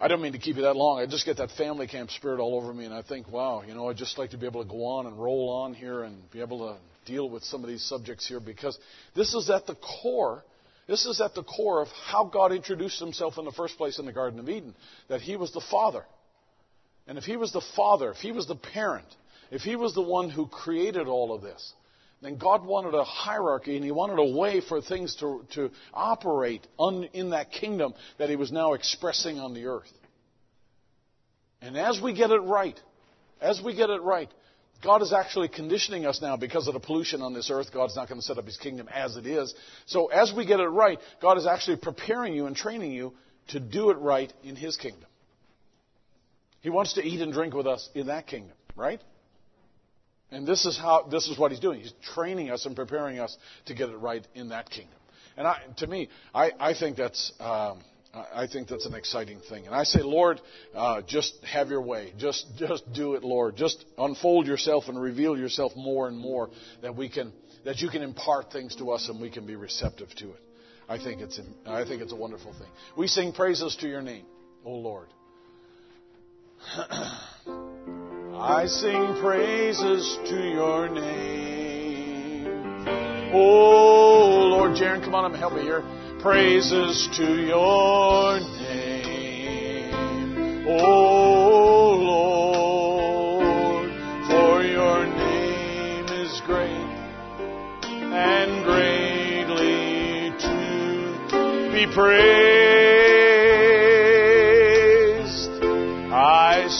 I 0.00 0.08
don't 0.08 0.22
mean 0.22 0.32
to 0.32 0.38
keep 0.38 0.56
you 0.56 0.62
that 0.62 0.76
long. 0.76 0.98
I 0.98 1.06
just 1.06 1.26
get 1.26 1.36
that 1.36 1.50
family 1.52 1.86
camp 1.86 2.10
spirit 2.10 2.40
all 2.40 2.56
over 2.56 2.72
me, 2.72 2.86
and 2.86 2.94
I 2.94 3.02
think, 3.02 3.30
wow, 3.30 3.62
you 3.66 3.74
know, 3.74 3.90
I'd 3.90 3.98
just 3.98 4.16
like 4.16 4.30
to 4.30 4.38
be 4.38 4.46
able 4.46 4.64
to 4.64 4.68
go 4.68 4.86
on 4.86 5.06
and 5.06 5.16
roll 5.22 5.50
on 5.50 5.74
here 5.74 6.02
and 6.02 6.18
be 6.30 6.40
able 6.40 6.70
to 6.70 6.78
deal 7.10 7.28
with 7.28 7.44
some 7.44 7.62
of 7.62 7.68
these 7.68 7.84
subjects 7.84 8.26
here 8.26 8.40
because 8.40 8.78
this 9.14 9.34
is 9.34 9.50
at 9.50 9.66
the 9.66 9.76
core. 10.02 10.42
This 10.88 11.04
is 11.04 11.20
at 11.20 11.34
the 11.34 11.44
core 11.44 11.82
of 11.82 11.88
how 12.06 12.24
God 12.24 12.50
introduced 12.50 12.98
himself 12.98 13.36
in 13.38 13.44
the 13.44 13.52
first 13.52 13.76
place 13.76 13.98
in 13.98 14.06
the 14.06 14.12
Garden 14.12 14.40
of 14.40 14.48
Eden, 14.48 14.74
that 15.08 15.20
he 15.20 15.36
was 15.36 15.52
the 15.52 15.64
Father. 15.70 16.04
And 17.06 17.18
if 17.18 17.24
he 17.24 17.36
was 17.36 17.52
the 17.52 17.62
Father, 17.76 18.10
if 18.10 18.18
he 18.18 18.32
was 18.32 18.46
the 18.46 18.56
parent, 18.56 19.06
if 19.50 19.62
he 19.62 19.76
was 19.76 19.94
the 19.94 20.02
one 20.02 20.30
who 20.30 20.46
created 20.46 21.08
all 21.08 21.34
of 21.34 21.42
this, 21.42 21.72
then 22.22 22.36
God 22.36 22.64
wanted 22.64 22.94
a 22.94 23.04
hierarchy 23.04 23.76
and 23.76 23.84
He 23.84 23.90
wanted 23.90 24.18
a 24.18 24.36
way 24.36 24.60
for 24.60 24.82
things 24.82 25.16
to, 25.16 25.44
to 25.54 25.70
operate 25.94 26.66
on, 26.76 27.04
in 27.12 27.30
that 27.30 27.50
kingdom 27.50 27.94
that 28.18 28.28
He 28.28 28.36
was 28.36 28.52
now 28.52 28.74
expressing 28.74 29.38
on 29.38 29.54
the 29.54 29.66
earth. 29.66 29.90
And 31.62 31.76
as 31.76 32.00
we 32.00 32.12
get 32.12 32.30
it 32.30 32.40
right, 32.40 32.78
as 33.40 33.60
we 33.64 33.74
get 33.74 33.90
it 33.90 34.02
right, 34.02 34.30
God 34.82 35.02
is 35.02 35.12
actually 35.12 35.48
conditioning 35.48 36.06
us 36.06 36.20
now 36.22 36.36
because 36.36 36.68
of 36.68 36.74
the 36.74 36.80
pollution 36.80 37.20
on 37.20 37.34
this 37.34 37.50
earth. 37.50 37.72
God's 37.72 37.96
not 37.96 38.08
going 38.08 38.20
to 38.20 38.26
set 38.26 38.38
up 38.38 38.46
His 38.46 38.56
kingdom 38.56 38.88
as 38.88 39.16
it 39.16 39.26
is. 39.26 39.54
So 39.86 40.06
as 40.06 40.32
we 40.34 40.46
get 40.46 40.60
it 40.60 40.68
right, 40.68 40.98
God 41.20 41.38
is 41.38 41.46
actually 41.46 41.76
preparing 41.78 42.34
you 42.34 42.46
and 42.46 42.56
training 42.56 42.92
you 42.92 43.12
to 43.48 43.60
do 43.60 43.90
it 43.90 43.98
right 43.98 44.32
in 44.42 44.56
His 44.56 44.76
kingdom. 44.76 45.08
He 46.60 46.70
wants 46.70 46.94
to 46.94 47.02
eat 47.02 47.20
and 47.20 47.32
drink 47.32 47.54
with 47.54 47.66
us 47.66 47.88
in 47.94 48.08
that 48.08 48.26
kingdom, 48.26 48.56
right? 48.76 49.00
And 50.30 50.46
this 50.46 50.64
is 50.64 50.78
how 50.78 51.08
this 51.10 51.28
is 51.28 51.38
what 51.38 51.50
he's 51.50 51.60
doing. 51.60 51.80
He's 51.80 51.94
training 52.14 52.50
us 52.50 52.66
and 52.66 52.76
preparing 52.76 53.18
us 53.18 53.36
to 53.66 53.74
get 53.74 53.88
it 53.88 53.96
right 53.96 54.26
in 54.34 54.50
that 54.50 54.70
kingdom. 54.70 54.94
And 55.36 55.46
I, 55.46 55.58
to 55.78 55.86
me, 55.86 56.08
I, 56.34 56.52
I 56.58 56.74
think 56.74 56.96
that's 56.96 57.32
um, 57.40 57.80
I 58.12 58.46
think 58.46 58.68
that's 58.68 58.86
an 58.86 58.94
exciting 58.94 59.40
thing. 59.48 59.66
And 59.66 59.74
I 59.74 59.84
say, 59.84 60.02
Lord, 60.02 60.40
uh, 60.74 61.02
just 61.02 61.32
have 61.44 61.68
your 61.68 61.82
way. 61.82 62.12
Just 62.18 62.46
just 62.56 62.92
do 62.92 63.14
it, 63.14 63.24
Lord. 63.24 63.56
Just 63.56 63.84
unfold 63.98 64.46
yourself 64.46 64.84
and 64.88 65.00
reveal 65.00 65.36
yourself 65.38 65.72
more 65.76 66.08
and 66.08 66.18
more 66.18 66.50
that 66.82 66.96
we 66.96 67.08
can 67.08 67.32
that 67.64 67.80
you 67.80 67.88
can 67.88 68.02
impart 68.02 68.52
things 68.52 68.76
to 68.76 68.90
us 68.90 69.08
and 69.08 69.20
we 69.20 69.30
can 69.30 69.46
be 69.46 69.56
receptive 69.56 70.08
to 70.16 70.30
it. 70.30 70.40
I 70.88 70.98
think 70.98 71.20
it's 71.20 71.40
I 71.66 71.84
think 71.84 72.02
it's 72.02 72.12
a 72.12 72.16
wonderful 72.16 72.52
thing. 72.52 72.68
We 72.96 73.06
sing 73.06 73.32
praises 73.32 73.76
to 73.76 73.88
your 73.88 74.02
name, 74.02 74.26
O 74.64 74.72
Lord. 74.72 75.08
I 78.36 78.66
sing 78.66 79.16
praises 79.20 80.18
to 80.28 80.36
your 80.36 80.88
name. 80.88 82.46
Oh, 83.32 84.48
Lord, 84.50 84.72
Jaron, 84.72 85.02
come 85.02 85.14
on 85.14 85.24
up 85.24 85.32
and 85.32 85.40
help 85.40 85.54
me 85.54 85.62
here. 85.62 85.82
Praises 86.20 87.08
to 87.16 87.46
your 87.46 88.40
name. 88.40 89.94
Oh, 90.68 91.96
Lord, 93.40 93.90
for 94.28 94.62
your 94.62 95.06
name 95.06 96.04
is 96.06 96.42
great 96.44 96.90
and 98.12 98.64
greatly 98.64 100.30
to 100.40 101.70
be 101.72 101.86
praised. 101.94 102.69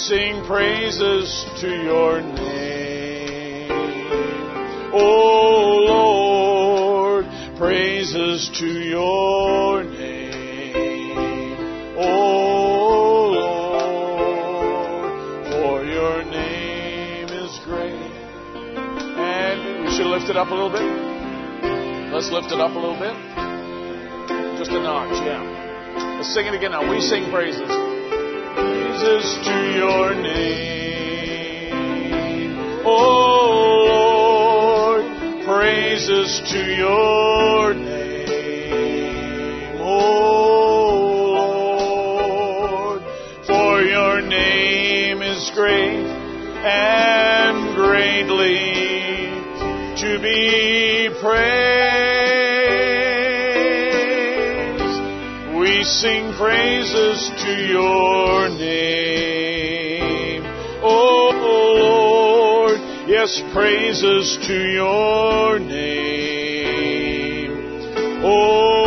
Sing 0.09 0.43
praises 0.47 1.45
to 1.61 1.69
your 1.69 2.23
name. 2.23 3.69
Oh 4.95 5.85
Lord, 5.89 7.27
praises 7.59 8.49
to 8.59 8.67
your 8.67 9.85
name. 9.85 11.57
Oh 11.99 13.29
Lord, 14.65 15.13
for 15.53 15.85
your 15.85 16.25
name 16.25 17.29
is 17.29 17.59
great. 17.67 17.93
And 17.93 19.85
we 19.85 19.91
should 19.95 20.07
lift 20.07 20.31
it 20.31 20.37
up 20.37 20.49
a 20.49 20.55
little 20.55 20.71
bit. 20.71 20.83
Let's 22.13 22.31
lift 22.31 22.53
it 22.53 22.61
up 22.61 22.73
a 22.73 22.79
little 22.79 22.99
bit. 22.99 23.15
Just 24.59 24.71
a 24.71 24.81
notch, 24.81 25.13
yeah. 25.25 26.17
Let's 26.17 26.33
sing 26.33 26.47
it 26.47 26.55
again 26.55 26.71
now. 26.71 26.91
We 26.91 27.01
sing 27.03 27.31
praises. 27.31 27.80
Praises 29.01 29.33
to 29.47 29.57
your 29.79 30.13
name. 30.15 31.73
Oh 32.85 33.87
Lord, 33.89 35.07
praises 35.47 36.43
to 36.51 36.61
your 36.77 37.73
name. 37.73 39.79
Oh 39.81 41.09
Lord, 42.29 43.03
for 43.47 43.81
your 43.81 44.21
name 44.21 45.23
is 45.23 45.51
great 45.55 46.05
and 46.63 47.75
greatly 47.75 49.31
to 49.97 50.19
be 50.21 51.09
praised. 51.23 51.70
Sing 56.01 56.33
praises 56.33 57.31
to 57.45 57.53
your 57.69 58.49
name. 58.49 60.43
Oh 60.83 61.31
Lord, 62.65 62.81
yes, 63.07 63.43
praises 63.53 64.39
to 64.47 64.55
your 64.73 65.59
name. 65.59 65.91
Oh 68.25 68.80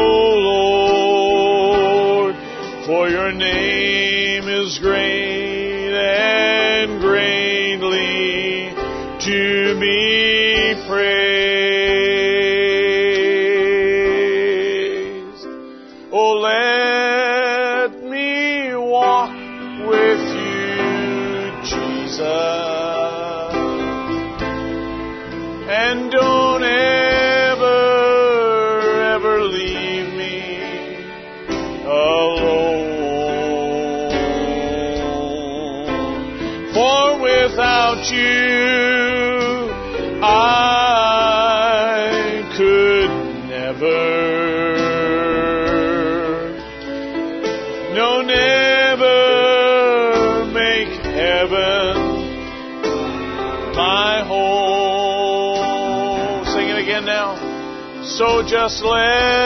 righteously. 58.63 59.42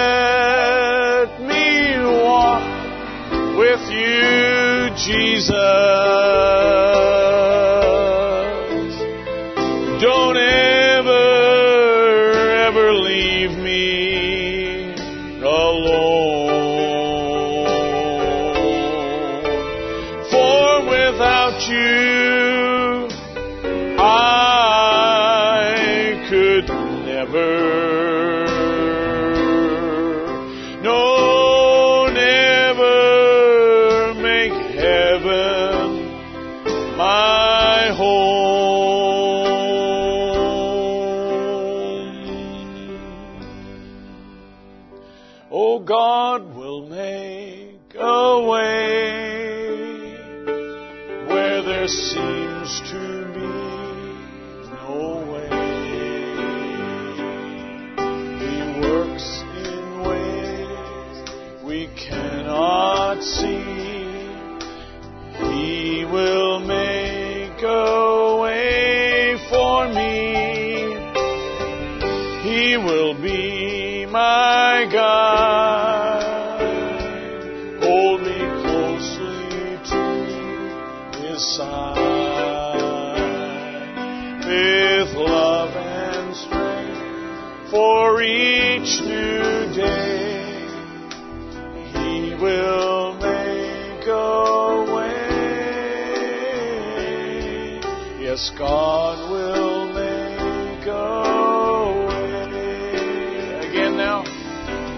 Yes, 98.37 98.51
God 98.55 99.31
will 99.31 99.93
make 99.93 100.85
a 100.85 102.05
way. 102.07 103.67
Again 103.67 103.97
now. 103.97 104.21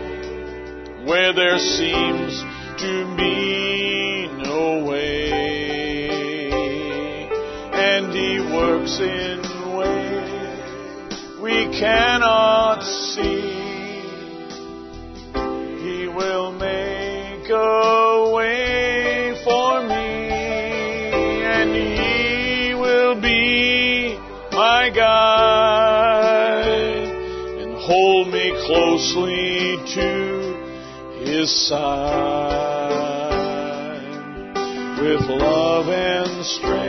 where 1.05 1.33
there 1.33 1.59
seems 1.59 2.26
closely 29.13 29.77
to 29.95 30.09
His 31.23 31.49
side 31.67 32.87
with 35.01 35.21
love 35.29 35.87
and 35.87 36.45
strength. 36.45 36.86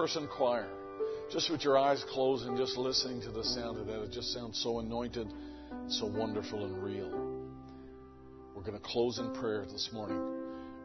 Person 0.00 0.26
choir. 0.28 0.66
Just 1.30 1.50
with 1.50 1.62
your 1.62 1.76
eyes 1.76 2.02
closed 2.08 2.46
and 2.46 2.56
just 2.56 2.78
listening 2.78 3.20
to 3.20 3.30
the 3.30 3.44
sound 3.44 3.76
of 3.76 3.86
that, 3.86 4.02
it 4.02 4.10
just 4.10 4.32
sounds 4.32 4.58
so 4.62 4.78
anointed, 4.78 5.30
so 5.88 6.06
wonderful 6.06 6.64
and 6.64 6.82
real. 6.82 7.10
We're 8.54 8.62
going 8.62 8.78
to 8.78 8.82
close 8.82 9.18
in 9.18 9.34
prayer 9.34 9.66
this 9.70 9.90
morning. 9.92 10.16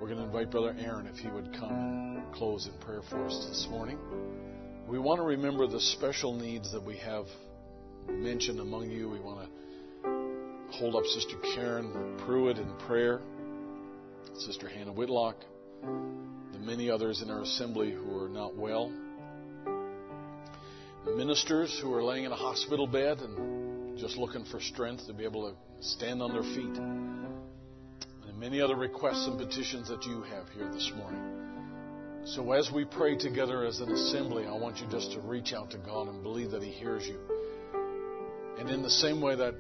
We're 0.02 0.08
going 0.08 0.18
to 0.18 0.26
invite 0.26 0.52
Brother 0.52 0.76
Aaron 0.78 1.08
if 1.08 1.16
he 1.16 1.30
would 1.30 1.54
come 1.54 2.18
and 2.18 2.34
close 2.34 2.68
in 2.68 2.78
prayer 2.86 3.04
for 3.10 3.26
us 3.26 3.46
this 3.48 3.68
morning. 3.70 3.98
We 4.86 5.00
want 5.00 5.20
to 5.20 5.24
remember 5.24 5.66
the 5.66 5.80
special 5.80 6.34
needs 6.34 6.74
that 6.74 6.84
we 6.84 6.98
have 6.98 7.28
mentioned 8.10 8.60
among 8.60 8.92
you. 8.92 9.10
We 9.10 9.22
want 9.22 9.48
to 10.04 10.78
hold 10.78 10.98
up 10.98 11.06
Sister 11.06 11.38
Karen 11.56 12.18
Pruitt 12.26 12.58
in 12.58 12.70
prayer, 12.80 13.22
Sister 14.40 14.68
Hannah 14.68 14.92
Whitlock, 14.92 15.38
the 15.82 16.60
many 16.60 16.90
others 16.90 17.22
in 17.22 17.32
our 17.32 17.44
assembly 17.44 17.94
who 17.94 18.22
are 18.22 18.28
not 18.28 18.58
well, 18.58 18.92
ministers 21.14 21.78
who 21.82 21.94
are 21.94 22.04
laying 22.04 22.26
in 22.26 22.32
a 22.32 22.36
hospital 22.36 22.88
bed 22.88 23.20
and 23.20 23.98
just 23.98 24.18
looking 24.18 24.46
for 24.46 24.60
strength 24.60 25.06
to 25.08 25.14
be 25.14 25.24
able 25.24 25.50
to 25.50 25.56
stand 25.86 26.22
on 26.22 26.34
their 26.34 26.44
feet, 26.44 26.78
and 26.78 28.40
many 28.40 28.60
other 28.60 28.76
requests 28.76 29.28
and 29.28 29.38
petitions 29.38 29.88
that 29.88 30.04
you 30.04 30.22
have 30.24 30.50
here 30.50 30.70
this 30.72 30.92
morning. 30.98 31.22
So 32.26 32.52
as 32.52 32.72
we 32.72 32.86
pray 32.86 33.16
together 33.16 33.66
as 33.66 33.80
an 33.80 33.92
assembly, 33.92 34.46
I 34.46 34.54
want 34.54 34.80
you 34.80 34.88
just 34.88 35.12
to 35.14 35.20
reach 35.22 35.54
out 35.54 35.72
to 35.72 35.78
God 35.78 36.08
and 36.08 36.24
believe 36.24 36.52
that 36.52 36.64
He 36.64 36.72
hears 36.72 37.06
you. 37.06 37.20
And 38.58 38.70
in 38.70 38.82
the 38.82 38.90
same 38.90 39.22
way 39.22 39.36
that 39.36 39.54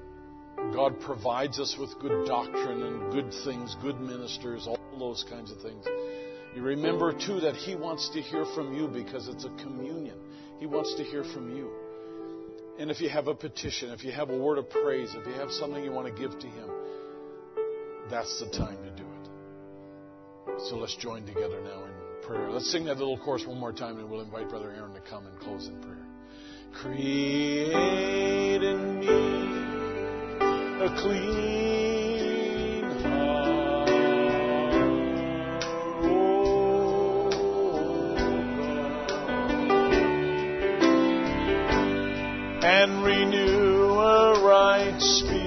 God 0.73 0.99
provides 0.99 1.59
us 1.59 1.77
with 1.79 1.97
good 1.99 2.25
doctrine 2.25 2.81
and 2.81 3.11
good 3.11 3.31
things, 3.43 3.75
good 3.81 3.99
ministers, 4.01 4.67
all 4.67 4.79
those 4.97 5.23
kinds 5.29 5.51
of 5.51 5.61
things. 5.61 5.85
You 6.55 6.63
remember 6.63 7.13
too 7.13 7.39
that 7.41 7.55
He 7.55 7.75
wants 7.75 8.09
to 8.09 8.21
hear 8.21 8.45
from 8.55 8.73
you 8.73 8.87
because 8.87 9.27
it's 9.27 9.45
a 9.45 9.51
communion. 9.61 10.17
He 10.59 10.65
wants 10.65 10.95
to 10.95 11.03
hear 11.03 11.23
from 11.23 11.55
you. 11.55 11.71
And 12.77 12.91
if 12.91 12.99
you 12.99 13.09
have 13.09 13.27
a 13.27 13.35
petition, 13.35 13.91
if 13.91 14.03
you 14.03 14.11
have 14.11 14.29
a 14.29 14.37
word 14.37 14.57
of 14.57 14.69
praise, 14.69 15.13
if 15.15 15.25
you 15.25 15.33
have 15.33 15.49
something 15.51 15.83
you 15.83 15.91
want 15.91 16.13
to 16.13 16.21
give 16.21 16.37
to 16.37 16.47
Him, 16.47 16.69
that's 18.09 18.39
the 18.39 18.47
time 18.57 18.77
to 18.83 18.89
do 18.91 19.03
it. 19.03 19.29
So 20.69 20.77
let's 20.77 20.95
join 20.97 21.25
together 21.25 21.61
now 21.61 21.83
in 21.85 21.91
prayer. 22.25 22.49
Let's 22.51 22.71
sing 22.71 22.85
that 22.85 22.97
little 22.97 23.17
chorus 23.17 23.45
one 23.45 23.59
more 23.59 23.73
time 23.73 23.97
and 23.99 24.09
we'll 24.09 24.21
invite 24.21 24.49
Brother 24.49 24.71
Aaron 24.71 24.93
to 24.93 25.01
come 25.01 25.25
and 25.25 25.39
close 25.39 25.67
in 25.67 25.81
prayer. 25.81 26.05
Create 26.81 28.61
in 28.61 28.99
me 28.99 29.07
a 30.85 30.89
clean 31.01 31.74
And 42.85 43.03
renew 43.03 43.97
a 43.97 44.39
right 44.43 45.01
spirit 45.01 45.44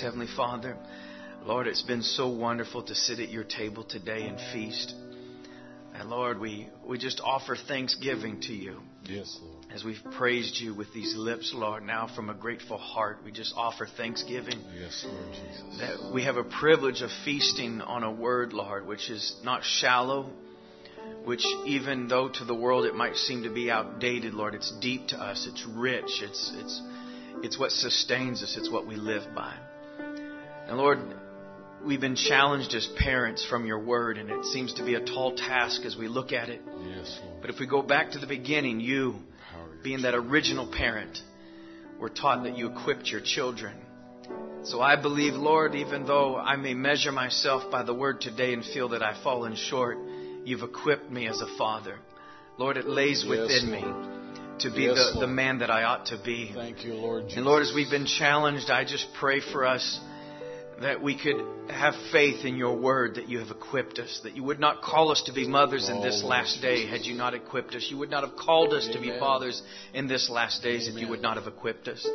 Heavenly 0.00 0.28
Father, 0.36 0.76
Lord, 1.44 1.66
it's 1.66 1.82
been 1.82 2.02
so 2.02 2.28
wonderful 2.28 2.82
to 2.84 2.94
sit 2.94 3.18
at 3.18 3.28
your 3.30 3.44
table 3.44 3.84
today 3.84 4.26
and 4.26 4.38
feast. 4.52 4.94
And 5.94 6.08
Lord, 6.08 6.38
we, 6.38 6.68
we 6.86 6.98
just 6.98 7.20
offer 7.22 7.56
thanksgiving 7.56 8.40
to 8.42 8.52
you 8.52 8.80
Yes, 9.04 9.38
Lord. 9.42 9.66
as 9.74 9.84
we've 9.84 10.02
praised 10.12 10.60
you 10.60 10.74
with 10.74 10.92
these 10.94 11.14
lips, 11.16 11.52
Lord. 11.54 11.82
Now, 11.82 12.08
from 12.14 12.30
a 12.30 12.34
grateful 12.34 12.78
heart, 12.78 13.18
we 13.24 13.32
just 13.32 13.52
offer 13.56 13.86
thanksgiving 13.96 14.58
Yes, 14.78 15.04
Lord 15.06 15.32
Jesus. 15.34 15.78
that 15.80 16.12
we 16.14 16.24
have 16.24 16.36
a 16.36 16.44
privilege 16.44 17.02
of 17.02 17.10
feasting 17.24 17.80
on 17.80 18.02
a 18.02 18.10
word, 18.10 18.52
Lord, 18.52 18.86
which 18.86 19.10
is 19.10 19.36
not 19.44 19.62
shallow, 19.64 20.30
which 21.24 21.44
even 21.66 22.08
though 22.08 22.28
to 22.28 22.44
the 22.44 22.54
world 22.54 22.86
it 22.86 22.94
might 22.94 23.16
seem 23.16 23.42
to 23.42 23.50
be 23.52 23.70
outdated, 23.70 24.32
Lord, 24.34 24.54
it's 24.54 24.72
deep 24.80 25.08
to 25.08 25.16
us, 25.18 25.46
it's 25.50 25.66
rich, 25.66 26.22
it's 26.22 26.52
it's 26.56 26.82
it's 27.42 27.58
what 27.58 27.72
sustains 27.72 28.42
us, 28.42 28.56
it's 28.56 28.70
what 28.70 28.86
we 28.86 28.96
live 28.96 29.34
by. 29.34 29.54
And 30.70 30.78
Lord, 30.78 31.00
we've 31.84 32.00
been 32.00 32.14
challenged 32.14 32.74
as 32.76 32.86
parents 32.96 33.44
from 33.44 33.66
your 33.66 33.80
word, 33.80 34.18
and 34.18 34.30
it 34.30 34.44
seems 34.44 34.72
to 34.74 34.84
be 34.84 34.94
a 34.94 35.04
tall 35.04 35.34
task 35.34 35.84
as 35.84 35.96
we 35.96 36.06
look 36.06 36.30
at 36.32 36.48
it. 36.48 36.60
Yes, 36.86 37.18
Lord. 37.24 37.40
But 37.40 37.50
if 37.50 37.58
we 37.58 37.66
go 37.66 37.82
back 37.82 38.12
to 38.12 38.20
the 38.20 38.28
beginning, 38.28 38.78
you, 38.78 39.16
being 39.82 40.02
that 40.02 40.14
original 40.14 40.70
parent, 40.72 41.18
were 41.98 42.08
taught 42.08 42.44
that 42.44 42.56
you 42.56 42.70
equipped 42.70 43.08
your 43.08 43.20
children. 43.20 43.74
So 44.62 44.80
I 44.80 44.94
believe, 44.94 45.34
Lord, 45.34 45.74
even 45.74 46.06
though 46.06 46.36
I 46.36 46.54
may 46.54 46.74
measure 46.74 47.10
myself 47.10 47.68
by 47.72 47.82
the 47.82 47.92
word 47.92 48.20
today 48.20 48.52
and 48.52 48.64
feel 48.64 48.90
that 48.90 49.02
I've 49.02 49.20
fallen 49.24 49.56
short, 49.56 49.98
you've 50.44 50.62
equipped 50.62 51.10
me 51.10 51.26
as 51.26 51.40
a 51.40 51.58
father. 51.58 51.98
Lord, 52.58 52.76
it 52.76 52.86
lays 52.86 53.26
within 53.28 53.72
Lord. 53.72 54.06
me 54.06 54.60
to 54.60 54.70
be 54.70 54.82
Yes, 54.82 55.14
the, 55.14 55.20
the 55.20 55.26
man 55.26 55.58
that 55.58 55.70
I 55.70 55.82
ought 55.82 56.06
to 56.06 56.20
be. 56.24 56.52
Thank 56.54 56.84
you, 56.84 56.94
Lord 56.94 57.24
Jesus. 57.24 57.38
And 57.38 57.44
Lord, 57.44 57.62
as 57.62 57.72
we've 57.74 57.90
been 57.90 58.06
challenged, 58.06 58.70
I 58.70 58.84
just 58.84 59.08
pray 59.18 59.40
for 59.40 59.66
us 59.66 59.98
that 60.80 61.02
we 61.02 61.16
could 61.16 61.36
have 61.68 61.94
faith 62.10 62.44
in 62.44 62.56
your 62.56 62.76
word 62.76 63.16
that 63.16 63.28
you 63.28 63.38
have 63.38 63.50
equipped 63.50 63.98
us, 63.98 64.20
that 64.24 64.34
you 64.34 64.42
would 64.42 64.58
not 64.58 64.80
call 64.80 65.10
us 65.10 65.22
to 65.26 65.32
be 65.32 65.46
mothers 65.46 65.90
in 65.90 66.00
this 66.00 66.22
last 66.24 66.62
day 66.62 66.86
had 66.86 67.04
you 67.04 67.14
not 67.14 67.34
equipped 67.34 67.74
us. 67.74 67.86
You 67.90 67.98
would 67.98 68.10
not 68.10 68.26
have 68.26 68.36
called 68.36 68.72
us 68.72 68.88
to 68.92 69.00
be 69.00 69.10
fathers 69.18 69.62
in 69.92 70.08
this 70.08 70.30
last 70.30 70.62
days 70.62 70.88
if 70.88 70.94
you 70.94 71.08
would 71.08 71.20
not 71.20 71.36
have 71.36 71.46
equipped 71.46 71.86
us. 71.86 72.08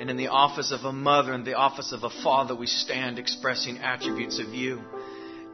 And 0.00 0.10
in 0.10 0.16
the 0.16 0.28
office 0.28 0.72
of 0.72 0.80
a 0.80 0.92
mother 0.92 1.32
and 1.32 1.44
the 1.44 1.54
office 1.54 1.92
of 1.92 2.02
a 2.02 2.10
father, 2.22 2.56
we 2.56 2.66
stand 2.66 3.20
expressing 3.20 3.78
attributes 3.78 4.40
of 4.40 4.48
you. 4.48 4.80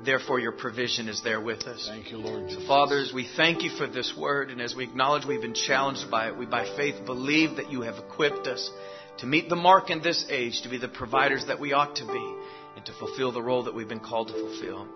Therefore, 0.02 0.38
your 0.38 0.52
provision 0.52 1.08
is 1.08 1.22
there 1.22 1.40
with 1.40 1.64
us. 1.64 1.86
Thank 1.90 2.12
you, 2.12 2.18
Lord 2.18 2.48
Jesus. 2.48 2.66
Fathers, 2.66 3.12
we 3.12 3.28
thank 3.36 3.62
you 3.62 3.70
for 3.70 3.88
this 3.88 4.14
word, 4.16 4.50
and 4.50 4.62
as 4.62 4.74
we 4.74 4.84
acknowledge 4.84 5.26
we've 5.26 5.42
been 5.42 5.54
challenged 5.54 6.08
by 6.08 6.28
it, 6.28 6.38
we 6.38 6.46
by 6.46 6.64
faith 6.76 7.04
believe 7.04 7.56
that 7.56 7.70
you 7.72 7.82
have 7.82 7.96
equipped 7.96 8.46
us 8.46 8.70
to 9.18 9.26
meet 9.26 9.48
the 9.48 9.56
mark 9.56 9.90
in 9.90 10.02
this 10.02 10.24
age, 10.30 10.62
to 10.62 10.68
be 10.68 10.78
the 10.78 10.88
providers 10.88 11.44
that 11.48 11.60
we 11.60 11.72
ought 11.72 11.96
to 11.96 12.06
be, 12.06 12.36
and 12.76 12.84
to 12.86 12.92
fulfill 12.94 13.32
the 13.32 13.42
role 13.42 13.64
that 13.64 13.74
we've 13.74 13.88
been 13.88 14.00
called 14.00 14.28
to 14.28 14.34
fulfill. 14.34 14.86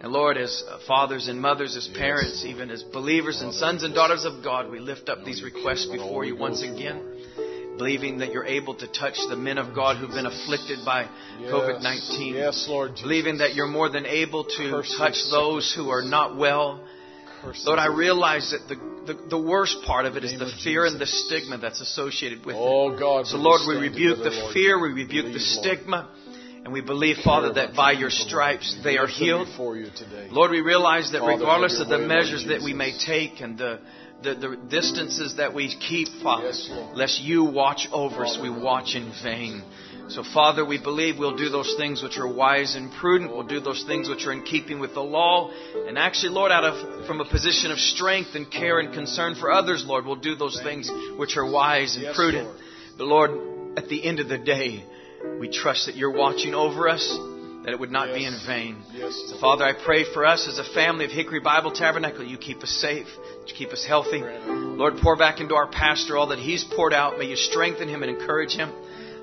And 0.00 0.12
Lord, 0.12 0.36
as 0.36 0.62
uh, 0.68 0.78
fathers 0.86 1.28
and 1.28 1.40
mothers, 1.40 1.76
as 1.76 1.88
parents, 1.96 2.44
even 2.44 2.70
as 2.70 2.82
believers 2.82 3.40
and 3.40 3.54
sons 3.54 3.82
and 3.84 3.94
daughters 3.94 4.24
of 4.24 4.44
God, 4.44 4.70
we 4.70 4.78
lift 4.78 5.08
up 5.08 5.24
these 5.24 5.42
requests 5.42 5.86
before 5.86 6.24
you 6.24 6.36
once 6.36 6.62
again. 6.62 7.00
believing 7.78 8.18
that 8.18 8.32
you're 8.32 8.44
able 8.44 8.74
to 8.76 8.86
touch 8.86 9.16
the 9.28 9.36
men 9.36 9.58
of 9.58 9.74
God 9.74 9.96
who've 9.96 10.10
been 10.10 10.26
afflicted 10.26 10.84
by 10.84 11.08
COVID 11.40 11.82
19. 11.82 12.34
Yes, 12.34 12.66
Lord 12.68 12.92
Jesus. 12.92 13.02
Believing 13.02 13.38
that 13.38 13.54
you're 13.54 13.66
more 13.66 13.88
than 13.88 14.06
able 14.06 14.44
to 14.44 14.82
touch 14.96 15.16
those 15.30 15.72
who 15.74 15.88
are 15.90 16.02
not 16.02 16.36
well. 16.36 16.84
Lord, 17.64 17.78
I 17.78 17.86
realize 17.86 18.52
that 18.52 18.68
the, 18.68 19.12
the, 19.12 19.28
the 19.30 19.38
worst 19.38 19.78
part 19.86 20.06
of 20.06 20.16
it 20.16 20.24
is 20.24 20.38
the 20.38 20.50
fear 20.62 20.86
and 20.86 21.00
the 21.00 21.06
stigma 21.06 21.58
that's 21.58 21.80
associated 21.80 22.44
with 22.44 22.56
it. 22.56 22.60
Oh, 22.60 22.96
God. 22.98 23.26
So, 23.26 23.36
Lord, 23.36 23.60
we 23.68 23.76
rebuke 23.76 24.18
the 24.18 24.30
Lord. 24.30 24.54
fear, 24.54 24.80
we 24.80 24.88
rebuke 24.88 25.26
the 25.26 25.32
Believe, 25.32 25.40
stigma, 25.40 26.10
and 26.64 26.72
we 26.72 26.80
believe, 26.80 27.16
Father, 27.22 27.52
that 27.54 27.74
by 27.74 27.92
your 27.92 28.02
your 28.02 28.10
people, 28.10 28.38
Lord. 28.38 28.62
stripes 28.62 28.76
they 28.82 28.96
are 28.96 29.06
healed. 29.06 29.48
Before 29.48 29.76
you 29.76 29.86
today. 29.96 30.28
Lord, 30.30 30.50
we 30.50 30.60
realize 30.60 31.12
that 31.12 31.22
regardless 31.22 31.80
of 31.80 31.88
the 31.88 31.98
measures 31.98 32.46
that 32.48 32.62
we 32.62 32.72
may 32.72 32.96
take 32.98 33.40
and 33.40 33.58
the, 33.58 33.80
the, 34.22 34.34
the 34.34 34.56
distances 34.68 35.36
that 35.36 35.52
we 35.52 35.68
keep, 35.76 36.08
Father, 36.22 36.52
lest 36.94 37.20
you 37.20 37.44
watch 37.44 37.88
over 37.92 38.24
us, 38.24 38.38
we 38.40 38.50
watch 38.50 38.94
in 38.94 39.12
vain. 39.22 39.62
So, 40.08 40.22
Father, 40.34 40.64
we 40.64 40.78
believe 40.78 41.18
we'll 41.18 41.36
do 41.36 41.48
those 41.48 41.74
things 41.78 42.02
which 42.02 42.18
are 42.18 42.28
wise 42.28 42.74
and 42.74 42.92
prudent. 42.92 43.32
We'll 43.32 43.46
do 43.46 43.60
those 43.60 43.84
things 43.86 44.08
which 44.08 44.26
are 44.26 44.32
in 44.32 44.42
keeping 44.42 44.78
with 44.78 44.92
the 44.94 45.00
law. 45.02 45.50
And 45.88 45.96
actually, 45.96 46.32
Lord, 46.32 46.52
out 46.52 46.64
of 46.64 47.06
from 47.06 47.20
a 47.20 47.24
position 47.24 47.70
of 47.70 47.78
strength 47.78 48.34
and 48.34 48.50
care 48.50 48.80
and 48.80 48.92
concern 48.92 49.34
for 49.34 49.50
others, 49.50 49.84
Lord, 49.86 50.04
we'll 50.04 50.16
do 50.16 50.34
those 50.34 50.60
things 50.62 50.90
which 51.16 51.36
are 51.36 51.50
wise 51.50 51.96
and 51.96 52.14
prudent. 52.14 52.48
But 52.98 53.06
Lord, 53.06 53.78
at 53.78 53.88
the 53.88 54.04
end 54.04 54.20
of 54.20 54.28
the 54.28 54.38
day, 54.38 54.84
we 55.40 55.48
trust 55.48 55.86
that 55.86 55.96
you're 55.96 56.12
watching 56.12 56.54
over 56.54 56.88
us, 56.88 57.18
that 57.64 57.72
it 57.72 57.80
would 57.80 57.90
not 57.90 58.14
be 58.14 58.26
in 58.26 58.38
vain. 58.46 58.82
Yes, 58.92 59.30
So, 59.30 59.40
Father, 59.40 59.64
I 59.64 59.72
pray 59.72 60.04
for 60.12 60.26
us 60.26 60.46
as 60.46 60.58
a 60.58 60.74
family 60.74 61.06
of 61.06 61.10
Hickory 61.10 61.40
Bible 61.40 61.72
Tabernacle. 61.72 62.24
You 62.24 62.36
keep 62.36 62.62
us 62.62 62.70
safe. 62.70 63.06
You 63.46 63.54
keep 63.54 63.70
us 63.70 63.84
healthy. 63.88 64.20
Lord, 64.20 64.98
pour 65.02 65.16
back 65.16 65.40
into 65.40 65.54
our 65.54 65.66
pastor 65.66 66.18
all 66.18 66.26
that 66.28 66.38
he's 66.38 66.62
poured 66.76 66.92
out. 66.92 67.18
May 67.18 67.24
you 67.24 67.36
strengthen 67.36 67.88
him 67.88 68.02
and 68.02 68.10
encourage 68.14 68.52
him. 68.52 68.70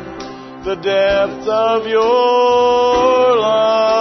the 0.64 0.76
depth 0.76 1.48
of 1.48 1.88
your 1.88 3.38
love? 3.38 3.99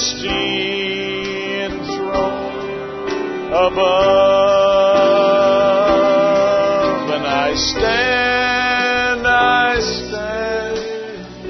Majesty 0.00 1.60
enthroned 1.62 3.52
above. 3.52 3.90
And 7.10 7.26
I 7.26 7.54
stand, 7.54 9.26
I 9.26 9.78
stand 9.80 10.78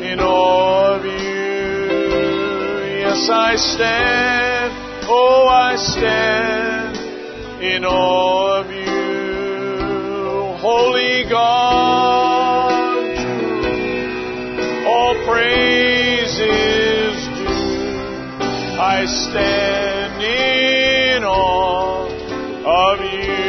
in 0.02 0.18
awe 0.20 0.96
of 0.96 1.04
you. 1.04 1.10
Yes, 2.98 3.28
I 3.30 3.54
stand, 3.56 4.72
oh, 5.08 5.46
I 5.48 5.76
stand 5.76 6.96
in 7.62 7.84
awe 7.84 8.60
of 8.60 8.70
you. 8.70 8.80
Holy 10.58 11.24
God, 11.30 11.59
stand 19.16 20.22
in 20.22 21.24
awe 21.24 22.06
of 22.64 23.00
you, 23.00 23.40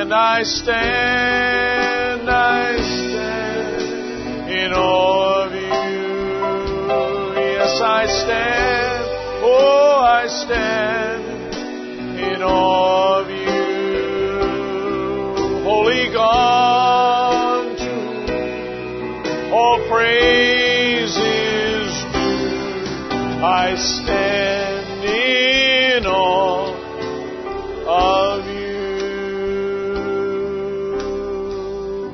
and 0.00 0.12
I 0.12 0.42
stand, 0.42 2.28
I 2.30 2.76
stand 2.76 4.50
in 4.50 4.72
awe 4.72 5.44
of 5.44 5.52
you. 5.52 5.64
Yes, 7.40 7.80
I 7.80 8.06
stand, 8.06 9.04
oh, 9.42 10.00
I 10.02 10.26
stand 10.26 11.24
in 12.20 12.42
awe 12.42 12.93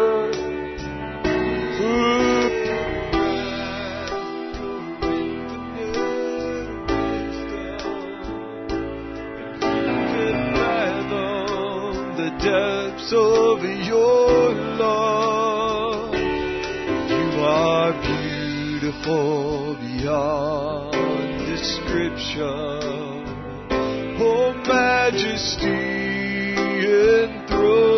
of 13.14 13.64
your 13.64 14.54
love. 14.78 16.14
You 16.14 17.42
are 17.42 17.94
beautiful 18.02 19.76
beyond 19.76 20.92
description. 21.46 22.42
Oh, 24.20 24.54
majesty 24.66 25.68
enthroned. 26.88 27.95